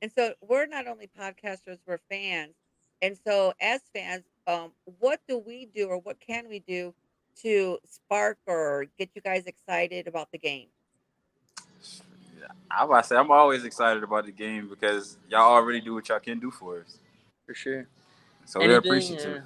And 0.02 0.12
so 0.16 0.34
we're 0.48 0.66
not 0.66 0.88
only 0.88 1.10
podcasters, 1.20 1.78
we're 1.86 2.00
fans. 2.10 2.54
And 3.02 3.18
so 3.26 3.54
as 3.60 3.82
fans, 3.94 4.24
um, 4.48 4.72
what 5.00 5.20
do 5.28 5.38
we 5.38 5.66
do 5.74 5.88
or 5.88 5.98
what 5.98 6.20
can 6.20 6.48
we 6.48 6.60
do 6.60 6.94
to 7.42 7.80
spark 7.90 8.38
or 8.48 8.86
get 8.98 9.10
you 9.14 9.22
guys 9.22 9.46
excited 9.46 10.08
about 10.08 10.32
the 10.32 10.38
game? 10.38 10.68
I 12.70 12.86
about 12.86 13.02
to 13.04 13.08
say 13.08 13.16
I'm 13.16 13.32
always 13.32 13.66
excited 13.66 14.04
about 14.04 14.26
the 14.26 14.32
game 14.32 14.68
because 14.68 15.18
y'all 15.30 15.54
already 15.54 15.80
do 15.82 15.94
what 15.94 16.10
y'all 16.10 16.20
can 16.20 16.40
do 16.40 16.50
for 16.50 16.80
us. 16.80 16.98
for 17.46 17.54
sure. 17.54 17.88
So 18.46 18.60
we're 18.60 18.78
appreciative. 18.78 19.36
yeah. 19.36 19.42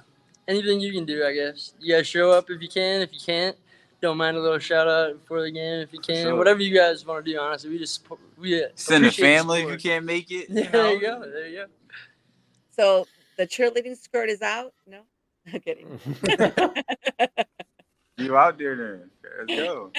Anything 0.48 0.80
you 0.80 0.92
can 0.92 1.04
do, 1.04 1.24
I 1.24 1.32
guess. 1.32 1.74
You 1.78 1.94
guys 1.94 2.06
show 2.06 2.30
up 2.32 2.50
if 2.50 2.60
you 2.60 2.68
can. 2.68 3.02
If 3.02 3.12
you 3.12 3.20
can't, 3.24 3.56
don't 4.00 4.16
mind 4.16 4.36
a 4.36 4.40
little 4.40 4.58
shout 4.58 4.88
out 4.88 5.20
before 5.20 5.42
the 5.42 5.50
game 5.50 5.80
if 5.80 5.92
you 5.92 6.00
can. 6.00 6.24
sure. 6.24 6.36
Whatever 6.36 6.62
you 6.62 6.74
guys 6.74 7.06
want 7.06 7.24
to 7.24 7.32
do, 7.32 7.38
honestly, 7.38 7.70
we 7.70 7.78
just 7.78 7.94
support- 7.94 8.20
we 8.36 8.64
uh, 8.64 8.68
Send 8.74 9.04
the 9.04 9.08
appreciate 9.08 9.30
the 9.30 9.36
family 9.38 9.62
if 9.62 9.70
you 9.70 9.90
can't 9.90 10.04
make 10.04 10.30
it. 10.30 10.46
Yeah, 10.50 10.68
there 10.72 10.92
you 10.92 11.00
go. 11.00 11.20
There 11.20 11.48
you 11.48 11.56
go. 11.58 11.66
So 12.70 13.06
the 13.36 13.46
cheerleading 13.46 13.96
skirt 13.96 14.28
is 14.30 14.42
out. 14.42 14.72
No, 14.86 15.00
I'm 15.52 15.60
kidding. 15.60 16.00
You 18.18 18.36
out 18.36 18.58
there 18.58 18.74
then? 18.74 19.10
Let's 19.46 19.60
go. 19.60 19.92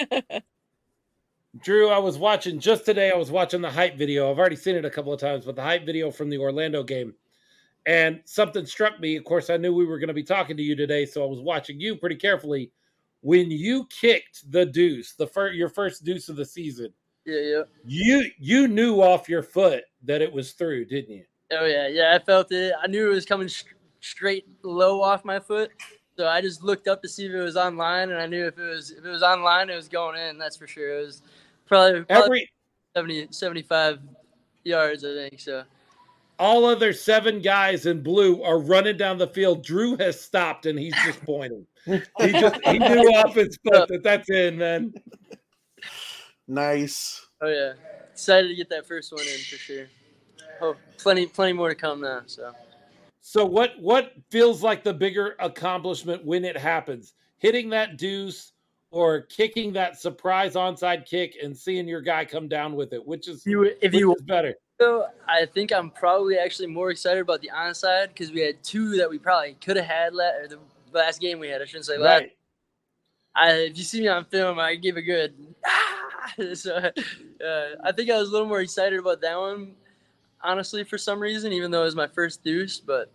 Drew, 1.64 1.88
I 1.88 1.96
was 1.96 2.18
watching 2.18 2.60
just 2.60 2.84
today. 2.84 3.10
I 3.10 3.16
was 3.16 3.30
watching 3.30 3.62
the 3.62 3.70
hype 3.70 3.96
video. 3.96 4.30
I've 4.30 4.38
already 4.38 4.56
seen 4.56 4.76
it 4.76 4.84
a 4.84 4.90
couple 4.90 5.10
of 5.10 5.18
times, 5.18 5.46
but 5.46 5.56
the 5.56 5.62
hype 5.62 5.86
video 5.86 6.10
from 6.10 6.28
the 6.28 6.36
Orlando 6.36 6.82
game, 6.82 7.14
and 7.86 8.20
something 8.24 8.66
struck 8.66 9.00
me. 9.00 9.16
Of 9.16 9.24
course, 9.24 9.50
I 9.50 9.56
knew 9.56 9.74
we 9.74 9.86
were 9.86 9.98
going 9.98 10.08
to 10.08 10.14
be 10.14 10.22
talking 10.22 10.56
to 10.56 10.62
you 10.62 10.76
today, 10.76 11.06
so 11.06 11.24
I 11.24 11.26
was 11.26 11.40
watching 11.40 11.80
you 11.80 11.96
pretty 11.96 12.16
carefully. 12.16 12.70
When 13.22 13.50
you 13.50 13.86
kicked 13.86 14.50
the 14.50 14.64
deuce, 14.64 15.14
the 15.14 15.26
first 15.26 15.54
your 15.54 15.68
first 15.68 16.04
deuce 16.04 16.28
of 16.28 16.36
the 16.36 16.44
season, 16.44 16.92
Yeah, 17.26 17.40
yeah. 17.40 17.62
you 17.84 18.30
you 18.38 18.68
knew 18.68 19.02
off 19.02 19.28
your 19.28 19.42
foot 19.42 19.84
that 20.04 20.22
it 20.22 20.32
was 20.32 20.52
through, 20.52 20.86
didn't 20.86 21.14
you? 21.14 21.24
Oh 21.52 21.66
yeah, 21.66 21.86
yeah. 21.88 22.14
I 22.14 22.24
felt 22.24 22.50
it. 22.52 22.72
I 22.82 22.86
knew 22.86 23.10
it 23.10 23.14
was 23.14 23.26
coming 23.26 23.48
st- 23.48 23.74
straight 24.00 24.46
low 24.62 25.02
off 25.02 25.24
my 25.24 25.38
foot, 25.38 25.70
so 26.16 26.26
I 26.26 26.40
just 26.40 26.62
looked 26.62 26.88
up 26.88 27.02
to 27.02 27.08
see 27.08 27.26
if 27.26 27.32
it 27.32 27.42
was 27.42 27.56
online, 27.58 28.10
and 28.10 28.18
I 28.18 28.26
knew 28.26 28.46
if 28.46 28.58
it 28.58 28.62
was 28.62 28.90
if 28.90 29.04
it 29.04 29.10
was 29.10 29.22
online, 29.22 29.68
it 29.68 29.76
was 29.76 29.88
going 29.88 30.18
in. 30.18 30.38
That's 30.38 30.56
for 30.56 30.66
sure. 30.66 30.98
It 31.00 31.04
was 31.04 31.22
probably, 31.66 32.02
probably 32.04 32.48
Every 32.96 33.18
70, 33.18 33.28
75 33.32 34.00
yards, 34.64 35.04
I 35.04 35.14
think. 35.14 35.40
So 35.40 35.64
all 36.40 36.64
other 36.64 36.92
seven 36.94 37.40
guys 37.40 37.84
in 37.84 38.02
blue 38.02 38.42
are 38.42 38.58
running 38.58 38.96
down 38.96 39.18
the 39.18 39.26
field. 39.28 39.62
Drew 39.62 39.96
has 39.98 40.18
stopped 40.18 40.64
and 40.64 40.78
he's 40.78 40.94
just 41.04 41.22
pointing. 41.24 41.66
He 41.84 42.00
just 42.32 42.58
he 42.64 42.78
knew 42.78 42.86
off 43.14 43.34
his 43.34 43.58
foot 43.62 43.88
that 43.88 44.02
that's 44.02 44.30
in, 44.30 44.58
man. 44.58 44.92
nice. 46.48 47.26
oh 47.42 47.48
yeah, 47.48 47.74
excited 48.10 48.48
to 48.48 48.54
get 48.54 48.70
that 48.70 48.88
first 48.88 49.12
one 49.12 49.22
in 49.22 49.38
for 49.38 49.56
sure. 49.56 49.86
Oh, 50.62 50.76
plenty 50.98 51.26
plenty 51.26 51.52
more 51.52 51.68
to 51.68 51.74
come 51.74 52.00
now. 52.00 52.22
So 52.26 52.52
So 53.20 53.44
what 53.44 53.72
what 53.78 54.12
feels 54.30 54.62
like 54.62 54.82
the 54.82 54.94
bigger 54.94 55.36
accomplishment 55.38 56.24
when 56.24 56.44
it 56.44 56.56
happens? 56.56 57.12
Hitting 57.38 57.70
that 57.70 57.98
deuce 57.98 58.52
or 58.90 59.22
kicking 59.22 59.72
that 59.72 59.98
surprise 60.00 60.54
onside 60.54 61.06
kick 61.06 61.36
and 61.42 61.56
seeing 61.56 61.86
your 61.86 62.00
guy 62.00 62.24
come 62.24 62.48
down 62.48 62.74
with 62.74 62.92
it, 62.92 63.04
which 63.06 63.28
is 63.28 63.40
if 63.40 63.46
you 63.46 63.62
if 63.64 63.76
which 63.80 63.94
you 63.94 64.14
is 64.14 64.22
better. 64.22 64.54
So 64.80 65.06
I 65.28 65.46
think 65.46 65.72
I'm 65.72 65.90
probably 65.90 66.38
actually 66.38 66.68
more 66.68 66.90
excited 66.90 67.20
about 67.20 67.42
the 67.42 67.50
onside 67.54 68.08
because 68.08 68.32
we 68.32 68.40
had 68.40 68.62
two 68.62 68.96
that 68.96 69.08
we 69.08 69.18
probably 69.18 69.56
could 69.60 69.76
have 69.76 69.86
had 69.86 70.14
la- 70.14 70.24
or 70.24 70.48
the 70.48 70.58
last 70.92 71.20
game 71.20 71.38
we 71.38 71.48
had. 71.48 71.60
I 71.60 71.66
shouldn't 71.66 71.84
say 71.86 71.98
last. 71.98 72.20
Right. 72.20 72.36
I, 73.34 73.50
if 73.52 73.78
you 73.78 73.84
see 73.84 74.00
me 74.00 74.08
on 74.08 74.24
film, 74.24 74.58
I 74.58 74.74
give 74.74 74.96
a 74.96 75.02
good. 75.02 75.34
Ah! 75.66 75.96
So 76.54 76.76
uh, 76.76 77.68
I 77.82 77.92
think 77.92 78.08
I 78.08 78.16
was 78.16 78.28
a 78.28 78.32
little 78.32 78.46
more 78.46 78.60
excited 78.60 78.98
about 78.98 79.20
that 79.22 79.38
one, 79.38 79.74
honestly, 80.42 80.84
for 80.84 80.96
some 80.96 81.18
reason, 81.18 81.52
even 81.52 81.70
though 81.70 81.82
it 81.82 81.86
was 81.86 81.96
my 81.96 82.06
first 82.06 82.44
deuce. 82.44 82.78
But 82.78 83.10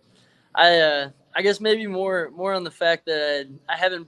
I, 0.54 0.78
uh, 0.78 1.10
I 1.34 1.42
guess 1.42 1.60
maybe 1.60 1.86
more 1.86 2.30
more 2.36 2.52
on 2.52 2.62
the 2.62 2.70
fact 2.70 3.06
that 3.06 3.48
I 3.68 3.76
haven't 3.76 4.06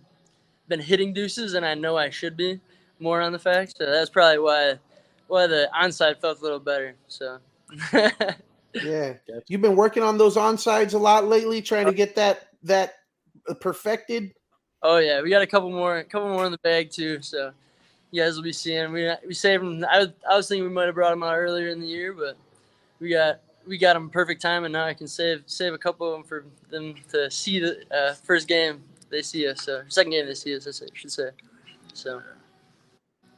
been 0.69 0.81
hitting 0.81 1.12
deuces, 1.12 1.55
and 1.55 1.65
I 1.65 1.74
know 1.74 1.97
I 1.97 2.11
should 2.11 2.36
be 2.36 2.61
more 3.01 3.20
on 3.20 3.32
the 3.32 3.39
fact. 3.39 3.77
So 3.78 3.86
that's 3.86 4.11
probably 4.11 4.39
why 4.39 4.78
why 5.27 5.47
the 5.47 5.69
onside 5.74 6.20
felt 6.20 6.40
a 6.40 6.43
little 6.43 6.61
better. 6.61 6.95
So. 7.09 7.39
Yeah. 8.74 9.15
You've 9.47 9.61
been 9.61 9.77
working 9.77 10.03
on 10.03 10.19
those 10.19 10.36
onsides 10.36 10.95
a 10.95 10.99
lot 10.99 11.27
lately, 11.27 11.62
trying 11.62 11.86
to 11.86 11.93
get 11.93 12.15
that 12.16 12.49
that 12.65 12.95
uh, 13.49 13.55
perfected. 13.55 14.35
Oh 14.82 14.99
yeah, 14.99 15.23
we 15.23 15.31
got 15.31 15.43
a 15.43 15.47
couple 15.47 15.70
more, 15.70 16.03
couple 16.05 16.28
more 16.28 16.47
in 16.47 16.53
the 16.53 16.59
bag 16.59 16.90
too. 16.90 17.20
So 17.23 17.53
you 18.11 18.23
guys 18.23 18.36
will 18.36 18.43
be 18.43 18.53
seeing. 18.53 18.93
We 18.93 19.11
we 19.27 19.35
saved 19.35 19.62
them. 19.62 19.85
I 19.90 19.99
was, 20.01 20.09
I 20.31 20.36
was 20.36 20.49
thinking 20.49 20.65
we 20.65 20.70
might 20.70 20.86
have 20.86 20.95
brought 20.95 21.11
them 21.11 21.23
out 21.23 21.35
earlier 21.35 21.69
in 21.69 21.81
the 21.81 21.86
year, 21.86 22.12
but 22.12 22.36
we 23.01 23.11
got 23.11 23.40
we 23.66 23.78
got 23.78 23.95
them 23.95 24.11
perfect 24.11 24.40
time, 24.40 24.65
and 24.65 24.73
now 24.73 24.85
I 24.85 24.95
can 24.95 25.09
save 25.09 25.43
save 25.47 25.73
a 25.73 25.78
couple 25.78 26.07
of 26.07 26.12
them 26.12 26.24
for 26.24 26.45
them 26.70 26.95
to 27.11 27.31
see 27.31 27.59
the 27.59 27.82
uh, 27.90 28.15
first 28.15 28.49
game 28.49 28.82
they 29.10 29.22
see 29.22 29.47
us. 29.48 29.62
So 29.62 29.82
second 29.89 30.12
game 30.12 30.26
they 30.26 30.35
see 30.35 30.56
us, 30.56 30.66
I 30.66 30.86
should 30.94 31.12
say. 31.12 31.30
So. 31.94 32.22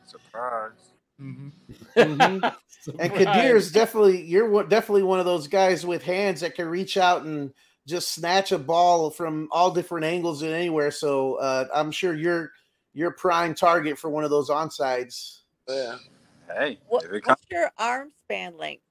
Surprise. 0.06 0.92
mhm. 1.20 1.52
Mhm. 1.96 2.52
And 2.98 3.12
Surprise. 3.12 3.26
Kadir 3.26 3.56
is 3.56 3.70
definitely 3.72 4.22
you're 4.22 4.64
definitely 4.64 5.02
one 5.02 5.18
of 5.20 5.26
those 5.26 5.46
guys 5.46 5.84
with 5.86 6.02
hands 6.02 6.40
that 6.40 6.54
can 6.54 6.66
reach 6.68 6.96
out 6.96 7.22
and 7.24 7.52
just 7.86 8.14
snatch 8.14 8.52
a 8.52 8.58
ball 8.58 9.10
from 9.10 9.48
all 9.50 9.70
different 9.70 10.04
angles 10.04 10.42
and 10.42 10.52
anywhere. 10.52 10.90
So 10.90 11.34
uh, 11.36 11.66
I'm 11.74 11.90
sure 11.90 12.14
you're 12.14 12.52
you're 12.94 13.10
prime 13.12 13.54
target 13.54 13.98
for 13.98 14.10
one 14.10 14.24
of 14.24 14.30
those 14.30 14.50
onsides. 14.50 15.40
Oh, 15.68 15.74
yeah. 15.76 15.96
Hey, 16.54 16.78
What, 16.88 17.04
if 17.04 17.12
it 17.12 17.22
comes, 17.22 17.38
what's 17.38 17.50
your 17.50 17.70
arm 17.78 18.10
span 18.24 18.56
length? 18.56 18.82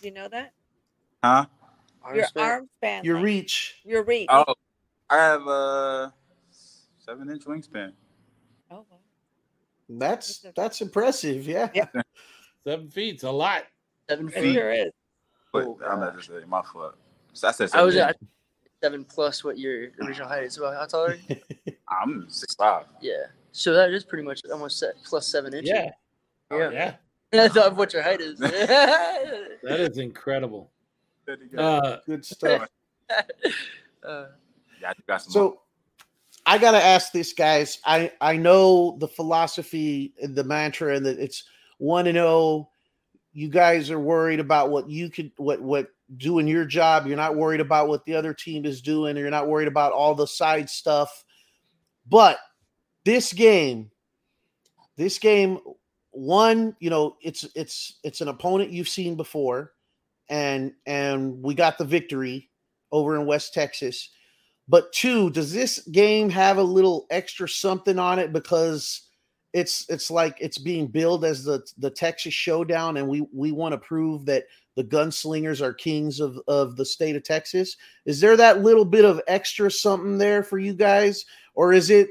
Do 0.00 0.08
you 0.08 0.12
know 0.12 0.28
that? 0.28 0.52
huh? 1.22 1.46
Your 2.14 2.24
span. 2.24 2.44
arm 2.44 2.68
span. 2.76 3.04
Your 3.04 3.14
length. 3.14 3.24
reach. 3.24 3.80
Your 3.84 4.04
reach. 4.04 4.28
Oh, 4.30 4.54
I 5.14 5.18
have 5.18 5.46
a 5.46 6.14
seven 6.98 7.30
inch 7.30 7.44
wingspan. 7.44 7.92
Oh, 8.70 8.84
wow. 8.90 8.98
That's 9.88 10.44
that's 10.56 10.80
impressive. 10.80 11.46
Yeah. 11.46 11.68
Yeah. 11.74 11.86
seven 12.66 12.90
feet's 12.90 13.22
a 13.22 13.30
lot. 13.30 13.62
seven 14.08 14.28
It 14.28 14.34
feet. 14.34 14.54
sure 14.54 14.72
is. 14.72 14.90
But 15.52 15.66
Oh, 15.66 15.78
I'm 15.88 16.00
not 16.00 16.16
just 16.16 16.28
saying 16.28 16.48
my 16.48 16.62
foot. 16.62 16.96
So 17.32 17.48
I 17.48 17.52
said 17.52 17.70
I 17.74 17.82
was 17.82 17.94
seven. 17.94 18.08
at 18.10 18.16
seven 18.82 19.04
plus 19.04 19.44
what 19.44 19.56
your 19.56 19.88
original 20.02 20.26
height 20.28 20.44
is. 20.44 20.58
Well, 20.58 20.72
how 20.72 20.84
tall 20.86 21.04
are 21.06 21.14
you? 21.28 21.36
I'm 21.88 22.26
six 22.28 22.54
five. 22.56 22.86
Yeah. 23.00 23.26
So 23.52 23.72
that 23.74 23.90
is 23.92 24.04
pretty 24.04 24.24
much 24.24 24.40
almost 24.50 24.78
set 24.80 24.94
plus 25.04 25.28
seven 25.28 25.54
inches. 25.54 25.70
Yeah, 25.70 25.90
Yeah. 26.50 26.70
yeah, 26.72 26.94
That's 27.30 27.56
of 27.56 27.76
what 27.78 27.92
your 27.92 28.02
height 28.02 28.20
is. 28.20 28.36
that 28.40 29.58
is 29.62 29.98
incredible. 29.98 30.72
Uh, 31.56 31.98
Good 32.04 32.24
stuff. 32.24 32.68
uh, 34.04 34.24
yeah, 34.80 34.92
you 34.96 35.04
got 35.06 35.22
some. 35.22 35.32
So 35.32 35.60
I 36.46 36.58
gotta 36.58 36.82
ask 36.82 37.12
this, 37.12 37.32
guys. 37.32 37.78
I 37.84 38.12
I 38.20 38.36
know 38.36 38.96
the 38.98 39.08
philosophy, 39.08 40.14
and 40.20 40.34
the 40.34 40.44
mantra, 40.44 40.94
and 40.96 41.06
that 41.06 41.18
it's 41.18 41.44
one 41.78 42.06
and 42.06 42.16
zero. 42.16 42.70
You 43.32 43.48
guys 43.48 43.90
are 43.90 43.98
worried 43.98 44.40
about 44.40 44.70
what 44.70 44.88
you 44.88 45.10
could, 45.10 45.32
what 45.36 45.60
what 45.60 45.88
doing 46.16 46.46
your 46.46 46.64
job. 46.64 47.06
You're 47.06 47.16
not 47.16 47.36
worried 47.36 47.60
about 47.60 47.88
what 47.88 48.04
the 48.04 48.14
other 48.14 48.34
team 48.34 48.64
is 48.64 48.82
doing. 48.82 49.16
Or 49.16 49.20
you're 49.20 49.30
not 49.30 49.48
worried 49.48 49.68
about 49.68 49.92
all 49.92 50.14
the 50.14 50.26
side 50.26 50.68
stuff. 50.68 51.24
But 52.06 52.38
this 53.04 53.32
game, 53.32 53.90
this 54.96 55.18
game, 55.18 55.58
one, 56.10 56.76
you 56.78 56.90
know, 56.90 57.16
it's 57.22 57.46
it's 57.54 57.98
it's 58.04 58.20
an 58.20 58.28
opponent 58.28 58.70
you've 58.70 58.88
seen 58.88 59.16
before, 59.16 59.72
and 60.28 60.72
and 60.86 61.42
we 61.42 61.54
got 61.54 61.78
the 61.78 61.84
victory 61.84 62.50
over 62.92 63.16
in 63.16 63.26
West 63.26 63.54
Texas. 63.54 64.10
But 64.66 64.92
two, 64.92 65.30
does 65.30 65.52
this 65.52 65.80
game 65.92 66.30
have 66.30 66.56
a 66.56 66.62
little 66.62 67.06
extra 67.10 67.48
something 67.48 67.98
on 67.98 68.18
it 68.18 68.32
because 68.32 69.02
it's 69.52 69.86
it's 69.88 70.10
like 70.10 70.36
it's 70.40 70.58
being 70.58 70.86
billed 70.88 71.24
as 71.24 71.44
the 71.44 71.64
the 71.78 71.90
Texas 71.90 72.34
showdown, 72.34 72.96
and 72.96 73.08
we 73.08 73.26
we 73.32 73.52
want 73.52 73.72
to 73.72 73.78
prove 73.78 74.26
that 74.26 74.44
the 74.74 74.84
gunslingers 74.84 75.60
are 75.60 75.72
kings 75.72 76.18
of 76.18 76.38
of 76.48 76.76
the 76.76 76.84
state 76.84 77.14
of 77.14 77.22
Texas. 77.22 77.76
Is 78.04 78.20
there 78.20 78.36
that 78.36 78.62
little 78.62 78.84
bit 78.84 79.04
of 79.04 79.20
extra 79.28 79.70
something 79.70 80.18
there 80.18 80.42
for 80.42 80.58
you 80.58 80.74
guys, 80.74 81.24
or 81.54 81.72
is 81.72 81.90
it 81.90 82.08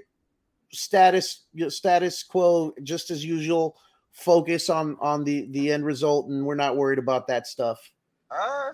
status 0.71 1.43
status 1.67 2.23
quo 2.23 2.73
just 2.83 3.11
as 3.11 3.25
usual? 3.25 3.75
Focus 4.11 4.69
on 4.69 4.95
on 5.01 5.23
the 5.23 5.47
the 5.51 5.71
end 5.71 5.85
result, 5.85 6.29
and 6.29 6.45
we're 6.45 6.55
not 6.55 6.77
worried 6.77 6.99
about 6.99 7.27
that 7.27 7.47
stuff. 7.47 7.79
uh, 8.31 8.71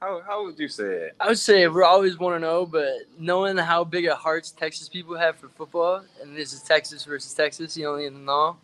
how 0.00 0.20
how 0.26 0.44
would 0.44 0.58
you 0.58 0.68
say 0.68 0.84
it? 0.84 1.16
I 1.20 1.28
would 1.28 1.38
say 1.38 1.66
we're 1.68 1.84
always 1.84 2.18
want 2.18 2.36
to 2.36 2.40
know, 2.40 2.64
but 2.66 2.88
knowing 3.18 3.56
how 3.56 3.84
big 3.84 4.06
of 4.06 4.18
hearts 4.18 4.50
Texas 4.50 4.88
people 4.88 5.16
have 5.16 5.36
for 5.36 5.48
football, 5.48 6.02
and 6.22 6.36
this 6.36 6.52
is 6.52 6.62
Texas 6.62 7.04
versus 7.04 7.34
Texas, 7.34 7.76
you 7.76 7.88
only 7.88 8.08
know. 8.10 8.56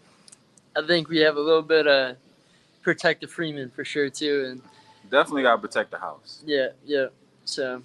I 0.77 0.86
think 0.86 1.09
we 1.09 1.19
have 1.19 1.36
a 1.36 1.40
little 1.40 1.62
bit 1.62 1.86
of 1.86 2.16
protect 2.82 3.20
the 3.23 3.27
Freeman 3.28 3.70
for 3.70 3.85
sure 3.85 4.09
too, 4.11 4.47
and 4.51 4.62
Definitely 5.11 5.43
gotta 5.43 5.61
protect 5.61 5.90
the 5.90 5.98
house. 5.98 6.43
yeah, 6.47 6.69
yeah. 6.85 7.06
So 7.44 7.82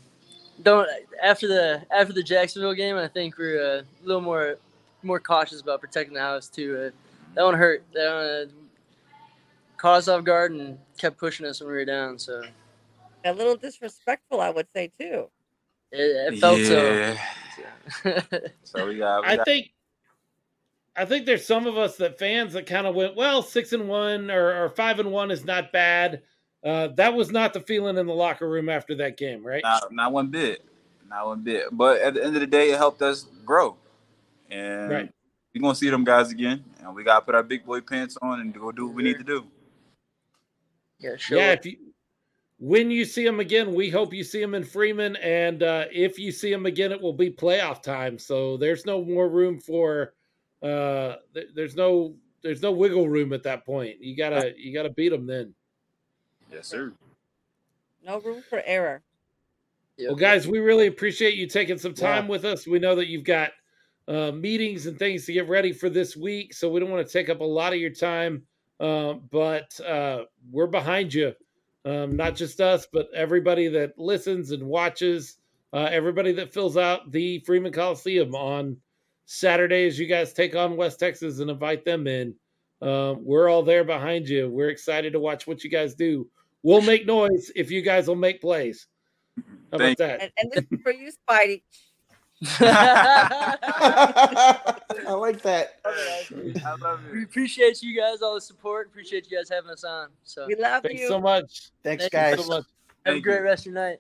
don't 0.64 0.88
after 1.22 1.48
the 1.48 1.82
after 1.92 2.14
the 2.14 2.24
Jacksonville 2.24 2.74
game, 2.74 2.98
I 2.98 3.08
think 3.08 3.38
we're 3.38 3.62
uh, 3.62 3.82
a 3.82 4.06
little 4.06 4.22
more 4.22 4.58
more 5.04 5.20
cautious 5.20 5.62
about 5.62 5.82
protecting 5.82 6.14
the 6.14 6.22
house 6.22 6.48
too. 6.48 6.78
Uh, 6.78 6.90
that 7.36 7.44
one 7.44 7.56
hurt. 7.56 7.84
That 7.94 8.14
one 8.14 8.26
uh, 8.26 8.46
caught 9.78 9.98
us 9.98 10.08
off 10.08 10.24
guard 10.24 10.52
and 10.52 10.78
kept 10.98 11.18
pushing 11.18 11.46
us 11.46 11.60
when 11.62 11.68
we 11.70 11.76
were 11.76 11.86
down. 11.86 12.18
So 12.20 12.42
A 13.26 13.34
little 13.34 13.56
disrespectful, 13.56 14.40
I 14.42 14.50
would 14.50 14.68
say 14.74 14.92
too. 15.00 15.30
it, 15.92 16.34
it 16.34 16.40
felt 16.40 16.60
yeah. 16.60 17.18
so. 18.32 18.40
So 18.64 18.88
we 18.88 18.98
got. 18.98 19.22
We 19.22 19.28
I 19.28 19.36
got 19.38 19.46
think 19.46 19.72
I 20.96 21.06
think 21.06 21.26
there's 21.26 21.46
some 21.46 21.66
of 21.68 21.78
us 21.78 21.96
that 21.98 22.20
fans 22.20 22.54
that 22.54 22.66
kind 22.66 22.86
of 22.86 22.94
went, 22.96 23.16
well, 23.16 23.42
six 23.42 23.72
and 23.74 23.88
one 23.88 24.30
or, 24.30 24.64
or 24.66 24.70
five 24.70 25.00
and 25.00 25.12
one 25.12 25.32
is 25.32 25.46
not 25.46 25.72
bad. 25.72 26.22
Uh, 26.64 26.88
that 26.96 27.14
was 27.14 27.32
not 27.32 27.54
the 27.54 27.60
feeling 27.62 27.98
in 27.98 28.06
the 28.06 28.14
locker 28.14 28.50
room 28.50 28.68
after 28.68 28.94
that 28.96 29.16
game, 29.16 29.46
right? 29.46 29.64
not, 29.64 29.94
not 29.94 30.12
one 30.12 30.28
bit. 30.28 30.62
Not 31.10 31.26
one 31.28 31.42
bit. 31.42 31.66
But 31.72 32.02
at 32.02 32.16
the 32.16 32.24
end 32.24 32.36
of 32.36 32.42
the 32.42 32.48
day, 32.48 32.72
it 32.72 32.78
helped 32.78 33.02
us 33.02 33.28
grow. 33.46 33.78
and 34.52 34.92
Right. 34.92 35.14
we're 35.56 35.62
gonna 35.62 35.76
see 35.76 35.90
them 35.90 36.04
guys 36.04 36.32
again. 36.32 36.64
And 36.82 36.94
we 36.94 37.04
gotta 37.04 37.24
put 37.26 37.34
our 37.36 37.44
big 37.44 37.66
boy 37.66 37.80
pants 37.82 38.18
on 38.22 38.42
and 38.42 38.54
go 38.54 38.72
do 38.72 38.88
what 38.88 38.96
we 38.96 39.04
need 39.04 39.18
to 39.20 39.24
do. 39.24 39.46
Yeah, 41.00 41.16
show 41.16 41.38
yeah, 41.38 41.54
if 41.54 41.66
you 41.66 41.78
when 42.60 42.92
you 42.92 43.06
see 43.06 43.26
him 43.26 43.40
again, 43.40 43.74
we 43.74 43.90
hope 43.90 44.14
you 44.14 44.24
see 44.24 44.42
him 44.42 44.54
in 44.54 44.64
Freeman, 44.64 45.16
and 45.18 45.64
uh, 45.64 45.86
if 45.92 46.20
you 46.20 46.32
see 46.32 46.52
him 46.52 46.66
again, 46.66 46.92
it 46.92 47.02
will 47.02 47.14
be 47.14 47.32
playoff 47.32 47.82
time. 47.82 48.20
So 48.20 48.58
there's 48.58 48.86
no 48.86 49.04
more 49.04 49.30
room 49.30 49.60
for 49.60 50.14
uh, 50.62 51.16
th- 51.34 51.48
there's 51.56 51.76
no 51.76 52.14
there's 52.44 52.62
no 52.62 52.72
wiggle 52.72 53.08
room 53.10 53.34
at 53.34 53.44
that 53.44 53.66
point. 53.66 54.02
You 54.02 54.16
gotta 54.16 54.54
you 54.58 54.74
gotta 54.74 54.90
beat 54.90 55.10
them 55.10 55.26
then. 55.26 55.54
Yes, 56.52 56.68
sir. 56.68 56.92
No 58.06 58.20
room 58.20 58.44
for 58.50 58.62
error. 58.66 59.02
Yep. 59.98 60.08
Well, 60.10 60.16
guys, 60.18 60.48
we 60.48 60.60
really 60.60 60.88
appreciate 60.88 61.36
you 61.36 61.48
taking 61.48 61.78
some 61.78 61.94
time 61.94 62.26
Yeah. 62.26 62.30
with 62.30 62.46
us. 62.46 62.66
We 62.68 62.80
know 62.80 62.96
that 62.96 63.08
you've 63.08 63.26
got 63.26 63.52
uh, 64.08 64.32
meetings 64.32 64.86
and 64.86 64.98
things 64.98 65.26
to 65.26 65.34
get 65.34 65.48
ready 65.48 65.72
for 65.72 65.90
this 65.90 66.16
week, 66.18 66.54
so 66.54 66.70
we 66.70 66.80
don't 66.80 66.90
want 66.90 67.06
to 67.06 67.12
take 67.14 67.30
up 67.30 67.42
a 67.42 67.44
lot 67.46 67.74
of 67.74 67.80
your 67.80 67.90
time. 67.92 68.44
Uh, 68.80 69.14
but 69.30 69.78
uh, 69.82 70.24
we're 70.50 70.68
behind 70.68 71.14
you, 71.14 71.34
um, 71.86 72.16
not 72.16 72.36
just 72.36 72.60
us, 72.62 72.88
but 72.92 73.10
everybody 73.16 73.68
that 73.70 73.98
listens 73.98 74.52
and 74.52 74.64
watches, 74.64 75.38
uh, 75.74 75.90
everybody 75.92 76.32
that 76.34 76.54
fills 76.54 76.78
out 76.78 77.12
the 77.12 77.40
Freeman 77.40 77.72
Coliseum 77.72 78.36
on 78.36 78.78
Saturdays. 79.26 80.00
You 80.00 80.08
guys 80.08 80.34
take 80.34 80.56
on 80.56 80.76
West 80.78 81.00
Texas 81.00 81.40
and 81.40 81.50
invite 81.50 81.86
them 81.86 82.08
in. 82.08 82.36
Uh, 82.82 83.16
we're 83.20 83.50
all 83.50 83.64
there 83.64 83.84
behind 83.84 84.28
you. 84.28 84.50
We're 84.50 84.70
excited 84.70 85.14
to 85.14 85.20
watch 85.20 85.48
what 85.48 85.64
you 85.64 85.70
guys 85.70 85.96
do. 85.96 86.28
We'll 86.64 86.82
make 86.82 87.06
noise 87.06 87.52
if 87.56 87.72
you 87.72 87.82
guys 87.82 88.08
will 88.08 88.16
make 88.16 88.42
plays. 88.42 88.88
How 89.38 89.44
about 89.78 89.80
Thank- 89.80 89.98
that? 90.00 90.22
And, 90.22 90.32
and 90.38 90.52
this 90.52 90.66
is 90.72 90.80
for 90.82 90.92
you, 90.92 91.12
Spidey. 91.30 91.62
I 92.60 93.56
like 95.14 95.42
that. 95.42 95.80
I 95.86 96.76
love 96.82 97.00
we 97.12 97.20
it. 97.22 97.24
appreciate 97.26 97.82
you 97.82 97.96
guys, 98.00 98.22
all 98.22 98.36
the 98.36 98.42
support. 98.42 98.88
Appreciate 98.88 99.30
you 99.30 99.38
guys 99.38 99.50
having 99.50 99.70
us 99.70 99.84
on. 99.84 100.08
So 100.24 100.46
We 100.48 100.56
love 100.56 100.84
Thanks 100.84 101.02
you. 101.02 101.08
so 101.08 101.20
much. 101.20 101.72
Thanks, 101.84 102.04
Thank 102.08 102.14
you 102.14 102.38
guys. 102.38 102.46
so 102.46 102.50
much. 102.50 102.66
have 103.06 103.16
a 103.16 103.20
great 103.20 103.38
you. 103.40 103.44
rest 103.44 103.66
of 103.68 103.74
your 103.74 103.82
night. 103.84 104.00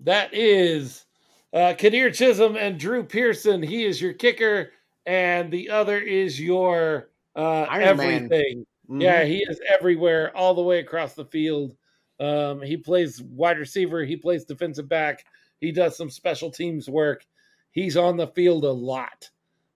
That 0.00 0.32
is 0.34 1.06
uh, 1.52 1.74
Kadir 1.76 2.10
Chisholm 2.10 2.56
and 2.56 2.78
Drew 2.78 3.02
Pearson. 3.04 3.62
He 3.62 3.84
is 3.84 4.00
your 4.00 4.12
kicker, 4.14 4.72
and 5.06 5.50
the 5.52 5.68
other 5.70 5.98
is 5.98 6.40
your 6.40 7.10
uh, 7.36 7.62
Iron 7.70 7.96
Man. 7.96 8.14
everything. 8.24 8.66
Mhm. 8.90 9.02
Yeah, 9.02 9.24
he 9.24 9.38
is 9.48 9.60
everywhere, 9.72 10.36
all 10.36 10.54
the 10.54 10.62
way 10.62 10.80
across 10.80 11.14
the 11.14 11.24
field. 11.24 11.76
Um, 12.18 12.60
he 12.60 12.76
plays 12.76 13.22
wide 13.22 13.58
receiver. 13.58 14.04
He 14.04 14.16
plays 14.16 14.44
defensive 14.44 14.88
back. 14.88 15.24
He 15.60 15.72
does 15.72 15.96
some 15.96 16.10
special 16.10 16.50
teams 16.50 16.88
work. 16.88 17.26
He's 17.72 17.96
on 17.96 18.16
the 18.16 18.26
field 18.28 18.64
a 18.64 18.72
lot, 18.72 19.30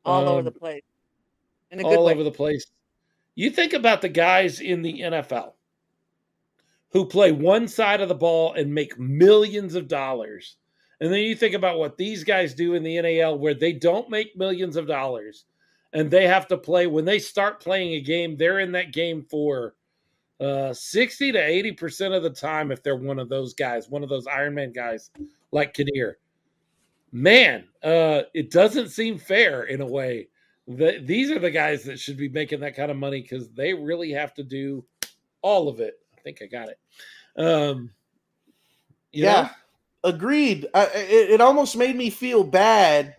all 0.05 0.29
over 0.29 0.39
Um, 0.41 0.45
the 0.45 0.51
place. 0.51 0.83
In 1.71 1.81
a 1.81 1.83
good 1.83 1.99
all 1.99 2.07
way. 2.07 2.13
over 2.13 2.25
the 2.25 2.31
place. 2.31 2.67
You 3.35 3.51
think 3.51 3.73
about 3.73 4.01
the 4.01 4.09
guys 4.09 4.61
in 4.61 4.83
the 4.83 5.01
NFL 5.01 5.55
who 6.91 7.05
play 7.05 7.33
one 7.33 7.67
side 7.67 8.01
of 8.01 8.09
the 8.09 8.15
ball 8.15 8.55
and 8.55 8.73
make 8.73 8.99
millions 8.99 9.75
of 9.75 9.89
dollars. 9.89 10.57
And 11.01 11.13
then 11.13 11.21
you 11.21 11.35
think 11.35 11.55
about 11.55 11.79
what 11.79 11.97
these 11.97 12.23
guys 12.23 12.55
do 12.55 12.75
in 12.75 12.85
the 12.85 13.01
NAL 13.03 13.39
where 13.39 13.55
they 13.55 13.73
don't 13.73 14.09
make 14.09 14.37
millions 14.37 14.77
of 14.77 14.87
dollars 14.87 15.45
and 15.93 16.09
they 16.11 16.27
have 16.29 16.47
to 16.49 16.57
play 16.57 16.87
when 16.87 17.05
they 17.05 17.19
start 17.19 17.61
playing 17.61 17.95
a 17.95 18.01
game, 18.01 18.37
they're 18.37 18.61
in 18.61 18.73
that 18.73 18.93
game 18.93 19.23
for 19.29 19.75
uh 20.41 20.73
60 20.73 21.33
to 21.33 21.39
80% 21.39 22.17
of 22.17 22.23
the 22.23 22.31
time 22.31 22.71
if 22.73 22.83
they're 22.83 22.97
one 22.97 23.19
of 23.19 23.29
those 23.29 23.55
guys, 23.55 23.89
one 23.89 24.03
of 24.05 24.09
those 24.09 24.27
Ironman 24.27 24.73
guys 24.75 25.11
like 25.55 25.73
Kinnear. 25.73 26.19
Man, 27.13 27.65
uh 27.83 28.23
it 28.35 28.51
doesn't 28.51 28.89
seem 28.91 29.19
fair 29.19 29.65
in 29.65 29.81
a 29.81 29.87
way 29.87 30.29
the, 30.67 31.03
these 31.05 31.31
are 31.31 31.39
the 31.39 31.51
guys 31.51 31.85
that 31.85 31.99
should 31.99 32.17
be 32.17 32.29
making 32.29 32.61
that 32.61 32.77
kind 32.77 32.91
of 32.91 32.97
money 32.97 33.21
because 33.21 33.51
they 33.51 33.75
really 33.75 34.13
have 34.13 34.35
to 34.35 34.43
do 34.43 34.85
all 35.43 35.69
of 35.69 35.81
it. 35.81 35.95
I 36.17 36.21
think 36.23 36.41
I 36.43 36.47
got 36.47 36.69
it. 36.69 36.79
Um, 37.37 37.91
you 39.13 39.25
yeah, 39.25 39.43
know? 39.43 40.11
agreed. 40.11 40.67
I, 40.73 40.85
it, 40.95 41.31
it 41.33 41.41
almost 41.41 41.77
made 41.77 41.97
me 41.97 42.09
feel 42.09 42.43
bad, 42.45 43.17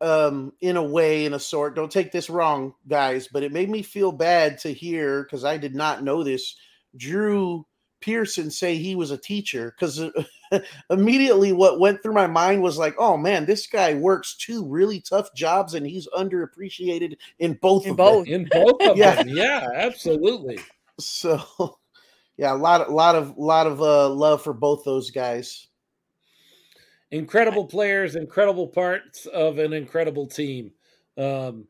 um, 0.00 0.52
in 0.60 0.76
a 0.76 0.82
way, 0.82 1.26
in 1.26 1.34
a 1.34 1.38
sort. 1.38 1.76
Don't 1.76 1.92
take 1.92 2.12
this 2.12 2.30
wrong, 2.30 2.74
guys, 2.88 3.28
but 3.30 3.42
it 3.42 3.52
made 3.52 3.68
me 3.68 3.82
feel 3.82 4.12
bad 4.12 4.58
to 4.60 4.72
hear 4.72 5.24
because 5.24 5.44
I 5.44 5.58
did 5.58 5.74
not 5.74 6.02
know 6.02 6.22
this. 6.22 6.56
Drew 6.96 7.66
Pearson 8.00 8.50
say 8.50 8.76
he 8.76 8.96
was 8.96 9.10
a 9.10 9.18
teacher 9.18 9.74
because 9.78 10.02
immediately 10.90 11.52
what 11.52 11.80
went 11.80 12.02
through 12.02 12.12
my 12.14 12.26
mind 12.26 12.62
was 12.62 12.78
like, 12.78 12.94
oh 12.98 13.16
man, 13.16 13.46
this 13.46 13.66
guy 13.66 13.94
works 13.94 14.36
two 14.36 14.64
really 14.66 15.00
tough 15.00 15.32
jobs 15.34 15.74
and 15.74 15.86
he's 15.86 16.08
underappreciated 16.16 17.16
in 17.38 17.54
both 17.54 17.84
In 17.84 17.92
of 17.92 17.96
them. 17.96 18.06
both. 18.06 18.26
in 18.26 18.48
both 18.52 18.80
of 18.82 18.96
Yeah. 18.96 19.16
them, 19.16 19.28
yeah, 19.28 19.68
absolutely. 19.74 20.58
So 21.00 21.78
yeah, 22.36 22.52
a 22.52 22.56
lot, 22.56 22.88
a 22.88 22.92
lot 22.92 23.14
of, 23.14 23.36
lot 23.38 23.66
of 23.66 23.80
uh, 23.80 24.08
love 24.08 24.42
for 24.42 24.52
both 24.52 24.84
those 24.84 25.10
guys. 25.10 25.68
Incredible 27.10 27.64
players, 27.66 28.16
incredible 28.16 28.66
parts 28.66 29.26
of 29.26 29.58
an 29.58 29.72
incredible 29.72 30.26
team. 30.26 30.72
Um, 31.16 31.66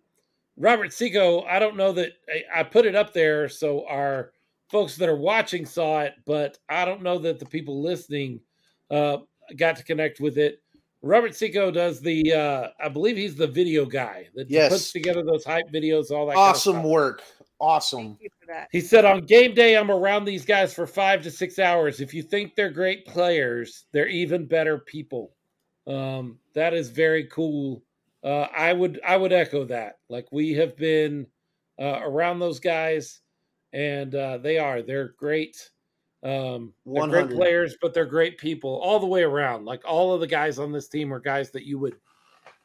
Robert 0.57 0.93
Seco, 0.93 1.43
I 1.43 1.59
don't 1.59 1.77
know 1.77 1.93
that 1.93 2.13
I, 2.29 2.61
I 2.61 2.63
put 2.63 2.87
it 2.87 2.95
up 2.95 3.13
there 3.13 3.49
so 3.49 3.87
our 3.89 4.33
folks 4.71 4.97
that 4.97 5.09
are 5.09 5.17
watching 5.17 5.67
saw 5.67 6.01
it, 6.03 6.15
but 6.25 6.59
I 6.69 6.85
don't 6.85 7.03
know 7.03 7.19
that 7.19 7.39
the 7.39 7.45
people 7.47 7.83
listening 7.83 8.41
uh, 8.91 9.19
got 9.57 9.77
to 9.77 9.85
connect 9.85 10.21
with 10.21 10.39
it. 10.39 10.61
Robert 11.03 11.35
Seco 11.35 11.71
does 11.71 12.01
the, 12.01 12.33
uh, 12.33 12.69
I 12.83 12.89
believe 12.89 13.17
he's 13.17 13.35
the 13.37 13.47
video 13.47 13.85
guy 13.85 14.29
that 14.35 14.51
Yes. 14.51 14.73
puts 14.73 14.93
together 14.93 15.23
those 15.23 15.45
hype 15.45 15.71
videos, 15.71 16.11
all 16.11 16.27
that. 16.27 16.37
Awesome 16.37 16.75
kind 16.75 16.85
of 16.85 16.87
stuff. 16.87 16.93
work. 16.93 17.23
Awesome. 17.61 18.07
Thank 18.09 18.23
you 18.23 18.29
for 18.41 18.47
that. 18.47 18.69
He 18.73 18.81
said 18.81 19.05
on 19.05 19.21
game 19.21 19.55
day, 19.55 19.77
I'm 19.77 19.91
around 19.91 20.25
these 20.25 20.45
guys 20.47 20.73
for 20.75 20.87
five 20.87 21.23
to 21.23 21.31
six 21.31 21.59
hours. 21.59 22.01
If 22.01 22.15
you 22.15 22.23
think 22.23 22.55
they're 22.55 22.71
great 22.71 23.07
players, 23.07 23.85
they're 23.93 24.09
even 24.09 24.47
better 24.47 24.79
people. 24.79 25.35
Um, 25.87 26.39
that 26.55 26.73
is 26.73 26.89
very 26.89 27.25
cool. 27.25 27.83
Uh, 28.23 28.47
I 28.57 28.73
would 28.73 28.99
I 29.07 29.19
would 29.19 29.33
echo 29.35 29.65
that. 29.67 29.99
Like 30.09 30.27
we 30.33 30.53
have 30.55 30.77
been 30.77 31.27
uh, 31.79 32.01
around 32.03 32.39
those 32.39 32.59
guys, 32.59 33.21
and 33.75 34.15
uh, 34.15 34.39
they 34.39 34.59
are 34.59 34.81
they're 34.83 35.09
great. 35.19 35.71
Um, 36.25 36.73
they're 36.87 37.07
great 37.07 37.31
players, 37.31 37.77
but 37.83 37.93
they're 37.93 38.07
great 38.07 38.39
people 38.39 38.81
all 38.83 38.99
the 38.99 39.07
way 39.07 39.23
around. 39.23 39.67
Like 39.67 39.83
all 39.85 40.15
of 40.15 40.21
the 40.21 40.27
guys 40.27 40.59
on 40.59 40.73
this 40.73 40.89
team 40.89 41.13
are 41.13 41.21
guys 41.21 41.51
that 41.51 41.65
you 41.65 41.79
would 41.79 41.97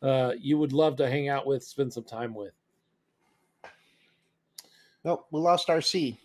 uh, 0.02 0.32
you 0.40 0.58
would 0.58 0.72
love 0.72 0.96
to 0.98 1.10
hang 1.10 1.28
out 1.28 1.46
with, 1.46 1.64
spend 1.64 1.92
some 1.92 2.06
time 2.06 2.34
with. 2.34 2.54
Nope, 5.04 5.28
we 5.32 5.42
lost 5.42 5.70
our 5.70 5.82
C. 5.82 6.20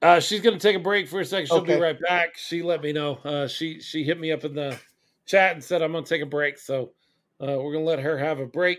Uh, 0.00 0.20
she's 0.20 0.40
gonna 0.40 0.58
take 0.58 0.76
a 0.76 0.80
break 0.80 1.06
for 1.06 1.20
a 1.20 1.24
second. 1.24 1.48
She'll 1.48 1.60
be 1.60 1.74
right 1.74 2.00
back. 2.00 2.36
She 2.38 2.62
let 2.62 2.82
me 2.82 2.92
know. 2.92 3.16
Uh, 3.24 3.46
she 3.46 3.80
she 3.80 4.02
hit 4.02 4.18
me 4.18 4.32
up 4.32 4.44
in 4.44 4.54
the 4.54 4.78
chat 5.26 5.52
and 5.52 5.62
said 5.62 5.82
I'm 5.82 5.92
gonna 5.92 6.06
take 6.06 6.22
a 6.22 6.26
break. 6.26 6.58
So 6.58 6.92
uh, 7.40 7.58
we're 7.60 7.74
gonna 7.74 7.84
let 7.84 8.00
her 8.00 8.16
have 8.16 8.40
a 8.40 8.46
break. 8.46 8.78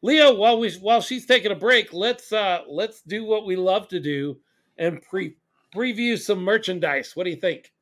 Leo, 0.00 0.34
while 0.34 0.58
we 0.58 0.72
while 0.76 1.02
she's 1.02 1.26
taking 1.26 1.52
a 1.52 1.56
break, 1.56 1.92
let's 1.92 2.32
uh 2.32 2.62
let's 2.66 3.02
do 3.02 3.24
what 3.24 3.44
we 3.44 3.56
love 3.56 3.88
to 3.88 4.00
do 4.00 4.38
and 4.78 5.02
pre 5.02 5.36
preview 5.74 6.18
some 6.18 6.42
merchandise. 6.42 7.12
What 7.14 7.24
do 7.24 7.30
you 7.30 7.36
think? 7.36 7.72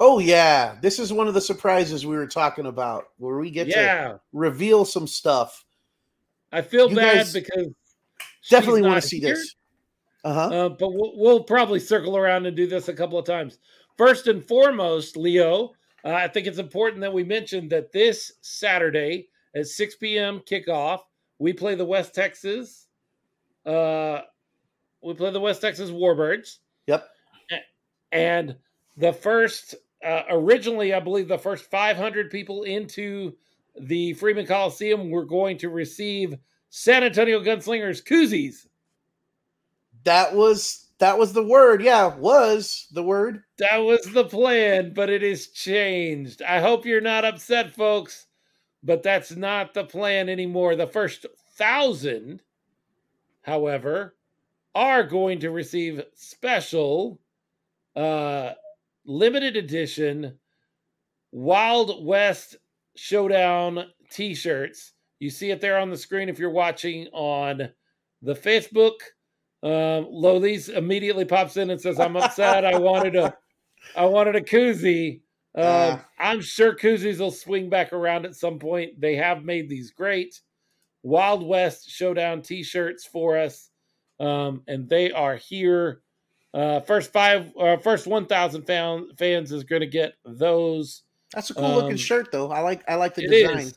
Oh 0.00 0.18
yeah, 0.18 0.76
this 0.82 0.98
is 0.98 1.12
one 1.12 1.28
of 1.28 1.34
the 1.34 1.40
surprises 1.40 2.04
we 2.04 2.16
were 2.16 2.26
talking 2.26 2.66
about, 2.66 3.04
where 3.18 3.38
we 3.38 3.50
get 3.50 3.68
to 3.70 4.20
reveal 4.32 4.84
some 4.84 5.06
stuff. 5.06 5.64
I 6.50 6.62
feel 6.62 6.88
You 6.90 6.96
bad 6.96 7.26
because 7.32 7.68
Definitely 8.48 8.82
want 8.82 9.00
to 9.02 9.08
see 9.08 9.20
here. 9.20 9.34
this. 9.34 9.54
Uh 10.24 10.32
huh. 10.34 10.40
Uh, 10.54 10.68
but 10.70 10.90
we'll, 10.92 11.12
we'll 11.16 11.44
probably 11.44 11.80
circle 11.80 12.16
around 12.16 12.46
and 12.46 12.56
do 12.56 12.66
this 12.66 12.88
a 12.88 12.94
couple 12.94 13.18
of 13.18 13.26
times. 13.26 13.58
First 13.96 14.26
and 14.26 14.44
foremost, 14.44 15.16
Leo, 15.16 15.72
uh, 16.04 16.10
I 16.12 16.28
think 16.28 16.46
it's 16.46 16.58
important 16.58 17.00
that 17.02 17.12
we 17.12 17.24
mention 17.24 17.68
that 17.68 17.92
this 17.92 18.32
Saturday 18.40 19.28
at 19.54 19.66
6 19.66 19.96
p.m. 19.96 20.40
kickoff, 20.40 21.00
we 21.38 21.52
play 21.52 21.74
the 21.74 21.84
West 21.84 22.14
Texas. 22.14 22.86
Uh, 23.64 24.20
we 25.02 25.14
play 25.14 25.30
the 25.30 25.40
West 25.40 25.60
Texas 25.60 25.90
Warbirds, 25.90 26.58
Yep. 26.86 27.08
And 28.14 28.54
the 28.96 29.12
first, 29.12 29.74
uh, 30.06 30.22
originally, 30.30 30.94
I 30.94 31.00
believe 31.00 31.26
the 31.26 31.36
first 31.36 31.68
500 31.68 32.30
people 32.30 32.62
into 32.62 33.34
the 33.78 34.12
Freeman 34.14 34.46
Coliseum 34.46 35.10
were 35.10 35.24
going 35.24 35.58
to 35.58 35.68
receive 35.68 36.38
San 36.70 37.02
Antonio 37.02 37.40
Gunslingers 37.40 38.02
koozies. 38.02 38.68
That 40.04 40.34
was 40.34 40.88
that 40.98 41.18
was 41.18 41.32
the 41.32 41.42
word. 41.42 41.82
Yeah, 41.82 42.14
was 42.14 42.86
the 42.92 43.02
word. 43.02 43.42
That 43.58 43.78
was 43.78 44.04
the 44.12 44.24
plan, 44.24 44.92
but 44.94 45.10
it 45.10 45.24
is 45.24 45.48
changed. 45.48 46.40
I 46.40 46.60
hope 46.60 46.86
you're 46.86 47.00
not 47.00 47.24
upset, 47.24 47.74
folks, 47.74 48.28
but 48.82 49.02
that's 49.02 49.34
not 49.34 49.74
the 49.74 49.84
plan 49.84 50.28
anymore. 50.28 50.76
The 50.76 50.86
first 50.86 51.26
thousand, 51.56 52.42
however, 53.42 54.14
are 54.74 55.02
going 55.02 55.40
to 55.40 55.50
receive 55.50 56.04
special 56.14 57.18
uh 57.96 58.52
limited 59.06 59.56
edition 59.56 60.38
Wild 61.32 62.04
West 62.04 62.56
Showdown 62.96 63.86
t-shirts 64.10 64.92
You 65.18 65.30
see 65.30 65.50
it 65.50 65.60
there 65.60 65.78
on 65.78 65.90
the 65.90 65.96
screen 65.96 66.28
if 66.28 66.38
you're 66.38 66.50
watching 66.50 67.08
on 67.12 67.70
the 68.22 68.34
Facebook. 68.34 68.92
Um, 69.62 70.06
immediately 70.68 71.24
pops 71.24 71.56
in 71.56 71.70
and 71.70 71.80
says, 71.80 71.98
"I'm 71.98 72.16
upset. 72.16 72.64
I 72.64 72.78
wanted 72.78 73.16
a, 73.16 73.34
I 73.96 74.04
wanted 74.04 74.36
a 74.36 74.40
koozie." 74.40 75.22
Uh, 75.56 75.60
Uh. 75.60 76.00
I'm 76.18 76.40
sure 76.40 76.76
koozies 76.76 77.18
will 77.18 77.30
swing 77.30 77.68
back 77.70 77.92
around 77.92 78.26
at 78.26 78.36
some 78.36 78.58
point. 78.58 79.00
They 79.00 79.16
have 79.16 79.44
made 79.44 79.68
these 79.68 79.90
great 79.90 80.40
Wild 81.02 81.46
West 81.46 81.88
Showdown 81.90 82.42
T-shirts 82.42 83.06
for 83.06 83.38
us, 83.38 83.70
um, 84.20 84.62
and 84.68 84.88
they 84.88 85.10
are 85.12 85.36
here. 85.36 86.02
Uh, 86.54 86.78
first 86.80 87.12
five, 87.12 87.52
uh, 87.58 87.76
first 87.78 88.06
one 88.06 88.26
thousand 88.26 88.62
fan, 88.62 89.08
fans 89.18 89.50
is 89.50 89.64
going 89.64 89.80
to 89.80 89.88
get 89.88 90.14
those. 90.24 91.02
That's 91.32 91.50
a 91.50 91.54
cool 91.54 91.74
looking 91.74 91.90
Um, 91.92 91.96
shirt, 91.96 92.30
though. 92.30 92.52
I 92.52 92.60
like 92.60 92.84
I 92.88 92.94
like 92.94 93.16
the 93.16 93.24
It 93.24 93.30
design. 93.30 93.58
is. 93.58 93.74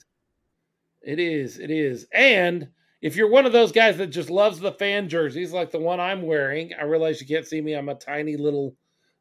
It 1.02 1.20
is. 1.20 1.58
It 1.58 1.72
is. 1.72 2.06
And 2.14 2.68
if 3.02 3.16
you're 3.16 3.32
one 3.32 3.48
of 3.48 3.52
those 3.52 3.72
guys 3.72 3.98
that 3.98 4.08
just 4.08 4.30
loves 4.30 4.60
the 4.60 4.74
fan 4.74 5.10
jerseys, 5.10 5.54
like 5.54 5.72
the 5.72 5.80
one 5.80 6.00
I'm 6.00 6.22
wearing, 6.22 6.72
I 6.80 6.84
realize 6.84 7.20
you 7.20 7.26
can't 7.28 7.48
see 7.48 7.62
me. 7.62 7.74
I'm 7.74 7.90
a 7.90 7.96
tiny 7.96 8.38
little 8.38 8.76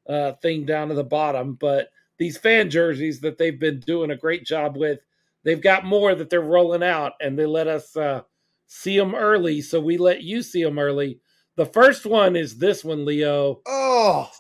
uh, 0.07 0.33
thing 0.43 0.67
down 0.67 0.89
to 0.89 0.95
the 0.95 1.05
bottom, 1.05 1.55
but 1.55 1.89
these 2.19 2.37
fan 2.37 2.69
jerseys 2.69 3.21
that 3.21 3.39
they've 3.39 3.59
been 3.59 3.81
doing 3.81 4.11
a 4.11 4.17
great 4.17 4.45
job 4.45 4.77
with, 4.77 5.01
they've 5.45 5.63
got 5.63 5.85
more 5.85 6.15
that 6.15 6.29
they're 6.29 6.41
rolling 6.41 6.83
out, 6.83 7.13
and 7.21 7.39
they 7.39 7.47
let 7.47 7.69
us 7.69 7.97
uh, 7.97 8.23
see 8.67 8.99
them 8.99 9.15
early, 9.15 9.61
so 9.63 9.81
we 9.81 9.97
let 9.97 10.23
you 10.23 10.43
see 10.43 10.63
them 10.63 10.79
early. 10.79 11.21
The 11.57 11.67
first 11.67 12.07
one 12.07 12.37
is 12.37 12.59
this 12.59 12.85
one, 12.85 13.05
Leo. 13.05 13.61
Oh, 13.67 14.31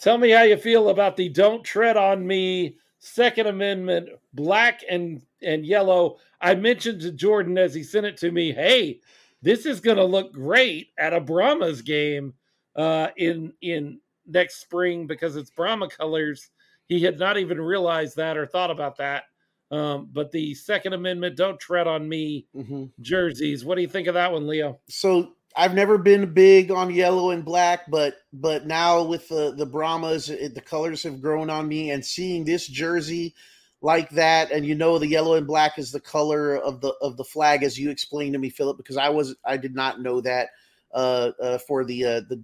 Tell 0.00 0.16
me 0.16 0.30
how 0.30 0.44
you 0.44 0.56
feel 0.56 0.88
about 0.88 1.16
the 1.16 1.28
"Don't 1.28 1.62
Tread 1.62 1.98
on 1.98 2.26
Me" 2.26 2.76
Second 2.98 3.46
Amendment, 3.46 4.08
black 4.32 4.80
and 4.88 5.20
and 5.42 5.64
yellow. 5.64 6.16
I 6.40 6.54
mentioned 6.54 7.02
to 7.02 7.12
Jordan 7.12 7.58
as 7.58 7.74
he 7.74 7.82
sent 7.82 8.06
it 8.06 8.16
to 8.18 8.32
me, 8.32 8.50
"Hey, 8.50 9.00
this 9.42 9.66
is 9.66 9.80
going 9.80 9.98
to 9.98 10.04
look 10.04 10.32
great 10.32 10.88
at 10.98 11.12
a 11.12 11.20
Brahmas 11.20 11.82
game 11.82 12.32
uh, 12.76 13.08
in 13.18 13.52
in 13.60 14.00
next 14.26 14.60
spring 14.62 15.06
because 15.06 15.36
it's 15.36 15.50
Brahma 15.50 15.88
colors." 15.90 16.48
He 16.86 17.02
had 17.02 17.18
not 17.18 17.36
even 17.36 17.60
realized 17.60 18.16
that 18.16 18.38
or 18.38 18.46
thought 18.46 18.70
about 18.70 18.96
that. 18.96 19.24
Um, 19.70 20.08
but 20.12 20.32
the 20.32 20.54
Second 20.54 20.94
Amendment, 20.94 21.36
"Don't 21.36 21.60
Tread 21.60 21.86
on 21.86 22.08
Me" 22.08 22.46
mhm. 22.56 22.90
jerseys. 23.00 23.66
What 23.66 23.74
do 23.74 23.82
you 23.82 23.88
think 23.88 24.08
of 24.08 24.14
that 24.14 24.32
one, 24.32 24.46
Leo? 24.46 24.80
so 24.88 25.34
I've 25.56 25.74
never 25.74 25.98
been 25.98 26.32
big 26.32 26.70
on 26.70 26.94
yellow 26.94 27.30
and 27.30 27.44
black, 27.44 27.90
but 27.90 28.14
but 28.32 28.66
now 28.66 29.02
with 29.02 29.28
the 29.28 29.52
the 29.56 29.66
Brahmas, 29.66 30.30
it, 30.30 30.54
the 30.54 30.60
colors 30.60 31.02
have 31.02 31.20
grown 31.20 31.50
on 31.50 31.66
me, 31.66 31.90
and 31.90 32.04
seeing 32.04 32.44
this 32.44 32.66
jersey 32.66 33.34
like 33.82 34.10
that, 34.10 34.52
and 34.52 34.64
you 34.64 34.74
know 34.74 34.98
the 34.98 35.08
yellow 35.08 35.34
and 35.34 35.46
black 35.46 35.78
is 35.78 35.90
the 35.90 36.00
color 36.00 36.56
of 36.56 36.80
the 36.80 36.94
of 37.00 37.16
the 37.16 37.24
flag, 37.24 37.62
as 37.62 37.78
you 37.78 37.90
explained 37.90 38.34
to 38.34 38.38
me, 38.38 38.50
Philip, 38.50 38.76
because 38.76 38.96
I 38.96 39.08
was 39.08 39.34
I 39.44 39.56
did 39.56 39.74
not 39.74 40.00
know 40.00 40.20
that 40.20 40.50
uh, 40.94 41.32
uh 41.42 41.58
for 41.58 41.84
the 41.84 42.04
uh 42.04 42.20
the 42.28 42.42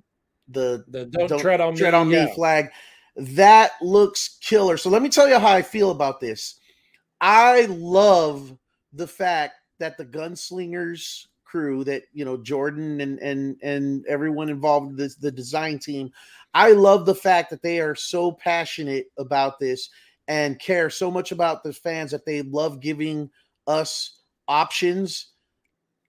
the 0.49 0.85
The 0.89 1.05
"Don't, 1.07 1.39
Tread 1.39 1.61
on 1.61 1.75
tread 1.77 1.93
Me" 1.93 1.99
on 1.99 2.09
me 2.09 2.15
yeah. 2.17 2.35
flag. 2.35 2.71
That 3.17 3.73
looks 3.81 4.37
killer. 4.41 4.77
So 4.77 4.91
let 4.91 5.03
me 5.03 5.09
tell 5.09 5.29
you 5.29 5.39
how 5.39 5.49
I 5.49 5.63
feel 5.63 5.91
about 5.91 6.21
this. 6.21 6.59
I 7.21 7.67
love 7.67 8.57
the 8.93 9.07
fact 9.07 9.55
that 9.79 9.97
the 9.97 10.05
gunslingers 10.05 11.27
crew 11.57 11.85
that 11.85 12.03
you 12.13 12.25
know 12.25 12.37
Jordan 12.37 13.01
and 13.01 13.19
and 13.21 13.57
and 13.63 14.05
everyone 14.07 14.51
involved 14.51 14.91
in 14.91 14.97
this 14.97 15.17
the 15.17 15.33
design 15.33 15.79
team. 15.79 16.11
I 16.55 16.73
love 16.73 17.07
the 17.07 17.15
fact 17.15 17.51
that 17.51 17.63
they 17.63 17.81
are 17.81 17.95
so 17.95 18.33
passionate 18.33 19.07
about 19.19 19.59
this 19.59 19.89
and 20.29 20.59
care 20.59 20.91
so 20.91 21.11
much 21.11 21.33
about 21.33 21.63
the 21.63 21.73
fans 21.73 22.11
that 22.11 22.27
they 22.27 22.43
love 22.43 22.81
giving 22.81 23.31
us 23.67 24.21
options 24.49 25.33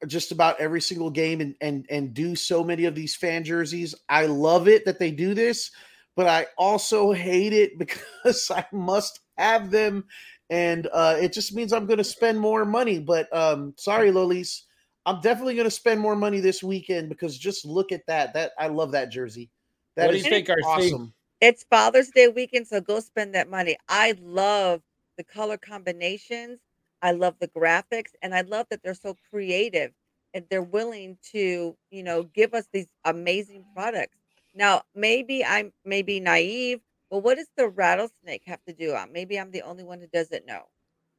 just 0.06 0.32
about 0.32 0.60
every 0.60 0.82
single 0.82 1.10
game 1.10 1.42
and 1.42 1.56
and 1.62 1.86
and 1.90 2.14
do 2.14 2.36
so 2.36 2.64
many 2.64 2.86
of 2.86 2.94
these 2.94 3.16
fan 3.16 3.44
jerseys. 3.44 3.96
I 4.10 4.26
love 4.26 4.68
it 4.68 4.86
that 4.86 5.00
they 5.00 5.12
do 5.12 5.34
this, 5.34 5.72
but 6.16 6.28
I 6.28 6.48
also 6.58 7.14
hate 7.14 7.54
it 7.54 7.80
because 7.80 8.52
I 8.52 8.66
must 8.74 9.22
have 9.38 9.72
them. 9.72 10.04
And 10.50 10.88
uh 10.94 11.16
it 11.20 11.32
just 11.34 11.56
means 11.56 11.72
I'm 11.72 11.86
going 11.88 11.98
to 11.98 12.04
spend 12.04 12.38
more 12.40 12.66
money, 12.66 13.00
but 13.00 13.34
um 13.36 13.74
sorry 13.78 14.12
Lolis, 14.12 14.64
I'm 15.08 15.22
definitely 15.22 15.56
going 15.56 15.66
to 15.66 15.72
spend 15.72 16.02
more 16.02 16.18
money 16.18 16.42
this 16.42 16.62
weekend 16.62 17.08
because 17.08 17.38
just 17.38 17.66
look 17.66 17.94
at 17.94 18.06
that. 18.08 18.34
That 18.34 18.52
I 18.60 18.68
love 18.68 18.92
that 18.92 19.10
jersey. 19.10 19.50
That 19.96 20.08
What 20.08 20.12
do 20.12 20.18
you 20.18 20.24
think, 20.26 20.48
RC? 20.48 20.66
awesome. 20.66 21.14
It's 21.40 21.64
Father's 21.64 22.10
Day 22.10 22.28
weekend, 22.28 22.68
so 22.68 22.82
go 22.82 23.00
spend 23.00 23.34
that 23.34 23.50
money. 23.50 23.78
I 23.88 24.16
love 24.22 24.82
the 25.18 25.24
color 25.24 25.58
combinations. 25.58 26.60
I 27.02 27.14
love 27.14 27.36
the 27.40 27.48
graphics, 27.48 28.12
and 28.22 28.36
I 28.36 28.42
love 28.42 28.66
that 28.70 28.84
they're 28.84 28.94
so 28.94 29.16
creative 29.32 29.92
and 30.34 30.46
they're 30.50 30.62
willing 30.62 31.18
to, 31.32 31.78
you 31.90 32.04
know, 32.04 32.24
give 32.24 32.54
us 32.54 32.68
these 32.74 32.88
amazing 33.06 33.64
products. 33.74 34.18
Now, 34.56 34.82
maybe 34.94 35.46
I'm 35.46 35.72
maybe 35.86 36.20
naive, 36.20 36.82
but 37.10 37.20
what 37.20 37.38
does 37.38 37.48
the 37.56 37.70
rattlesnake 37.70 38.44
have 38.46 38.64
to 38.66 38.74
do? 38.74 38.92
Uh, 38.92 39.06
Maybe 39.10 39.40
I'm 39.40 39.52
the 39.52 39.62
only 39.62 39.84
one 39.86 40.02
who 40.02 40.08
doesn't 40.08 40.46
know. 40.46 40.64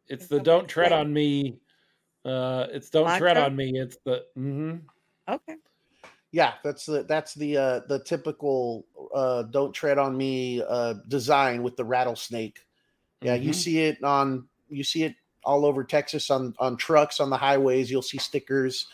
It's 0.09 0.27
Can 0.27 0.39
the 0.39 0.45
"Don't 0.45 0.69
Tread 0.69 0.93
on 0.93 1.11
Me." 1.11 1.59
Uh, 2.29 2.67
it's 2.71 2.91
"Don't 2.91 3.07
Tread 3.17 3.37
Mantra? 3.37 3.43
on 3.45 3.57
Me." 3.57 3.73
It's 3.79 3.97
the 4.05 4.25
mm-hmm. 4.37 4.77
Okay. 5.33 5.57
Yeah, 6.31 6.55
that's 6.63 6.85
the 6.87 7.05
that's 7.05 7.35
the 7.35 7.57
uh 7.57 7.81
the 7.89 8.01
typical 8.05 8.85
uh 9.15 9.45
don't 9.45 9.73
tread 9.73 9.99
on 9.99 10.17
me 10.17 10.63
uh 10.67 10.95
design 11.09 11.63
with 11.63 11.77
the 11.77 11.85
rattlesnake. 11.85 12.61
Yeah, 13.23 13.35
you 13.35 13.51
Mhm. 13.51 13.55
see 13.55 13.79
it 13.85 14.03
on 14.05 14.47
you 14.69 14.85
see 14.85 15.05
it 15.05 15.15
all 15.45 15.65
over 15.65 15.85
Texas 15.85 16.31
on 16.31 16.55
on 16.59 16.77
trucks 16.77 17.21
on 17.21 17.31
the 17.31 17.37
highways. 17.37 17.91
You'll 17.91 18.03
see 18.03 18.19
stickers. 18.19 18.87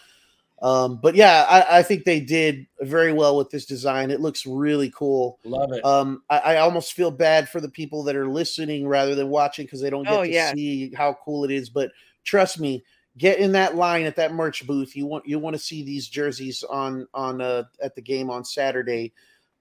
Um, 0.62 0.98
but 1.02 1.14
yeah, 1.14 1.44
I, 1.48 1.78
I 1.78 1.82
think 1.82 2.04
they 2.04 2.20
did 2.20 2.66
very 2.80 3.12
well 3.12 3.36
with 3.36 3.50
this 3.50 3.66
design. 3.66 4.10
It 4.10 4.20
looks 4.20 4.46
really 4.46 4.90
cool. 4.96 5.38
love 5.44 5.72
it. 5.72 5.84
Um, 5.84 6.22
I, 6.30 6.38
I 6.38 6.56
almost 6.58 6.94
feel 6.94 7.10
bad 7.10 7.48
for 7.50 7.60
the 7.60 7.68
people 7.68 8.02
that 8.04 8.16
are 8.16 8.28
listening 8.28 8.86
rather 8.86 9.14
than 9.14 9.28
watching 9.28 9.66
because 9.66 9.80
they 9.82 9.90
don't 9.90 10.04
get 10.04 10.12
Oh, 10.12 10.22
to 10.22 10.30
yes. 10.30 10.54
see 10.54 10.94
how 10.94 11.18
cool 11.24 11.44
it 11.44 11.50
is. 11.50 11.68
But 11.68 11.90
trust 12.22 12.60
me, 12.60 12.84
get 13.18 13.38
in 13.38 13.52
that 13.52 13.76
line 13.76 14.04
at 14.06 14.16
that 14.16 14.32
merch 14.34 14.66
booth. 14.66 14.96
You 14.96 15.06
want 15.06 15.26
you 15.26 15.38
want 15.38 15.54
to 15.54 15.62
see 15.62 15.82
these 15.82 16.08
jerseys 16.08 16.62
on 16.64 17.06
on 17.14 17.40
uh, 17.40 17.64
at 17.82 17.94
the 17.94 18.02
game 18.02 18.30
on 18.30 18.44
Saturday, 18.44 19.12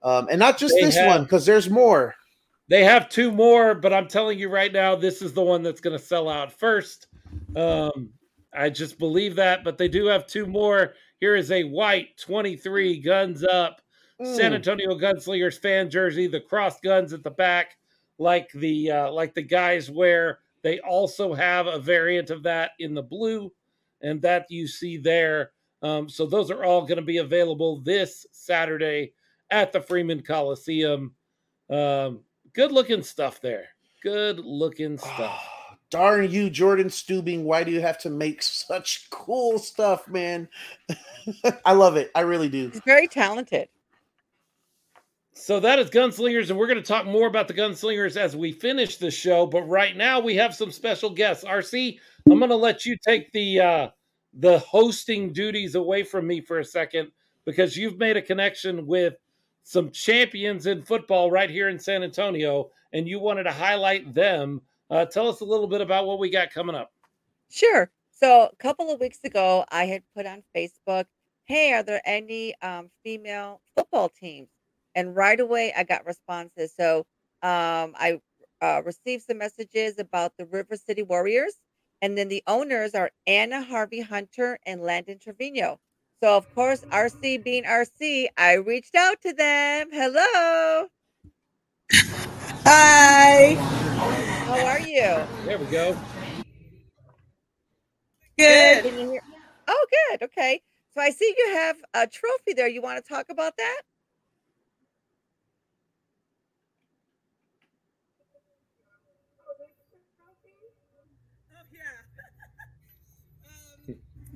um, 0.03 0.27
and 0.29 0.39
not 0.39 0.57
just 0.57 0.73
They 0.75 0.85
this 0.85 0.95
have- 0.95 1.07
one 1.07 1.23
because 1.23 1.45
there's 1.45 1.69
more. 1.69 2.15
They 2.69 2.83
have 2.85 3.09
two 3.09 3.31
more, 3.31 3.75
but 3.75 3.91
I'm 3.93 4.07
telling 4.07 4.39
you 4.39 4.49
right 4.49 4.71
now, 4.71 4.95
this 4.95 5.21
is 5.21 5.33
the 5.33 5.41
one 5.43 5.63
that's 5.63 5.81
going 5.81 5.97
to 5.97 6.03
sell 6.03 6.29
out 6.29 6.51
first. 6.51 7.07
Um, 7.57 8.09
I 8.53 8.69
just 8.69 8.97
believe 8.97 9.35
that, 9.35 9.63
but 9.65 9.77
they 9.77 9.89
do 9.89 10.05
have 10.05 10.25
two 10.27 10.45
more. 10.47 10.93
Here 11.19 11.35
is 11.35 11.51
a 11.51 11.65
white 11.65 12.17
23 12.17 12.99
guns 13.01 13.43
up 13.43 13.81
San 14.23 14.51
Mm. 14.51 14.55
Antonio 14.55 14.97
Gunslingers 14.97 15.59
fan 15.59 15.89
jersey, 15.89 16.27
the 16.27 16.39
cross 16.39 16.79
guns 16.79 17.11
at 17.13 17.23
the 17.23 17.31
back, 17.31 17.75
like 18.17 18.49
the 18.53 18.91
uh, 18.91 19.11
like 19.11 19.33
the 19.33 19.41
guys 19.41 19.91
wear. 19.91 20.39
They 20.63 20.79
also 20.79 21.33
have 21.33 21.67
a 21.67 21.79
variant 21.79 22.29
of 22.29 22.43
that 22.43 22.71
in 22.79 22.93
the 22.93 23.03
blue, 23.03 23.51
and 24.01 24.21
that 24.21 24.47
you 24.49 24.67
see 24.67 24.97
there. 24.97 25.51
Um, 25.81 26.07
so 26.07 26.25
those 26.25 26.49
are 26.49 26.63
all 26.63 26.81
going 26.81 26.97
to 26.97 27.01
be 27.01 27.17
available 27.17 27.81
this 27.81 28.25
Saturday 28.31 29.13
at 29.51 29.73
the 29.73 29.81
Freeman 29.81 30.23
Coliseum. 30.23 31.13
Um, 31.69 32.21
good 32.53 32.71
looking 32.71 33.03
stuff 33.03 33.41
there. 33.41 33.67
Good 34.01 34.39
looking 34.39 34.97
stuff. 34.97 35.39
Oh, 35.41 35.75
darn 35.89 36.31
you, 36.31 36.49
Jordan 36.49 36.87
Steubing. 36.87 37.43
Why 37.43 37.63
do 37.63 37.71
you 37.71 37.81
have 37.81 37.99
to 37.99 38.09
make 38.09 38.41
such 38.41 39.09
cool 39.09 39.59
stuff, 39.59 40.07
man? 40.07 40.47
I 41.65 41.73
love 41.73 41.97
it. 41.97 42.11
I 42.15 42.21
really 42.21 42.49
do. 42.49 42.69
He's 42.69 42.81
very 42.85 43.07
talented. 43.07 43.69
So 45.35 45.59
that 45.59 45.79
is 45.79 45.89
Gunslingers, 45.89 46.49
and 46.49 46.59
we're 46.59 46.67
going 46.67 46.77
to 46.77 46.83
talk 46.83 47.05
more 47.05 47.27
about 47.27 47.47
the 47.47 47.55
Gunslingers 47.55 48.17
as 48.17 48.35
we 48.35 48.51
finish 48.51 48.97
the 48.97 49.09
show. 49.09 49.47
But 49.47 49.63
right 49.63 49.97
now, 49.97 50.19
we 50.19 50.35
have 50.35 50.55
some 50.55 50.71
special 50.71 51.09
guests. 51.09 51.43
RC, 51.43 51.97
I'm 52.29 52.37
going 52.37 52.49
to 52.49 52.55
let 52.55 52.85
you 52.85 52.95
take 53.05 53.31
the 53.31 53.59
uh, 53.59 53.87
the 54.33 54.59
hosting 54.59 55.33
duties 55.33 55.75
away 55.75 56.03
from 56.03 56.27
me 56.27 56.39
for 56.39 56.59
a 56.59 56.65
second 56.65 57.11
because 57.45 57.75
you've 57.75 57.97
made 57.97 58.15
a 58.15 58.21
connection 58.21 58.85
with 58.85 59.15
some 59.63 59.89
champions 59.91 60.67
in 60.67 60.83
football 60.83 61.31
right 61.31 61.49
here 61.49 61.69
in 61.69 61.79
San 61.79 62.03
Antonio, 62.03 62.69
and 62.93 63.07
you 63.07 63.19
wanted 63.19 63.43
to 63.43 63.51
highlight 63.51 64.13
them. 64.13 64.61
Uh, 64.91 65.05
tell 65.05 65.27
us 65.27 65.41
a 65.41 65.45
little 65.45 65.67
bit 65.67 65.81
about 65.81 66.05
what 66.05 66.19
we 66.19 66.29
got 66.29 66.51
coming 66.51 66.75
up. 66.75 66.91
Sure. 67.49 67.89
So 68.11 68.49
a 68.53 68.55
couple 68.57 68.91
of 68.91 68.99
weeks 68.99 69.19
ago, 69.23 69.65
I 69.71 69.85
had 69.85 70.03
put 70.15 70.27
on 70.27 70.43
Facebook, 70.55 71.05
"Hey, 71.45 71.73
are 71.73 71.83
there 71.83 72.01
any 72.05 72.53
um, 72.61 72.91
female 73.03 73.61
football 73.75 74.09
teams?" 74.09 74.52
And 74.95 75.15
right 75.15 75.39
away, 75.39 75.73
I 75.75 75.83
got 75.83 76.05
responses. 76.05 76.73
So 76.75 76.99
um, 77.41 77.93
I 77.97 78.19
uh, 78.61 78.81
received 78.85 79.23
some 79.23 79.39
messages 79.39 79.99
about 79.99 80.33
the 80.37 80.45
River 80.45 80.75
City 80.77 81.03
Warriors, 81.03 81.55
and 82.01 82.17
then 82.17 82.29
the 82.29 82.43
owners 82.47 82.95
are 82.95 83.11
Anna 83.27 83.61
Harvey 83.63 84.01
Hunter 84.01 84.59
and 84.65 84.81
Landon 84.81 85.19
Trevino. 85.19 85.79
So 86.23 86.37
of 86.37 86.53
course, 86.55 86.85
RC 86.91 87.43
being 87.43 87.65
RC, 87.65 88.27
I 88.37 88.53
reached 88.53 88.95
out 88.95 89.21
to 89.23 89.33
them. 89.33 89.89
Hello, 89.91 90.87
Hi. 92.65 93.55
how 94.45 94.63
are 94.63 94.79
you? 94.79 95.27
There 95.45 95.57
we 95.57 95.65
go. 95.65 95.97
Good. 98.37 98.83
Can 98.83 98.97
you 98.97 99.11
hear? 99.11 99.21
Oh, 99.67 99.85
good. 100.09 100.23
Okay. 100.23 100.61
So 100.93 101.01
I 101.01 101.09
see 101.09 101.33
you 101.37 101.55
have 101.55 101.77
a 101.93 102.07
trophy 102.07 102.53
there. 102.55 102.67
You 102.67 102.81
want 102.81 103.03
to 103.03 103.13
talk 103.13 103.27
about 103.29 103.57
that? 103.57 103.81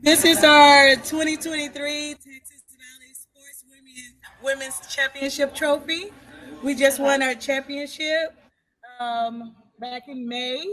This 0.08 0.24
is 0.24 0.42
our 0.42 0.96
2023 0.96 2.14
Texas 2.14 2.64
Valley 2.78 3.14
Sports 3.14 3.66
Women, 3.70 4.14
Women's 4.42 4.80
Championship 4.88 5.54
Trophy. 5.54 6.12
We 6.64 6.76
just 6.76 7.02
won 7.02 7.22
our 7.22 7.36
championship 7.36 8.34
um, 9.02 9.54
back 9.82 10.08
in 10.08 10.26
May. 10.26 10.64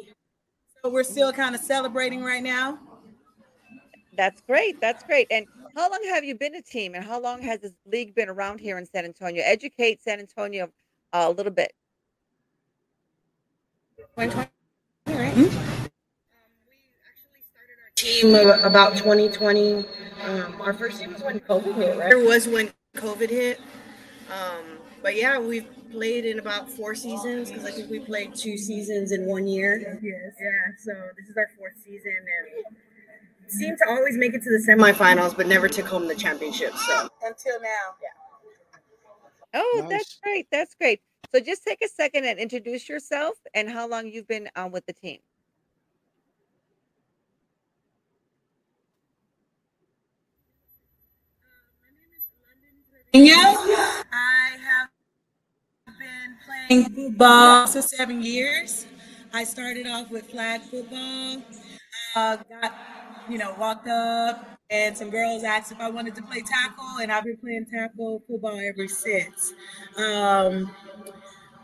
So 0.81 0.89
we're 0.89 1.03
still 1.03 1.33
kind 1.33 1.57
of 1.57 1.61
celebrating 1.61 2.23
right 2.23 2.45
now. 2.45 2.79
That's 4.17 4.41
great. 4.43 4.81
That's 4.81 5.03
great. 5.03 5.27
And 5.33 5.47
how 5.75 5.91
long 5.91 5.99
have 6.11 6.23
you 6.23 6.37
been 6.37 6.55
a 6.55 6.63
team 6.63 6.95
and 6.95 7.05
how 7.05 7.21
long 7.21 7.43
has 7.43 7.59
this 7.59 7.73
league 7.91 8.15
been 8.15 8.29
around 8.29 8.61
here 8.61 8.79
in 8.79 8.87
San 8.87 9.05
Antonio? 9.05 9.43
Educate 9.45 10.01
San 10.01 10.21
Antonio 10.21 10.71
uh, 11.13 11.25
a 11.27 11.33
little 11.33 11.51
bit. 11.51 11.73
2020, 14.17 14.49
right? 15.09 15.75
Team 18.05 18.35
about 18.35 18.97
2020. 18.97 19.85
Um, 20.23 20.61
our 20.61 20.73
first 20.73 21.01
team 21.01 21.13
was 21.13 21.23
when 21.23 21.41
COVID 21.41 21.75
hit, 21.75 21.99
right? 21.99 22.13
It 22.13 22.27
was 22.27 22.47
when 22.47 22.71
COVID 22.97 23.31
hit. 23.31 23.61
Um, 24.31 24.79
but 25.03 25.17
yeah, 25.17 25.39
we've 25.39 25.67
played 25.91 26.25
in 26.25 26.39
about 26.39 26.69
four 26.69 26.95
seasons 26.95 27.51
because 27.51 27.65
I 27.65 27.71
think 27.71 27.91
we 27.91 27.99
played 27.99 28.35
two 28.35 28.57
seasons 28.57 29.13
in 29.13 29.27
one 29.27 29.47
year. 29.47 29.99
Yes. 30.03 30.35
Yeah. 30.41 30.73
So 30.79 30.93
this 31.17 31.29
is 31.29 31.37
our 31.37 31.49
fourth 31.59 31.77
season 31.85 32.17
and 32.17 33.53
seemed 33.53 33.79
to 33.79 33.91
always 33.91 34.17
make 34.17 34.35
it 34.35 34.43
to 34.43 34.51
the 34.51 34.65
semifinals, 34.67 35.37
but 35.37 35.47
never 35.47 35.69
took 35.69 35.87
home 35.87 36.09
the 36.09 36.15
championship. 36.15 36.75
So 36.75 37.09
until 37.23 37.61
now, 37.61 37.95
yeah. 38.03 38.81
Oh, 39.55 39.81
nice. 39.83 39.91
that's 39.91 40.19
great. 40.23 40.47
That's 40.51 40.75
great. 40.75 41.01
So 41.33 41.41
just 41.41 41.65
take 41.65 41.83
a 41.85 41.89
second 41.89 42.25
and 42.25 42.39
introduce 42.39 42.89
yourself 42.89 43.37
and 43.55 43.69
how 43.69 43.89
long 43.89 44.09
you've 44.09 44.27
been 44.27 44.49
um, 44.57 44.73
with 44.73 44.85
the 44.87 44.93
team. 44.93 45.19
I 53.17 54.51
have 54.67 54.89
been 55.99 56.37
playing 56.45 56.91
football 56.91 57.69
for 57.69 57.81
seven 57.81 58.21
years. 58.25 58.87
I 59.33 59.45
started 59.45 59.87
off 59.87 60.11
with 60.11 60.33
flag 60.33 60.63
football. 60.63 61.41
Uh, 62.17 62.37
got, 62.37 62.75
you 63.29 63.39
know, 63.39 63.55
walked 63.57 63.87
up 63.87 64.59
and 64.69 64.99
some 64.99 65.11
girls 65.11 65.45
asked 65.45 65.71
if 65.71 65.79
I 65.79 65.91
wanted 65.91 66.17
to 66.17 66.23
play 66.23 66.41
tackle, 66.41 66.99
and 67.01 67.13
I've 67.13 67.23
been 67.23 67.37
playing 67.37 67.67
tackle 67.67 68.21
football 68.27 68.59
ever 68.59 68.89
since. 68.89 69.53
Um, 69.97 70.75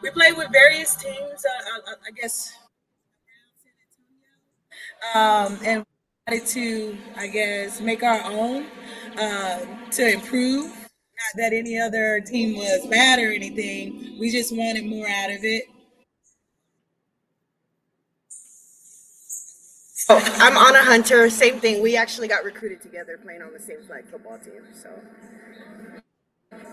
we 0.02 0.10
play 0.10 0.30
with 0.30 0.52
various 0.52 0.94
teams, 0.94 1.44
uh, 1.44 1.70
I, 1.88 1.92
I, 2.06 2.10
guess, 2.12 2.52
um, 5.14 5.58
and 5.64 5.84
wanted 6.28 6.46
to, 6.46 6.96
I 7.16 7.26
guess, 7.26 7.80
make 7.80 8.04
our 8.04 8.22
own 8.30 8.66
uh, 9.18 9.60
to 9.90 10.12
improve 10.12 10.79
that 11.36 11.52
any 11.52 11.78
other 11.78 12.20
team 12.20 12.56
was 12.56 12.86
bad 12.88 13.18
or 13.18 13.32
anything. 13.32 14.16
We 14.18 14.30
just 14.30 14.54
wanted 14.56 14.86
more 14.86 15.06
out 15.08 15.30
of 15.30 15.44
it. 15.44 15.64
Oh, 20.08 20.18
I'm 20.38 20.56
Anna 20.56 20.84
Hunter. 20.84 21.30
Same 21.30 21.60
thing. 21.60 21.82
We 21.82 21.96
actually 21.96 22.28
got 22.28 22.44
recruited 22.44 22.80
together 22.82 23.18
playing 23.22 23.42
on 23.42 23.52
the 23.52 23.60
same 23.60 23.82
flag 23.86 24.06
football 24.10 24.38
team. 24.38 24.62
So. 24.72 24.90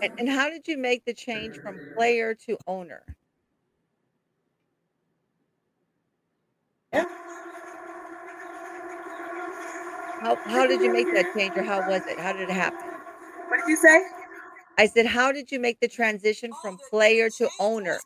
And, 0.02 0.10
and 0.18 0.28
how 0.28 0.50
did 0.50 0.68
you 0.68 0.78
make 0.78 1.04
the 1.04 1.14
change 1.14 1.58
from 1.62 1.80
player 1.94 2.34
to 2.46 2.58
owner? 2.66 3.02
Yeah. 6.92 7.04
How, 10.06 10.36
how 10.46 10.66
did 10.66 10.80
you 10.80 10.92
make 10.92 11.12
that 11.14 11.26
change 11.36 11.56
or 11.56 11.62
how 11.62 11.88
was 11.88 12.02
it? 12.06 12.18
How 12.18 12.32
did 12.32 12.48
it 12.48 12.54
happen? 12.54 12.88
What 13.48 13.58
did 13.60 13.68
you 13.68 13.76
say? 13.76 14.00
I 14.78 14.86
said, 14.86 15.06
how 15.06 15.32
did 15.32 15.50
you 15.50 15.58
make 15.58 15.80
the 15.80 15.88
transition 15.88 16.52
from 16.62 16.78
player 16.88 17.28
to 17.30 17.48
owner? 17.58 17.98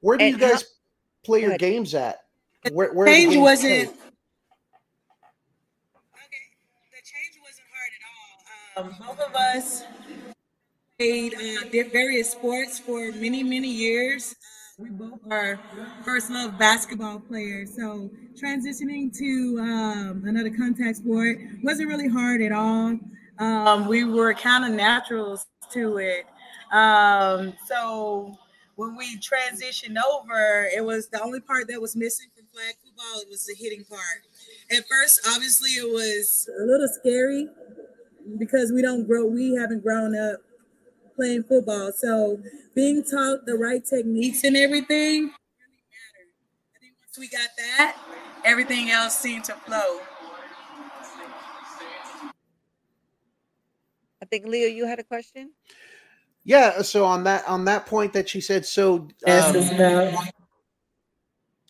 Where 0.00 0.16
do 0.16 0.24
and 0.24 0.32
you 0.32 0.38
guys 0.40 0.62
how, 0.62 0.68
play 1.24 1.42
your 1.42 1.58
games 1.58 1.94
at? 1.94 2.24
Where, 2.72 2.92
where 2.92 3.06
change 3.06 3.36
wasn't. 3.36 3.70
Okay, 3.70 3.92
the 6.90 7.02
change 7.04 7.38
wasn't 7.44 7.66
hard 7.70 7.92
at 7.98 8.02
all. 8.78 8.84
Um, 8.84 8.96
both 9.06 9.20
of 9.20 9.34
us 9.36 9.84
played 10.98 11.34
uh, 11.34 11.68
various 11.92 12.30
sports 12.30 12.78
for 12.78 13.12
many, 13.12 13.42
many 13.42 13.68
years. 13.68 14.34
We 14.82 14.90
both 14.90 15.20
are 15.30 15.60
first 16.04 16.28
love 16.28 16.58
basketball 16.58 17.20
players, 17.20 17.72
so 17.76 18.10
transitioning 18.34 19.16
to 19.16 19.60
um, 19.60 20.24
another 20.26 20.50
contact 20.50 20.96
sport 20.96 21.38
wasn't 21.62 21.88
really 21.88 22.08
hard 22.08 22.42
at 22.42 22.50
all. 22.50 22.98
Um, 23.38 23.86
we 23.86 24.02
were 24.02 24.34
kind 24.34 24.64
of 24.64 24.72
naturals 24.72 25.46
to 25.70 25.98
it. 25.98 26.26
Um, 26.72 27.52
so 27.68 28.36
when 28.74 28.96
we 28.96 29.18
transitioned 29.18 29.98
over, 30.02 30.68
it 30.74 30.84
was 30.84 31.06
the 31.10 31.22
only 31.22 31.38
part 31.38 31.68
that 31.68 31.80
was 31.80 31.94
missing 31.94 32.26
from 32.34 32.46
flag 32.52 32.74
football. 32.84 33.20
It 33.20 33.28
was 33.28 33.46
the 33.46 33.54
hitting 33.54 33.84
part. 33.84 34.26
At 34.76 34.88
first, 34.88 35.20
obviously, 35.28 35.70
it 35.70 35.88
was 35.88 36.50
a 36.60 36.64
little 36.64 36.88
scary 36.88 37.46
because 38.36 38.72
we 38.72 38.82
don't 38.82 39.06
grow. 39.06 39.26
We 39.26 39.54
haven't 39.54 39.84
grown 39.84 40.18
up 40.18 40.40
playing 41.22 41.44
football. 41.44 41.92
So 41.92 42.40
being 42.74 43.04
taught 43.04 43.46
the 43.46 43.54
right 43.54 43.84
techniques 43.84 44.42
and 44.42 44.56
everything 44.56 45.20
really 45.22 45.78
mattered. 45.86 46.32
I 46.74 46.78
think 46.80 46.94
once 47.00 47.16
we 47.16 47.28
got 47.28 47.48
that, 47.58 47.96
everything 48.44 48.90
else 48.90 49.16
seemed 49.16 49.44
to 49.44 49.52
flow. 49.52 50.00
I 54.20 54.24
think 54.24 54.46
Leo, 54.46 54.66
you 54.66 54.84
had 54.84 54.98
a 54.98 55.04
question. 55.04 55.52
Yeah. 56.42 56.82
So 56.82 57.04
on 57.04 57.22
that 57.22 57.46
on 57.46 57.66
that 57.66 57.86
point 57.86 58.12
that 58.14 58.28
she 58.28 58.40
said, 58.40 58.66
so 58.66 59.08
um, 59.28 59.52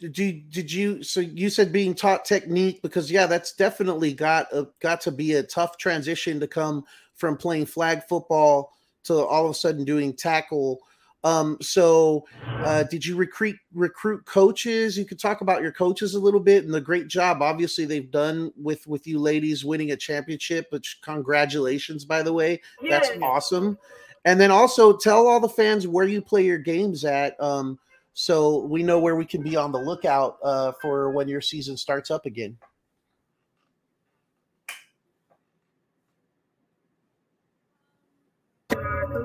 did 0.01 0.17
you 0.17 0.33
did 0.49 0.73
you 0.73 1.03
so 1.03 1.21
you 1.21 1.51
said 1.51 1.73
being 1.73 1.95
taught 1.95 2.25
technique 2.25 2.81
because 2.81 3.11
yeah, 3.11 3.27
that's 3.27 3.53
definitely 3.53 4.15
got 4.15 4.51
a, 4.51 4.67
got 4.81 5.03
to 5.03 5.11
be 5.11 5.35
a 5.35 5.43
tough 5.43 5.77
transition 5.77 6.41
to 6.41 6.47
come 6.47 6.85
from 7.17 7.37
playing 7.37 7.67
flag 7.67 8.03
football 8.09 8.73
to 9.05 9.15
all 9.15 9.45
of 9.45 9.51
a 9.51 9.55
sudden 9.55 9.85
doing 9.85 10.15
tackle. 10.15 10.81
Um, 11.25 11.57
so 11.61 12.27
uh, 12.49 12.83
did 12.85 13.07
you 13.07 13.17
recruit 13.17 13.57
recruit 13.73 14.25
coaches? 14.27 14.99
You 14.99 15.05
could 15.05 15.21
talk 15.21 15.41
about 15.41 15.63
your 15.63 15.71
coaches 15.71 16.15
a 16.15 16.21
little 16.21 16.41
bit 16.41 16.65
and 16.65 16.75
the 16.75 16.81
great 16.81 17.07
job 17.07 17.43
obviously 17.43 17.85
they've 17.85 18.11
done 18.11 18.53
with 18.57 18.85
with 18.89 19.07
you 19.07 19.21
ladies 19.21 19.65
winning 19.65 19.93
a 19.93 19.97
championship, 19.97 20.67
which 20.71 20.99
congratulations 21.03 22.05
by 22.05 22.23
the 22.23 22.33
way. 22.33 22.61
That's 22.89 23.11
awesome. 23.23 23.79
And 24.25 24.41
then 24.41 24.51
also 24.51 24.97
tell 24.97 25.27
all 25.27 25.41
the 25.41 25.49
fans 25.49 25.87
where 25.87 26.07
you 26.07 26.23
play 26.23 26.45
your 26.45 26.59
games 26.59 27.05
at. 27.05 27.41
Um, 27.41 27.79
so 28.15 28.59
we 28.67 28.83
know 28.83 28.99
where 28.99 29.17
we 29.17 29.25
can 29.25 29.43
be 29.43 29.57
on 29.57 29.73
the 29.73 29.81
lookout 29.81 30.39
uh, 30.43 30.73
for 30.81 31.11
when 31.11 31.29
your 31.29 31.41
season 31.41 31.77
starts 31.77 32.11
up 32.11 32.27
again. 32.27 32.57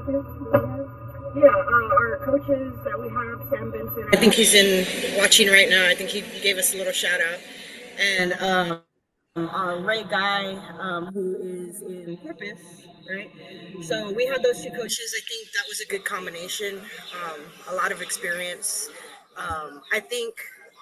Yeah, 0.08 0.14
uh, 1.50 1.96
our 1.96 2.22
coaches 2.26 2.74
that 2.86 3.00
we 3.00 3.10
have, 3.10 3.50
Sam 3.50 3.72
Benson. 3.72 4.08
I 4.14 4.18
think 4.18 4.34
he's 4.36 4.54
in 4.54 5.20
watching 5.20 5.50
right 5.50 5.70
now. 5.70 5.86
I 5.88 5.96
think 5.96 6.10
he 6.10 6.22
gave 6.42 6.58
us 6.58 6.74
a 6.74 6.78
little 6.78 6.94
shout 6.94 7.20
out. 7.20 7.40
And 8.00 8.34
um, 8.34 8.82
uh, 9.36 9.82
Ray 9.82 10.04
Guy, 10.04 10.56
um, 10.80 11.08
who 11.08 11.36
is 11.42 11.82
in 11.82 12.18
Corpus, 12.24 12.88
right? 13.10 13.30
So 13.84 14.14
we 14.14 14.26
had 14.26 14.44
those 14.44 14.64
two 14.64 14.72
coaches. 14.72 15.14
I 15.18 15.22
think 15.28 15.52
that 15.52 15.66
was 15.68 15.82
a 15.82 15.88
good 15.88 16.06
combination. 16.06 16.80
Um, 17.26 17.42
a 17.70 17.76
lot 17.76 17.92
of 17.92 18.02
experience. 18.02 18.90
Um, 19.38 19.82
I 19.94 20.00
think 20.00 20.36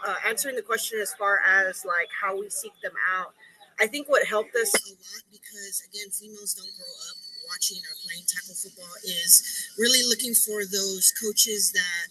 uh, 0.08 0.16
answering 0.28 0.56
the 0.56 0.62
question 0.62 1.00
as 1.02 1.14
far 1.16 1.40
as 1.48 1.84
like 1.84 2.10
how 2.22 2.40
we 2.40 2.50
seek 2.50 2.74
them 2.84 2.94
out, 3.18 3.34
I 3.80 3.88
think 3.88 4.08
what 4.08 4.28
helped 4.28 4.56
us 4.56 4.74
a 4.74 4.90
lot 4.92 5.24
because 5.32 5.84
again, 5.90 6.12
females 6.12 6.54
don't 6.54 6.70
grow 6.78 6.86
up 7.10 7.25
watching 7.50 7.78
or 7.78 7.96
playing 8.06 8.24
tackle 8.28 8.56
football 8.56 8.94
is 9.04 9.70
really 9.78 10.02
looking 10.08 10.34
for 10.34 10.66
those 10.66 11.14
coaches 11.22 11.72
that 11.72 12.08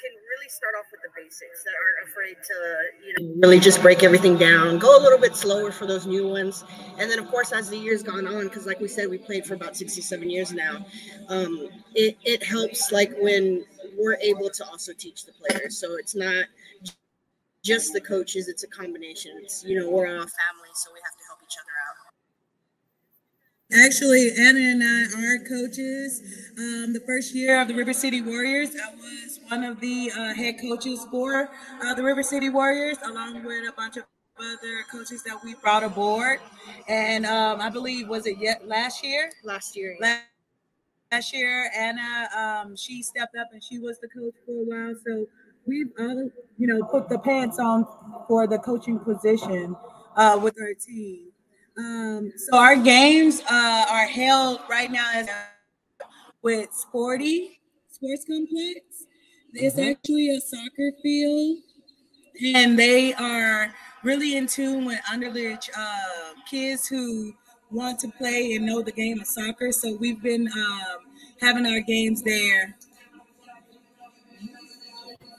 can 0.00 0.14
really 0.14 0.48
start 0.48 0.74
off 0.78 0.86
with 0.92 1.00
the 1.02 1.10
basics 1.16 1.64
that 1.64 1.74
aren't 1.74 2.08
afraid 2.08 2.36
to 2.46 2.54
you 3.04 3.12
know 3.18 3.40
really 3.42 3.58
just 3.58 3.82
break 3.82 4.02
everything 4.02 4.36
down 4.36 4.78
go 4.78 4.96
a 4.96 5.02
little 5.02 5.18
bit 5.18 5.34
slower 5.34 5.72
for 5.72 5.86
those 5.86 6.06
new 6.06 6.28
ones 6.28 6.64
and 6.98 7.10
then 7.10 7.18
of 7.18 7.26
course 7.28 7.52
as 7.52 7.68
the 7.68 7.76
years 7.76 8.02
gone 8.02 8.26
on 8.26 8.44
because 8.44 8.66
like 8.66 8.80
we 8.80 8.88
said 8.88 9.08
we 9.10 9.18
played 9.18 9.44
for 9.44 9.54
about 9.54 9.76
67 9.76 10.30
years 10.30 10.52
now 10.52 10.76
um, 11.28 11.68
it, 11.94 12.16
it 12.24 12.42
helps 12.44 12.92
like 12.92 13.12
when 13.18 13.64
we're 13.96 14.18
able 14.22 14.50
to 14.50 14.64
also 14.66 14.92
teach 14.92 15.24
the 15.24 15.32
players 15.32 15.78
so 15.78 15.96
it's 15.96 16.14
not 16.14 16.46
just 17.64 17.92
the 17.92 18.00
coaches. 18.00 18.48
It's 18.48 18.64
a 18.64 18.68
combination. 18.68 19.32
It's 19.42 19.64
you 19.64 19.78
know 19.78 19.90
we're 19.90 20.06
all 20.06 20.12
family, 20.12 20.72
so 20.74 20.90
we 20.92 21.00
have 21.04 21.16
to 21.18 21.24
help 21.28 21.40
each 21.42 21.56
other 21.60 21.74
out. 21.86 21.96
Actually, 23.70 24.30
Anna 24.38 24.60
and 24.60 24.82
I 24.82 25.04
are 25.20 25.38
coaches. 25.46 26.22
Um, 26.56 26.94
the 26.94 27.02
first 27.06 27.34
year 27.34 27.60
of 27.60 27.68
the 27.68 27.74
River 27.74 27.92
City 27.92 28.22
Warriors, 28.22 28.70
I 28.70 28.94
was 28.94 29.40
one 29.48 29.62
of 29.62 29.78
the 29.80 30.10
uh, 30.16 30.32
head 30.32 30.54
coaches 30.58 31.06
for 31.10 31.50
uh, 31.84 31.92
the 31.94 32.02
River 32.02 32.22
City 32.22 32.48
Warriors, 32.48 32.96
along 33.04 33.44
with 33.44 33.68
a 33.68 33.72
bunch 33.76 33.98
of 33.98 34.04
other 34.40 34.84
coaches 34.90 35.22
that 35.24 35.36
we 35.44 35.54
brought 35.56 35.84
aboard. 35.84 36.40
And 36.88 37.26
um, 37.26 37.60
I 37.60 37.68
believe 37.68 38.08
was 38.08 38.26
it 38.26 38.38
yet 38.38 38.66
last 38.66 39.04
year? 39.04 39.30
Last 39.44 39.76
year, 39.76 39.98
Last, 40.00 40.22
last 41.12 41.34
year, 41.34 41.70
Anna 41.76 42.28
um, 42.34 42.74
she 42.74 43.02
stepped 43.02 43.36
up 43.36 43.48
and 43.52 43.62
she 43.62 43.78
was 43.78 43.98
the 43.98 44.08
coach 44.08 44.34
for 44.46 44.52
a 44.52 44.64
while. 44.64 44.94
So 45.06 45.26
we've 45.66 45.90
all 45.98 46.30
you 46.56 46.66
know 46.66 46.82
put 46.84 47.10
the 47.10 47.18
pants 47.18 47.58
on 47.58 47.86
for 48.28 48.46
the 48.46 48.58
coaching 48.60 48.98
position 48.98 49.76
uh, 50.16 50.40
with 50.42 50.58
our 50.58 50.72
team. 50.72 51.32
Um, 51.78 52.32
so 52.36 52.58
our 52.58 52.76
games 52.76 53.40
uh, 53.50 53.86
are 53.90 54.06
held 54.06 54.60
right 54.68 54.90
now 54.90 55.08
as 55.14 55.28
with 56.42 56.72
Sporty 56.72 57.60
Sports 57.90 58.24
Complex. 58.24 58.80
It's 59.54 59.76
Mhm. 59.76 59.90
actually 59.92 60.30
a 60.36 60.40
soccer 60.40 60.92
field, 61.02 61.58
and 62.54 62.78
they 62.78 63.14
are 63.14 63.74
really 64.02 64.36
in 64.36 64.46
tune 64.46 64.84
with 64.84 65.00
underage 65.10 65.68
uh, 65.76 66.34
kids 66.50 66.86
who 66.86 67.34
want 67.70 67.98
to 68.00 68.08
play 68.18 68.54
and 68.54 68.66
know 68.66 68.82
the 68.82 68.92
game 68.92 69.20
of 69.20 69.26
soccer. 69.26 69.72
So 69.72 69.94
we've 69.96 70.22
been 70.22 70.48
um, 70.48 70.98
having 71.40 71.66
our 71.66 71.80
games 71.80 72.22
there. 72.22 72.76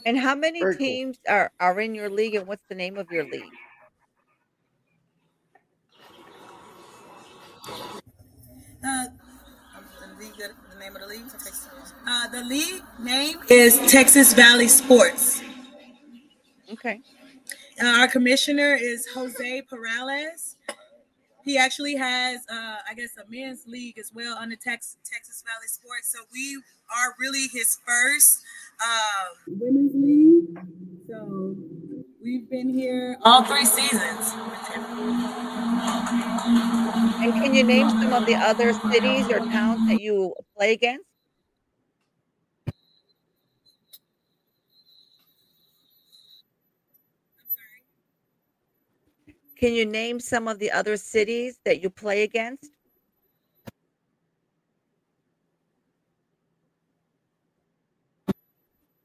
And 0.06 0.18
how 0.18 0.36
many 0.36 0.64
teams 0.78 1.20
are, 1.28 1.52
are 1.60 1.80
in 1.82 1.94
your 1.94 2.10
league 2.10 2.36
and 2.36 2.48
what's 2.48 2.64
the 2.70 2.76
name 2.76 2.98
of 2.98 3.12
your 3.12 3.26
league? 3.26 3.59
Uh, 8.84 9.06
the, 10.00 10.24
league, 10.24 10.34
the 10.38 10.80
name 10.80 10.96
of 10.96 11.02
the 11.02 11.08
league, 11.08 11.26
uh, 12.08 12.28
the 12.30 12.44
league 12.44 12.82
name 13.00 13.38
is 13.50 13.78
Texas 13.92 14.34
Valley 14.34 14.68
Sports. 14.68 15.42
Okay. 16.72 17.02
Uh, 17.82 17.86
our 18.00 18.08
commissioner 18.08 18.76
is 18.76 19.08
Jose 19.08 19.64
Perales. 19.64 20.56
He 21.44 21.58
actually 21.58 21.96
has, 21.96 22.42
uh, 22.50 22.78
I 22.90 22.94
guess, 22.96 23.18
a 23.18 23.30
men's 23.30 23.66
league 23.68 23.98
as 23.98 24.12
well 24.14 24.38
under 24.38 24.56
Texas, 24.56 24.98
Texas 25.04 25.44
Valley 25.46 25.68
Sports. 25.68 26.12
So 26.12 26.20
we 26.32 26.62
are 26.90 27.16
really 27.20 27.48
his 27.52 27.78
first 27.86 28.44
um, 28.82 29.60
women's 29.60 29.94
league. 29.96 30.68
So 31.10 31.56
we've 32.30 32.48
been 32.48 32.70
here 32.70 33.18
all 33.24 33.44
three 33.44 33.66
seasons. 33.66 34.34
And 37.22 37.34
can 37.34 37.56
you 37.56 37.64
name 37.64 37.90
some 37.90 38.14
of 38.14 38.28
the 38.28 38.36
other 38.36 38.72
cities 38.72 39.26
or 39.32 39.40
towns 39.40 39.88
that 39.88 40.00
you 40.00 40.36
play 40.56 40.74
against? 40.74 41.06
I'm 42.68 42.74
sorry. 47.56 47.84
Can 49.56 49.74
you 49.74 49.88
name 49.88 50.20
some 50.20 50.48
of 50.48 50.60
the 50.60 50.70
other 50.70 50.98
cities 50.98 51.60
that 51.66 51.82
you 51.82 51.90
play 51.90 52.22
against? 52.22 52.70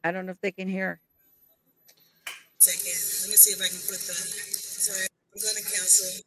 I 0.06 0.12
don't 0.12 0.26
know 0.26 0.32
if 0.32 0.40
they 0.42 0.52
can 0.52 0.68
hear. 0.68 1.00
Second, 3.34 3.34
let 3.34 3.34
me 3.34 3.36
see 3.36 3.52
if 3.52 3.60
I 3.60 3.68
can 3.68 3.78
put 3.78 3.98
the. 3.98 4.14
Sorry, 4.14 5.06
I'm 5.34 5.40
going 5.42 5.56
to 5.56 5.62
cancel. 5.62 6.22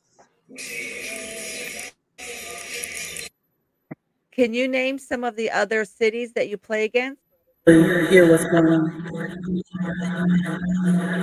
Can 4.32 4.54
you 4.54 4.68
name 4.68 5.00
some 5.00 5.24
of 5.24 5.36
the 5.36 5.50
other 5.52 5.86
cities 5.86 6.34
that 6.34 6.50
you 6.50 6.58
play 6.58 6.84
against? 6.84 7.22
Hear 7.66 8.30
what's 8.30 8.44
going 8.46 8.68
on. 8.68 9.10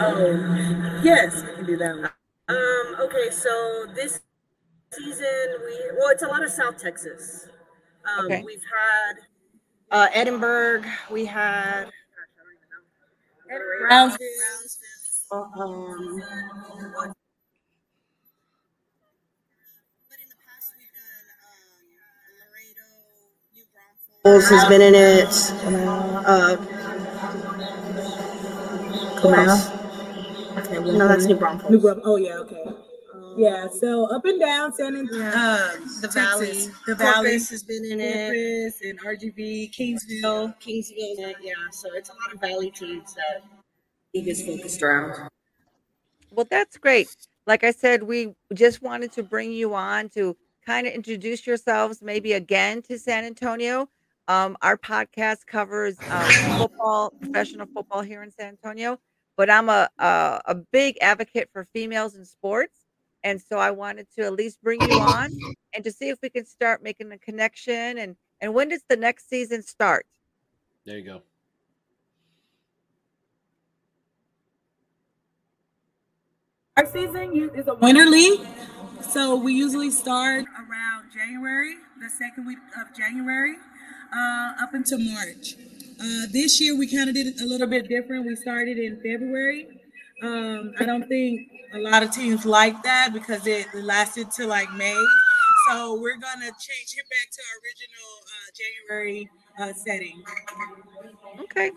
Oh, 0.01 1.01
yes, 1.03 1.43
I 1.43 1.55
can 1.55 1.67
do 1.67 1.77
that. 1.77 1.97
one. 1.97 2.11
Um, 2.49 2.97
okay, 3.01 3.31
so 3.31 3.87
this 3.95 4.21
season 4.93 5.27
we 5.65 5.79
well, 5.99 6.09
it's 6.11 6.23
a 6.23 6.27
lot 6.27 6.45
of 6.45 6.51
South 6.51 6.77
Texas. 6.77 7.49
Um, 8.19 8.27
Okay. 8.27 8.43
We've 8.45 8.61
had 8.61 9.17
uh, 9.91 10.09
Edinburg. 10.13 10.87
We 11.11 11.25
had 11.25 11.87
Brownsville. 13.89 14.19
Um, 15.31 16.23
Bulls 24.25 24.49
has 24.49 24.69
been 24.69 24.81
in 24.83 24.95
it. 24.95 25.29
Uh, 26.27 26.57
Okay, 30.57 30.79
no, 30.79 31.09
that's 31.09 31.27
New 31.27 31.37
Braunfels. 31.37 31.71
New 31.71 31.81
Braunfels. 31.81 32.07
Oh, 32.07 32.17
yeah, 32.17 32.37
okay. 32.39 32.65
Yeah, 33.37 33.67
so 33.69 34.07
up 34.07 34.25
and 34.25 34.39
down, 34.41 34.73
San 34.73 34.97
Antonio, 34.97 35.27
uh, 35.27 35.73
The 36.01 36.09
Texas, 36.09 36.15
Valley. 36.15 36.75
the 36.87 36.95
Valley, 36.95 37.33
has 37.33 37.63
been 37.65 37.85
in 37.85 38.01
it. 38.01 38.73
Corpus, 38.73 38.81
and 38.83 38.99
RGV, 39.05 39.73
Kingsville. 39.73 40.55
Kingsville, 40.61 41.35
yeah. 41.43 41.53
So 41.73 41.89
it's 41.95 42.11
a 42.11 42.13
lot 42.13 42.33
of 42.33 42.41
Valley 42.41 42.71
teams 42.71 43.15
that 43.15 43.43
league 44.15 44.29
is 44.29 44.43
focused 44.43 44.83
around. 44.83 45.29
Well, 46.31 46.47
that's 46.51 46.77
great. 46.79 47.15
Like 47.47 47.65
I 47.65 47.71
said, 47.71 48.03
we 48.03 48.35
just 48.55 48.83
wanted 48.83 49.13
to 49.13 49.23
bring 49.23 49.53
you 49.53 49.75
on 49.75 50.09
to 50.11 50.37
kind 50.65 50.87
of 50.87 50.93
introduce 50.93 51.47
yourselves 51.47 52.01
maybe 52.03 52.33
again 52.33 52.83
to 52.83 52.99
San 52.99 53.25
Antonio. 53.25 53.89
Um, 54.27 54.57
our 54.63 54.79
podcast 54.79 55.47
covers 55.47 55.99
um, 56.09 56.59
football, 56.59 57.11
professional 57.21 57.67
football 57.67 58.01
here 58.01 58.23
in 58.23 58.31
San 58.31 58.49
Antonio, 58.49 58.99
but 59.37 59.51
I'm 59.51 59.69
a, 59.69 59.89
a 59.99 60.41
a 60.47 60.55
big 60.55 60.97
advocate 61.03 61.51
for 61.53 61.67
females 61.75 62.15
in 62.15 62.25
sports, 62.25 62.87
and 63.23 63.39
so 63.39 63.59
I 63.59 63.71
wanted 63.71 64.07
to 64.17 64.23
at 64.23 64.33
least 64.33 64.63
bring 64.63 64.81
you 64.81 64.99
on 64.99 65.31
and 65.75 65.85
to 65.85 65.93
see 65.93 66.09
if 66.09 66.19
we 66.23 66.31
can 66.31 66.47
start 66.47 66.83
making 66.83 67.13
a 67.13 67.19
connection. 67.19 67.99
And 67.99 68.17
and 68.41 68.55
when 68.55 68.71
does 68.71 68.83
the 68.89 68.97
next 68.97 69.29
season 69.29 69.63
start? 69.63 70.07
There 70.87 70.97
you 70.97 71.05
go. 71.05 71.23
Our 76.77 76.87
season 76.87 77.51
is 77.55 77.69
a 77.69 77.75
winter 77.75 78.05
league, 78.05 78.41
so 79.01 79.37
we 79.37 79.55
usually 79.55 79.93
start 79.93 80.45
around 80.59 81.05
January, 81.15 81.77
the 82.01 82.11
second 82.11 82.49
week 82.49 82.59
of 82.77 82.93
January, 82.97 83.55
uh, 84.13 84.53
up 84.61 84.75
until 84.75 84.99
March. 84.99 85.55
Uh, 86.01 86.27
this 86.33 86.61
year 86.61 86.77
we 86.77 86.89
kind 86.89 87.09
of 87.09 87.15
did 87.15 87.29
it 87.29 87.41
a 87.41 87.47
little 87.47 87.69
bit 87.69 87.89
different. 87.89 88.27
We 88.27 88.35
started 88.35 88.77
in 88.77 88.97
February. 88.97 89.69
Um, 90.21 90.75
I 90.81 90.85
don't 90.85 91.07
think 91.07 91.49
a 91.75 91.79
lot 91.79 92.03
of 92.03 92.11
teams 92.11 92.45
like 92.45 92.83
that 92.83 93.13
because 93.13 93.47
it 93.47 93.73
lasted 93.73 94.33
to 94.33 94.49
like 94.49 94.73
May. 94.73 95.01
So 95.69 95.95
we're 96.01 96.19
gonna 96.19 96.51
change 96.59 96.91
it 96.99 97.07
back 97.07 97.31
to 97.31 97.41
our 97.41 97.57
original 97.63 98.11
uh, 98.27 98.51
January 98.59 99.31
uh, 99.59 99.73
setting. 99.73 100.23
Okay. 101.41 101.71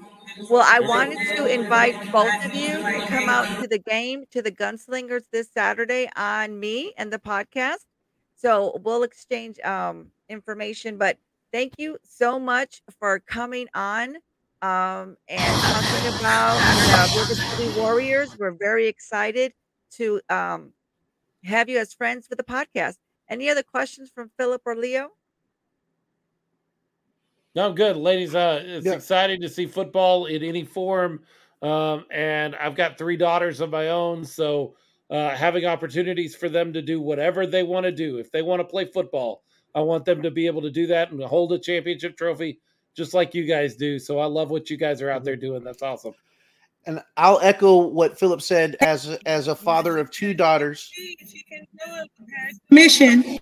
Well, 0.50 0.64
I 0.66 0.80
wanted 0.80 1.18
to 1.36 1.46
invite 1.46 2.12
both 2.12 2.46
of 2.46 2.54
you 2.54 2.78
to 2.78 3.06
come 3.08 3.30
out 3.30 3.62
to 3.62 3.68
the 3.68 3.80
game, 3.80 4.26
to 4.32 4.42
the 4.42 4.52
Gunslingers 4.52 5.24
this 5.32 5.50
Saturday 5.52 6.10
on 6.16 6.60
me 6.60 6.94
and 6.98 7.12
the 7.12 7.20
podcast. 7.20 7.86
So 8.36 8.80
we'll 8.84 9.04
exchange 9.04 9.60
um, 9.62 10.12
information. 10.30 10.98
But 10.98 11.18
thank 11.52 11.74
you 11.78 11.98
so 12.04 12.40
much 12.40 12.82
for 13.00 13.20
coming 13.20 13.68
on 13.74 14.18
um, 14.62 15.18
and 15.28 15.62
talking 15.62 16.20
about 16.20 16.58
uh, 16.62 17.20
River 17.20 17.36
City 17.36 17.80
Warriors. 17.80 18.38
We're 18.38 18.52
very 18.52 18.88
excited 18.88 19.54
to 19.94 20.22
um, 20.30 20.74
have 21.44 21.70
you 21.70 21.80
as 21.80 21.94
friends 21.94 22.28
for 22.28 22.36
the 22.36 22.44
podcast. 22.44 22.98
Any 23.30 23.50
other 23.50 23.64
questions 23.64 24.12
from 24.14 24.32
Philip 24.38 24.62
or 24.66 24.76
Leo? 24.76 25.10
No, 27.58 27.66
I'm 27.66 27.74
good, 27.74 27.98
ladies. 27.98 28.36
Uh, 28.36 28.62
it's 28.64 28.86
Yeah. 28.86 28.94
exciting 28.94 29.42
to 29.42 29.50
see 29.50 29.66
football 29.66 30.28
in 30.28 30.44
any 30.44 30.64
form, 30.64 31.24
um, 31.64 32.06
and 32.12 32.56
I've 32.56 32.76
got 32.76 33.00
three 33.00 33.18
daughters 33.18 33.62
of 33.62 33.72
my 33.72 33.90
own, 33.90 34.24
so 34.26 34.76
uh, 35.10 35.30
having 35.30 35.66
opportunities 35.66 36.36
for 36.36 36.50
them 36.50 36.72
to 36.74 36.84
do 36.84 37.02
whatever 37.02 37.48
they 37.48 37.64
want 37.64 37.86
to 37.86 37.92
do. 37.92 38.20
If 38.20 38.30
they 38.30 38.44
want 38.44 38.60
to 38.60 38.64
play 38.64 38.86
football, 38.86 39.42
I 39.74 39.82
want 39.82 40.06
them 40.06 40.22
to 40.22 40.30
be 40.30 40.46
able 40.46 40.62
to 40.62 40.70
do 40.70 40.86
that 40.86 41.10
and 41.10 41.20
hold 41.24 41.52
a 41.52 41.58
championship 41.58 42.16
trophy, 42.16 42.60
just 42.94 43.16
like 43.16 43.34
you 43.34 43.46
guys 43.46 43.76
do. 43.76 43.98
So 43.98 44.20
I 44.20 44.26
love 44.26 44.52
what 44.52 44.70
you 44.70 44.78
guys 44.78 45.02
are 45.02 45.10
out 45.10 45.24
there 45.24 45.36
doing. 45.36 45.64
That's 45.64 45.82
awesome. 45.82 46.14
And 46.86 47.02
I'll 47.16 47.40
echo 47.42 47.88
what 47.88 48.20
Philip 48.20 48.44
said 48.44 48.78
as 48.82 49.10
a, 49.10 49.28
as 49.28 49.48
a 49.48 49.56
father 49.56 49.98
of 49.98 50.12
two 50.12 50.36
daughters. 50.36 50.92
Mission. 52.70 53.40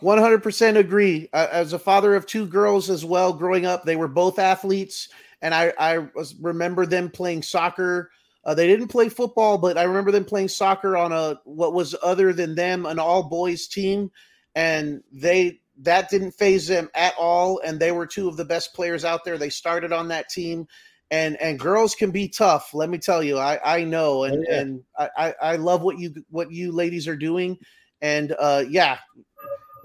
100% 0.00 0.76
agree. 0.76 1.28
Uh, 1.32 1.48
as 1.50 1.72
a 1.72 1.78
father 1.78 2.14
of 2.14 2.26
two 2.26 2.46
girls 2.46 2.90
as 2.90 3.04
well, 3.04 3.32
growing 3.32 3.66
up, 3.66 3.84
they 3.84 3.96
were 3.96 4.08
both 4.08 4.38
athletes. 4.38 5.08
and 5.42 5.54
I 5.54 5.72
I 5.78 5.98
was 6.14 6.34
remember 6.40 6.86
them 6.86 7.10
playing 7.10 7.42
soccer. 7.42 8.10
Uh, 8.44 8.54
they 8.54 8.66
didn't 8.66 8.88
play 8.88 9.08
football, 9.08 9.58
but 9.58 9.76
I 9.76 9.82
remember 9.84 10.10
them 10.10 10.24
playing 10.24 10.48
soccer 10.48 10.96
on 10.96 11.12
a 11.12 11.40
what 11.44 11.74
was 11.74 11.94
other 12.02 12.32
than 12.32 12.54
them 12.54 12.86
an 12.86 12.98
all 12.98 13.22
boys 13.28 13.66
team, 13.68 14.10
and 14.54 15.02
they 15.12 15.60
that 15.80 16.08
didn't 16.10 16.32
faze 16.32 16.66
them 16.66 16.88
at 16.94 17.14
all. 17.18 17.60
And 17.64 17.78
they 17.78 17.92
were 17.92 18.06
two 18.06 18.28
of 18.28 18.36
the 18.36 18.44
best 18.44 18.74
players 18.74 19.04
out 19.04 19.24
there. 19.24 19.38
They 19.38 19.50
started 19.50 19.92
on 19.92 20.08
that 20.08 20.28
team, 20.28 20.66
and 21.10 21.36
and 21.40 21.58
girls 21.58 21.94
can 21.94 22.10
be 22.10 22.28
tough. 22.28 22.72
Let 22.74 22.88
me 22.90 22.98
tell 22.98 23.22
you, 23.22 23.38
I 23.38 23.60
I 23.64 23.84
know, 23.84 24.24
and 24.24 24.38
Oh, 24.38 24.44
yeah. 24.48 24.60
and 24.60 24.82
I 24.98 25.08
I 25.16 25.34
I 25.42 25.56
love 25.56 25.82
what 25.82 25.98
you 25.98 26.14
what 26.30 26.50
you 26.50 26.72
ladies 26.72 27.06
are 27.08 27.16
doing, 27.16 27.58
and 28.00 28.34
uh, 28.38 28.64
yeah, 28.68 28.98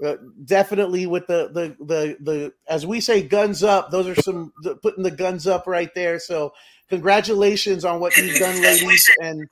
uh, 0.04 0.16
definitely 0.44 1.06
with 1.06 1.26
the 1.26 1.48
the 1.52 1.76
the 1.84 2.16
the 2.20 2.52
as 2.68 2.86
we 2.86 3.00
say 3.00 3.22
guns 3.22 3.62
up 3.62 3.90
those 3.90 4.06
are 4.06 4.14
some 4.22 4.52
the, 4.62 4.76
putting 4.76 5.02
the 5.02 5.10
guns 5.10 5.46
up 5.46 5.66
right 5.66 5.94
there 5.94 6.18
so 6.18 6.52
congratulations 6.88 7.84
on 7.84 8.00
what 8.00 8.16
you've 8.16 8.38
done 8.38 8.60
ladies 8.62 9.08
and 9.22 9.48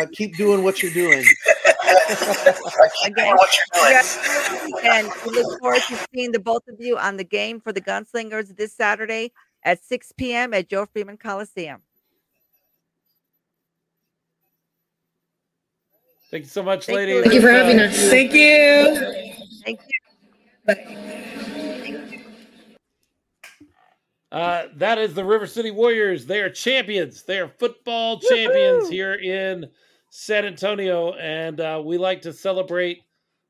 uh, 0.00 0.06
keep 0.12 0.36
doing 0.36 0.62
what 0.62 0.82
you're 0.82 0.92
doing 0.92 1.24
Again, 3.04 3.36
congratulations, 3.74 4.72
and 4.82 5.10
we 5.26 5.32
look 5.32 5.60
forward 5.60 5.82
to 5.88 5.98
seeing 6.14 6.32
the 6.32 6.38
both 6.38 6.66
of 6.68 6.80
you 6.80 6.96
on 6.96 7.16
the 7.18 7.24
game 7.24 7.60
for 7.60 7.72
the 7.72 7.82
Gunslingers 7.82 8.56
this 8.56 8.72
Saturday 8.72 9.32
at 9.62 9.84
6 9.84 10.12
p.m. 10.16 10.54
at 10.54 10.68
Joe 10.68 10.86
Freeman 10.86 11.18
Coliseum. 11.18 11.82
Thank 16.30 16.44
you 16.44 16.50
so 16.50 16.62
much, 16.62 16.86
Thank 16.86 17.08
you, 17.08 17.20
ladies. 17.20 17.22
Thank 17.22 17.34
you 17.34 17.40
for 17.40 17.50
having 17.50 17.80
us. 17.80 17.96
Thank 18.10 18.32
you. 18.34 19.34
Thank 19.76 19.80
you. 20.90 22.20
Uh, 24.30 24.64
that 24.76 24.98
is 24.98 25.14
the 25.14 25.24
River 25.24 25.46
City 25.46 25.70
Warriors. 25.70 26.26
They 26.26 26.40
are 26.40 26.50
champions. 26.50 27.22
They 27.22 27.38
are 27.38 27.48
football 27.48 28.20
champions 28.20 28.88
here 28.88 29.14
in 29.14 29.66
San 30.10 30.44
Antonio, 30.44 31.14
and 31.14 31.60
uh, 31.60 31.82
we 31.84 31.96
like 31.96 32.20
to 32.22 32.32
celebrate 32.32 33.02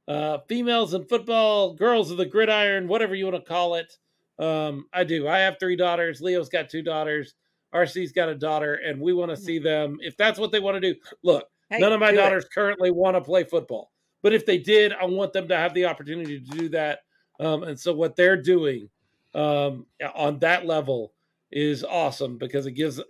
uh, 0.06 0.38
females 0.48 0.94
in 0.94 1.04
football, 1.04 1.74
girls 1.74 2.10
of 2.12 2.16
the 2.16 2.26
gridiron, 2.26 2.86
whatever 2.86 3.14
you 3.16 3.24
want 3.24 3.36
to 3.36 3.42
call 3.42 3.74
it. 3.74 3.92
Um, 4.38 4.86
I 4.92 5.02
do. 5.02 5.26
I 5.26 5.38
have 5.38 5.56
three 5.58 5.74
daughters. 5.74 6.20
Leo's 6.20 6.48
got 6.48 6.70
two 6.70 6.82
daughters. 6.82 7.34
RC's 7.74 8.12
got 8.12 8.28
a 8.28 8.34
daughter, 8.36 8.74
and 8.74 9.00
we 9.00 9.12
want 9.12 9.30
to 9.32 9.36
see 9.36 9.58
them 9.58 9.98
if 10.00 10.16
that's 10.16 10.38
what 10.38 10.52
they 10.52 10.60
want 10.60 10.76
to 10.80 10.92
do. 10.94 10.98
Look, 11.24 11.44
Hey, 11.70 11.78
none 11.80 11.92
of 11.92 11.98
my 12.00 12.12
do 12.12 12.18
it. 12.18 12.22
daughters 12.22 12.44
currently 12.54 12.92
want 12.92 13.16
to 13.16 13.20
play 13.20 13.42
football, 13.44 13.90
but 14.22 14.32
if 14.32 14.46
they 14.46 14.58
did, 14.58 14.92
I 14.92 15.04
want 15.04 15.32
them 15.32 15.48
to 15.48 15.56
have 15.56 15.74
the 15.74 15.86
opportunity 15.86 16.40
to 16.40 16.58
do 16.58 16.68
that. 16.70 17.00
Um, 17.40 17.62
and 17.62 17.78
so, 17.78 17.92
what 17.94 18.16
they're 18.16 18.40
doing 18.40 18.88
um, 19.34 19.86
on 20.14 20.38
that 20.40 20.66
level 20.66 21.12
is 21.50 21.84
awesome 21.84 22.38
because 22.38 22.66
it 22.66 22.72
gives 22.72 23.00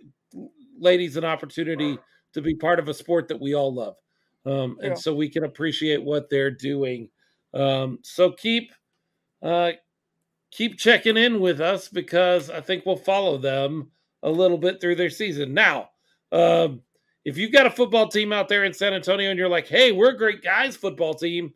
ladies 0.77 1.17
an 1.17 1.25
opportunity 1.25 1.97
to 2.33 2.41
be 2.41 2.55
part 2.55 2.79
of 2.79 2.87
a 2.87 2.93
sport 2.93 3.27
that 3.27 3.39
we 3.41 3.53
all 3.55 3.73
love. 3.73 3.95
Um, 4.45 4.77
Yeah. 4.79 4.87
and 4.89 4.99
so 4.99 5.13
we 5.13 5.29
can 5.29 5.43
appreciate 5.43 6.01
what 6.01 6.29
they're 6.29 6.51
doing. 6.51 7.09
Um, 7.53 7.99
so 8.03 8.31
keep 8.31 8.71
uh, 9.41 9.71
keep 10.51 10.77
checking 10.77 11.17
in 11.17 11.39
with 11.39 11.61
us 11.61 11.87
because 11.87 12.49
I 12.49 12.61
think 12.61 12.85
we'll 12.85 12.97
follow 12.97 13.37
them 13.37 13.91
a 14.23 14.29
little 14.29 14.57
bit 14.57 14.81
through 14.81 14.95
their 14.95 15.09
season. 15.09 15.53
Now, 15.53 15.89
um, 16.31 16.81
if 17.29 17.37
you've 17.37 17.51
got 17.51 17.67
a 17.67 17.71
football 17.71 18.07
team 18.07 18.33
out 18.33 18.47
there 18.47 18.63
in 18.63 18.73
San 18.73 18.93
Antonio 18.93 19.29
and 19.29 19.37
you're 19.37 19.47
like, 19.47 19.67
"Hey, 19.67 19.91
we're 19.91 20.09
a 20.09 20.17
great 20.17 20.41
guys 20.41 20.75
football 20.75 21.13
team," 21.13 21.53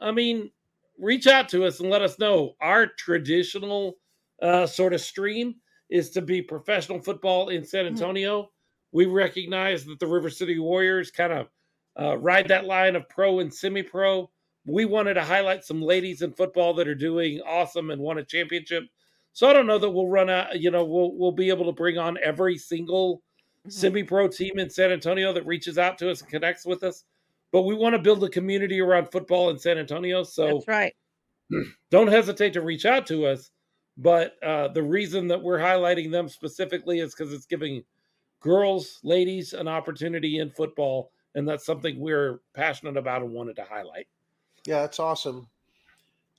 I 0.00 0.10
mean, 0.10 0.50
reach 0.98 1.28
out 1.28 1.48
to 1.50 1.64
us 1.64 1.78
and 1.78 1.88
let 1.88 2.02
us 2.02 2.18
know. 2.18 2.56
Our 2.60 2.88
traditional 2.88 3.94
uh, 4.42 4.66
sort 4.66 4.92
of 4.92 5.00
stream 5.00 5.54
is 5.88 6.10
to 6.10 6.22
be 6.22 6.42
professional 6.42 7.00
football 7.00 7.50
in 7.50 7.64
San 7.64 7.86
Antonio. 7.86 8.50
We 8.90 9.06
recognize 9.06 9.84
that 9.84 10.00
the 10.00 10.06
River 10.06 10.30
City 10.30 10.58
Warriors 10.58 11.10
kind 11.12 11.32
of 11.32 11.48
uh, 12.00 12.16
ride 12.18 12.48
that 12.48 12.64
line 12.64 12.96
of 12.96 13.08
pro 13.08 13.38
and 13.38 13.52
semi-pro. 13.52 14.28
We 14.66 14.84
wanted 14.84 15.14
to 15.14 15.22
highlight 15.22 15.64
some 15.64 15.80
ladies 15.80 16.22
in 16.22 16.32
football 16.32 16.74
that 16.74 16.88
are 16.88 16.94
doing 16.94 17.40
awesome 17.46 17.90
and 17.90 18.00
won 18.00 18.18
a 18.18 18.24
championship. 18.24 18.84
So 19.32 19.48
I 19.48 19.52
don't 19.52 19.66
know 19.66 19.78
that 19.78 19.90
we'll 19.90 20.08
run 20.08 20.30
out. 20.30 20.60
You 20.60 20.72
know, 20.72 20.84
we'll 20.84 21.16
we'll 21.16 21.32
be 21.32 21.50
able 21.50 21.66
to 21.66 21.72
bring 21.72 21.98
on 21.98 22.18
every 22.22 22.58
single 22.58 23.22
Mhm. 23.66 23.72
semi-pro 23.72 24.28
team 24.28 24.58
in 24.58 24.68
San 24.70 24.92
Antonio 24.92 25.32
that 25.32 25.46
reaches 25.46 25.78
out 25.78 25.98
to 25.98 26.10
us 26.10 26.20
and 26.20 26.30
connects 26.30 26.64
with 26.66 26.82
us. 26.82 27.04
But 27.52 27.62
we 27.62 27.74
want 27.74 27.94
to 27.94 27.98
build 28.00 28.22
a 28.24 28.28
community 28.28 28.80
around 28.80 29.10
football 29.10 29.50
in 29.50 29.58
San 29.58 29.78
Antonio. 29.78 30.22
So 30.22 30.54
That's 30.54 30.68
right. 30.68 30.94
don't 31.90 32.08
hesitate 32.08 32.52
to 32.54 32.60
reach 32.62 32.84
out 32.84 33.06
to 33.06 33.26
us. 33.26 33.50
But 33.96 34.42
uh, 34.42 34.68
the 34.68 34.82
reason 34.82 35.28
that 35.28 35.40
we're 35.40 35.58
highlighting 35.60 36.10
them 36.10 36.28
specifically 36.28 36.98
is 36.98 37.14
because 37.14 37.32
it's 37.32 37.46
giving 37.46 37.84
girls, 38.40 38.98
ladies, 39.04 39.52
an 39.52 39.68
opportunity 39.68 40.38
in 40.38 40.50
football, 40.50 41.12
and 41.36 41.46
that's 41.48 41.64
something 41.64 41.98
we're 42.00 42.40
passionate 42.54 42.96
about 42.96 43.22
and 43.22 43.30
wanted 43.32 43.56
to 43.56 43.64
highlight. 43.64 44.08
yeah 44.66 44.80
that's 44.80 44.98
awesome 44.98 45.48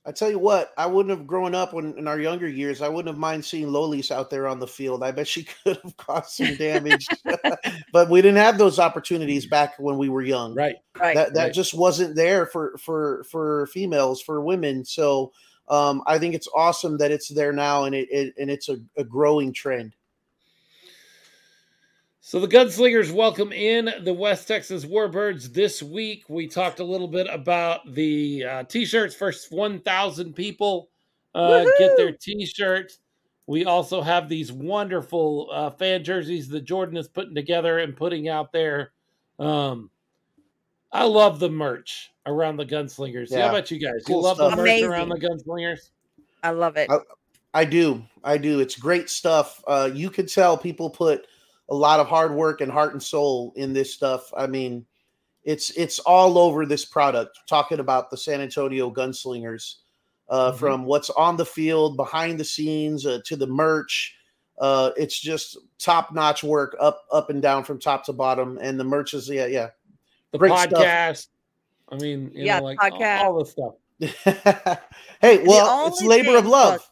i 0.06 0.12
tell 0.12 0.30
you 0.30 0.38
what 0.38 0.72
i 0.78 0.86
wouldn't 0.86 1.16
have 1.16 1.26
grown 1.26 1.54
up 1.54 1.72
when 1.72 1.96
in 1.98 2.06
our 2.06 2.20
younger 2.20 2.48
years 2.48 2.82
i 2.82 2.88
wouldn't 2.88 3.08
have 3.12 3.18
mind 3.18 3.44
seeing 3.44 3.68
lolis 3.68 4.10
out 4.10 4.30
there 4.30 4.46
on 4.46 4.58
the 4.58 4.66
field 4.66 5.02
i 5.02 5.10
bet 5.10 5.26
she 5.26 5.44
could 5.64 5.78
have 5.82 5.96
caused 5.96 6.30
some 6.30 6.54
damage 6.56 7.06
but 7.92 8.08
we 8.08 8.22
didn't 8.22 8.38
have 8.38 8.58
those 8.58 8.78
opportunities 8.78 9.46
back 9.46 9.74
when 9.78 9.98
we 9.98 10.08
were 10.08 10.22
young 10.22 10.54
Right. 10.54 10.76
Right. 10.98 11.14
that 11.14 11.34
that 11.34 11.44
right. 11.44 11.52
just 11.54 11.74
wasn't 11.74 12.14
there 12.16 12.46
for 12.46 12.76
for 12.78 13.24
for 13.24 13.66
females 13.66 14.22
for 14.22 14.40
women 14.40 14.84
so 14.84 15.32
um 15.68 16.02
i 16.06 16.18
think 16.18 16.34
it's 16.34 16.48
awesome 16.54 16.98
that 16.98 17.10
it's 17.10 17.28
there 17.28 17.52
now 17.52 17.84
and 17.84 17.94
it, 17.94 18.08
it 18.10 18.34
and 18.38 18.50
it's 18.50 18.68
a, 18.68 18.78
a 18.96 19.04
growing 19.04 19.52
trend 19.52 19.94
So 22.26 22.40
the 22.40 22.48
Gunslingers 22.48 23.12
welcome 23.12 23.52
in 23.52 23.88
the 24.02 24.12
West 24.12 24.48
Texas 24.48 24.84
Warbirds 24.84 25.52
this 25.52 25.80
week. 25.80 26.24
We 26.28 26.48
talked 26.48 26.80
a 26.80 26.84
little 26.84 27.06
bit 27.06 27.28
about 27.30 27.94
the 27.94 28.42
uh, 28.44 28.62
t-shirts. 28.64 29.14
First 29.14 29.52
1,000 29.52 30.32
people 30.34 30.88
uh, 31.36 31.62
get 31.78 31.96
their 31.96 32.10
t-shirts. 32.10 32.98
We 33.46 33.64
also 33.64 34.02
have 34.02 34.28
these 34.28 34.50
wonderful 34.50 35.50
uh, 35.52 35.70
fan 35.70 36.02
jerseys 36.02 36.48
that 36.48 36.62
Jordan 36.62 36.96
is 36.96 37.06
putting 37.06 37.36
together 37.36 37.78
and 37.78 37.96
putting 37.96 38.28
out 38.28 38.50
there. 38.50 38.90
Um, 39.38 39.88
I 40.90 41.04
love 41.04 41.38
the 41.38 41.48
merch 41.48 42.10
around 42.26 42.56
the 42.56 42.66
Gunslingers. 42.66 43.32
How 43.32 43.50
about 43.50 43.70
you 43.70 43.78
guys? 43.78 44.02
Cool 44.04 44.16
you 44.16 44.22
love 44.24 44.38
stuff. 44.38 44.50
the 44.50 44.56
merch 44.56 44.82
around 44.82 45.10
the 45.10 45.14
Amazing. 45.14 45.38
Gunslingers? 45.46 45.90
I 46.42 46.50
love 46.50 46.76
it. 46.76 46.90
I- 46.90 46.98
i 47.54 47.64
do 47.64 48.02
i 48.24 48.36
do 48.36 48.58
it's 48.58 48.74
great 48.74 49.08
stuff 49.08 49.62
uh 49.68 49.88
you 49.94 50.10
could 50.10 50.28
tell 50.28 50.58
people 50.58 50.90
put 50.90 51.26
a 51.68 51.74
lot 51.74 52.00
of 52.00 52.06
hard 52.06 52.32
work 52.34 52.60
and 52.60 52.70
heart 52.70 52.92
and 52.92 53.02
soul 53.02 53.52
in 53.56 53.72
this 53.72 53.92
stuff 53.92 54.32
i 54.36 54.46
mean 54.46 54.84
it's 55.44 55.70
it's 55.70 55.98
all 56.00 56.38
over 56.38 56.64
this 56.66 56.84
product 56.84 57.38
talking 57.48 57.80
about 57.80 58.10
the 58.10 58.16
san 58.16 58.40
antonio 58.40 58.90
gunslingers 58.90 59.76
uh 60.28 60.52
Mhm. 60.52 60.56
from 60.58 60.84
what's 60.84 61.10
on 61.10 61.36
the 61.36 61.46
field 61.46 61.96
behind 61.96 62.38
the 62.40 62.44
scenes 62.44 63.06
uh, 63.06 63.20
to 63.24 63.36
the 63.36 63.46
merch 63.46 64.16
uh 64.58 64.90
it's 64.96 65.18
just 65.20 65.56
top 65.78 66.12
notch 66.14 66.42
work 66.42 66.76
up 66.80 67.04
up 67.12 67.30
and 67.30 67.42
down 67.42 67.62
from 67.64 67.78
top 67.78 68.04
to 68.04 68.12
bottom 68.12 68.58
and 68.60 68.78
the 68.80 68.84
merch 68.84 69.12
is 69.14 69.28
yeah 69.28 69.46
yeah 69.46 69.68
The 70.32 70.38
Great 70.38 70.52
stuff. 70.58 70.72
podcast. 70.72 71.28
I 71.88 71.96
mean, 71.98 72.30
you 72.34 72.46
Yeah, 72.46 72.58
know, 72.58 72.64
like 72.64 72.82
all- 72.82 72.90
podcast. 72.90 73.20
all 73.22 73.38
the 73.44 73.46
stuff. 73.46 73.74
hey 75.20 75.42
well 75.44 75.86
it's 75.88 76.02
only 76.02 76.22
labor 76.22 76.36
of 76.38 76.46
love 76.46 76.74
look, 76.74 76.82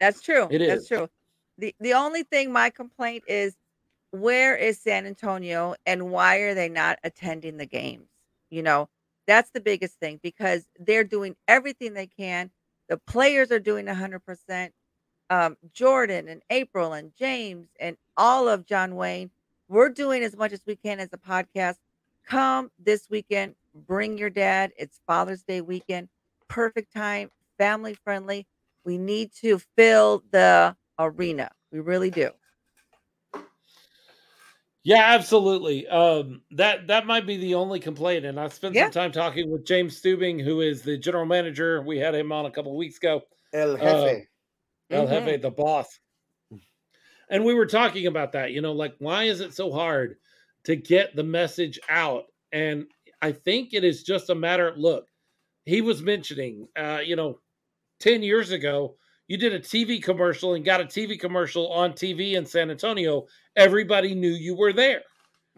That's 0.00 0.20
true. 0.20 0.46
It 0.50 0.60
is. 0.60 0.68
That's 0.68 0.88
true. 0.88 1.08
The 1.58 1.74
the 1.80 1.94
only 1.94 2.24
thing 2.24 2.52
my 2.52 2.70
complaint 2.70 3.24
is 3.28 3.54
where 4.14 4.54
is 4.54 4.78
San 4.78 5.06
Antonio 5.06 5.74
and 5.86 6.10
why 6.10 6.36
are 6.38 6.54
they 6.54 6.68
not 6.68 7.00
attending 7.02 7.56
the 7.56 7.66
games? 7.66 8.06
You 8.48 8.62
know, 8.62 8.88
that's 9.26 9.50
the 9.50 9.60
biggest 9.60 9.98
thing 9.98 10.20
because 10.22 10.68
they're 10.78 11.02
doing 11.02 11.34
everything 11.48 11.94
they 11.94 12.06
can. 12.06 12.50
The 12.88 12.96
players 12.96 13.50
are 13.50 13.58
doing 13.58 13.86
100%. 13.86 14.70
Um, 15.30 15.56
Jordan 15.72 16.28
and 16.28 16.42
April 16.50 16.92
and 16.92 17.12
James 17.18 17.68
and 17.80 17.96
all 18.16 18.46
of 18.46 18.66
John 18.66 18.94
Wayne, 18.94 19.30
we're 19.68 19.88
doing 19.88 20.22
as 20.22 20.36
much 20.36 20.52
as 20.52 20.60
we 20.64 20.76
can 20.76 21.00
as 21.00 21.08
a 21.12 21.18
podcast. 21.18 21.76
Come 22.24 22.70
this 22.78 23.08
weekend, 23.10 23.54
bring 23.74 24.16
your 24.16 24.30
dad. 24.30 24.72
It's 24.78 25.00
Father's 25.06 25.42
Day 25.42 25.60
weekend. 25.60 26.08
Perfect 26.46 26.92
time, 26.92 27.30
family 27.58 27.96
friendly. 28.04 28.46
We 28.84 28.96
need 28.96 29.32
to 29.40 29.58
fill 29.76 30.22
the 30.30 30.76
arena. 30.98 31.50
We 31.72 31.80
really 31.80 32.10
do. 32.10 32.30
Yeah, 34.84 35.02
absolutely. 35.14 35.86
Um, 35.88 36.42
that 36.50 36.88
that 36.88 37.06
might 37.06 37.26
be 37.26 37.38
the 37.38 37.54
only 37.54 37.80
complaint. 37.80 38.26
And 38.26 38.38
I 38.38 38.48
spent 38.48 38.76
Yeah. 38.76 38.90
some 38.90 38.90
time 38.90 39.12
talking 39.12 39.50
with 39.50 39.64
James 39.64 39.98
Steubing, 40.00 40.42
who 40.44 40.60
is 40.60 40.82
the 40.82 40.98
general 40.98 41.24
manager. 41.24 41.80
We 41.80 41.98
had 41.98 42.14
him 42.14 42.30
on 42.32 42.44
a 42.44 42.50
couple 42.50 42.72
of 42.72 42.76
weeks 42.76 42.98
ago. 42.98 43.22
el 43.52 43.78
Uh, 43.80 43.84
jefe 43.84 44.28
El 44.92 45.06
Mhm. 45.06 45.08
Jefe, 45.08 45.42
the 45.42 45.50
boss. 45.50 46.00
And 47.28 47.44
we 47.44 47.54
were 47.54 47.66
talking 47.66 48.06
about 48.06 48.32
that, 48.32 48.52
you 48.52 48.60
know, 48.60 48.72
like 48.72 48.94
why 48.98 49.24
is 49.24 49.40
it 49.40 49.54
so 49.54 49.72
hard 49.72 50.16
to 50.64 50.76
get 50.76 51.16
the 51.16 51.24
message 51.24 51.78
out? 51.88 52.24
And 52.52 52.86
I 53.22 53.32
think 53.32 53.72
it 53.72 53.84
is 53.84 54.02
just 54.04 54.30
a 54.30 54.34
matter 54.34 54.68
Of, 54.68 54.78
look, 54.78 55.08
he 55.66 55.80
was 55.82 56.02
mentioning, 56.02 56.68
uh, 56.76 57.02
you 57.04 57.16
know, 57.16 57.40
10 58.00 58.22
years 58.22 58.52
ago, 58.52 58.98
you 59.28 59.36
did 59.36 59.54
a 59.54 59.60
TV 59.60 60.02
commercial 60.02 60.54
and 60.54 60.64
got 60.64 60.80
a 60.80 60.84
TV 60.84 61.18
commercial 61.18 61.72
on 61.72 61.92
TV 61.92 62.34
in 62.34 62.44
San 62.44 62.70
Antonio, 62.70 63.24
everybody 63.56 64.14
knew 64.14 64.30
you 64.30 64.56
were 64.56 64.72
there. 64.72 65.02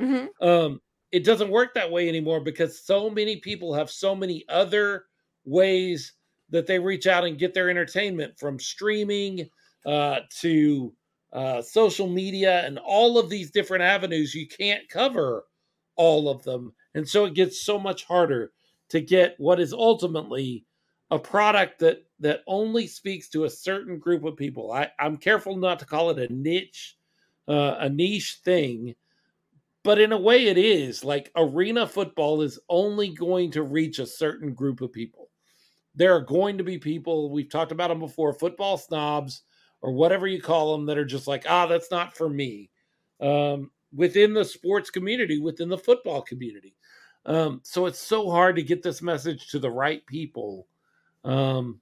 Mm-hmm. 0.00 0.46
Um, 0.46 0.80
it 1.12 1.24
doesn't 1.24 1.50
work 1.50 1.74
that 1.74 1.90
way 1.90 2.08
anymore 2.08 2.40
because 2.40 2.84
so 2.84 3.10
many 3.10 3.36
people 3.36 3.74
have 3.74 3.90
so 3.90 4.14
many 4.14 4.44
other 4.48 5.04
ways 5.44 6.12
that 6.50 6.66
they 6.66 6.78
reach 6.78 7.06
out 7.06 7.24
and 7.24 7.38
get 7.38 7.54
their 7.54 7.70
entertainment 7.70 8.38
from 8.38 8.58
streaming 8.58 9.48
uh, 9.84 10.20
to 10.40 10.92
uh, 11.32 11.60
social 11.62 12.06
media 12.06 12.64
and 12.66 12.78
all 12.78 13.18
of 13.18 13.28
these 13.28 13.50
different 13.50 13.82
avenues. 13.82 14.34
You 14.34 14.46
can't 14.46 14.88
cover 14.88 15.44
all 15.96 16.28
of 16.28 16.42
them. 16.44 16.72
And 16.94 17.08
so 17.08 17.24
it 17.24 17.34
gets 17.34 17.62
so 17.62 17.78
much 17.78 18.04
harder 18.04 18.52
to 18.90 19.00
get 19.00 19.34
what 19.38 19.58
is 19.58 19.72
ultimately 19.72 20.64
a 21.10 21.18
product 21.18 21.80
that 21.80 22.05
that 22.20 22.40
only 22.46 22.86
speaks 22.86 23.28
to 23.28 23.44
a 23.44 23.50
certain 23.50 23.98
group 23.98 24.24
of 24.24 24.36
people. 24.36 24.72
I, 24.72 24.90
I'm 24.98 25.16
careful 25.16 25.56
not 25.56 25.78
to 25.80 25.86
call 25.86 26.10
it 26.10 26.30
a 26.30 26.32
niche, 26.32 26.96
uh, 27.48 27.76
a 27.78 27.88
niche 27.88 28.40
thing, 28.44 28.94
but 29.82 30.00
in 30.00 30.12
a 30.12 30.20
way 30.20 30.46
it 30.46 30.58
is. 30.58 31.04
Like 31.04 31.30
arena 31.36 31.86
football 31.86 32.42
is 32.42 32.58
only 32.68 33.08
going 33.10 33.50
to 33.52 33.62
reach 33.62 33.98
a 33.98 34.06
certain 34.06 34.54
group 34.54 34.80
of 34.80 34.92
people. 34.92 35.28
There 35.94 36.14
are 36.14 36.20
going 36.20 36.58
to 36.58 36.64
be 36.64 36.78
people, 36.78 37.30
we've 37.30 37.50
talked 37.50 37.72
about 37.72 37.88
them 37.88 38.00
before, 38.00 38.32
football 38.32 38.76
snobs 38.76 39.42
or 39.82 39.92
whatever 39.92 40.26
you 40.26 40.40
call 40.40 40.72
them, 40.72 40.86
that 40.86 40.98
are 40.98 41.04
just 41.04 41.26
like, 41.26 41.44
ah, 41.48 41.66
that's 41.66 41.90
not 41.90 42.16
for 42.16 42.28
me. 42.28 42.70
Um, 43.20 43.70
within 43.94 44.34
the 44.34 44.44
sports 44.44 44.90
community, 44.90 45.38
within 45.38 45.68
the 45.68 45.78
football 45.78 46.22
community. 46.22 46.74
Um, 47.24 47.60
so 47.62 47.86
it's 47.86 47.98
so 47.98 48.30
hard 48.30 48.56
to 48.56 48.62
get 48.62 48.82
this 48.82 49.02
message 49.02 49.48
to 49.50 49.58
the 49.58 49.70
right 49.70 50.04
people. 50.06 50.66
Um, 51.24 51.80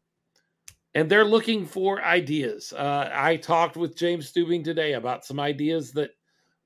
and 0.95 1.11
they're 1.11 1.25
looking 1.25 1.67
for 1.67 2.03
ideas. 2.03 2.73
Uh, 2.73 3.11
I 3.13 3.37
talked 3.37 3.77
with 3.77 3.97
James 3.97 4.33
Steubing 4.33 4.63
today 4.63 4.93
about 4.93 5.25
some 5.25 5.41
ideas 5.41 5.93
that, 5.93 6.11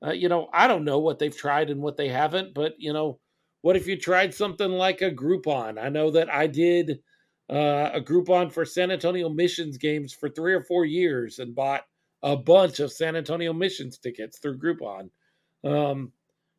uh, 0.05 0.11
you 0.11 0.29
know, 0.29 0.49
I 0.53 0.67
don't 0.67 0.85
know 0.85 0.99
what 0.99 1.19
they've 1.19 1.35
tried 1.35 1.69
and 1.69 1.81
what 1.81 1.97
they 1.97 2.09
haven't, 2.09 2.53
but, 2.53 2.73
you 2.77 2.93
know, 2.93 3.19
what 3.61 3.75
if 3.75 3.87
you 3.87 3.97
tried 3.97 4.33
something 4.33 4.71
like 4.71 5.01
a 5.01 5.11
Groupon? 5.11 5.81
I 5.81 5.89
know 5.89 6.11
that 6.11 6.33
I 6.33 6.47
did 6.47 6.99
uh, 7.51 7.89
a 7.93 8.01
Groupon 8.01 8.51
for 8.51 8.63
San 8.63 8.91
Antonio 8.91 9.29
Missions 9.29 9.77
games 9.77 10.13
for 10.13 10.29
three 10.29 10.53
or 10.53 10.63
four 10.63 10.85
years 10.85 11.39
and 11.39 11.55
bought 11.55 11.81
a 12.21 12.37
bunch 12.37 12.79
of 12.79 12.91
San 12.91 13.15
Antonio 13.15 13.51
Missions 13.51 13.97
tickets 13.97 14.39
through 14.39 14.59
Groupon. 14.59 15.09
Um, 15.63 16.13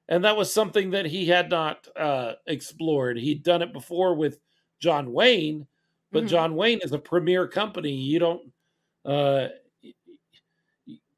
and 0.08 0.24
that 0.24 0.36
was 0.36 0.52
something 0.52 0.90
that 0.90 1.06
he 1.06 1.26
had 1.26 1.48
not 1.50 1.86
uh, 1.96 2.32
explored. 2.46 3.16
He'd 3.16 3.44
done 3.44 3.62
it 3.62 3.72
before 3.72 4.16
with 4.16 4.38
John 4.82 5.12
Wayne, 5.12 5.66
but 6.12 6.24
Mhm. 6.24 6.28
John 6.28 6.56
Wayne 6.56 6.80
is 6.82 6.92
a 6.92 6.98
premier 6.98 7.46
company. 7.46 7.92
You 7.92 8.18
don't, 8.18 8.52
uh, 9.04 9.48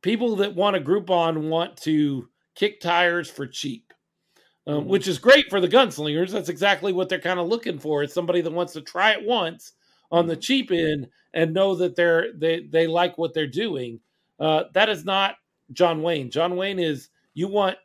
people 0.02 0.36
that 0.36 0.55
want 0.55 0.77
a 0.77 0.81
Groupon 0.81 1.48
want 1.48 1.77
to 1.78 2.28
kick 2.55 2.81
tires 2.81 3.31
for 3.31 3.47
cheap, 3.47 3.93
um, 4.66 4.85
Mhm. 4.85 4.86
which 4.89 5.09
is 5.09 5.19
great 5.19 5.48
for 5.48 5.60
the 5.60 5.69
gunslingers. 5.69 6.31
That's 6.31 6.48
exactly 6.48 6.93
what 6.93 7.09
they're 7.09 7.19
kind 7.20 7.40
of 7.40 7.48
looking 7.48 7.78
for. 7.78 8.02
It's 8.02 8.14
somebody 8.14 8.40
that 8.40 8.52
wants 8.52 8.73
to 8.74 8.81
try 8.81 9.12
it 9.12 9.24
once 9.24 9.73
on 10.10 10.27
the 10.27 10.36
cheap 10.36 10.70
end 10.70 11.09
and 11.32 11.55
know 11.55 11.74
that 11.77 11.97
they're 11.97 12.32
they 12.35 12.60
they 12.64 12.86
like 12.86 13.16
what 13.16 13.32
they're 13.32 13.47
doing. 13.47 14.01
Uh, 14.39 14.64
that 14.74 14.89
is 14.89 15.05
not 15.05 15.36
John 15.73 16.02
Wayne. 16.02 16.31
John 16.31 16.56
Wayne 16.56 16.78
is 16.78 17.09
you 17.35 17.48
want 17.48 17.78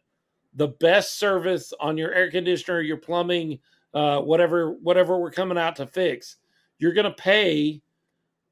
the 0.54 0.68
best 0.68 1.20
service 1.20 1.72
on 1.80 1.98
your 1.98 2.12
air 2.14 2.30
conditioner, 2.32 2.82
your 2.82 2.98
plumbing, 2.98 3.60
uh, 3.94 4.20
whatever 4.22 4.72
whatever 4.74 5.18
we're 5.20 5.32
coming 5.32 5.58
out 5.58 5.76
to 5.78 5.86
fix. 5.88 6.38
You're 6.80 6.94
going 6.94 7.06
to 7.06 7.12
pay 7.12 7.82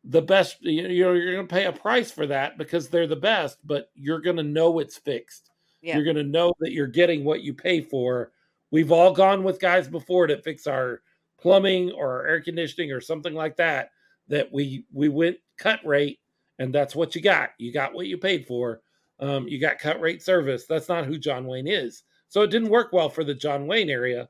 the 0.03 0.21
best. 0.21 0.57
You 0.61 0.83
know, 0.83 0.89
you're 1.13 1.33
going 1.35 1.47
to 1.47 1.53
pay 1.53 1.65
a 1.65 1.71
price 1.71 2.11
for 2.11 2.27
that 2.27 2.57
because 2.57 2.89
they're 2.89 3.07
the 3.07 3.15
best, 3.15 3.57
but 3.65 3.89
you're 3.95 4.21
going 4.21 4.37
to 4.37 4.43
know 4.43 4.79
it's 4.79 4.97
fixed. 4.97 5.49
Yeah. 5.81 5.95
You're 5.95 6.05
going 6.05 6.15
to 6.17 6.23
know 6.23 6.53
that 6.59 6.71
you're 6.71 6.87
getting 6.87 7.23
what 7.23 7.41
you 7.41 7.53
pay 7.53 7.81
for. 7.81 8.31
We've 8.71 8.91
all 8.91 9.13
gone 9.13 9.43
with 9.43 9.59
guys 9.59 9.87
before 9.87 10.27
to 10.27 10.41
fix 10.41 10.67
our 10.67 11.01
plumbing 11.39 11.91
or 11.91 12.11
our 12.11 12.27
air 12.27 12.41
conditioning 12.41 12.91
or 12.91 13.01
something 13.01 13.33
like 13.33 13.57
that. 13.57 13.91
That 14.27 14.51
we 14.51 14.85
we 14.91 15.09
went 15.09 15.37
cut 15.57 15.85
rate, 15.85 16.19
and 16.57 16.73
that's 16.73 16.95
what 16.95 17.13
you 17.15 17.21
got. 17.21 17.51
You 17.59 17.71
got 17.71 17.93
what 17.93 18.07
you 18.07 18.17
paid 18.17 18.47
for. 18.47 18.81
Um, 19.19 19.47
you 19.47 19.59
got 19.59 19.77
cut 19.77 20.01
rate 20.01 20.23
service. 20.23 20.65
That's 20.65 20.89
not 20.89 21.05
who 21.05 21.19
John 21.19 21.45
Wayne 21.45 21.67
is. 21.67 22.03
So 22.27 22.41
it 22.41 22.49
didn't 22.49 22.69
work 22.69 22.91
well 22.91 23.07
for 23.07 23.23
the 23.23 23.35
John 23.35 23.67
Wayne 23.67 23.89
area, 23.89 24.27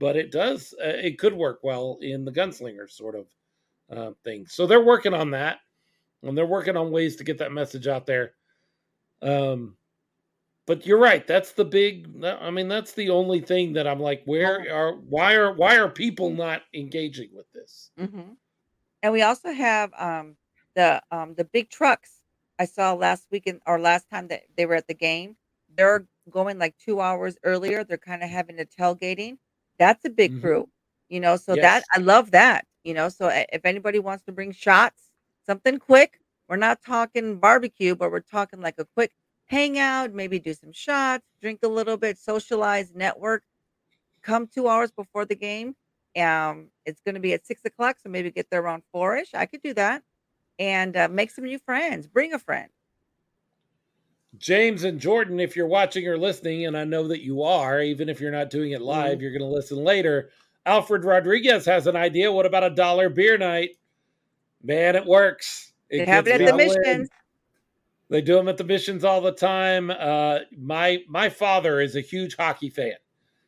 but 0.00 0.16
it 0.16 0.32
does. 0.32 0.74
Uh, 0.82 0.88
it 0.88 1.18
could 1.18 1.34
work 1.34 1.60
well 1.62 1.98
in 2.00 2.24
the 2.24 2.32
gunslinger 2.32 2.90
sort 2.90 3.14
of 3.14 3.28
uh, 3.90 4.12
thing. 4.24 4.46
So 4.48 4.66
they're 4.66 4.84
working 4.84 5.14
on 5.14 5.30
that, 5.32 5.60
and 6.22 6.36
they're 6.36 6.46
working 6.46 6.76
on 6.76 6.90
ways 6.90 7.16
to 7.16 7.24
get 7.24 7.38
that 7.38 7.52
message 7.52 7.86
out 7.86 8.06
there. 8.06 8.34
Um, 9.22 9.76
but 10.66 10.86
you're 10.86 10.98
right. 10.98 11.26
That's 11.26 11.52
the 11.52 11.64
big. 11.64 12.24
I 12.24 12.50
mean, 12.50 12.68
that's 12.68 12.92
the 12.94 13.10
only 13.10 13.40
thing 13.40 13.74
that 13.74 13.86
I'm 13.86 14.00
like, 14.00 14.22
where 14.24 14.72
are 14.72 14.94
why 14.96 15.34
are 15.34 15.52
why 15.52 15.78
are 15.78 15.90
people 15.90 16.30
not 16.30 16.62
engaging 16.74 17.30
with 17.34 17.50
this? 17.52 17.90
hmm 17.98 18.32
And 19.02 19.12
we 19.12 19.22
also 19.22 19.52
have 19.52 19.92
um, 19.98 20.36
the 20.74 21.02
um, 21.10 21.34
the 21.34 21.44
big 21.44 21.70
trucks 21.70 22.22
I 22.58 22.64
saw 22.64 22.94
last 22.94 23.26
weekend 23.30 23.62
or 23.66 23.80
last 23.80 24.08
time 24.10 24.28
that 24.28 24.44
they 24.56 24.66
were 24.66 24.76
at 24.76 24.86
the 24.86 24.94
game. 24.94 25.36
They're 25.76 26.06
going 26.30 26.58
like 26.58 26.76
two 26.78 27.00
hours 27.00 27.36
earlier. 27.42 27.84
They're 27.84 27.98
kind 27.98 28.22
of 28.22 28.30
having 28.30 28.60
a 28.60 28.64
tailgating. 28.64 29.38
That's 29.80 30.04
a 30.06 30.10
big 30.10 30.34
Mhm. 30.34 30.36
crew, 30.36 30.70
you 31.10 31.20
know. 31.20 31.36
So 31.36 31.56
Yes. 31.56 31.58
that 31.58 31.84
I 31.94 32.00
love 32.00 32.32
that, 32.32 32.66
you 32.84 32.94
know. 32.94 33.10
So 33.10 33.28
if 33.32 33.66
anybody 33.66 34.00
wants 34.00 34.24
to 34.26 34.32
bring 34.32 34.52
shots, 34.52 35.10
something 35.46 35.78
quick. 35.80 36.20
We're 36.48 36.58
not 36.58 36.82
talking 36.82 37.38
barbecue, 37.40 37.96
but 37.96 38.12
we're 38.12 38.20
talking 38.20 38.60
like 38.62 38.76
a 38.78 38.86
quick 38.86 39.12
hangout. 39.48 40.12
Maybe 40.14 40.38
do 40.40 40.54
some 40.54 40.72
shots, 40.72 41.26
drink 41.42 41.60
a 41.64 41.68
little 41.68 41.98
bit, 41.98 42.18
socialize, 42.18 42.92
network. 42.94 43.44
Come 44.22 44.46
two 44.48 44.68
hours 44.68 44.90
before 44.92 45.24
the 45.26 45.36
game. 45.36 45.76
Um, 46.16 46.70
it's 46.86 47.00
going 47.02 47.14
to 47.16 47.20
be 47.20 47.34
at 47.34 47.46
six 47.46 47.64
o'clock, 47.64 47.98
so 48.02 48.10
maybe 48.10 48.30
get 48.30 48.50
there 48.50 48.62
around 48.62 48.84
four-ish. 48.92 49.34
I 49.34 49.46
could 49.46 49.62
do 49.62 49.74
that, 49.74 50.02
and 50.58 50.96
uh, 50.96 51.08
make 51.08 51.30
some 51.30 51.44
new 51.44 51.58
friends. 51.58 52.06
Bring 52.08 52.34
a 52.34 52.38
friend. 52.40 52.70
James 54.38 54.84
and 54.84 55.00
Jordan, 55.00 55.40
if 55.40 55.56
you're 55.56 55.66
watching 55.66 56.06
or 56.06 56.16
listening, 56.16 56.66
and 56.66 56.76
I 56.76 56.84
know 56.84 57.08
that 57.08 57.22
you 57.22 57.42
are, 57.42 57.80
even 57.80 58.08
if 58.08 58.20
you're 58.20 58.30
not 58.30 58.50
doing 58.50 58.72
it 58.72 58.80
live, 58.80 59.20
you're 59.20 59.32
going 59.32 59.40
to 59.42 59.46
listen 59.46 59.78
later. 59.78 60.30
Alfred 60.66 61.04
Rodriguez 61.04 61.64
has 61.66 61.86
an 61.86 61.96
idea. 61.96 62.30
What 62.30 62.46
about 62.46 62.64
a 62.64 62.70
dollar 62.70 63.08
beer 63.08 63.36
night? 63.36 63.70
Man, 64.62 64.94
it 64.94 65.06
works. 65.06 65.72
They 65.90 66.04
have 66.04 66.26
it 66.28 66.40
at 66.40 66.46
the 66.46 66.48
in. 66.50 66.56
missions. 66.56 67.08
They 68.08 68.20
do 68.20 68.34
them 68.34 68.48
at 68.48 68.56
the 68.56 68.64
missions 68.64 69.04
all 69.04 69.20
the 69.20 69.32
time. 69.32 69.90
Uh, 69.90 70.40
my 70.58 70.98
my 71.08 71.28
father 71.28 71.80
is 71.80 71.96
a 71.96 72.00
huge 72.00 72.36
hockey 72.36 72.68
fan. 72.68 72.96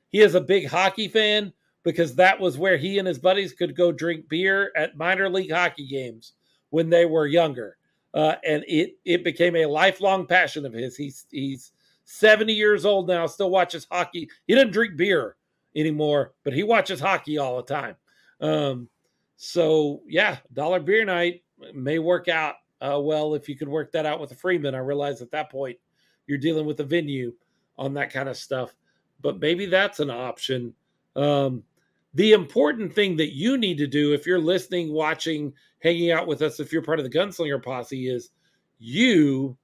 He 0.08 0.20
is 0.20 0.34
a 0.34 0.40
big 0.40 0.68
hockey 0.68 1.08
fan 1.08 1.52
because 1.82 2.14
that 2.14 2.38
was 2.38 2.58
where 2.58 2.76
he 2.76 2.98
and 2.98 3.08
his 3.08 3.18
buddies 3.18 3.52
could 3.52 3.76
go 3.76 3.90
drink 3.90 4.28
beer 4.28 4.70
at 4.76 4.96
minor 4.96 5.28
league 5.28 5.50
hockey 5.50 5.86
games 5.86 6.34
when 6.70 6.90
they 6.90 7.04
were 7.04 7.26
younger, 7.26 7.76
uh, 8.14 8.36
and 8.44 8.64
it 8.68 8.98
it 9.04 9.24
became 9.24 9.56
a 9.56 9.66
lifelong 9.66 10.26
passion 10.26 10.66
of 10.66 10.72
his. 10.72 10.96
He's 10.96 11.26
he's 11.30 11.72
seventy 12.04 12.52
years 12.52 12.84
old 12.84 13.08
now, 13.08 13.26
still 13.26 13.50
watches 13.50 13.86
hockey. 13.90 14.28
He 14.46 14.54
doesn't 14.54 14.72
drink 14.72 14.96
beer 14.96 15.36
anymore, 15.74 16.34
but 16.44 16.52
he 16.52 16.62
watches 16.62 17.00
hockey 17.00 17.38
all 17.38 17.56
the 17.56 17.62
time. 17.62 17.96
Um, 18.40 18.88
so 19.36 20.02
yeah, 20.06 20.38
dollar 20.52 20.80
beer 20.80 21.04
night 21.04 21.42
may 21.74 21.98
work 21.98 22.28
out 22.28 22.56
uh, 22.80 23.00
well 23.00 23.34
if 23.34 23.48
you 23.48 23.56
could 23.56 23.68
work 23.68 23.92
that 23.92 24.06
out 24.06 24.20
with 24.20 24.32
a 24.32 24.36
Freeman. 24.36 24.74
I 24.74 24.78
realize 24.78 25.22
at 25.22 25.30
that 25.30 25.50
point 25.50 25.78
you're 26.26 26.38
dealing 26.38 26.66
with 26.66 26.80
a 26.80 26.84
venue 26.84 27.32
on 27.78 27.94
that 27.94 28.12
kind 28.12 28.28
of 28.28 28.36
stuff, 28.36 28.74
but 29.20 29.40
maybe 29.40 29.66
that's 29.66 30.00
an 30.00 30.10
option. 30.10 30.74
Um, 31.16 31.62
the 32.14 32.32
important 32.32 32.92
thing 32.92 33.16
that 33.16 33.34
you 33.34 33.56
need 33.56 33.78
to 33.78 33.86
do 33.86 34.12
if 34.12 34.26
you're 34.26 34.38
listening, 34.38 34.92
watching, 34.92 35.52
hanging 35.80 36.10
out 36.10 36.26
with 36.26 36.42
us, 36.42 36.60
if 36.60 36.72
you're 36.72 36.82
part 36.82 36.98
of 36.98 37.04
the 37.04 37.18
Gunslinger 37.18 37.62
Posse, 37.62 38.08
is 38.08 38.30
you 38.78 39.56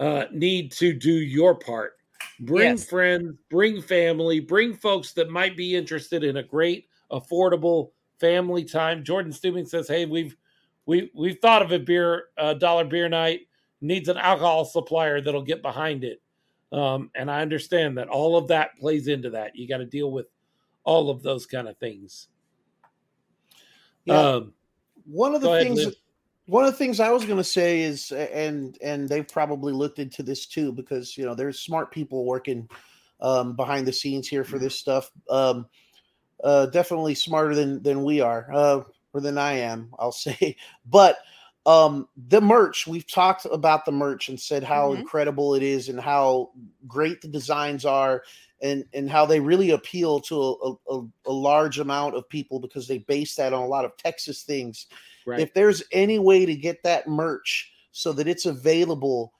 uh, 0.00 0.24
need 0.32 0.72
to 0.72 0.92
do 0.92 1.12
your 1.12 1.54
part. 1.54 1.94
Bring 2.40 2.70
Yes. 2.70 2.84
friends, 2.84 3.36
bring 3.50 3.82
family, 3.82 4.40
bring 4.40 4.74
folks 4.74 5.12
that 5.12 5.30
might 5.30 5.56
be 5.56 5.74
interested 5.74 6.24
in 6.24 6.38
a 6.38 6.42
great, 6.42 6.88
affordable 7.10 7.90
family 8.18 8.64
time. 8.64 9.04
Jordan 9.04 9.32
Steubing 9.32 9.68
says, 9.68 9.88
"Hey, 9.88 10.06
we've 10.06 10.36
we 10.86 11.10
we've 11.14 11.38
thought 11.40 11.62
of 11.62 11.72
a 11.72 11.78
beer, 11.78 12.26
a 12.36 12.54
dollar 12.54 12.84
beer 12.84 13.08
night 13.08 13.40
needs 13.80 14.08
an 14.08 14.16
alcohol 14.16 14.64
supplier 14.64 15.20
that'll 15.20 15.42
get 15.42 15.62
behind 15.62 16.04
it." 16.04 16.22
Um, 16.70 17.10
and 17.14 17.30
I 17.30 17.42
understand 17.42 17.98
that 17.98 18.08
all 18.08 18.36
of 18.36 18.48
that 18.48 18.76
plays 18.78 19.08
into 19.08 19.30
that. 19.30 19.56
You 19.56 19.66
got 19.66 19.78
to 19.78 19.86
deal 19.86 20.12
with 20.12 20.26
all 20.88 21.10
of 21.10 21.22
those 21.22 21.44
kind 21.44 21.68
of 21.68 21.76
things. 21.76 22.28
Yeah. 24.06 24.20
Um, 24.20 24.54
one 25.04 25.34
of 25.34 25.42
the 25.42 25.48
Go 25.48 25.52
ahead, 25.52 25.66
things 25.66 25.84
Liv. 25.84 25.94
one 26.46 26.64
of 26.64 26.70
the 26.72 26.78
things 26.78 26.98
I 26.98 27.10
was 27.10 27.26
going 27.26 27.36
to 27.36 27.44
say 27.44 27.82
is 27.82 28.10
and 28.10 28.78
and 28.82 29.06
they've 29.06 29.28
probably 29.28 29.74
looked 29.74 29.98
into 29.98 30.22
this 30.22 30.46
too 30.46 30.72
because 30.72 31.14
you 31.14 31.26
know 31.26 31.34
there's 31.34 31.60
smart 31.60 31.92
people 31.92 32.24
working 32.24 32.66
um, 33.20 33.54
behind 33.54 33.86
the 33.86 33.92
scenes 33.92 34.28
here 34.28 34.44
for 34.44 34.58
this 34.58 34.76
stuff 34.76 35.10
um, 35.28 35.66
uh, 36.42 36.66
definitely 36.66 37.14
smarter 37.14 37.54
than 37.54 37.82
than 37.82 38.02
we 38.02 38.22
are 38.22 38.48
uh, 38.54 38.80
or 39.12 39.20
than 39.20 39.36
I 39.36 39.58
am 39.58 39.90
I'll 39.98 40.12
say 40.26 40.56
but 40.86 41.18
um 41.66 42.08
the 42.28 42.40
merch 42.40 42.86
we've 42.86 43.06
talked 43.10 43.44
about 43.44 43.84
the 43.84 43.92
merch 43.92 44.30
and 44.30 44.40
said 44.40 44.62
how 44.64 44.92
Mhm. 44.92 45.00
incredible 45.00 45.54
it 45.54 45.62
is 45.62 45.90
and 45.90 46.00
how 46.00 46.52
great 46.86 47.20
the 47.20 47.28
designs 47.28 47.84
are 47.84 48.22
and 48.62 48.84
and 48.92 49.10
how 49.10 49.24
they 49.24 49.40
really 49.40 49.70
appeal 49.70 50.20
to 50.20 50.36
a, 50.36 50.94
a, 50.94 51.02
a 51.26 51.32
large 51.32 51.78
amount 51.78 52.14
of 52.16 52.28
people 52.28 52.58
because 52.60 52.88
they 52.88 52.98
base 52.98 53.34
that 53.36 53.52
on 53.52 53.62
a 53.62 53.66
lot 53.66 53.84
of 53.84 53.96
texas 53.96 54.42
things 54.42 54.86
Right. 55.26 55.40
if 55.40 55.52
there's 55.52 55.82
any 55.92 56.18
way 56.18 56.46
to 56.46 56.54
get 56.54 56.82
that 56.84 57.06
merch 57.06 57.70
so 57.92 58.12
that 58.14 58.26
it's 58.28 58.46
available 58.46 59.34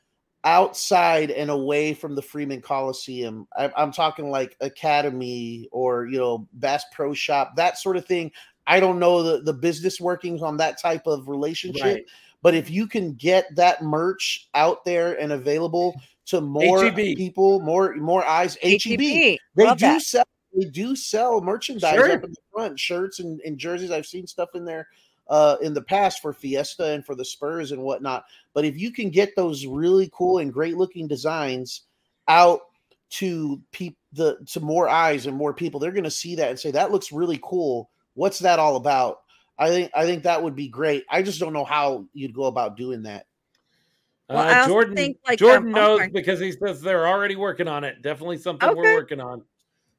outside 0.44 1.30
and 1.30 1.50
away 1.50 1.94
from 1.94 2.14
the 2.14 2.22
freeman 2.22 2.60
coliseum 2.60 3.48
I, 3.56 3.72
i'm 3.76 3.90
talking 3.90 4.30
like 4.30 4.56
academy 4.60 5.68
or 5.72 6.06
you 6.06 6.18
know 6.18 6.46
bass 6.58 6.84
pro 6.92 7.12
shop 7.14 7.56
that 7.56 7.78
sort 7.78 7.96
of 7.96 8.06
thing 8.06 8.30
i 8.66 8.78
don't 8.78 8.98
know 8.98 9.22
the, 9.22 9.42
the 9.42 9.52
business 9.52 10.00
workings 10.00 10.42
on 10.42 10.56
that 10.58 10.80
type 10.80 11.06
of 11.06 11.28
relationship 11.28 11.82
Right. 11.82 12.04
but 12.42 12.54
if 12.54 12.70
you 12.70 12.86
can 12.86 13.14
get 13.14 13.46
that 13.56 13.82
merch 13.82 14.48
out 14.54 14.84
there 14.84 15.18
and 15.18 15.32
available 15.32 16.00
to 16.28 16.40
more 16.40 16.84
HEB. 16.84 16.96
people, 17.16 17.60
more 17.60 17.94
more 17.96 18.24
eyes, 18.24 18.56
HEB, 18.62 18.80
HEB. 18.82 18.98
they 18.98 19.38
Love 19.56 19.78
do 19.78 19.86
that. 19.86 20.02
sell 20.02 20.24
they 20.54 20.64
do 20.66 20.96
sell 20.96 21.40
merchandise 21.40 21.94
Sure. 21.94 22.12
up 22.12 22.24
in 22.24 22.30
the 22.30 22.36
front, 22.52 22.78
shirts 22.80 23.18
and, 23.20 23.40
and 23.42 23.58
jerseys. 23.58 23.90
I've 23.90 24.06
seen 24.06 24.26
stuff 24.26 24.50
in 24.54 24.64
there 24.64 24.88
uh 25.28 25.56
in 25.60 25.74
the 25.74 25.82
past 25.82 26.22
for 26.22 26.32
Fiesta 26.32 26.92
and 26.92 27.04
for 27.04 27.14
the 27.14 27.24
Spurs 27.24 27.72
and 27.72 27.82
whatnot. 27.82 28.24
But 28.54 28.64
if 28.64 28.78
you 28.78 28.90
can 28.90 29.10
get 29.10 29.36
those 29.36 29.66
really 29.66 30.10
cool 30.14 30.38
and 30.38 30.52
great 30.52 30.76
looking 30.76 31.06
designs 31.06 31.82
out 32.28 32.60
to 33.10 33.60
peop 33.72 33.96
the 34.12 34.36
to 34.46 34.60
more 34.60 34.88
eyes 34.88 35.26
and 35.26 35.36
more 35.36 35.52
people, 35.54 35.80
they're 35.80 35.92
gonna 35.92 36.10
see 36.10 36.34
that 36.36 36.50
and 36.50 36.58
say 36.58 36.70
that 36.70 36.90
looks 36.92 37.12
really 37.12 37.38
cool. 37.42 37.90
What's 38.14 38.38
that 38.40 38.58
all 38.58 38.76
about? 38.76 39.20
I 39.58 39.68
think 39.70 39.90
I 39.94 40.04
think 40.06 40.22
that 40.24 40.42
would 40.42 40.54
be 40.56 40.68
great. 40.68 41.04
I 41.10 41.22
just 41.22 41.40
don't 41.40 41.52
know 41.52 41.64
how 41.64 42.04
you'd 42.12 42.34
go 42.34 42.44
about 42.44 42.76
doing 42.76 43.02
that. 43.04 43.26
Well, 44.28 44.64
uh, 44.64 44.66
Jordan 44.66 44.94
think, 44.94 45.18
like, 45.26 45.38
Jordan 45.38 45.68
um, 45.68 45.72
knows 45.72 45.98
sorry. 46.00 46.10
because 46.10 46.38
he 46.38 46.52
says 46.52 46.82
they're 46.82 47.08
already 47.08 47.36
working 47.36 47.66
on 47.66 47.82
it. 47.84 48.02
Definitely 48.02 48.38
something 48.38 48.68
Okay. 48.68 48.78
we're 48.78 48.94
working 48.94 49.20
on. 49.20 49.42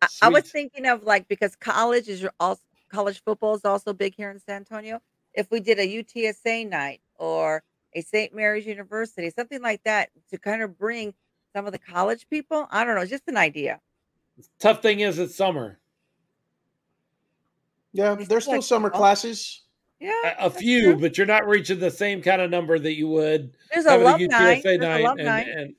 I, 0.02 0.08
I 0.24 0.30
was 0.30 0.50
thinking 0.50 0.86
of 0.86 1.04
like 1.04 1.28
because 1.28 1.56
college 1.56 2.08
is 2.08 2.22
your 2.22 2.32
also 2.40 2.62
college 2.90 3.22
football 3.24 3.56
is 3.56 3.66
also 3.66 3.94
big 3.94 4.16
here 4.16 4.32
in 4.32 4.40
San 4.40 4.58
Antonio. 4.58 5.02
If 5.34 5.50
we 5.52 5.60
did 5.60 5.80
a 5.80 5.88
UTSA 5.88 6.70
night 6.70 7.02
or 7.16 7.64
a 7.94 8.02
St. 8.02 8.34
Mary's 8.34 8.66
University, 8.66 9.30
something 9.30 9.62
like 9.62 9.84
that 9.84 10.10
to 10.32 10.38
kind 10.38 10.62
of 10.62 10.78
bring 10.78 11.14
some 11.56 11.66
of 11.66 11.72
the 11.72 11.80
college 11.80 12.28
people. 12.30 12.68
I 12.72 12.84
don't 12.84 12.96
know, 12.96 13.06
just 13.06 13.28
an 13.28 13.38
idea. 13.38 13.80
Tough 14.60 14.82
thing 14.82 15.02
is 15.02 15.20
it's 15.20 15.36
summer. 15.36 15.80
Yeah, 17.92 18.16
there's 18.16 18.26
still, 18.26 18.42
still 18.42 18.54
like, 18.54 18.64
summer 18.64 18.92
oh. 18.94 18.98
classes. 18.98 19.64
Yeah, 20.00 20.36
A, 20.40 20.46
a 20.46 20.50
few, 20.50 20.94
true. 20.94 21.02
but 21.02 21.18
you're 21.18 21.28
not 21.28 21.48
reaching 21.48 21.80
the 21.80 21.92
same 21.92 22.22
kind 22.22 22.42
of 22.42 22.50
number 22.50 22.80
that 22.80 22.94
you 22.96 23.08
would 23.10 23.52
There's 23.74 23.86
a 23.86 23.98
alumni. 23.98 24.56
UTSA 24.60 24.64
There's 24.64 24.80
night 24.80 25.02
alumni. 25.04 25.40
and, 25.42 25.60
and 25.60 25.76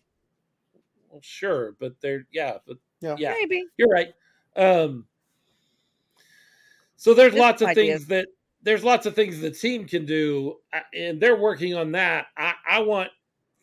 well, 1.11 1.21
sure, 1.23 1.75
but 1.81 1.95
they're 2.03 2.27
yeah, 2.31 2.59
but 2.67 2.77
Yeah. 3.01 3.17
yeah, 3.19 3.31
Maybe. 3.33 3.65
you're 3.79 3.89
right. 3.89 4.13
Um, 4.57 5.07
so 6.97 7.15
there's 7.15 7.33
Just 7.33 7.41
lots 7.41 7.63
of 7.63 7.69
ideas. 7.69 8.01
things 8.01 8.07
that 8.09 8.29
there's 8.63 8.85
lots 8.85 9.07
of 9.07 9.15
things 9.15 9.41
the 9.41 9.51
team 9.51 9.87
can 9.87 10.05
do, 10.05 10.57
uh, 10.73 10.81
and 10.95 11.19
they're 11.19 11.37
working 11.37 11.75
on 11.75 11.93
that. 11.93 12.27
I, 12.37 12.53
I 12.69 12.81
want 12.81 13.09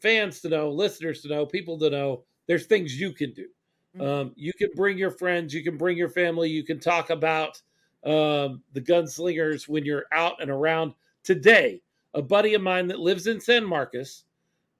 fans 0.02 0.42
to 0.42 0.50
know, 0.50 0.72
listeners 0.72 1.22
to 1.22 1.28
know, 1.28 1.46
people 1.46 1.78
to 1.80 1.90
know. 1.92 2.24
There's 2.48 2.66
things 2.66 3.00
you 3.00 3.12
can 3.14 3.32
do. 3.34 3.48
Mhm. 3.96 4.02
Um, 4.22 4.34
you 4.36 4.54
can 4.54 4.70
bring 4.76 4.98
your 4.98 5.12
friends, 5.12 5.54
you 5.54 5.64
can 5.64 5.78
bring 5.78 5.98
your 5.98 6.10
family, 6.10 6.50
you 6.50 6.64
can 6.64 6.80
talk 6.80 7.12
about 7.12 7.62
um, 8.08 8.64
the 8.72 8.82
gunslingers 8.82 9.68
when 9.68 9.86
you're 9.86 10.06
out 10.14 10.42
and 10.42 10.50
around. 10.50 10.94
Today, 11.24 11.82
a 12.14 12.22
buddy 12.22 12.54
of 12.54 12.62
mine 12.62 12.88
that 12.88 13.00
lives 13.00 13.28
in 13.28 13.42
San 13.42 13.66
Marcos 13.66 14.24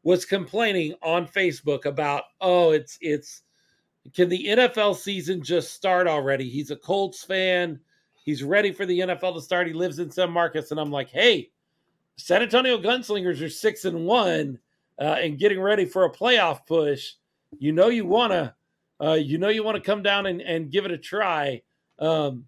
was 0.04 0.24
complaining 0.24 0.94
on 1.04 1.28
Facebook 1.28 1.86
about, 1.86 2.24
oh, 2.40 2.72
it's 2.72 2.98
it's 3.02 3.44
can 4.14 4.30
the 4.30 4.46
NFL 4.46 4.96
season 4.96 5.44
just 5.44 5.74
start 5.74 6.08
already? 6.08 6.50
He's 6.50 6.72
a 6.72 6.78
Colts 6.78 7.26
fan. 7.26 7.80
He's 8.24 8.44
ready 8.44 8.72
for 8.72 8.86
the 8.86 9.00
NFL 9.00 9.36
to 9.36 9.42
start. 9.42 9.68
He 9.68 9.74
lives 9.74 10.00
in 10.00 10.10
San 10.10 10.32
Marcos, 10.32 10.72
and 10.72 10.80
I'm 10.80 10.92
like, 10.92 11.10
hey, 11.10 11.52
San 12.16 12.42
Antonio 12.42 12.78
Gunslingers 12.78 13.42
are 13.42 13.50
six 13.50 13.84
and 13.84 14.06
one 14.06 14.58
uh, 15.00 15.18
and 15.20 15.38
getting 15.38 15.60
ready 15.60 15.86
for 15.86 16.06
a 16.06 16.12
playoff 16.12 16.66
push. 16.66 17.14
You 17.60 17.74
know 17.74 17.88
you 17.88 18.06
want 18.06 18.32
to, 18.32 18.56
uh, 19.02 19.14
you 19.14 19.38
know 19.38 19.50
you 19.50 19.64
want 19.64 19.76
to 19.76 19.82
come 19.82 20.02
down 20.02 20.26
and, 20.26 20.42
and 20.42 20.72
give 20.72 20.86
it 20.86 20.92
a 20.92 20.98
try. 20.98 21.62
Um, 22.00 22.46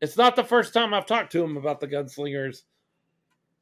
it's 0.00 0.16
not 0.16 0.36
the 0.36 0.44
first 0.44 0.72
time 0.72 0.92
I've 0.92 1.06
talked 1.06 1.32
to 1.32 1.42
him 1.42 1.56
about 1.56 1.80
the 1.80 1.88
Gunslingers, 1.88 2.62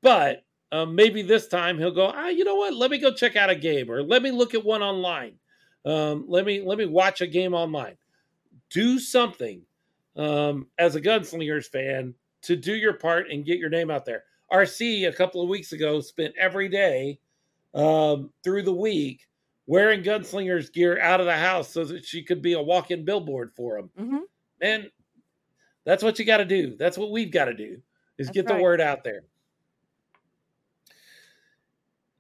but 0.03 0.45
um, 0.73 0.95
maybe 0.95 1.23
this 1.23 1.49
time 1.49 1.79
he'll 1.79 1.95
go. 1.95 2.13
Ah, 2.15 2.29
you 2.29 2.45
know 2.45 2.57
what? 2.57 2.75
Let 2.75 2.91
me 2.91 2.99
go 2.99 3.13
check 3.13 3.37
out 3.37 3.51
a 3.51 3.55
game, 3.55 3.91
or 3.91 4.03
let 4.03 4.23
me 4.23 4.31
look 4.31 4.55
at 4.55 4.65
one 4.65 4.83
online. 4.83 5.35
Um, 5.85 6.25
let 6.29 6.45
me 6.47 6.63
let 6.63 6.79
me 6.79 6.87
watch 6.87 7.21
a 7.21 7.27
game 7.27 7.55
online. 7.55 7.97
Do 8.71 8.99
something 8.99 9.63
um, 10.17 10.67
as 10.79 10.97
a 10.97 11.01
Gunslingers 11.01 11.67
fan 11.67 12.15
to 12.43 12.57
do 12.57 12.75
your 12.75 12.95
part 12.95 13.31
and 13.31 13.45
get 13.45 13.59
your 13.59 13.71
name 13.71 13.91
out 13.91 14.05
there. 14.05 14.25
RC 14.53 15.09
a 15.09 15.13
couple 15.13 15.43
of 15.43 15.49
weeks 15.49 15.73
ago 15.73 16.01
spent 16.01 16.35
every 16.39 16.69
day 16.69 17.19
um, 17.75 18.31
through 18.45 18.63
the 18.63 18.73
week 18.73 19.27
wearing 19.67 20.03
Gunslingers 20.03 20.73
gear 20.73 21.01
out 21.01 21.21
of 21.21 21.27
the 21.27 21.37
house 21.37 21.71
so 21.71 21.85
that 21.85 22.05
she 22.05 22.23
could 22.23 22.43
be 22.43 22.53
a 22.55 22.63
walk-in 22.63 23.05
billboard 23.05 23.53
for 23.55 23.79
him. 23.79 23.91
hmm 23.97 24.19
And 24.61 24.91
that's 25.85 26.03
what 26.03 26.19
you 26.19 26.25
got 26.25 26.39
to 26.39 26.45
do. 26.45 26.77
That's 26.77 26.99
what 26.99 27.11
we've 27.11 27.31
got 27.31 27.47
to 27.47 27.55
do 27.55 27.81
is 28.19 28.29
That's 28.29 28.35
get 28.35 28.47
the 28.47 28.63
word 28.63 28.81
out 28.81 29.05
there. 29.05 29.23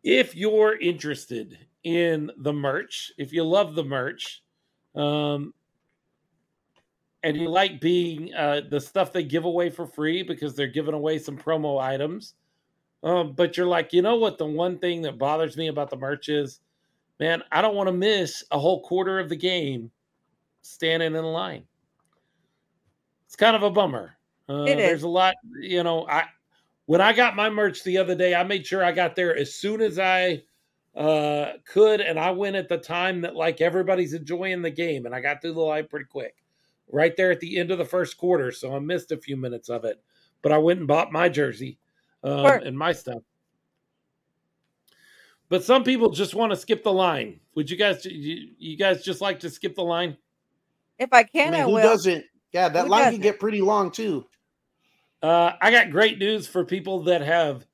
If 0.02 0.34
you're 0.34 0.76
interested 0.78 1.59
in 1.84 2.30
the 2.39 2.52
merch, 2.52 3.12
if 3.18 3.32
you 3.32 3.44
love 3.44 3.74
the 3.74 3.84
merch, 3.84 4.43
um, 4.94 5.55
and 7.22 7.36
you 7.36 7.48
like 7.48 7.80
being 7.80 8.34
uh, 8.34 8.62
the 8.68 8.80
stuff 8.80 9.12
they 9.12 9.22
give 9.22 9.44
away 9.44 9.70
for 9.70 9.86
free 9.86 10.24
because 10.24 10.56
they're 10.56 10.66
giving 10.66 10.94
away 10.94 11.18
some 11.18 11.39
promo 11.39 11.80
items, 11.80 12.34
um, 13.05 13.32
but 13.32 13.56
you're 13.56 13.66
like, 13.66 13.93
you 13.93 14.02
know 14.02 14.16
what? 14.16 14.39
The 14.39 14.47
one 14.47 14.78
thing 14.78 15.02
that 15.02 15.18
bothers 15.18 15.56
me 15.56 15.68
about 15.68 15.90
the 15.90 15.97
merch 15.97 16.28
is, 16.28 16.60
man, 17.20 17.43
I 17.52 17.62
don't 17.62 17.76
want 17.76 17.89
to 17.89 17.93
miss 17.93 18.44
a 18.51 18.59
whole 18.59 18.82
quarter 18.82 19.20
of 19.20 19.28
the 19.28 19.36
game 19.36 19.90
standing 20.62 21.14
in 21.14 21.24
line. 21.24 21.64
It's 23.33 23.37
kind 23.39 23.57
of 23.57 23.63
a 23.63 23.71
bummer. 23.71 24.19
Uh, 24.47 24.65
It 24.65 24.79
is. 24.79 24.87
There's 24.89 25.03
a 25.05 25.09
lot, 25.09 25.35
you 25.59 25.83
know. 25.83 26.07
I 26.07 26.25
when 26.85 27.01
I 27.01 27.15
got 27.15 27.35
my 27.35 27.49
merch 27.49 27.83
the 27.83 27.97
other 27.97 28.15
day, 28.15 28.35
I 28.35 28.43
made 28.45 28.67
sure 28.67 28.85
I 28.85 28.93
got 28.93 29.17
there 29.17 29.35
as 29.35 29.55
soon 29.55 29.81
as 29.81 29.99
I 29.99 30.43
uh, 30.95 31.53
could, 31.65 32.03
and 32.03 32.19
I 32.21 32.31
went 32.33 32.57
at 32.57 32.69
the 32.69 32.77
time 32.77 33.23
that 33.23 33.35
like 33.35 33.63
everybody's 33.63 34.13
enjoying 34.13 34.61
the 34.61 34.71
game, 34.71 35.07
and 35.07 35.15
I 35.15 35.23
got 35.23 35.41
through 35.41 35.55
the 35.55 35.61
line 35.63 35.87
pretty 35.89 36.05
quick, 36.05 36.37
right 36.91 37.17
there 37.17 37.31
at 37.31 37.41
the 37.41 37.57
end 37.57 37.71
of 37.71 37.79
the 37.79 37.87
first 37.87 38.19
quarter. 38.19 38.53
So 38.53 38.77
I 38.77 38.79
missed 38.81 39.13
a 39.13 39.17
few 39.17 39.39
minutes 39.39 39.71
of 39.71 39.87
it, 39.87 39.99
but 40.43 40.53
I 40.53 40.59
went 40.59 40.81
and 40.81 40.87
bought 40.87 41.11
my 41.11 41.31
jersey 41.31 41.79
um, 42.23 42.41
Smart. 42.41 42.65
and 42.65 42.77
my 42.79 42.93
stuff. 42.93 43.23
But 45.49 45.65
some 45.65 45.85
people 45.85 46.11
just 46.11 46.35
want 46.35 46.53
to 46.53 46.57
skip 46.57 46.85
the 46.85 46.93
line. 46.93 47.41
Would 47.55 47.71
you 47.71 47.79
guys? 47.79 48.05
You, 48.05 48.51
you 48.59 48.77
guys 48.77 49.03
just 49.03 49.23
like 49.23 49.41
to 49.41 49.49
skip 49.49 49.75
the 49.75 49.85
line? 49.85 50.19
If 50.99 51.09
I 51.15 51.21
I 51.21 51.23
can, 51.25 51.53
mean, 51.53 51.61
I 51.63 51.65
who 51.65 51.71
will. 51.73 51.83
doesn't? 51.83 52.27
Yeah, 52.53 52.69
that 52.69 52.85
Who 52.85 52.91
line 52.91 53.01
doesn't? 53.05 53.15
can 53.15 53.23
get 53.23 53.41
pretty 53.41 53.61
long 53.61 53.91
too. 53.91 54.27
Uh, 55.23 55.53
I 55.61 55.70
got 55.70 55.91
great 55.91 56.19
news 56.19 56.47
for 56.47 56.65
people 56.65 57.05
that 57.05 57.23
have 57.23 57.66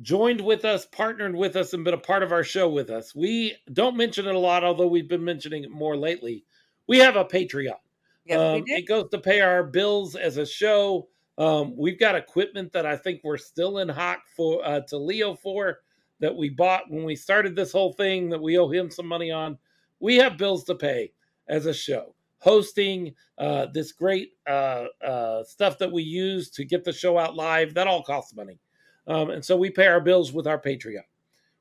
joined 0.00 0.40
with 0.40 0.64
us, 0.64 0.84
partnered 0.86 1.34
with 1.34 1.56
us, 1.56 1.72
and 1.72 1.84
been 1.84 1.94
a 1.94 1.98
part 1.98 2.22
of 2.22 2.32
our 2.32 2.44
show 2.44 2.68
with 2.68 2.90
us. 2.90 3.14
We 3.14 3.56
don't 3.72 3.96
mention 3.96 4.26
it 4.26 4.34
a 4.34 4.38
lot, 4.38 4.64
although 4.64 4.86
we've 4.86 5.08
been 5.08 5.24
mentioning 5.24 5.64
it 5.64 5.70
more 5.70 5.96
lately. 5.96 6.44
We 6.86 6.98
have 6.98 7.16
a 7.16 7.24
Patreon. 7.24 7.78
Yes, 8.24 8.38
um, 8.38 8.54
we 8.54 8.62
did. 8.62 8.78
It 8.80 8.88
goes 8.88 9.08
to 9.10 9.18
pay 9.18 9.40
our 9.40 9.64
bills 9.64 10.14
as 10.16 10.36
a 10.36 10.46
show. 10.46 11.08
Um, 11.38 11.74
we've 11.76 11.98
got 11.98 12.14
equipment 12.14 12.72
that 12.72 12.86
I 12.86 12.96
think 12.96 13.20
we're 13.24 13.38
still 13.38 13.78
in 13.78 13.88
hock 13.88 14.22
for 14.36 14.64
uh, 14.64 14.80
to 14.88 14.98
Leo 14.98 15.34
for 15.34 15.78
that 16.20 16.36
we 16.36 16.50
bought 16.50 16.90
when 16.90 17.04
we 17.04 17.16
started 17.16 17.56
this 17.56 17.72
whole 17.72 17.92
thing 17.92 18.28
that 18.30 18.40
we 18.40 18.58
owe 18.58 18.68
him 18.68 18.90
some 18.90 19.06
money 19.06 19.30
on. 19.30 19.58
We 19.98 20.16
have 20.16 20.36
bills 20.36 20.64
to 20.64 20.74
pay 20.74 21.12
as 21.48 21.66
a 21.66 21.74
show. 21.74 22.14
Hosting 22.42 23.14
uh, 23.38 23.66
this 23.72 23.92
great 23.92 24.32
uh, 24.48 24.86
uh, 25.04 25.44
stuff 25.44 25.78
that 25.78 25.92
we 25.92 26.02
use 26.02 26.50
to 26.50 26.64
get 26.64 26.82
the 26.82 26.92
show 26.92 27.16
out 27.16 27.36
live, 27.36 27.72
that 27.74 27.86
all 27.86 28.02
costs 28.02 28.34
money. 28.34 28.58
Um, 29.06 29.30
and 29.30 29.44
so 29.44 29.56
we 29.56 29.70
pay 29.70 29.86
our 29.86 30.00
bills 30.00 30.32
with 30.32 30.48
our 30.48 30.58
Patreon. 30.60 31.04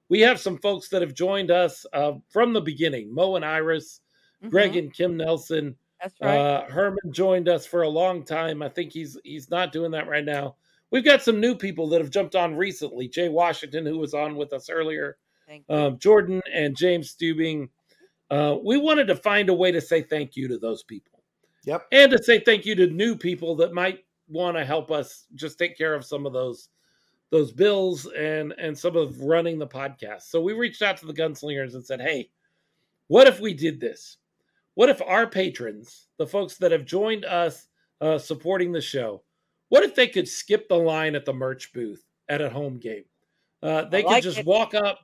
We 0.10 0.22
have 0.22 0.40
some 0.40 0.58
folks 0.58 0.90
that 0.90 1.04
have 1.04 1.14
joined 1.14 1.52
us 1.52 1.86
uh, 1.94 2.14
from 2.30 2.54
the 2.54 2.62
beginning 2.62 3.14
Mo 3.14 3.36
and 3.36 3.46
Iris, 3.46 4.02
Greg 4.50 4.74
Mhm. 4.74 4.80
and 4.80 4.94
Kim 4.94 5.18
Nelson. 5.18 5.76
That's 6.02 6.20
right. 6.20 6.36
Uh, 6.40 6.66
Herman 6.66 7.14
joined 7.14 7.48
us 7.48 7.68
for 7.68 7.84
a 7.84 7.88
long 7.90 8.24
time. 8.26 8.64
I 8.64 8.70
think 8.70 8.92
he's 8.92 9.16
he's 9.24 9.52
not 9.52 9.72
doing 9.72 9.92
that 9.92 10.08
right 10.08 10.26
now. 10.26 10.56
We've 10.90 11.06
got 11.06 11.22
some 11.22 11.40
new 11.40 11.54
people 11.56 11.88
that 11.90 12.02
have 12.02 12.10
jumped 12.10 12.36
on 12.36 12.56
recently. 12.56 13.08
Jay 13.08 13.30
Washington, 13.30 13.86
who 13.86 14.00
was 14.00 14.16
on 14.16 14.36
with 14.36 14.52
us 14.52 14.68
earlier, 14.68 15.18
Thank 15.48 15.66
you. 15.70 15.76
um, 15.76 16.00
Jordan 16.00 16.42
and 16.52 16.76
James 16.76 17.16
Steubing. 17.16 17.70
Uh, 18.32 18.58
we 18.64 18.78
wanted 18.78 19.06
to 19.06 19.16
find 19.16 19.50
a 19.50 19.54
way 19.54 19.72
to 19.72 19.82
say 19.82 20.02
thank 20.02 20.36
you 20.38 20.48
to 20.48 20.58
those 20.58 20.84
people 20.84 21.22
Yep. 21.66 21.86
and 21.92 22.10
to 22.12 22.24
say 22.24 22.40
thank 22.40 22.66
you 22.66 22.74
to 22.76 22.88
new 22.88 23.16
people 23.16 23.56
that 23.58 23.74
might 23.74 24.06
want 24.30 24.56
to 24.58 24.64
help 24.66 24.90
us 24.90 25.26
just 25.36 25.60
take 25.60 25.78
care 25.78 25.94
of 25.94 26.06
some 26.06 26.26
of 26.26 26.32
those 26.34 26.70
those 27.30 27.52
bills 27.52 28.08
and 28.18 28.54
and 28.58 28.78
some 28.78 28.96
of 28.96 29.22
running 29.22 29.60
the 29.60 29.68
podcast. 29.68 30.24
So 30.24 30.42
we 30.42 30.54
reached 30.54 30.82
out 30.82 30.98
to 30.98 31.06
the 31.06 31.14
gunslingers 31.14 31.76
and 31.76 31.86
said, 31.86 32.02
"Hey, 32.02 32.30
what 33.08 33.28
if 33.28 33.40
we 33.40 33.54
did 33.54 33.80
this? 33.80 34.18
What 34.76 34.90
if 34.90 35.02
our 35.02 35.28
patrons, 35.28 36.08
the 36.18 36.26
folks 36.28 36.58
that 36.58 36.72
have 36.72 36.86
joined 36.86 37.26
us 37.26 37.68
uh, 38.00 38.18
supporting 38.18 38.72
the 38.72 38.82
show, 38.82 39.22
what 39.70 39.84
if 39.84 39.94
they 39.96 40.08
could 40.08 40.28
skip 40.28 40.68
the 40.70 40.78
line 40.78 41.14
at 41.16 41.26
the 41.26 41.34
merch 41.34 41.74
booth 41.74 42.06
at 42.30 42.42
a 42.42 42.50
home 42.50 42.78
game? 42.80 43.04
Uh, 43.62 43.84
they 43.86 44.04
like 44.04 44.16
could 44.16 44.24
just 44.24 44.40
it. 44.40 44.46
walk 44.46 44.74
up 44.74 45.00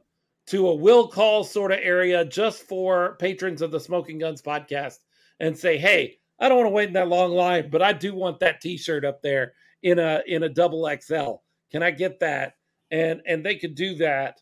to 0.48 0.68
a 0.68 0.76
will 0.76 1.08
call 1.08 1.44
sort 1.44 1.72
of 1.72 1.80
area 1.82 2.26
just 2.26 2.64
for 2.64 3.16
patrons 3.20 3.62
of 3.62 3.72
the 3.72 3.80
Smokin' 3.80 4.20
Gunz 4.20 4.42
podcast 4.42 5.00
and 5.40 5.58
say, 5.58 5.78
"Hey, 5.78 6.20
I 6.40 6.50
don't 6.50 6.58
want 6.58 6.68
to 6.68 6.74
wait 6.74 6.88
in 6.88 6.94
that 6.94 7.10
long 7.10 7.32
line, 7.32 7.70
but 7.70 7.82
I 7.82 7.94
do 7.94 8.16
want 8.16 8.40
that 8.40 8.62
T-shirt 8.62 9.06
up 9.06 9.22
there 9.22 9.54
in 9.84 10.00
a 10.00 10.24
in 10.28 10.44
a 10.44 10.50
double 10.50 10.90
XL. 11.02 11.36
Can 11.72 11.84
I 11.84 11.92
get 11.92 12.20
that?" 12.22 12.54
And 12.92 13.22
and 13.26 13.46
they 13.46 13.56
could 13.56 13.76
do 13.76 13.96
that. 13.96 14.42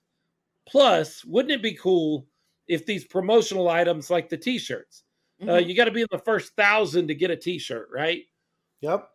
Plus, 0.68 1.23
wouldn't 1.26 1.53
it 1.53 1.61
be 1.61 1.73
cool 1.73 2.27
if 2.68 2.86
these 2.86 3.06
promotional 3.06 3.69
items 3.69 4.10
like 4.10 4.30
the 4.30 4.38
T-shirts? 4.38 5.03
Uh, 5.41 5.44
mm-hmm. 5.44 5.53
Uh, 5.53 5.57
you 5.57 5.76
got 5.76 5.86
to 5.86 5.91
be 5.91 6.02
in 6.02 6.07
the 6.11 6.19
first 6.19 6.56
thousand 6.56 7.07
to 7.07 7.15
get 7.15 7.32
a 7.32 7.36
T-shirt, 7.36 7.90
right? 7.91 8.23
Yep. 8.82 9.10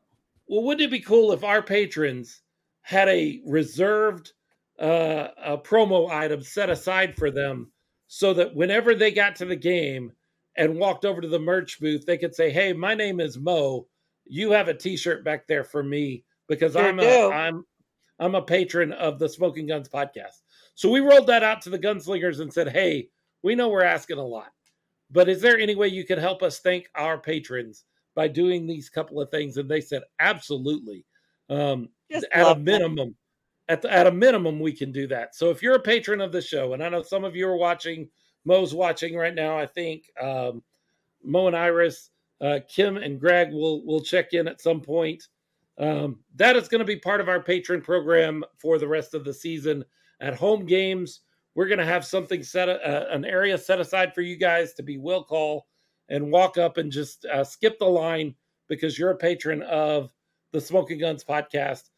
Well, 0.47 0.63
wouldn't 0.65 0.87
it 0.87 0.91
be 0.91 1.01
cool 1.01 1.33
if 1.33 1.45
our 1.45 1.63
patrons 1.63 2.43
had 2.83 3.09
a 3.09 3.41
reserved 3.47 4.33
uh, 4.81 5.29
a 5.45 5.59
promo 5.59 6.11
item 6.11 6.43
set 6.43 6.71
aside 6.71 7.15
for 7.17 7.31
them 7.31 7.71
so 8.09 8.33
that 8.35 8.55
whenever 8.55 8.95
they 8.95 9.13
got 9.13 9.37
to 9.37 9.45
the 9.45 9.57
game 9.57 10.11
and 10.57 10.79
walked 10.79 11.05
over 11.05 11.21
to 11.21 11.29
the 11.29 11.39
merch 11.39 11.79
booth, 11.81 12.07
they 12.07 12.19
could 12.19 12.35
say, 12.35 12.51
"Hey, 12.51 12.73
my 12.73 12.95
name 12.95 13.21
is 13.21 13.39
Mo. 13.39 13.87
You 14.27 14.53
have 14.53 14.69
a 14.69 14.75
T-shirt 14.75 15.25
back 15.25 15.47
there 15.47 15.65
for 15.65 15.83
me 15.83 16.25
because 16.49 16.73
sure 16.73 16.83
I'm 16.83 16.97
do. 16.97 17.07
a 17.07 17.31
I'm 17.31 17.65
I'm 18.19 18.35
a 18.35 18.43
patron 18.43 18.93
of 18.93 19.19
the 19.19 19.29
Smokin' 19.29 19.69
Gunz 19.69 19.89
podcast." 19.89 20.41
So 20.75 20.91
we 20.91 21.01
rolled 21.01 21.27
that 21.27 21.43
out 21.43 21.61
to 21.63 21.71
the 21.71 21.79
gunslingers 21.79 22.41
and 22.41 22.53
said, 22.53 22.69
"Hey, 22.69 23.11
we 23.43 23.55
know 23.55 23.69
we're 23.69 23.85
asking 23.85 24.19
a 24.19 24.27
lot, 24.27 24.51
but 25.11 25.29
is 25.29 25.43
there 25.43 25.59
any 25.59 25.75
way 25.75 25.89
you 25.89 26.05
could 26.05 26.19
help 26.19 26.43
us 26.43 26.59
thank 26.59 26.89
our 26.95 27.19
patrons 27.19 27.85
by 28.15 28.29
doing 28.29 28.67
these 28.67 28.89
couple 28.89 29.21
of 29.21 29.31
things?" 29.31 29.59
And 29.59 29.69
they 29.69 29.81
said, 29.81 30.03
"Absolutely." 30.19 31.05
Um, 31.51 31.91
at 32.11 32.25
a 32.33 32.59
minimum, 32.59 33.17
at, 33.71 33.83
the, 33.83 33.93
at 33.93 34.09
a 34.09 34.13
minimum, 34.13 34.59
we 34.59 34.73
can 34.73 34.91
do 34.91 35.07
that. 35.07 35.35
So 35.35 35.51
if 35.51 35.63
you're 35.63 35.77
a 35.77 35.81
patron 35.81 36.21
of 36.21 36.33
the 36.33 36.43
show, 36.43 36.75
and 36.75 36.83
I 36.83 36.89
know 36.89 37.03
some 37.03 37.25
of 37.25 37.37
you 37.37 37.49
are 37.49 37.57
watching, 37.57 38.09
Mo's 38.45 38.75
watching 38.75 39.17
right 39.17 39.35
now, 39.35 39.57
I 39.57 39.65
think 39.65 40.11
um, 40.21 40.63
Mo 41.23 41.47
and 41.47 41.57
Iris, 41.57 42.11
uh, 42.41 42.59
Kim 42.69 42.97
and 42.97 43.21
Greg 43.21 43.53
will 43.53 43.85
will 43.87 44.01
check 44.01 44.33
in 44.33 44.49
at 44.49 44.61
some 44.61 44.81
point. 44.81 45.29
Um, 45.79 46.19
that 46.37 46.57
is 46.57 46.69
going 46.69 46.81
to 46.81 46.85
be 46.85 46.97
part 46.97 47.21
of 47.21 47.29
our 47.29 47.41
patron 47.41 47.81
program 47.81 48.43
for 48.59 48.79
the 48.79 48.89
rest 48.89 49.15
of 49.15 49.25
the 49.25 49.33
season. 49.33 49.85
At 50.21 50.35
home 50.35 50.67
games, 50.67 51.21
we're 51.55 51.69
going 51.69 51.79
to 51.79 51.87
have 51.87 52.05
something 52.05 52.43
set, 52.43 52.69
uh, 52.69 53.07
an 53.11 53.25
area 53.25 53.57
set 53.57 53.81
aside 53.81 54.15
for 54.15 54.23
you 54.23 54.37
guys 54.37 54.75
to 54.75 54.83
be 54.83 54.99
will 54.99 55.23
call 55.23 55.67
and 56.09 56.31
walk 56.31 56.59
up 56.59 56.77
and 56.77 56.91
just 56.91 57.25
uh, 57.27 57.45
skip 57.45 57.79
the 57.79 57.87
line 57.87 58.35
because 58.69 58.99
you're 58.99 59.11
a 59.11 59.17
patron 59.17 59.63
of 59.63 60.11
the 60.53 60.61
Smokin' 60.61 60.99
Gunz 60.99 61.25
podcast 61.25 61.91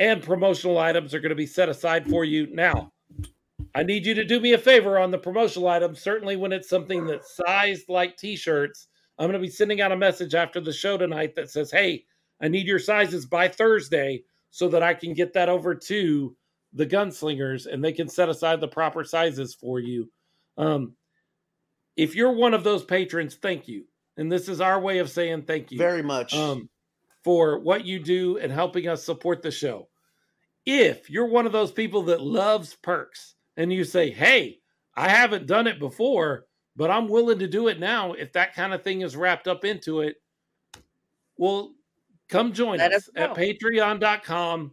and 0.00 0.22
promotional 0.22 0.78
items 0.78 1.14
are 1.14 1.20
going 1.20 1.30
to 1.30 1.36
be 1.36 1.46
set 1.46 1.68
aside 1.68 2.08
for 2.08 2.24
you. 2.24 2.48
Now, 2.52 2.92
I 3.74 3.84
need 3.84 4.06
you 4.06 4.14
to 4.14 4.24
do 4.24 4.40
me 4.40 4.54
a 4.54 4.58
favor 4.58 4.98
on 4.98 5.10
the 5.10 5.18
promotional 5.18 5.68
items. 5.68 6.00
Certainly, 6.00 6.36
when 6.36 6.52
it's 6.52 6.68
something 6.68 7.06
that's 7.06 7.36
sized 7.36 7.88
like 7.88 8.16
t 8.16 8.34
shirts, 8.34 8.88
I'm 9.18 9.26
going 9.26 9.40
to 9.40 9.46
be 9.46 9.52
sending 9.52 9.82
out 9.82 9.92
a 9.92 9.96
message 9.96 10.34
after 10.34 10.58
the 10.60 10.72
show 10.72 10.96
tonight 10.96 11.36
that 11.36 11.50
says, 11.50 11.70
Hey, 11.70 12.06
I 12.40 12.48
need 12.48 12.66
your 12.66 12.78
sizes 12.78 13.26
by 13.26 13.48
Thursday 13.48 14.24
so 14.50 14.68
that 14.68 14.82
I 14.82 14.94
can 14.94 15.12
get 15.12 15.34
that 15.34 15.50
over 15.50 15.74
to 15.74 16.34
the 16.72 16.86
gunslingers 16.86 17.66
and 17.66 17.84
they 17.84 17.92
can 17.92 18.08
set 18.08 18.30
aside 18.30 18.60
the 18.60 18.68
proper 18.68 19.04
sizes 19.04 19.54
for 19.54 19.78
you. 19.78 20.10
Um, 20.56 20.94
if 21.96 22.14
you're 22.14 22.32
one 22.32 22.54
of 22.54 22.64
those 22.64 22.82
patrons, 22.82 23.34
thank 23.34 23.68
you. 23.68 23.84
And 24.16 24.32
this 24.32 24.48
is 24.48 24.60
our 24.60 24.80
way 24.80 24.98
of 24.98 25.10
saying 25.10 25.42
thank 25.42 25.70
you 25.70 25.78
very 25.78 26.02
much 26.02 26.34
um, 26.34 26.69
for 27.22 27.58
what 27.58 27.84
you 27.84 27.98
do 27.98 28.38
and 28.38 28.50
helping 28.52 28.88
us 28.88 29.04
support 29.04 29.42
the 29.42 29.50
show 29.50 29.88
if 30.66 31.08
you're 31.10 31.26
one 31.26 31.46
of 31.46 31.52
those 31.52 31.72
people 31.72 32.02
that 32.02 32.20
loves 32.20 32.74
perks 32.74 33.34
and 33.56 33.72
you 33.72 33.84
say, 33.84 34.10
hey, 34.10 34.58
I 34.94 35.08
haven't 35.08 35.46
done 35.46 35.66
it 35.66 35.78
before, 35.78 36.46
but 36.76 36.90
I'm 36.90 37.08
willing 37.08 37.38
to 37.38 37.48
do 37.48 37.68
it 37.68 37.80
now 37.80 38.12
if 38.12 38.32
that 38.34 38.54
kind 38.54 38.74
of 38.74 38.82
thing 38.82 39.00
is 39.00 39.16
wrapped 39.16 39.48
up 39.48 39.64
into 39.64 40.00
it, 40.00 40.16
well, 41.36 41.72
come 42.28 42.52
join 42.52 42.78
Let 42.78 42.92
us, 42.92 43.08
us 43.08 43.10
at 43.16 43.34
patreon.com 43.34 44.72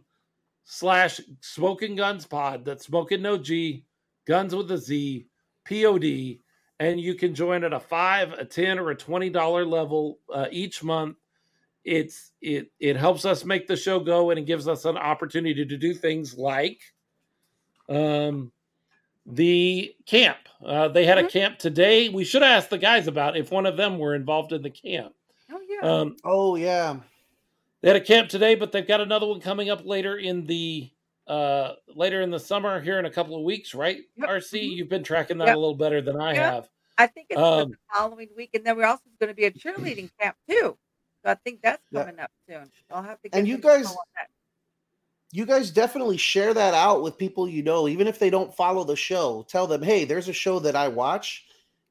slash 0.64 1.20
smoking 1.40 1.96
guns 1.96 2.26
pod. 2.26 2.64
That's 2.64 2.84
smoking 2.84 3.22
no 3.22 3.38
G, 3.38 3.84
guns 4.26 4.54
with 4.54 4.70
a 4.70 4.78
Z, 4.78 5.26
P 5.64 5.86
O 5.86 5.98
D. 5.98 6.42
And 6.80 7.00
you 7.00 7.14
can 7.14 7.34
join 7.34 7.64
at 7.64 7.72
a 7.72 7.80
five, 7.80 8.34
a 8.34 8.44
10, 8.44 8.78
or 8.78 8.90
a 8.90 8.96
$20 8.96 9.68
level 9.68 10.20
uh, 10.32 10.46
each 10.52 10.84
month 10.84 11.16
it's 11.84 12.32
it 12.40 12.70
it 12.80 12.96
helps 12.96 13.24
us 13.24 13.44
make 13.44 13.66
the 13.66 13.76
show 13.76 14.00
go 14.00 14.30
and 14.30 14.38
it 14.38 14.46
gives 14.46 14.68
us 14.68 14.84
an 14.84 14.96
opportunity 14.96 15.64
to 15.64 15.76
do 15.76 15.94
things 15.94 16.36
like 16.36 16.80
um 17.88 18.52
the 19.26 19.94
camp 20.06 20.38
uh, 20.64 20.88
they 20.88 21.04
had 21.04 21.18
mm-hmm. 21.18 21.26
a 21.26 21.30
camp 21.30 21.58
today 21.58 22.08
we 22.08 22.24
should 22.24 22.42
ask 22.42 22.68
the 22.68 22.78
guys 22.78 23.06
about 23.06 23.36
if 23.36 23.50
one 23.50 23.66
of 23.66 23.76
them 23.76 23.98
were 23.98 24.14
involved 24.14 24.52
in 24.52 24.62
the 24.62 24.70
camp 24.70 25.14
oh 25.52 25.60
yeah 25.68 25.88
um, 25.88 26.16
oh 26.24 26.56
yeah 26.56 26.96
they 27.80 27.88
had 27.88 27.96
a 27.96 28.00
camp 28.00 28.28
today 28.28 28.54
but 28.54 28.72
they've 28.72 28.88
got 28.88 29.00
another 29.00 29.26
one 29.26 29.40
coming 29.40 29.70
up 29.70 29.84
later 29.84 30.18
in 30.18 30.46
the 30.46 30.90
uh 31.26 31.72
later 31.94 32.22
in 32.22 32.30
the 32.30 32.40
summer 32.40 32.80
here 32.80 32.98
in 32.98 33.04
a 33.04 33.10
couple 33.10 33.36
of 33.36 33.42
weeks 33.42 33.74
right 33.74 33.98
yep. 34.16 34.28
rc 34.28 34.50
mm-hmm. 34.50 34.72
you've 34.72 34.88
been 34.88 35.04
tracking 35.04 35.38
that 35.38 35.48
yep. 35.48 35.56
a 35.56 35.58
little 35.58 35.74
better 35.76 36.00
than 36.00 36.20
i 36.20 36.32
yep. 36.32 36.54
have 36.54 36.68
i 36.96 37.06
think 37.06 37.26
it's 37.30 37.38
um, 37.38 37.70
the 37.70 37.76
following 37.94 38.28
week 38.36 38.50
and 38.54 38.64
then 38.64 38.76
we're 38.76 38.86
also 38.86 39.02
going 39.20 39.28
to 39.28 39.34
be 39.34 39.44
a 39.44 39.50
cheerleading 39.50 40.10
camp 40.18 40.36
too 40.48 40.76
so 41.28 41.32
I 41.32 41.34
think 41.44 41.60
that's 41.60 41.82
coming 41.92 42.14
yeah. 42.16 42.24
up 42.24 42.30
soon. 42.48 42.70
I'll 42.90 43.02
have 43.02 43.20
to. 43.20 43.28
Get 43.28 43.38
And 43.38 43.46
you 43.46 43.58
guys, 43.58 43.94
you 45.30 45.44
guys 45.44 45.70
definitely 45.70 46.16
share 46.16 46.54
that 46.54 46.72
out 46.72 47.02
with 47.02 47.18
people 47.18 47.46
you 47.46 47.62
know, 47.62 47.86
even 47.86 48.06
if 48.06 48.18
they 48.18 48.30
don't 48.30 48.54
follow 48.54 48.82
the 48.82 48.96
show. 48.96 49.44
Tell 49.48 49.66
them, 49.66 49.82
hey, 49.82 50.04
there's 50.04 50.28
a 50.28 50.32
show 50.32 50.58
that 50.60 50.74
I 50.74 50.88
watch, 50.88 51.44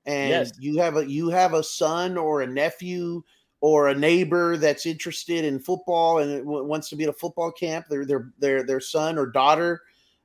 and 0.07 0.29
yes. 0.29 0.51
you 0.59 0.79
have 0.79 0.97
a 0.97 1.07
you 1.07 1.29
have 1.29 1.53
a 1.53 1.63
son 1.63 2.17
or 2.17 2.41
a 2.41 2.47
nephew 2.47 3.23
or 3.61 3.89
a 3.89 3.95
neighbor 3.95 4.57
that's 4.57 4.87
interested 4.87 5.45
in 5.45 5.59
football 5.59 6.19
and 6.19 6.43
wants 6.43 6.89
to 6.89 6.95
be 6.95 7.03
at 7.03 7.09
a 7.09 7.13
football 7.13 7.51
camp. 7.51 7.85
Their 7.89 8.05
their 8.05 8.31
their 8.39 8.63
their 8.63 8.79
son 8.79 9.19
or 9.19 9.27
daughter. 9.27 9.81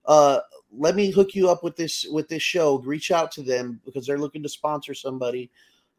Uh, 0.06 0.40
let 0.74 0.96
me 0.96 1.10
hook 1.10 1.34
you 1.34 1.50
up 1.50 1.62
with 1.62 1.76
this 1.76 2.06
with 2.10 2.28
this 2.28 2.42
show. 2.42 2.78
Reach 2.78 3.10
out 3.10 3.30
to 3.32 3.42
them 3.42 3.78
because 3.84 4.06
they're 4.06 4.18
looking 4.18 4.42
to 4.42 4.48
sponsor 4.48 4.94
somebody. 4.94 5.50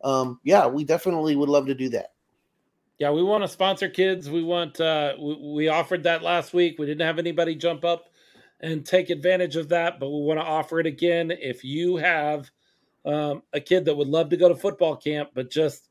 Um, 0.04 0.40
yeah, 0.44 0.66
we 0.66 0.84
definitely 0.84 1.36
would 1.36 1.48
love 1.48 1.68
to 1.68 1.76
do 1.76 1.90
that. 1.90 2.13
Yeah, 3.00 3.12
we 3.12 3.24
want 3.24 3.44
to 3.44 3.48
sponsor 3.48 3.90
kids. 3.90 4.30
We 4.30 4.44
want 4.44 4.80
uh 4.80 5.14
we, 5.20 5.36
we 5.36 5.68
offered 5.68 6.04
that 6.04 6.24
last 6.24 6.54
week. 6.54 6.78
We 6.78 6.86
didn't 6.86 7.06
have 7.06 7.20
anybody 7.20 7.56
jump 7.56 7.84
up 7.84 8.06
and 8.60 8.86
take 8.86 9.10
advantage 9.10 9.56
of 9.56 9.70
that, 9.70 10.00
but 10.00 10.10
we 10.10 10.22
want 10.22 10.40
to 10.40 10.46
offer 10.46 10.80
it 10.80 10.86
again. 10.86 11.32
If 11.32 11.64
you 11.64 11.98
have 11.98 12.50
um, 13.06 13.44
a 13.52 13.60
kid 13.60 13.86
that 13.86 13.96
would 13.96 14.08
love 14.08 14.30
to 14.30 14.38
go 14.38 14.48
to 14.48 14.56
football 14.56 14.96
camp, 14.96 15.32
but 15.34 15.52
just 15.52 15.90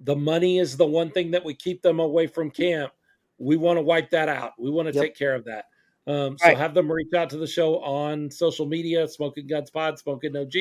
the 0.00 0.16
money 0.16 0.58
is 0.58 0.76
the 0.76 0.86
one 0.86 1.10
thing 1.10 1.30
that 1.30 1.44
would 1.44 1.58
keep 1.58 1.80
them 1.80 1.98
away 1.98 2.26
from 2.26 2.50
camp, 2.50 2.92
we 3.38 3.56
want 3.56 3.78
to 3.78 3.82
wipe 3.82 4.10
that 4.10 4.28
out. 4.28 4.52
We 4.58 4.70
want 4.70 4.88
to 4.88 4.94
yep. 4.94 5.02
take 5.02 5.16
care 5.16 5.34
of 5.34 5.44
that. 5.46 5.66
Um, 6.06 6.36
so 6.38 6.48
right. 6.48 6.58
have 6.58 6.74
them 6.74 6.90
reach 6.90 7.12
out 7.14 7.30
to 7.30 7.36
the 7.36 7.46
show 7.46 7.76
on 7.80 8.30
social 8.30 8.66
media, 8.66 9.08
Smoking 9.08 9.46
Guns 9.46 9.70
Pod, 9.70 9.98
Smoking 9.98 10.36
OG, 10.36 10.54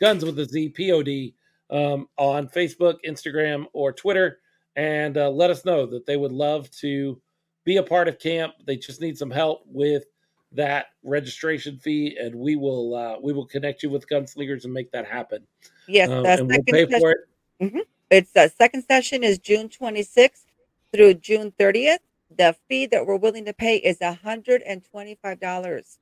Guns 0.00 0.24
with 0.24 0.38
a 0.38 0.44
Z, 0.44 0.70
P 0.70 0.92
O 0.92 1.02
D, 1.02 1.34
um, 1.70 2.08
on 2.16 2.48
Facebook, 2.48 2.96
Instagram, 3.06 3.66
or 3.72 3.92
Twitter 3.92 4.38
and 4.76 5.16
uh, 5.16 5.30
let 5.30 5.50
us 5.50 5.64
know 5.64 5.86
that 5.86 6.06
they 6.06 6.16
would 6.16 6.32
love 6.32 6.70
to 6.72 7.20
be 7.64 7.76
a 7.76 7.82
part 7.82 8.08
of 8.08 8.18
camp. 8.18 8.54
They 8.66 8.76
just 8.76 9.00
need 9.00 9.16
some 9.18 9.30
help 9.30 9.62
with 9.66 10.04
that 10.52 10.86
registration 11.02 11.78
fee, 11.78 12.16
and 12.20 12.34
we 12.34 12.56
will 12.56 12.94
uh, 12.94 13.16
we 13.20 13.32
will 13.32 13.46
connect 13.46 13.82
you 13.82 13.90
with 13.90 14.08
gunslingers 14.08 14.64
and 14.64 14.72
make 14.72 14.90
that 14.92 15.06
happen. 15.06 15.46
Yes, 15.86 16.08
um, 16.08 16.24
and 16.24 16.48
we'll 16.48 16.62
pay 16.62 16.84
session, 16.84 17.00
for 17.00 17.10
it. 17.10 17.18
Mm-hmm. 17.60 17.78
It's 18.10 18.32
the 18.32 18.52
second 18.56 18.84
session 18.84 19.24
is 19.24 19.38
June 19.38 19.68
26th 19.68 20.44
through 20.92 21.14
June 21.14 21.52
30th. 21.58 21.98
The 22.36 22.54
fee 22.68 22.86
that 22.86 23.06
we're 23.06 23.16
willing 23.16 23.44
to 23.44 23.52
pay 23.52 23.76
is 23.76 23.98
$125. 23.98 25.96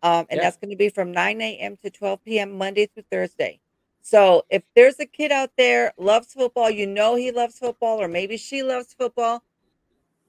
Um, 0.00 0.26
and 0.30 0.36
yeah. 0.36 0.42
that's 0.42 0.56
going 0.56 0.70
to 0.70 0.76
be 0.76 0.88
from 0.88 1.12
9 1.12 1.40
a.m. 1.40 1.76
to 1.82 1.90
12 1.90 2.24
p.m. 2.24 2.56
Monday 2.56 2.86
through 2.86 3.04
Thursday. 3.10 3.60
So 4.02 4.44
if 4.50 4.62
there's 4.74 4.98
a 5.00 5.06
kid 5.06 5.32
out 5.32 5.50
there 5.56 5.92
loves 5.98 6.32
football, 6.32 6.70
you 6.70 6.86
know 6.86 7.14
he 7.16 7.30
loves 7.30 7.58
football, 7.58 8.00
or 8.00 8.08
maybe 8.08 8.36
she 8.36 8.62
loves 8.62 8.94
football, 8.94 9.42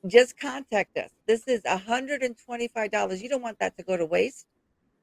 just 0.06 0.40
contact 0.40 0.98
us. 0.98 1.12
This 1.28 1.48
is 1.48 1.62
$125. 1.64 3.22
You 3.22 3.30
don't 3.30 3.41
want 3.41 3.60
that 3.60 3.78
to 3.78 3.84
go 3.84 3.98
to 3.98 4.06
waste. 4.06 4.46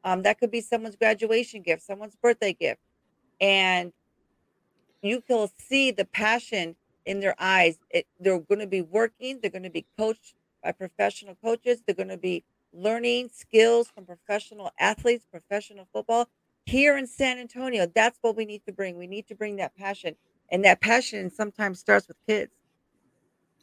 Um, 0.05 0.23
that 0.23 0.39
could 0.39 0.51
be 0.51 0.61
someone's 0.61 0.97
graduation 0.97 1.63
gift, 1.63 1.83
someone's 1.83 2.17
birthday 2.17 2.53
gift. 2.53 2.81
And 3.41 3.93
you 5.03 5.21
can 5.21 5.49
see 5.59 5.91
the 5.91 6.05
passion 6.05 6.77
in 7.05 7.21
their 7.21 7.35
eyes. 7.39 7.79
It, 7.91 8.07
they're 8.21 8.39
going 8.39 8.61
to 8.61 8.67
be 8.67 8.83
working, 8.83 9.41
they're 9.41 9.51
going 9.51 9.63
to 9.63 9.71
be 9.71 9.87
coached 9.99 10.35
by 10.63 10.73
professional 10.73 11.37
coaches, 11.43 11.83
they're 11.87 11.95
going 11.95 12.09
to 12.09 12.17
be 12.17 12.45
learning 12.73 13.31
skills 13.33 13.89
from 13.89 14.05
professional 14.05 14.71
athletes, 14.79 15.27
professional 15.31 15.87
football 15.93 16.29
here 16.67 16.99
in 16.99 17.07
San 17.07 17.39
Antonio. 17.39 17.87
That's 17.95 18.19
what 18.21 18.37
we 18.37 18.45
need 18.45 18.65
to 18.67 18.73
bring. 18.73 18.99
We 18.99 19.07
need 19.07 19.27
to 19.29 19.35
bring 19.35 19.57
that 19.57 19.75
passion. 19.77 20.17
And 20.51 20.65
that 20.65 20.81
passion 20.81 21.31
sometimes 21.31 21.81
starts 21.81 22.07
with 22.09 22.17
kids. 22.27 22.53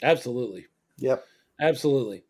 Absolutely. 0.02 0.66
Yep. 0.98 1.26
Absolutely. 1.62 2.24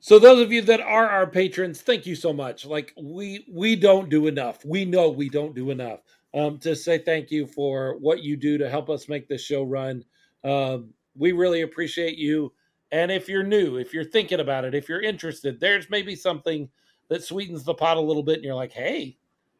So 0.00 0.18
those 0.18 0.40
of 0.40 0.52
you 0.52 0.62
that 0.62 0.80
are 0.80 1.08
our 1.08 1.26
patrons, 1.26 1.80
thank 1.80 2.06
you 2.06 2.14
so 2.14 2.32
much. 2.32 2.64
Like 2.64 2.92
we 2.96 3.46
we 3.52 3.74
don't 3.74 4.08
do 4.08 4.28
enough. 4.28 4.64
We 4.64 4.84
know 4.84 5.10
we 5.10 5.28
don't 5.28 5.54
do 5.54 5.70
enough. 5.70 6.00
Um, 6.32 6.58
to 6.58 6.76
say 6.76 6.98
thank 6.98 7.30
you 7.30 7.46
for 7.46 7.96
what 7.98 8.22
you 8.22 8.36
do 8.36 8.58
to 8.58 8.68
help 8.68 8.90
us 8.90 9.08
make 9.08 9.26
this 9.26 9.42
show 9.42 9.62
run. 9.62 10.04
Um, 10.44 10.90
we 11.16 11.32
really 11.32 11.62
appreciate 11.62 12.18
you. 12.18 12.52
And 12.92 13.10
if 13.10 13.28
you're 13.28 13.42
new, 13.42 13.78
if 13.78 13.92
you're 13.92 14.04
thinking 14.04 14.40
about 14.40 14.64
it, 14.64 14.74
if 14.74 14.88
you're 14.88 15.02
interested, 15.02 15.58
there's 15.58 15.90
maybe 15.90 16.14
something 16.14 16.68
that 17.08 17.24
sweetens 17.24 17.64
the 17.64 17.74
pot 17.74 17.96
a 17.96 18.00
little 18.00 18.22
bit, 18.22 18.36
and 18.36 18.44
you're 18.44 18.54
like, 18.54 18.72
hey, 18.72 19.16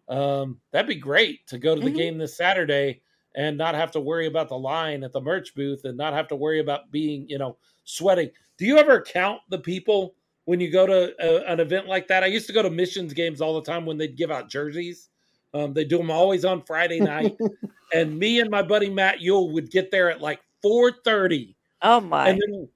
um, 0.09 0.61
that'd 0.71 0.89
be 0.89 0.95
great 0.95 1.47
to 1.49 1.59
go 1.59 1.75
to 1.75 1.81
the 1.81 1.91
Mhm. 1.91 1.97
game 1.97 2.19
this 2.19 2.37
Saturday 2.37 3.01
and 3.35 3.59
not 3.59 3.75
have 3.75 3.91
to 3.93 4.01
worry 4.01 4.27
about 4.27 4.49
the 4.49 4.59
line 4.59 5.05
at 5.05 5.13
the 5.13 5.21
merch 5.21 5.55
booth 5.55 5.85
and 5.85 5.97
not 5.97 6.13
have 6.15 6.29
to 6.29 6.37
worry 6.37 6.61
about 6.61 6.91
being, 6.91 7.29
you 7.29 7.39
know, 7.39 7.57
sweating. 7.85 8.31
Do 8.57 8.65
you 8.65 8.79
ever 8.79 9.03
count 9.03 9.41
the 9.51 9.59
people 9.59 10.15
when 10.47 10.59
you 10.61 10.71
go 10.71 10.87
to 10.87 11.15
a, 11.21 11.53
an 11.53 11.61
event 11.61 11.87
like 11.87 12.09
that? 12.09 12.23
I 12.23 12.27
used 12.27 12.47
to 12.47 12.53
go 12.53 12.63
to 12.63 12.71
missions 12.71 13.13
games 13.13 13.41
all 13.41 13.55
the 13.61 13.63
time 13.71 13.85
when 13.85 13.99
they'd 13.99 14.17
give 14.17 14.31
out 14.31 14.49
jerseys. 14.49 15.11
Um, 15.55 15.73
they 15.75 15.85
do 15.85 15.99
them 15.99 16.11
always 16.11 16.45
on 16.45 16.63
Friday 16.63 17.01
night, 17.01 17.37
and 17.95 18.19
me 18.19 18.41
and 18.41 18.51
my 18.51 18.63
buddy 18.63 18.89
Matt 18.91 19.21
Yule 19.21 19.51
would 19.53 19.71
get 19.71 19.91
there 19.91 20.11
at 20.11 20.21
like 20.21 20.41
four 20.63 20.91
thirty, 21.05 21.57
Oh 21.83 22.01
my. 22.01 22.29
and 22.31 22.41
then 22.41 22.69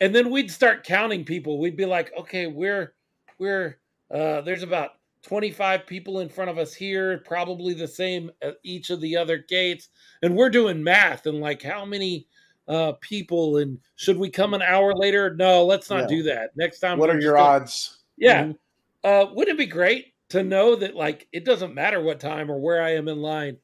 and 0.00 0.14
then 0.14 0.30
we'd 0.30 0.50
start 0.50 0.84
counting 0.84 1.24
people. 1.24 1.58
We'd 1.58 1.76
be 1.76 1.86
like, 1.86 2.12
okay, 2.16 2.46
we're 2.46 2.94
we're 3.38 3.78
uh, 4.10 4.40
there's 4.42 4.62
about 4.62 4.97
25 5.28 5.86
people 5.86 6.20
in 6.20 6.28
front 6.30 6.50
of 6.50 6.56
us 6.56 6.72
here, 6.72 7.18
probably 7.18 7.74
the 7.74 7.86
same 7.86 8.30
at 8.40 8.56
each 8.62 8.88
of 8.88 8.98
the 9.02 9.14
other 9.14 9.36
gates, 9.36 9.90
and 10.22 10.34
we're 10.34 10.48
doing 10.48 10.82
math 10.82 11.26
and 11.26 11.38
like 11.40 11.62
how 11.62 11.84
many 11.84 12.26
uh, 12.66 12.92
people 13.00 13.58
and 13.58 13.78
should 13.96 14.16
we 14.18 14.28
come 14.30 14.52
an 14.54 14.62
hour 14.62 14.94
later? 14.94 15.34
No, 15.34 15.64
let's 15.64 15.88
not 15.90 16.00
Yeah. 16.02 16.06
do 16.16 16.22
that. 16.24 16.50
Next 16.56 16.80
time, 16.80 16.98
What 16.98 17.08
we're 17.10 17.20
your 17.20 17.34
gonna- 17.34 17.62
odds? 17.62 17.98
yeah. 18.16 18.44
Mhm. 18.44 18.56
Uh, 19.04 19.26
wouldn't 19.34 19.58
it 19.58 19.58
be 19.58 19.66
great 19.66 20.12
to 20.30 20.42
know 20.42 20.74
that 20.76 20.94
like 20.96 21.28
it 21.32 21.44
doesn't 21.44 21.74
matter 21.74 22.00
what 22.02 22.20
time 22.20 22.50
or 22.50 22.58
where 22.58 22.82
I 22.82 22.94
am 22.94 23.08
in 23.08 23.20
line? 23.22 23.56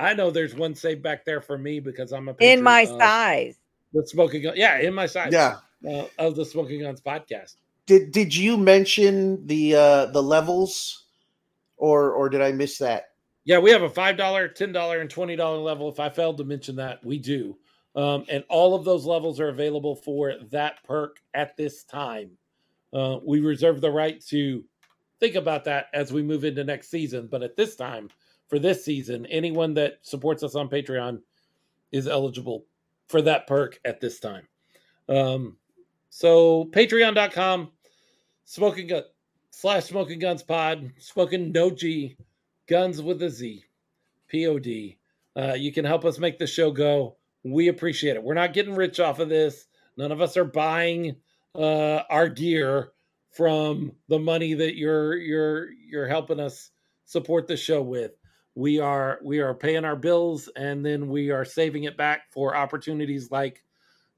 I 0.00 0.14
know 0.14 0.30
there's 0.30 0.54
one 0.54 0.74
saved 0.76 1.02
back 1.02 1.24
there 1.24 1.40
for 1.40 1.58
me 1.58 1.78
because 1.80 2.12
I'm 2.12 2.28
a 2.28 2.34
in 2.40 2.62
my 2.62 2.82
of 2.82 2.88
size. 3.00 3.58
the 3.92 4.06
smoking 4.06 4.42
gun. 4.42 4.54
Yeah, 4.56 4.78
in 4.78 4.94
my 4.94 5.06
size. 5.06 5.32
Yeah. 5.32 5.58
uh, 5.88 6.06
of 6.18 6.34
the 6.34 6.44
Smokin' 6.44 6.80
Gunz 6.80 7.00
podcast. 7.00 7.54
Did 7.86 8.10
did 8.10 8.34
you 8.34 8.56
mention 8.56 9.46
the 9.46 9.76
uh 9.76 10.06
the 10.06 10.20
levels 10.22 11.04
or 11.78 12.12
or 12.12 12.28
did 12.28 12.42
I 12.42 12.52
miss 12.52 12.78
that? 12.78 13.10
Yeah, 13.44 13.58
we 13.58 13.70
have 13.70 13.82
a 13.82 13.88
five 13.88 14.16
dollar, 14.16 14.48
ten 14.48 14.72
dollar, 14.72 15.00
and 15.00 15.08
twenty 15.08 15.36
dollar 15.36 15.58
level. 15.58 15.88
If 15.88 16.00
I 16.00 16.10
failed 16.10 16.36
to 16.38 16.44
mention 16.44 16.76
that, 16.76 17.04
we 17.04 17.18
do, 17.18 17.56
um, 17.96 18.24
and 18.28 18.44
all 18.48 18.74
of 18.74 18.84
those 18.84 19.06
levels 19.06 19.40
are 19.40 19.48
available 19.48 19.96
for 19.96 20.34
that 20.50 20.84
perk 20.84 21.16
at 21.34 21.56
this 21.56 21.84
time. 21.84 22.32
Uh, 22.92 23.18
we 23.24 23.40
reserve 23.40 23.80
the 23.80 23.90
right 23.90 24.20
to 24.26 24.64
think 25.20 25.34
about 25.34 25.64
that 25.64 25.86
as 25.94 26.12
we 26.12 26.22
move 26.22 26.44
into 26.44 26.64
next 26.64 26.90
season, 26.90 27.28
but 27.30 27.42
at 27.42 27.56
this 27.56 27.76
time, 27.76 28.08
for 28.48 28.58
this 28.58 28.84
season, 28.84 29.26
anyone 29.26 29.74
that 29.74 29.98
supports 30.02 30.42
us 30.42 30.54
on 30.54 30.68
Patreon 30.68 31.20
is 31.92 32.08
eligible 32.08 32.64
for 33.08 33.22
that 33.22 33.46
perk 33.46 33.78
at 33.84 34.00
this 34.00 34.20
time. 34.20 34.46
Um, 35.08 35.56
so 36.10 36.66
patreon.com, 36.66 37.70
smoking 38.44 38.88
gun 38.88 39.02
slash 39.58 39.86
Smokin' 39.86 40.20
Gunz 40.20 40.46
pod, 40.46 40.92
smoking 40.98 41.50
no 41.50 41.68
G, 41.68 42.16
guns 42.68 43.02
with 43.02 43.20
a 43.24 43.28
Z, 43.28 43.64
P 44.28 44.46
O 44.46 44.60
D. 44.60 44.98
Uh, 45.36 45.54
you 45.54 45.72
can 45.72 45.84
help 45.84 46.04
us 46.04 46.20
make 46.20 46.38
the 46.38 46.46
show 46.46 46.70
go. 46.70 47.16
We 47.42 47.66
appreciate 47.66 48.14
it. 48.14 48.22
We're 48.22 48.34
not 48.34 48.52
getting 48.52 48.76
rich 48.76 49.00
off 49.00 49.18
of 49.18 49.28
this. 49.28 49.66
None 49.96 50.12
of 50.12 50.20
us 50.20 50.36
are 50.36 50.44
buying 50.44 51.16
uh, 51.56 52.02
our 52.08 52.28
gear 52.28 52.92
from 53.32 53.90
the 54.06 54.20
money 54.20 54.54
that 54.54 54.76
you're 54.76 55.16
you're 55.16 55.70
you're 55.72 56.06
helping 56.06 56.38
us 56.38 56.70
support 57.04 57.48
the 57.48 57.56
show 57.56 57.82
with. 57.82 58.12
We 58.54 58.78
are 58.78 59.18
we 59.24 59.40
are 59.40 59.54
paying 59.54 59.84
our 59.84 59.96
bills 59.96 60.48
and 60.54 60.86
then 60.86 61.08
we 61.08 61.32
are 61.32 61.44
saving 61.44 61.82
it 61.82 61.96
back 61.96 62.30
for 62.30 62.54
opportunities 62.54 63.32
like 63.32 63.64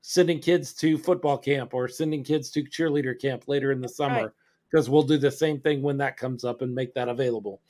sending 0.03 0.41
kids 0.41 0.75
to 0.75 0.99
football 0.99 1.39
camp 1.39 1.73
or 1.73 1.89
sending 1.89 2.25
kids 2.25 2.51
to 2.51 2.63
cheerleader 2.63 3.19
camp 3.19 3.45
later 3.49 3.73
in 3.73 3.81
the 3.81 3.89
summer 3.89 4.35
because 4.71 4.89
we'll 4.89 5.03
do 5.03 5.19
the 5.19 5.31
same 5.31 5.61
thing 5.61 5.83
when 5.83 5.97
that 5.99 6.17
comes 6.17 6.45
up 6.45 6.63
and 6.63 6.75
make 6.75 6.95
that 6.95 7.09
available 7.09 7.61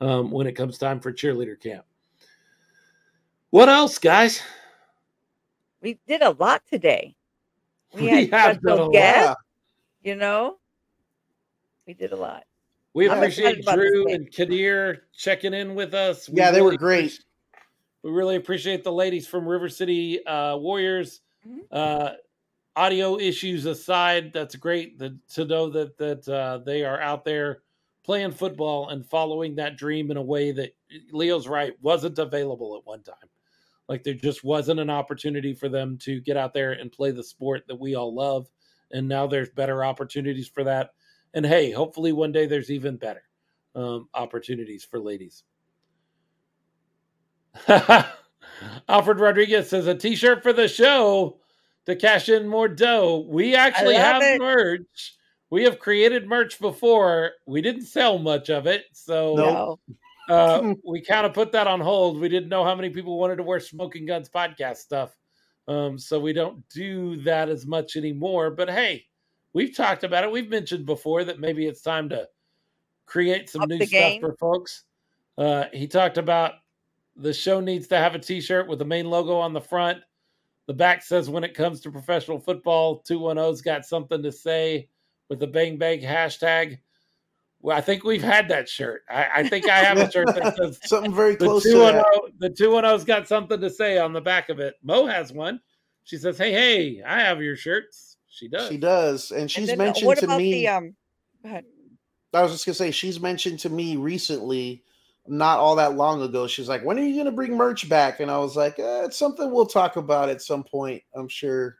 um, 0.00 0.30
when 0.30 0.46
it 0.46 0.52
comes 0.52 0.78
time 0.78 1.00
for 1.00 1.12
cheerleader 1.12 1.60
camp. 1.60 1.84
What 3.50 3.68
else, 3.68 3.98
guys? 3.98 4.42
We 5.80 5.98
did 6.06 6.22
a 6.22 6.30
lot 6.30 6.62
today. 6.70 7.16
We, 7.94 8.02
We 8.02 8.08
had 8.08 8.30
have 8.30 8.56
special 8.56 8.76
done 8.76 8.88
a 8.88 8.92
guests, 8.92 9.28
lot. 9.28 9.38
you 10.02 10.14
know. 10.14 10.58
We 11.86 11.94
did 11.94 12.12
a 12.12 12.16
lot. 12.16 12.44
We 12.92 13.08
appreciate 13.08 13.58
excited 13.58 13.64
about 13.64 13.76
this 13.78 13.90
Drew 13.90 14.12
and 14.12 14.32
Kadir 14.32 15.04
checking 15.16 15.54
in 15.54 15.74
with 15.74 15.94
us. 15.94 16.28
We 16.28 16.38
Yeah, 16.38 16.50
they 16.50 16.62
were 16.62 16.76
great. 16.76 17.18
We 18.02 18.10
really 18.10 18.36
appreciate 18.36 18.84
the 18.84 18.92
ladies 18.92 19.26
from 19.26 19.46
River 19.46 19.68
City 19.68 20.24
uh, 20.26 20.56
Warriors. 20.56 21.20
Mhm. 21.46 21.60
Uh, 21.70 22.12
audio 22.76 23.18
issues 23.18 23.66
aside, 23.66 24.32
that's 24.32 24.56
great 24.56 24.98
that, 24.98 25.16
to 25.30 25.44
know 25.44 25.68
that 25.70 25.96
that 25.98 26.28
uh, 26.28 26.58
they 26.58 26.84
are 26.84 27.00
out 27.00 27.24
there 27.24 27.62
playing 28.04 28.32
football 28.32 28.88
and 28.88 29.06
following 29.06 29.54
that 29.56 29.76
dream 29.76 30.10
in 30.10 30.16
a 30.16 30.22
way 30.22 30.52
that 30.52 30.74
Leo's 31.12 31.48
right 31.48 31.74
wasn't 31.80 32.18
available 32.18 32.76
at 32.76 32.86
one 32.86 33.02
time. 33.02 33.14
Like 33.88 34.04
there 34.04 34.14
just 34.14 34.44
wasn't 34.44 34.80
an 34.80 34.90
opportunity 34.90 35.52
for 35.52 35.68
them 35.68 35.98
to 35.98 36.20
get 36.20 36.36
out 36.36 36.54
there 36.54 36.72
and 36.72 36.92
play 36.92 37.10
the 37.10 37.24
sport 37.24 37.64
that 37.68 37.78
we 37.78 37.96
all 37.96 38.14
love, 38.14 38.48
and 38.92 39.08
now 39.08 39.26
there's 39.26 39.50
better 39.50 39.84
opportunities 39.84 40.48
for 40.48 40.64
that. 40.64 40.90
And 41.34 41.44
hey, 41.44 41.70
hopefully 41.70 42.12
one 42.12 42.32
day 42.32 42.46
there's 42.46 42.70
even 42.70 42.96
better 42.96 43.22
um, 43.74 44.08
opportunities 44.14 44.84
for 44.84 45.00
ladies. 45.00 45.44
Alfred 48.88 49.20
Rodriguez 49.20 49.68
says 49.68 49.86
a 49.86 49.94
T-shirt 49.94 50.42
for 50.42 50.52
the 50.52 50.68
show 50.68 51.39
to 51.86 51.96
cash 51.96 52.28
in 52.28 52.46
more 52.46 52.68
dough. 52.68 53.24
We 53.28 53.54
actually 53.54 53.94
have 53.96 54.22
it. 54.22 54.40
merch. 54.40 55.14
We 55.50 55.64
have 55.64 55.78
created 55.78 56.28
merch 56.28 56.60
before. 56.60 57.32
We 57.46 57.60
didn't 57.62 57.86
sell 57.86 58.18
much 58.18 58.50
of 58.50 58.66
it, 58.66 58.84
so 58.92 59.34
No. 59.34 59.78
uh, 60.28 60.74
we 60.86 61.00
kind 61.00 61.26
of 61.26 61.34
put 61.34 61.52
that 61.52 61.66
on 61.66 61.80
hold. 61.80 62.20
We 62.20 62.28
didn't 62.28 62.48
know 62.48 62.62
how 62.64 62.74
many 62.76 62.90
people 62.90 63.18
wanted 63.18 63.36
to 63.36 63.42
wear 63.42 63.58
Smokin' 63.58 64.06
Gunz 64.06 64.30
podcast 64.30 64.76
stuff, 64.76 65.16
um, 65.66 65.98
so 65.98 66.20
we 66.20 66.32
don't 66.32 66.62
do 66.68 67.16
that 67.22 67.48
as 67.48 67.66
much 67.66 67.96
anymore. 67.96 68.50
But 68.52 68.70
hey, 68.70 69.06
we've 69.52 69.74
talked 69.76 70.04
about 70.04 70.22
it. 70.22 70.30
We've 70.30 70.48
mentioned 70.48 70.86
before 70.86 71.24
that 71.24 71.40
maybe 71.40 71.66
it's 71.66 71.82
time 71.82 72.08
to 72.10 72.28
create 73.06 73.50
some 73.50 73.62
Up 73.62 73.68
new 73.70 73.78
stuff 73.78 73.90
game. 73.90 74.20
for 74.20 74.36
folks. 74.36 74.84
Uh, 75.36 75.64
he 75.72 75.88
talked 75.88 76.18
about 76.18 76.52
the 77.16 77.32
show 77.32 77.58
needs 77.60 77.88
to 77.88 77.96
have 77.98 78.14
a 78.14 78.18
T-shirt 78.20 78.68
with 78.68 78.78
the 78.78 78.84
main 78.84 79.10
logo 79.10 79.36
on 79.36 79.52
the 79.52 79.60
front. 79.60 79.98
The 80.70 80.74
back 80.74 81.02
says, 81.02 81.28
"When 81.28 81.42
it 81.42 81.52
comes 81.52 81.80
to 81.80 81.90
professional 81.90 82.38
football, 82.38 83.02
210's 83.02 83.60
got 83.60 83.84
something 83.84 84.22
to 84.22 84.30
say." 84.30 84.88
With 85.28 85.40
the 85.40 85.48
bang 85.48 85.78
bang 85.78 86.00
hashtag. 86.00 86.78
Well, 87.60 87.76
I 87.76 87.80
think 87.80 88.04
we've 88.04 88.22
had 88.22 88.46
that 88.50 88.68
shirt. 88.68 89.02
I, 89.10 89.26
I 89.34 89.48
think 89.48 89.68
I 89.68 89.78
have 89.78 89.98
a 89.98 90.08
shirt 90.08 90.28
that 90.28 90.54
says 90.62 90.78
Something 90.84 91.12
very 91.12 91.32
the 91.34 91.46
close 91.46 91.64
to 91.64 91.72
two 91.72 91.78
that. 91.80 92.04
oh, 92.14 92.28
the 92.38 92.50
two 92.50 92.76
and 92.76 92.86
oh's 92.86 93.02
got 93.02 93.26
something 93.26 93.60
to 93.60 93.68
say 93.68 93.98
on 93.98 94.12
the 94.12 94.20
back 94.20 94.48
of 94.48 94.60
it. 94.60 94.76
Mo 94.84 95.06
has 95.06 95.32
one. 95.32 95.60
She 96.04 96.18
says, 96.18 96.38
"Hey, 96.38 96.52
hey, 96.52 97.02
I 97.02 97.18
have 97.18 97.42
your 97.42 97.56
shirts." 97.56 98.16
She 98.28 98.46
does. 98.46 98.68
She 98.68 98.76
does, 98.76 99.32
and 99.32 99.40
And 99.40 99.50
she's 99.50 99.66
then, 99.66 99.80
uh, 99.80 99.84
mentioned 99.86 100.06
what 100.06 100.18
to 100.18 100.36
me. 100.38 100.52
the 100.52 100.68
um? 100.68 100.94
Go 101.42 101.48
ahead. 101.48 101.64
I 102.32 102.42
was 102.42 102.52
just 102.52 102.64
gonna 102.64 102.76
say 102.76 102.92
she's 102.92 103.18
mentioned 103.18 103.58
to 103.60 103.70
me 103.70 103.96
recently, 103.96 104.84
not 105.26 105.58
all 105.58 105.76
that 105.76 105.94
long 105.94 106.22
ago. 106.22 106.46
She's 106.46 106.68
like, 106.68 106.84
"When 106.84 106.98
are 106.98 107.02
you 107.02 107.16
gonna 107.16 107.30
bring 107.34 107.56
merch 107.56 107.88
back?" 107.88 108.20
And 108.20 108.30
I 108.30 108.38
was 108.38 108.56
like, 108.56 108.78
eh, 108.78 109.04
"It's 109.04 109.16
something 109.16 109.50
we'll 109.50 109.66
talk 109.66 109.96
about 109.96 110.28
at 110.28 110.42
some 110.42 110.64
point. 110.64 111.02
I'm 111.14 111.28
sure." 111.28 111.76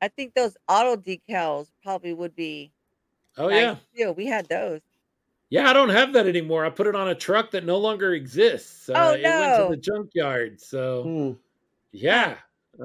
I 0.00 0.08
think 0.08 0.34
those 0.34 0.56
auto 0.68 0.96
decals 0.96 1.68
probably 1.82 2.12
would 2.12 2.34
be. 2.34 2.72
oh 3.38 3.48
nice 3.48 3.76
yeah, 3.94 4.06
too. 4.06 4.12
we 4.12 4.26
had 4.26 4.48
those. 4.48 4.80
yeah. 5.48 5.68
I 5.70 5.72
don't 5.72 5.88
have 5.90 6.12
that 6.14 6.26
anymore. 6.26 6.64
I 6.64 6.70
put 6.70 6.86
it 6.86 6.94
on 6.96 7.08
a 7.08 7.14
truck 7.14 7.50
that 7.52 7.64
no 7.64 7.78
longer 7.78 8.12
exists. 8.14 8.88
Uh, 8.88 8.92
Oh, 8.96 9.12
It 9.14 9.22
went 9.22 9.56
to 9.56 9.66
the 9.70 9.76
junkyard. 9.80 10.60
So 10.60 11.02
Hmm. 11.04 11.32
yeah, 11.92 12.36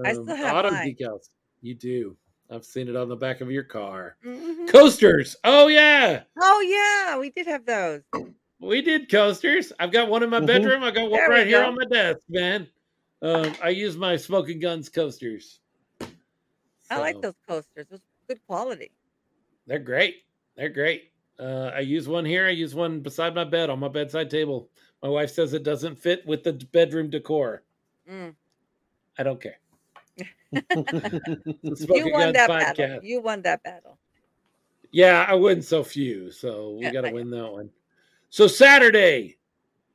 I 0.05 0.13
still 0.13 0.25
have 0.27 0.55
auto 0.55 0.71
mine. 0.71 0.95
decals. 0.95 1.29
You 1.61 1.73
do. 1.75 2.15
I've 2.49 2.63
seen 2.63 2.87
it 2.87 2.95
on 2.95 3.09
the 3.09 3.15
back 3.15 3.41
of 3.41 3.51
your 3.51 3.63
car. 3.63 4.15
Mhm. 4.23 4.69
Coasters. 4.69 5.35
Oh 5.43 5.67
yeah, 5.67 6.23
Oh 6.39 6.61
yeah, 6.61 7.17
we 7.19 7.29
did 7.31 7.47
have 7.47 7.65
those. 7.65 8.03
We 8.59 8.81
did 8.81 9.09
coasters. 9.09 9.71
I've 9.79 9.91
got 9.91 10.09
one 10.09 10.23
in 10.23 10.29
my 10.29 10.39
Mhm. 10.39 10.47
bedroom. 10.47 10.83
I 10.83 10.91
got 10.91 11.03
one 11.09 11.19
There 11.19 11.29
right 11.29 11.45
here 11.47 11.61
go. 11.61 11.67
on 11.67 11.75
my 11.75 11.85
desk, 11.85 12.21
man. 12.27 12.67
Um, 13.21 13.53
I 13.61 13.69
use 13.69 13.95
my 13.97 14.15
Smokin' 14.15 14.59
Gunz 14.59 14.91
coasters. 14.91 15.59
I 16.89 16.99
like 16.99 17.21
those 17.21 17.35
coasters. 17.47 17.87
Those 17.89 18.01
good 18.27 18.39
quality. 18.47 18.91
They're 19.65 19.79
great. 19.79 20.23
They're 20.55 20.69
great. 20.69 21.11
Uh, 21.39 21.71
I 21.73 21.81
use 21.81 22.07
one 22.07 22.25
here. 22.25 22.47
I 22.47 22.51
use 22.51 22.73
one 22.73 23.01
beside 23.01 23.35
my 23.35 23.43
bed 23.43 23.69
on 23.69 23.79
my 23.79 23.89
bedside 23.89 24.29
table. 24.29 24.69
My 25.03 25.09
wife 25.09 25.29
says 25.29 25.53
it 25.53 25.63
doesn't 25.63 25.95
fit 25.97 26.25
with 26.25 26.43
the 26.43 26.53
bedroom 26.53 27.09
decor. 27.09 27.63
Mm. 28.09 28.35
I 29.19 29.23
don't 29.23 29.41
care. 29.41 29.59
you 30.51 30.63
won 32.11 32.33
that 32.33 32.49
podcast. 32.49 32.77
battle. 32.77 32.99
You 33.03 33.21
won 33.21 33.41
that 33.43 33.61
battle. 33.63 33.99
Yeah, 34.91 35.25
I 35.27 35.35
win 35.35 35.61
so 35.61 35.83
few, 35.83 36.31
so 36.31 36.71
we 36.79 36.89
got 36.91 37.01
to 37.01 37.11
win 37.11 37.29
that 37.31 37.51
one. 37.51 37.69
So 38.29 38.47
Saturday, 38.47 39.37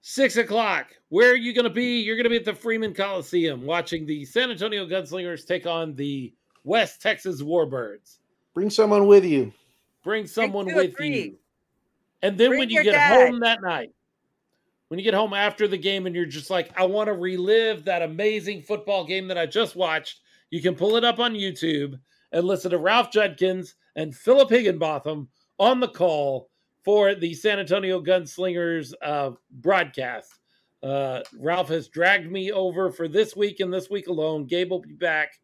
six 0.01 0.37
o'clock. 0.37 0.89
Where 1.11 1.31
are 1.31 1.37
you 1.37 1.53
going 1.53 1.65
to 1.65 1.71
be? 1.71 2.01
You're 2.01 2.17
going 2.17 2.25
to 2.25 2.31
be 2.31 2.37
at 2.37 2.45
the 2.45 2.55
Freeman 2.55 2.95
Coliseum 2.95 3.65
watching 3.65 4.07
the 4.07 4.25
San 4.25 4.51
Antonio 4.51 4.87
Gunslingers 4.87 5.47
take 5.47 5.67
on 5.67 5.95
the 5.95 6.33
West 6.65 7.03
Texas 7.03 7.43
Warbirds. 7.43 8.19
Bring 8.55 8.71
someone 8.71 9.07
with 9.07 9.25
you. 9.25 9.53
Bring 10.03 10.27
someone 10.27 10.65
Bring 10.65 10.77
with 10.77 11.01
you. 11.01 11.37
And 12.23 12.39
then 12.39 12.51
Bring 12.51 12.61
when 12.61 12.71
you 12.71 12.83
get 12.83 12.93
dad. 12.93 13.31
home 13.31 13.41
that 13.41 13.63
night, 13.63 13.91
when 14.89 14.99
you 14.99 15.05
get 15.05 15.15
home 15.15 15.35
after 15.35 15.69
the 15.69 15.79
game 15.79 16.07
and 16.07 16.15
you're 16.15 16.27
just 16.27 16.51
like, 16.51 16.71
I 16.79 16.85
want 16.85 17.09
to 17.09 17.15
relive 17.15 17.85
that 17.85 18.03
amazing 18.03 18.63
football 18.63 19.05
game 19.05 19.29
that 19.29 19.39
I 19.39 19.47
just 19.47 19.77
watched, 19.77 20.21
you 20.51 20.63
can 20.63 20.75
pull 20.75 20.97
it 20.97 21.05
up 21.05 21.19
on 21.19 21.35
YouTube 21.35 21.99
and 22.33 22.45
listen 22.45 22.71
to 22.71 22.79
Ralph 22.79 23.11
Judkins 23.11 23.75
and 23.97 24.15
Philip 24.15 24.51
Higginbotham 24.51 25.29
on 25.59 25.81
the 25.81 25.89
call 25.89 26.49
for 26.85 27.15
the 27.15 27.35
San 27.35 27.59
Antonio 27.59 28.01
Gunslingers 28.01 28.93
uh, 29.03 29.33
broadcast. 29.51 30.39
Uh, 30.83 31.21
Ralph 31.39 31.69
has 31.69 31.89
dragged 31.89 32.31
me 32.31 32.51
over 32.51 32.91
for 32.91 33.07
this 33.07 33.37
week 33.37 33.61
and 33.61 33.73
this 33.73 33.89
week 33.89 34.09
alone. 34.09 34.47
Gabe 34.47 34.71
will 34.71 34.81
be 34.81 34.95
back 34.95 35.39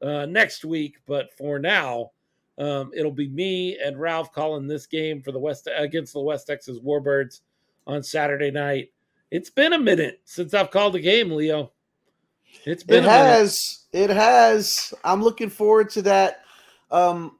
uh, 0.00 0.26
next 0.26 0.64
week, 0.64 0.98
but 1.06 1.32
for 1.36 1.58
now, 1.58 2.12
um, 2.58 2.90
it'll 2.94 3.10
be 3.10 3.28
me 3.28 3.78
and 3.78 4.00
Ralph 4.00 4.32
calling 4.32 4.66
this 4.66 4.86
game 4.86 5.22
for 5.22 5.32
the 5.32 5.38
West 5.38 5.68
against 5.76 6.12
the 6.12 6.20
West 6.20 6.46
Texas 6.46 6.78
Warbirds 6.78 7.40
on 7.86 8.02
Saturday 8.02 8.50
night. 8.50 8.92
It's 9.30 9.50
been 9.50 9.72
a 9.72 9.78
minute 9.78 10.20
since 10.24 10.54
I've 10.54 10.70
called 10.70 10.94
a 10.94 11.00
game, 11.00 11.32
Leo. 11.32 11.72
It's 12.64 12.82
been. 12.82 13.04
It 13.04 13.08
has. 13.08 13.86
It 13.92 14.10
has. 14.10 14.94
I'm 15.04 15.22
looking 15.22 15.50
forward 15.50 15.90
to 15.90 16.02
that. 16.02 16.42
Um, 16.90 17.35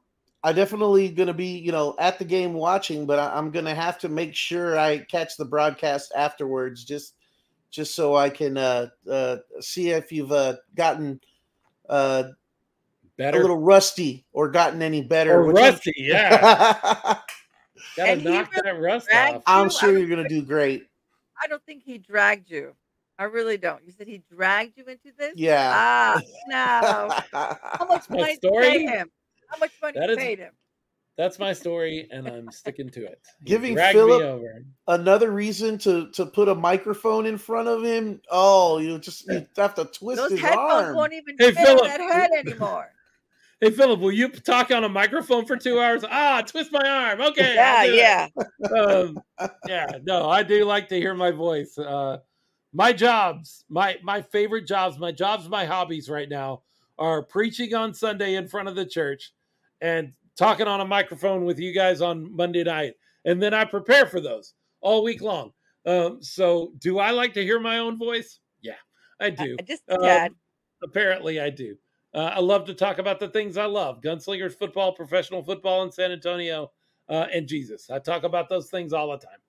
I 0.47 0.53
definitely 0.53 1.09
going 1.09 1.27
to 1.27 1.33
be, 1.33 1.57
you 1.57 1.73
know, 1.73 1.93
at 1.99 2.19
the 2.19 2.23
game 2.23 2.53
watching, 2.53 3.05
but 3.05 3.19
I, 3.19 3.37
am 3.37 3.51
going 3.51 3.65
to 3.65 3.75
have 3.75 3.99
to 3.99 4.07
make 4.07 4.33
sure 4.33 4.79
I 4.79 4.99
catch 4.99 5.35
the 5.35 5.43
broadcast 5.43 6.13
afterwards, 6.15 6.85
just, 6.85 7.15
just 7.69 7.93
so 7.93 8.15
I 8.15 8.29
can 8.29 8.57
uh, 8.57 8.87
uh, 9.11 9.37
see 9.59 9.89
if 9.89 10.09
you've 10.09 10.31
uh, 10.31 10.55
gotten 10.73 11.19
uh, 11.89 12.29
better, 13.17 13.39
a 13.39 13.41
little 13.41 13.57
rusty, 13.57 14.25
or 14.31 14.49
gotten 14.49 14.81
any 14.81 15.01
better. 15.01 15.33
Or 15.33 15.51
rusty, 15.51 15.91
yeah. 15.97 17.17
Gotta 17.97 18.15
knock 18.15 18.53
that 18.53 18.79
rust 18.79 19.09
off. 19.13 19.43
I'm 19.45 19.69
sure 19.69 19.97
you're 19.97 20.07
going 20.07 20.23
to 20.23 20.29
do 20.29 20.41
great. 20.41 20.87
I 21.43 21.47
don't 21.47 21.63
think 21.65 21.83
he 21.83 21.97
dragged 21.97 22.49
you. 22.49 22.73
I 23.19 23.25
really 23.25 23.57
don't. 23.57 23.83
You 23.85 23.91
said 23.91 24.07
he 24.07 24.23
dragged 24.33 24.77
you 24.77 24.85
into 24.85 25.11
this? 25.17 25.33
Yeah. 25.35 25.73
Ah, 25.75 26.21
no. 26.47 27.09
How 27.33 27.85
much 27.89 28.09
money 28.09 28.37
did 28.41 28.53
you 28.53 28.61
pay 28.61 28.85
him? 28.85 29.11
How 29.47 29.57
much 29.57 29.71
money 29.81 29.99
that 29.99 30.09
you 30.09 30.15
is, 30.15 30.17
paid 30.17 30.39
him? 30.39 30.53
That's 31.17 31.39
my 31.39 31.51
story, 31.51 32.07
and 32.11 32.27
I'm 32.27 32.51
sticking 32.51 32.89
to 32.91 33.03
it. 33.05 33.19
He 33.39 33.45
Giving 33.45 33.75
Philip 33.75 34.45
another 34.87 35.31
reason 35.31 35.79
to 35.79 36.11
to 36.11 36.27
put 36.27 36.47
a 36.47 36.53
microphone 36.53 37.25
in 37.25 37.39
front 37.39 37.67
of 37.67 37.83
him. 37.83 38.21
Oh, 38.29 38.77
you 38.77 38.99
just 38.99 39.25
you 39.27 39.47
have 39.57 39.73
to 39.75 39.85
twist 39.85 40.21
Those 40.21 40.31
his 40.31 40.41
headphones 40.41 40.83
arm. 40.83 40.95
won't 40.95 41.13
even 41.13 41.35
hey, 41.39 41.51
fit 41.51 41.65
Philip. 41.65 41.85
that 41.85 41.99
head 41.99 42.31
anymore. 42.37 42.91
Hey 43.59 43.71
Philip, 43.71 43.99
will 44.01 44.11
you 44.11 44.29
talk 44.29 44.69
on 44.69 44.83
a 44.83 44.89
microphone 44.89 45.47
for 45.47 45.57
two 45.57 45.79
hours? 45.79 46.03
Ah, 46.07 46.43
twist 46.45 46.71
my 46.71 46.87
arm. 46.87 47.21
Okay. 47.21 47.55
Yeah, 47.55 47.85
yeah. 47.85 48.27
Um, 48.79 49.17
yeah. 49.67 49.87
No, 50.03 50.29
I 50.29 50.43
do 50.43 50.63
like 50.63 50.89
to 50.89 50.95
hear 50.99 51.15
my 51.15 51.31
voice. 51.31 51.75
Uh, 51.75 52.19
my 52.71 52.93
jobs, 52.93 53.65
my 53.67 53.97
my 54.03 54.21
favorite 54.21 54.67
jobs, 54.67 54.99
my 54.99 55.11
jobs, 55.11 55.49
my 55.49 55.65
hobbies 55.65 56.07
right 56.07 56.29
now 56.29 56.61
are 56.99 57.23
preaching 57.23 57.73
on 57.73 57.95
Sunday 57.95 58.35
in 58.35 58.47
front 58.47 58.67
of 58.67 58.75
the 58.75 58.85
church 58.85 59.33
and 59.81 60.13
talking 60.37 60.67
on 60.67 60.81
a 60.81 60.85
microphone 60.85 61.45
with 61.45 61.59
you 61.59 61.73
guys 61.73 62.01
on 62.01 62.33
Monday 62.35 62.63
night. 62.63 62.93
And 63.25 63.41
then 63.41 63.53
I 63.53 63.65
prepare 63.65 64.05
for 64.05 64.21
those 64.21 64.53
all 64.81 65.03
week 65.03 65.21
long. 65.21 65.51
Um, 65.85 66.21
so 66.21 66.73
do 66.79 66.99
I 66.99 67.11
like 67.11 67.33
to 67.33 67.43
hear 67.43 67.59
my 67.59 67.79
own 67.79 67.97
voice? 67.97 68.39
Yeah, 68.61 68.73
I 69.19 69.29
do. 69.29 69.57
just 69.67 69.83
um, 69.89 70.35
apparently 70.83 71.39
I 71.39 71.49
do. 71.49 71.75
Uh, 72.13 72.31
I 72.35 72.39
love 72.39 72.65
to 72.65 72.73
talk 72.73 72.99
about 72.99 73.19
the 73.19 73.29
things 73.29 73.57
I 73.57 73.65
love: 73.65 74.01
gunslingers, 74.01 74.53
football, 74.53 74.93
professional 74.93 75.43
football 75.43 75.83
in 75.83 75.91
San 75.91 76.11
Antonio, 76.11 76.71
uh, 77.09 77.27
and 77.33 77.47
Jesus. 77.47 77.89
I 77.89 77.99
talk 77.99 78.23
about 78.23 78.49
those 78.49 78.69
things 78.69 78.93
all 78.93 79.11
the 79.11 79.17
time, 79.17 79.39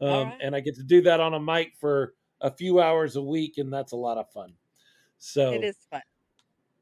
um, 0.00 0.28
right. 0.28 0.38
and 0.42 0.54
I 0.54 0.60
get 0.60 0.76
to 0.76 0.82
do 0.82 1.00
that 1.02 1.20
on 1.20 1.34
a 1.34 1.40
mic 1.40 1.72
for 1.80 2.14
a 2.40 2.50
few 2.50 2.80
hours 2.80 3.16
a 3.16 3.22
week, 3.22 3.58
and 3.58 3.72
that's 3.72 3.92
a 3.92 3.96
lot 3.96 4.18
of 4.18 4.30
fun. 4.30 4.52
So 5.18 5.52
it 5.52 5.64
is 5.64 5.76
fun. 5.90 6.02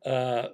Uh, 0.04 0.48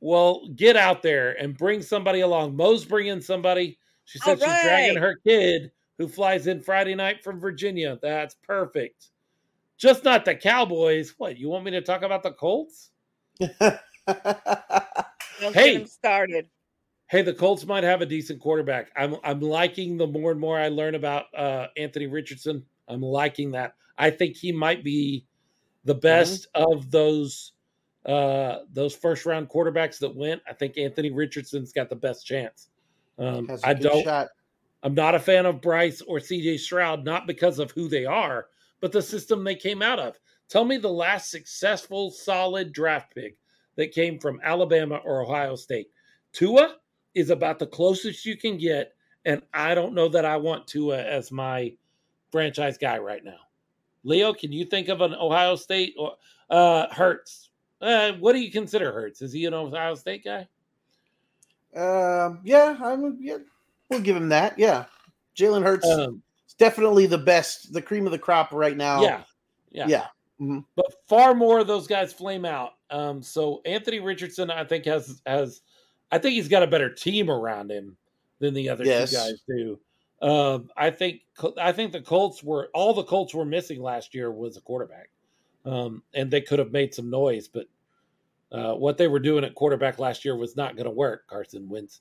well, 0.00 0.48
get 0.56 0.76
out 0.76 1.02
there 1.02 1.32
and 1.40 1.56
bring 1.56 1.82
somebody 1.82 2.20
along. 2.20 2.56
Mo's 2.56 2.84
bringing 2.84 3.20
somebody. 3.20 3.78
She 4.06 4.18
said 4.18 4.40
right. 4.40 4.50
she's 4.50 4.62
dragging 4.62 4.96
her 4.96 5.16
kid 5.26 5.70
who 5.98 6.08
flies 6.08 6.46
in 6.46 6.62
Friday 6.62 6.94
night 6.94 7.22
from 7.22 7.38
Virginia. 7.38 7.98
That's 8.00 8.34
perfect. 8.42 9.10
Just 9.76 10.04
not 10.04 10.24
the 10.24 10.34
Cowboys. 10.34 11.14
What, 11.18 11.38
you 11.38 11.48
want 11.48 11.64
me 11.64 11.70
to 11.72 11.82
talk 11.82 12.02
about 12.02 12.22
the 12.22 12.32
Colts? 12.32 12.90
hey, 15.38 15.84
started. 15.84 16.48
Hey, 17.06 17.22
the 17.22 17.34
Colts 17.34 17.66
might 17.66 17.84
have 17.84 18.00
a 18.00 18.06
decent 18.06 18.40
quarterback. 18.40 18.90
I'm 18.96 19.16
I'm 19.24 19.40
liking 19.40 19.96
the 19.96 20.06
more 20.06 20.30
and 20.30 20.40
more 20.40 20.58
I 20.58 20.68
learn 20.68 20.94
about 20.94 21.26
uh, 21.36 21.66
Anthony 21.76 22.06
Richardson. 22.06 22.64
I'm 22.88 23.02
liking 23.02 23.52
that. 23.52 23.74
I 23.98 24.10
think 24.10 24.36
he 24.36 24.52
might 24.52 24.84
be 24.84 25.24
the 25.84 25.94
mm-hmm. 25.94 26.00
best 26.00 26.48
mm-hmm. 26.54 26.72
of 26.72 26.90
those 26.90 27.52
uh, 28.06 28.58
those 28.72 28.94
first 28.94 29.26
round 29.26 29.48
quarterbacks 29.48 29.98
that 29.98 30.14
went. 30.14 30.42
I 30.48 30.52
think 30.52 30.78
Anthony 30.78 31.10
Richardson's 31.10 31.72
got 31.72 31.88
the 31.88 31.96
best 31.96 32.26
chance. 32.26 32.68
Um, 33.18 33.50
I 33.64 33.74
don't. 33.74 34.04
Shot. 34.04 34.28
I'm 34.82 34.94
not 34.94 35.14
a 35.14 35.18
fan 35.18 35.44
of 35.44 35.60
Bryce 35.60 36.00
or 36.00 36.18
CJ 36.18 36.58
Stroud, 36.58 37.04
not 37.04 37.26
because 37.26 37.58
of 37.58 37.70
who 37.72 37.88
they 37.88 38.06
are, 38.06 38.46
but 38.80 38.92
the 38.92 39.02
system 39.02 39.44
they 39.44 39.54
came 39.54 39.82
out 39.82 39.98
of. 39.98 40.18
Tell 40.48 40.64
me 40.64 40.78
the 40.78 40.88
last 40.88 41.30
successful, 41.30 42.10
solid 42.10 42.72
draft 42.72 43.14
pick 43.14 43.36
that 43.76 43.92
came 43.92 44.18
from 44.18 44.40
Alabama 44.42 44.96
or 45.04 45.22
Ohio 45.22 45.54
State. 45.54 45.90
Tua 46.32 46.76
is 47.14 47.30
about 47.30 47.58
the 47.58 47.66
closest 47.66 48.24
you 48.24 48.36
can 48.36 48.56
get, 48.56 48.94
and 49.26 49.42
I 49.52 49.74
don't 49.74 49.94
know 49.94 50.08
that 50.08 50.24
I 50.24 50.36
want 50.38 50.66
Tua 50.66 51.02
as 51.02 51.30
my 51.30 51.74
franchise 52.32 52.78
guy 52.78 52.98
right 52.98 53.24
now. 53.24 53.38
Leo, 54.02 54.32
can 54.32 54.50
you 54.50 54.64
think 54.64 54.88
of 54.88 55.02
an 55.02 55.14
Ohio 55.14 55.56
State 55.56 55.94
or 55.98 56.14
uh, 56.48 56.86
Hurts? 56.90 57.49
Uh, 57.80 58.12
what 58.14 58.32
do 58.32 58.40
you 58.40 58.50
consider 58.50 58.92
Hurts? 58.92 59.22
Is 59.22 59.32
he 59.32 59.46
an 59.46 59.54
Ohio 59.54 59.94
State 59.94 60.24
guy? 60.24 60.46
Um, 61.74 62.40
yeah, 62.44 62.76
I'm. 62.82 63.16
Yeah, 63.20 63.38
we'll 63.88 64.00
give 64.00 64.16
him 64.16 64.28
that. 64.30 64.58
Yeah, 64.58 64.84
Jalen 65.36 65.62
Hurts 65.62 65.88
um, 65.88 66.22
is 66.46 66.54
definitely 66.54 67.06
the 67.06 67.18
best, 67.18 67.72
the 67.72 67.82
cream 67.82 68.06
of 68.06 68.12
the 68.12 68.18
crop 68.18 68.52
right 68.52 68.76
now. 68.76 69.02
Yeah, 69.02 69.22
yeah, 69.70 69.86
yeah. 69.86 70.06
Mm-hmm. 70.40 70.60
But 70.74 70.86
far 71.08 71.34
more 71.34 71.60
of 71.60 71.66
those 71.66 71.86
guys 71.86 72.12
flame 72.12 72.44
out. 72.44 72.72
Um, 72.90 73.22
so 73.22 73.60
Anthony 73.64 74.00
Richardson, 74.00 74.50
I 74.50 74.64
think 74.64 74.84
has 74.86 75.22
has, 75.26 75.62
I 76.10 76.18
think 76.18 76.34
he's 76.34 76.48
got 76.48 76.62
a 76.62 76.66
better 76.66 76.92
team 76.92 77.30
around 77.30 77.70
him 77.70 77.96
than 78.40 78.54
the 78.54 78.68
other 78.68 78.84
yes. 78.84 79.10
two 79.10 79.16
guys 79.16 79.42
do. 79.46 79.78
Um, 80.22 80.70
I 80.76 80.90
think 80.90 81.20
I 81.58 81.72
think 81.72 81.92
the 81.92 82.02
Colts 82.02 82.42
were 82.42 82.68
all 82.74 82.92
the 82.92 83.04
Colts 83.04 83.32
were 83.32 83.44
missing 83.44 83.80
last 83.80 84.14
year 84.14 84.30
was 84.30 84.56
a 84.56 84.60
quarterback, 84.60 85.10
um, 85.64 86.02
and 86.14 86.30
they 86.30 86.40
could 86.40 86.58
have 86.58 86.72
made 86.72 86.94
some 86.94 87.10
noise, 87.10 87.48
but 87.48 87.66
uh, 88.52 88.74
what 88.74 88.98
they 88.98 89.08
were 89.08 89.20
doing 89.20 89.44
at 89.44 89.54
quarterback 89.54 89.98
last 89.98 90.24
year 90.24 90.36
was 90.36 90.56
not 90.56 90.76
going 90.76 90.86
to 90.86 90.90
work. 90.90 91.26
Carson 91.28 91.68
Wentz, 91.68 92.00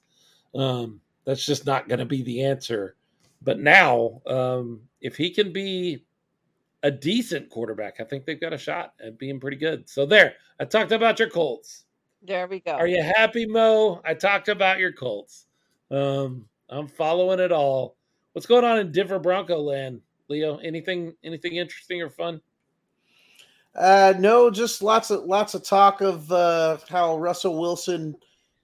um, 0.55 0.99
that's 1.25 1.45
just 1.45 1.65
not 1.65 1.87
going 1.87 1.99
to 1.99 2.05
be 2.05 2.23
the 2.23 2.43
answer. 2.43 2.95
But 3.41 3.59
now, 3.59 4.21
um, 4.27 4.81
if 5.01 5.15
he 5.15 5.29
can 5.29 5.53
be 5.53 6.05
a 6.83 6.91
decent 6.91 7.49
quarterback, 7.49 7.99
I 7.99 8.03
think 8.03 8.25
they've 8.25 8.39
got 8.39 8.53
a 8.53 8.57
shot 8.57 8.93
at 9.03 9.19
being 9.19 9.39
pretty 9.39 9.57
good. 9.57 9.87
So 9.89 10.05
there, 10.05 10.35
I 10.59 10.65
talked 10.65 10.91
about 10.91 11.19
your 11.19 11.29
Colts. 11.29 11.85
There 12.21 12.47
we 12.47 12.59
go. 12.59 12.71
Are 12.71 12.87
you 12.87 13.01
happy, 13.01 13.45
Mo? 13.45 14.01
I 14.03 14.13
talked 14.13 14.49
about 14.49 14.79
your 14.79 14.91
Colts. 14.91 15.45
Um, 15.89 16.45
I'm 16.69 16.87
following 16.87 17.39
it 17.39 17.51
all. 17.51 17.95
What's 18.33 18.45
going 18.45 18.65
on 18.65 18.79
in 18.79 18.91
Denver 18.91 19.19
Bronco 19.19 19.59
land, 19.59 20.01
Leo? 20.27 20.57
Anything 20.57 21.13
anything 21.23 21.55
interesting 21.55 22.01
or 22.01 22.09
fun? 22.09 22.41
Uh, 23.75 24.13
no, 24.17 24.49
just 24.49 24.81
lots 24.81 25.11
of 25.11 25.25
lots 25.25 25.53
of 25.53 25.63
talk 25.63 26.01
of 26.01 26.31
uh, 26.31 26.77
how 26.89 27.17
Russell 27.17 27.59
Wilson, 27.59 28.15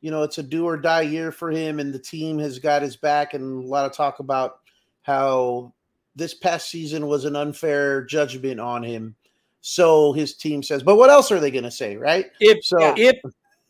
you 0.02 0.11
know, 0.11 0.23
it's 0.23 0.40
a 0.40 0.44
do 0.44 0.65
or 0.65 0.77
die 0.77 1.02
year 1.02 1.32
for 1.32 1.52
him, 1.52 1.80
and 1.80 1.94
the 1.94 1.99
team 1.99 2.40
has 2.40 2.60
got 2.60 2.82
his 2.82 2.95
back, 2.95 3.34
and 3.34 3.64
a 3.64 3.68
lot 3.68 3.86
of 3.86 3.94
talk 3.94 4.19
about 4.19 4.60
how 5.03 5.73
this 6.15 6.34
past 6.34 6.69
season 6.69 7.07
was 7.07 7.26
an 7.26 7.36
unfair 7.36 8.03
judgment 8.06 8.60
on 8.60 8.84
him. 8.84 9.15
So 9.61 10.14
his 10.14 10.36
team 10.36 10.64
says, 10.64 10.84
but 10.84 10.95
what 10.95 11.10
else 11.10 11.32
are 11.32 11.40
they 11.40 11.52
going 11.52 11.64
to 11.64 11.72
say, 11.72 11.98
right? 11.98 12.27
If 12.40 12.64
so, 12.64 12.94
if 12.98 13.15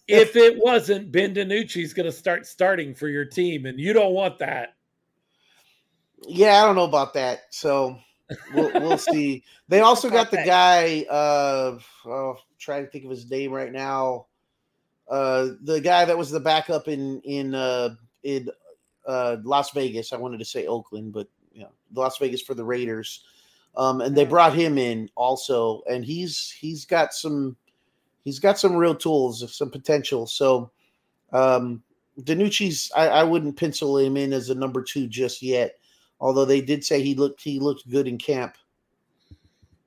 if 0.07 0.35
it 0.35 0.57
wasn't 0.57 1.11
Ben 1.11 1.33
DiNucci's 1.33 1.93
going 1.93 2.05
to 2.05 2.11
start 2.11 2.45
starting 2.45 2.93
for 2.93 3.07
your 3.07 3.25
team, 3.25 3.65
and 3.65 3.79
you 3.79 3.93
don't 3.93 4.13
want 4.13 4.39
that. 4.39 4.75
Yeah, 6.27 6.61
I 6.61 6.65
don't 6.65 6.75
know 6.75 6.83
about 6.85 7.13
that. 7.15 7.43
So 7.49 7.99
we'll, 8.53 8.71
we'll 8.73 8.97
see. 8.97 9.43
They 9.67 9.79
also 9.81 10.09
got 10.09 10.31
the 10.31 10.43
guy. 10.45 11.05
Uh, 11.09 11.79
oh, 12.05 12.37
trying 12.59 12.85
to 12.85 12.91
think 12.91 13.05
of 13.05 13.11
his 13.11 13.29
name 13.29 13.51
right 13.51 13.71
now. 13.71 14.27
Uh, 15.09 15.49
the 15.61 15.79
guy 15.81 16.05
that 16.05 16.17
was 16.17 16.31
the 16.31 16.39
backup 16.39 16.87
in 16.87 17.21
in 17.21 17.53
uh, 17.53 17.95
in 18.23 18.49
uh, 19.05 19.37
Las 19.43 19.71
Vegas. 19.71 20.13
I 20.13 20.17
wanted 20.17 20.39
to 20.39 20.45
say 20.45 20.65
Oakland, 20.65 21.13
but 21.13 21.27
you 21.53 21.61
know, 21.61 21.71
Las 21.93 22.17
Vegas 22.17 22.41
for 22.41 22.53
the 22.53 22.65
Raiders. 22.65 23.23
Um, 23.77 24.01
and 24.01 24.15
they 24.15 24.25
brought 24.25 24.53
him 24.53 24.77
in 24.77 25.09
also, 25.15 25.81
and 25.89 26.03
he's 26.03 26.49
he's 26.49 26.85
got 26.85 27.13
some 27.13 27.57
he's 28.23 28.39
got 28.39 28.57
some 28.57 28.75
real 28.75 28.95
tools, 28.95 29.41
of 29.41 29.51
some 29.51 29.69
potential. 29.69 30.25
So 30.27 30.71
um, 31.33 31.83
DiNucci's 32.21 32.91
I, 32.95 33.07
I 33.07 33.23
wouldn't 33.23 33.57
pencil 33.57 33.97
him 33.97 34.17
in 34.17 34.33
as 34.33 34.49
a 34.49 34.55
number 34.55 34.81
two 34.81 35.07
just 35.07 35.41
yet. 35.41 35.77
Although 36.19 36.45
they 36.45 36.61
did 36.61 36.83
say 36.83 37.01
he 37.01 37.15
looked 37.15 37.41
he 37.41 37.59
looked 37.59 37.89
good 37.89 38.07
in 38.07 38.17
camp. 38.17 38.57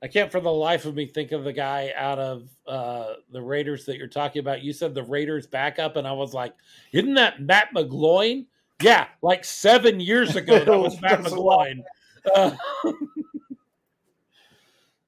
I 0.02 0.06
can't 0.06 0.30
for 0.30 0.40
the 0.40 0.52
life 0.52 0.84
of 0.84 0.94
me 0.94 1.06
think 1.06 1.32
of 1.32 1.42
the 1.42 1.52
guy 1.52 1.92
out 1.96 2.18
of 2.18 2.48
uh, 2.66 3.14
the 3.32 3.42
Raiders 3.42 3.84
that 3.86 3.96
you're 3.96 4.06
talking 4.06 4.40
about. 4.40 4.62
You 4.62 4.72
said 4.72 4.94
the 4.94 5.02
Raiders 5.02 5.46
backup, 5.46 5.96
and 5.96 6.06
I 6.06 6.12
was 6.12 6.32
like, 6.32 6.54
isn't 6.92 7.14
that 7.14 7.42
Matt 7.42 7.74
McGloin? 7.74 8.46
Yeah, 8.80 9.08
like 9.22 9.44
seven 9.44 9.98
years 9.98 10.36
ago, 10.36 10.64
that 10.64 10.78
was 10.78 11.00
Matt 11.00 11.20
McGloin. 11.20 11.82
Uh, 12.32 12.52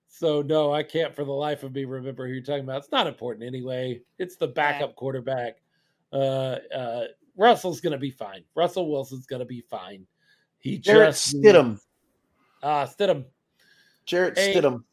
so 0.08 0.42
no, 0.42 0.72
I 0.72 0.82
can't 0.82 1.14
for 1.14 1.24
the 1.24 1.30
life 1.30 1.62
of 1.62 1.72
me 1.72 1.84
remember 1.84 2.26
who 2.26 2.32
you're 2.32 2.42
talking 2.42 2.64
about. 2.64 2.78
It's 2.78 2.92
not 2.92 3.06
important 3.06 3.46
anyway. 3.46 4.00
It's 4.18 4.36
the 4.36 4.48
backup 4.48 4.96
quarterback. 4.96 5.58
Uh, 6.12 6.56
uh, 6.74 7.04
Russell's 7.36 7.80
going 7.80 7.92
to 7.92 7.98
be 7.98 8.10
fine. 8.10 8.42
Russell 8.56 8.90
Wilson's 8.90 9.26
going 9.26 9.40
to 9.40 9.46
be 9.46 9.60
fine. 9.60 10.04
He 10.60 10.78
Jarrett 10.78 11.10
just 11.10 11.34
Stidham. 11.34 11.80
Ah, 12.62 12.82
uh, 12.82 12.86
Stidham. 12.86 13.24
Jarrett 14.04 14.38
a, 14.38 14.54
Stidham. 14.54 14.84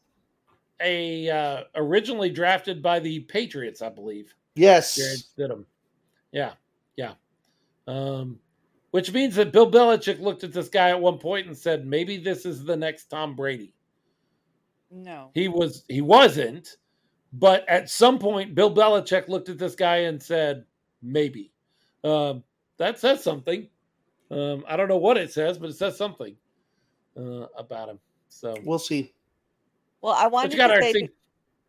A 0.81 1.29
uh, 1.29 1.63
originally 1.75 2.29
drafted 2.29 2.81
by 2.81 2.99
the 2.99 3.21
Patriots, 3.21 3.81
I 3.81 3.89
believe. 3.89 4.33
Yes. 4.55 4.95
Jarrett 4.95 5.23
Stidham. 5.37 5.65
Yeah, 6.31 6.53
yeah. 6.95 7.13
Um, 7.87 8.39
which 8.91 9.11
means 9.11 9.35
that 9.35 9.51
Bill 9.51 9.69
Belichick 9.69 10.19
looked 10.19 10.43
at 10.43 10.53
this 10.53 10.69
guy 10.69 10.89
at 10.89 10.99
one 10.99 11.17
point 11.17 11.47
and 11.47 11.57
said, 11.57 11.85
maybe 11.85 12.17
this 12.17 12.45
is 12.45 12.63
the 12.63 12.75
next 12.75 13.05
Tom 13.05 13.35
Brady. 13.35 13.73
No. 14.89 15.31
He 15.33 15.49
was 15.49 15.83
he 15.89 16.01
wasn't, 16.01 16.77
but 17.33 17.67
at 17.67 17.89
some 17.89 18.19
point 18.19 18.55
Bill 18.55 18.73
Belichick 18.73 19.27
looked 19.27 19.49
at 19.49 19.57
this 19.57 19.75
guy 19.75 19.97
and 19.97 20.21
said, 20.21 20.63
maybe. 21.01 21.51
Um, 22.03 22.43
that 22.77 22.99
says 22.99 23.23
something. 23.23 23.67
Um, 24.29 24.63
I 24.67 24.75
don't 24.75 24.87
know 24.87 24.97
what 24.97 25.17
it 25.17 25.31
says, 25.31 25.57
but 25.57 25.69
it 25.69 25.75
says 25.75 25.97
something 25.97 26.35
uh, 27.17 27.45
about 27.57 27.89
him. 27.89 27.99
So 28.29 28.55
we'll 28.63 28.79
see. 28.79 29.13
Well, 30.01 30.13
I 30.13 30.27
wanted 30.27 30.57
to 30.57 30.77
say, 30.79 31.09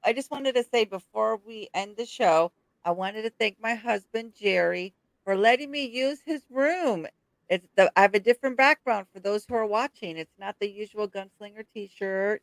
I 0.05 0.13
just 0.13 0.31
wanted 0.31 0.55
to 0.57 0.65
say 0.65 0.85
before 0.85 1.41
we 1.47 1.69
end 1.75 1.97
the 1.97 2.07
show, 2.07 2.53
I 2.85 2.91
wanted 2.91 3.23
to 3.23 3.31
thank 3.31 3.57
my 3.61 3.75
husband 3.75 4.33
Jerry 4.39 4.95
for 5.25 5.37
letting 5.37 5.71
me 5.71 5.87
use 5.87 6.21
his 6.25 6.43
room. 6.51 7.07
It's 7.49 7.67
the 7.77 7.91
I 7.97 8.03
have 8.03 8.15
a 8.15 8.21
different 8.21 8.57
background 8.57 9.07
for 9.13 9.21
those 9.21 9.45
who 9.47 9.55
are 9.55 9.67
watching. 9.67 10.17
It's 10.17 10.35
not 10.39 10.57
the 10.61 10.69
usual 10.69 11.09
gunslinger 11.09 11.65
T-shirt. 11.73 12.43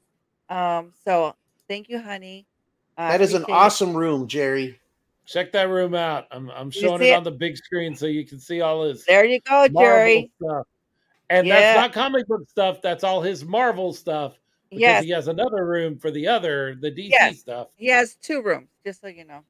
Um, 0.49 0.91
so 1.03 1.35
thank 1.67 1.89
you, 1.89 1.99
honey. 1.99 2.47
that 2.97 3.21
is 3.21 3.33
an 3.33 3.45
awesome 3.49 3.91
it. 3.91 3.97
room, 3.97 4.27
Jerry. 4.27 4.79
Check 5.25 5.51
that 5.53 5.69
room 5.69 5.95
out. 5.95 6.27
I'm 6.31 6.49
I'm 6.51 6.69
showing 6.69 7.01
it, 7.01 7.07
it, 7.07 7.15
on 7.15 7.23
the 7.23 7.31
big 7.31 7.57
screen 7.57 7.95
so 7.95 8.05
you 8.05 8.25
can 8.25 8.39
see 8.39 8.61
all 8.61 8.83
his. 8.83 9.05
There 9.05 9.25
you 9.25 9.39
go, 9.41 9.67
Jerry. 9.67 10.31
Stuff. 10.41 10.67
And 11.29 11.47
yeah. 11.47 11.59
that's 11.59 11.79
not 11.79 11.93
comic 11.93 12.27
book 12.27 12.47
stuff. 12.49 12.81
That's 12.81 13.03
all 13.03 13.21
his 13.21 13.43
Marvel 13.43 13.93
stuff. 13.93 14.33
Because 14.69 14.81
yes. 14.81 15.03
he 15.03 15.09
has 15.11 15.27
another 15.27 15.65
room 15.65 15.97
for 15.97 16.11
the 16.11 16.27
other, 16.27 16.75
the 16.79 16.91
DC 16.91 17.09
yes. 17.09 17.39
stuff. 17.39 17.67
He 17.75 17.87
has 17.87 18.15
two 18.15 18.41
rooms, 18.41 18.67
just 18.83 19.01
so 19.01 19.07
you 19.07 19.25
know. 19.25 19.41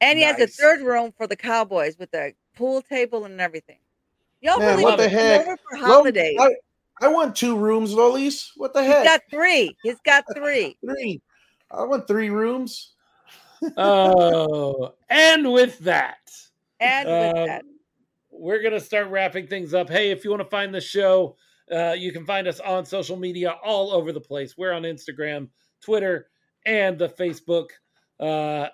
And 0.00 0.18
he 0.18 0.24
nice. 0.24 0.38
has 0.38 0.50
a 0.50 0.52
third 0.52 0.82
room 0.82 1.12
for 1.16 1.26
the 1.26 1.36
Cowboys 1.36 1.96
with 1.98 2.14
a 2.14 2.34
pool 2.56 2.82
table 2.82 3.24
and 3.24 3.40
everything. 3.40 3.78
Y'all 4.40 4.58
Man, 4.58 4.80
what 4.82 4.98
the 4.98 5.08
heck? 5.08 5.44
For 5.44 5.76
holidays. 5.76 6.38
I, 6.40 7.06
I, 7.06 7.08
want 7.08 7.34
two 7.34 7.56
rooms, 7.56 7.94
Lolis. 7.94 8.50
What 8.56 8.72
the 8.74 8.84
heck? 8.84 9.02
He's 9.02 9.08
got 9.08 9.20
three. 9.30 9.76
He's 9.82 10.00
got 10.04 10.24
three. 10.34 10.76
three. 10.84 11.20
I 11.70 11.84
want 11.84 12.06
three 12.06 12.30
rooms 12.30 12.94
oh, 13.76 14.94
and 15.08 15.52
with 15.52 15.78
that, 15.80 16.30
and 16.80 17.08
with 17.08 17.36
um, 17.36 17.46
that, 17.46 17.64
we're 18.30 18.62
gonna 18.62 18.80
start 18.80 19.08
wrapping 19.08 19.46
things 19.46 19.74
up. 19.74 19.88
Hey, 19.88 20.10
if 20.10 20.24
you 20.24 20.30
want 20.30 20.42
to 20.42 20.48
find 20.48 20.74
the 20.74 20.80
show, 20.80 21.36
uh, 21.72 21.94
you 21.96 22.12
can 22.12 22.24
find 22.24 22.46
us 22.46 22.60
on 22.60 22.84
social 22.84 23.16
media 23.16 23.54
all 23.64 23.92
over 23.92 24.12
the 24.12 24.20
place. 24.20 24.56
We're 24.56 24.72
on 24.72 24.82
Instagram, 24.82 25.48
Twitter, 25.80 26.28
and 26.64 26.98
the 26.98 27.08
Facebook. 27.08 27.68
Uh, 28.20 28.68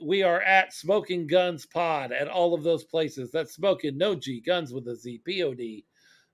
we 0.00 0.22
are 0.22 0.40
at 0.42 0.72
Smokin' 0.72 1.26
Gunz 1.26 1.68
Pod 1.68 2.12
at 2.12 2.28
all 2.28 2.54
of 2.54 2.62
those 2.62 2.84
places. 2.84 3.32
That's 3.32 3.54
Smoking 3.54 3.98
No 3.98 4.14
G 4.14 4.40
Guns 4.40 4.72
with 4.72 4.86
a 4.88 4.94
Z 4.94 5.22
P 5.24 5.42
O 5.42 5.54
D. 5.54 5.84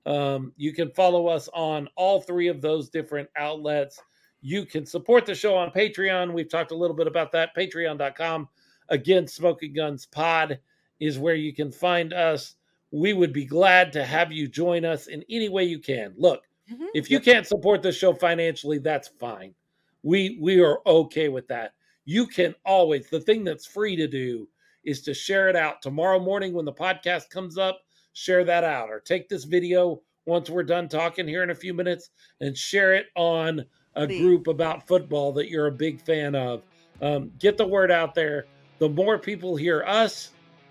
Um, 0.06 0.52
you 0.56 0.74
can 0.74 0.90
follow 0.90 1.28
us 1.28 1.48
on 1.54 1.88
all 1.96 2.20
three 2.20 2.48
of 2.48 2.60
those 2.60 2.90
different 2.90 3.28
outlets. 3.36 3.98
You 4.46 4.66
can 4.66 4.84
support 4.84 5.24
the 5.24 5.34
show 5.34 5.56
on 5.56 5.70
Patreon. 5.70 6.34
We've 6.34 6.50
talked 6.50 6.70
a 6.70 6.76
little 6.76 6.94
bit 6.94 7.06
about 7.06 7.32
that. 7.32 7.56
Patreon.com. 7.56 8.46
Again, 8.90 9.26
Smokin' 9.26 9.72
Gunz 9.72 10.10
Pod 10.10 10.58
is 11.00 11.18
where 11.18 11.34
you 11.34 11.54
can 11.54 11.72
find 11.72 12.12
us. 12.12 12.56
We 12.90 13.14
would 13.14 13.32
be 13.32 13.46
glad 13.46 13.90
to 13.94 14.04
have 14.04 14.32
you 14.32 14.46
join 14.46 14.84
us 14.84 15.06
in 15.06 15.24
any 15.30 15.48
way 15.48 15.64
you 15.64 15.78
can. 15.78 16.12
Look, 16.18 16.42
mm-hmm. 16.70 16.84
if 16.92 17.10
you 17.10 17.20
can't 17.20 17.46
support 17.46 17.80
the 17.80 17.90
show 17.90 18.12
financially, 18.12 18.76
that's 18.76 19.08
fine. 19.08 19.54
We 20.02 20.36
we 20.38 20.60
are 20.60 20.80
okay 20.84 21.30
with 21.30 21.48
that. 21.48 21.72
You 22.04 22.26
can 22.26 22.54
always 22.66 23.08
the 23.08 23.20
thing 23.20 23.44
that's 23.44 23.64
free 23.64 23.96
to 23.96 24.06
do 24.06 24.46
is 24.84 25.00
to 25.04 25.14
share 25.14 25.48
it 25.48 25.56
out 25.56 25.80
tomorrow 25.80 26.20
morning 26.20 26.52
when 26.52 26.66
the 26.66 26.72
podcast 26.72 27.30
comes 27.30 27.56
up. 27.56 27.80
Share 28.12 28.44
that 28.44 28.62
out 28.62 28.90
or 28.90 29.00
take 29.00 29.30
this 29.30 29.44
video 29.44 30.02
once 30.26 30.50
we're 30.50 30.64
done 30.64 30.86
talking 30.86 31.26
here 31.26 31.42
in 31.42 31.48
a 31.48 31.54
few 31.54 31.72
minutes 31.72 32.10
and 32.42 32.54
share 32.54 32.94
it 32.94 33.06
on 33.16 33.64
a 33.96 34.06
group 34.06 34.46
about 34.46 34.86
football 34.86 35.32
that 35.32 35.48
you're 35.48 35.66
a 35.66 35.72
big 35.72 36.00
fan 36.00 36.34
of. 36.34 36.62
Um, 37.00 37.32
get 37.38 37.56
the 37.56 37.66
word 37.66 37.90
out 37.90 38.14
there. 38.14 38.46
The 38.78 38.88
more 38.88 39.18
people 39.18 39.56
hear 39.56 39.84
us, 39.84 40.30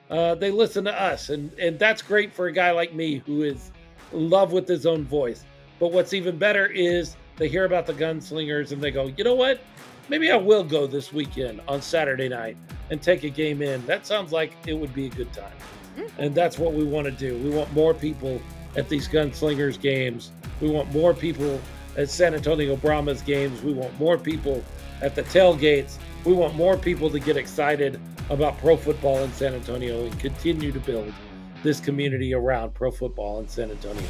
uh, 0.10 0.36
they 0.36 0.52
listen 0.52 0.84
to 0.86 1.02
us, 1.02 1.30
and 1.30 1.54
and 1.54 1.80
that's 1.80 2.02
great 2.02 2.34
for 2.34 2.48
a 2.48 2.52
guy 2.52 2.72
like 2.72 2.94
me 2.94 3.22
who 3.26 3.44
is 3.44 3.72
in 4.12 4.30
love 4.30 4.52
with 4.52 4.68
his 4.68 4.86
own 4.86 5.06
voice. 5.06 5.46
But 5.80 5.92
what's 5.92 6.14
even 6.14 6.38
better 6.38 6.68
is 6.68 7.16
they 7.38 7.48
hear 7.48 7.66
about 7.66 7.86
the 7.86 7.94
gunslingers 7.94 8.72
and 8.72 8.82
they 8.82 8.92
go, 8.92 9.08
you 9.18 9.24
know 9.24 9.34
what? 9.36 9.62
Maybe 10.10 10.32
I 10.32 10.38
will 10.38 10.64
go 10.64 10.86
this 10.86 11.12
weekend 11.12 11.62
on 11.68 11.82
Saturday 11.82 12.30
night 12.30 12.58
and 12.90 13.02
take 13.02 13.24
a 13.24 13.30
game 13.30 13.62
in. 13.62 13.86
That 13.86 14.06
sounds 14.06 14.32
like 14.32 14.54
it 14.68 14.74
would 14.74 14.94
be 14.94 15.08
a 15.08 15.10
good 15.10 15.32
time. 15.34 15.52
Mm-hmm. 15.98 16.22
And 16.22 16.36
that's 16.36 16.60
what 16.60 16.74
we 16.74 16.84
want 16.84 17.06
to 17.06 17.12
do. 17.12 17.38
We 17.38 17.50
want 17.50 17.72
more 17.74 17.94
people 17.94 18.42
at 18.76 18.90
these 18.90 19.08
gunslingers 19.08 19.80
games. 19.80 20.32
We 20.62 20.70
want 20.70 20.92
more 20.92 21.14
people 21.14 21.60
at 21.98 22.10
San 22.10 22.34
Antonio 22.34 22.76
Brahmas 22.76 23.22
games. 23.22 23.62
We 23.62 23.74
want 23.74 23.98
more 24.00 24.18
people 24.18 24.64
at 25.02 25.16
the 25.16 25.24
tailgates. 25.24 25.98
We 26.26 26.34
want 26.34 26.56
more 26.56 26.78
people 26.78 27.10
to 27.10 27.20
get 27.20 27.38
excited 27.38 28.00
about 28.30 28.58
pro 28.60 28.78
football 28.78 29.20
in 29.20 29.32
San 29.34 29.54
Antonio 29.54 30.06
and 30.06 30.20
continue 30.20 30.72
to 30.72 30.80
build 30.80 31.14
this 31.62 31.80
community 31.80 32.34
around 32.34 32.74
pro 32.74 32.92
football 32.92 33.40
in 33.40 33.48
San 33.48 33.72
Antonio. 33.72 34.08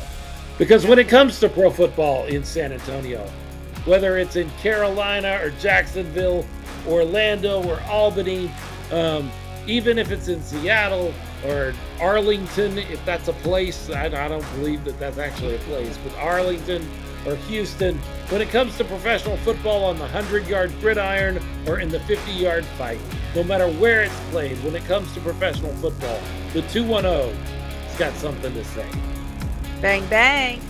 Because 0.57 0.85
when 0.85 0.99
it 0.99 1.07
comes 1.07 1.39
to 1.39 1.49
pro 1.49 1.69
football 1.69 2.25
in 2.25 2.43
San 2.43 2.71
Antonio, 2.71 3.25
whether 3.85 4.17
it's 4.17 4.35
in 4.35 4.49
Carolina 4.61 5.39
or 5.41 5.49
Jacksonville, 5.59 6.45
Orlando 6.87 7.63
or 7.63 7.81
Albany, 7.83 8.51
um, 8.91 9.31
even 9.67 9.97
if 9.97 10.11
it's 10.11 10.27
in 10.27 10.41
Seattle 10.41 11.13
or 11.45 11.73
Arlington, 11.99 12.77
if 12.77 13.03
that's 13.05 13.27
a 13.27 13.33
place, 13.33 13.89
I, 13.89 14.05
I 14.05 14.27
don't 14.27 14.45
believe 14.55 14.83
that 14.85 14.99
that's 14.99 15.17
actually 15.17 15.55
a 15.55 15.59
place, 15.59 15.97
but 16.03 16.15
Arlington, 16.17 16.87
or 17.25 17.35
Houston 17.35 17.97
when 18.29 18.41
it 18.41 18.49
comes 18.49 18.77
to 18.77 18.83
professional 18.83 19.37
football 19.37 19.83
on 19.85 19.95
the 19.95 20.03
100 20.03 20.47
yard 20.47 20.71
gridiron 20.81 21.39
or 21.67 21.79
in 21.79 21.89
the 21.89 21.99
50 22.01 22.31
yard 22.31 22.65
fight. 22.77 22.99
No 23.35 23.43
matter 23.43 23.67
where 23.67 24.01
it's 24.01 24.19
played, 24.31 24.57
when 24.63 24.75
it 24.75 24.85
comes 24.85 25.11
to 25.13 25.19
professional 25.21 25.73
football, 25.75 26.19
the 26.53 26.61
210 26.63 27.35
has 27.87 27.97
got 27.97 28.13
something 28.15 28.53
to 28.53 28.63
say. 28.63 28.87
Bang, 29.81 30.05
bang. 30.07 30.61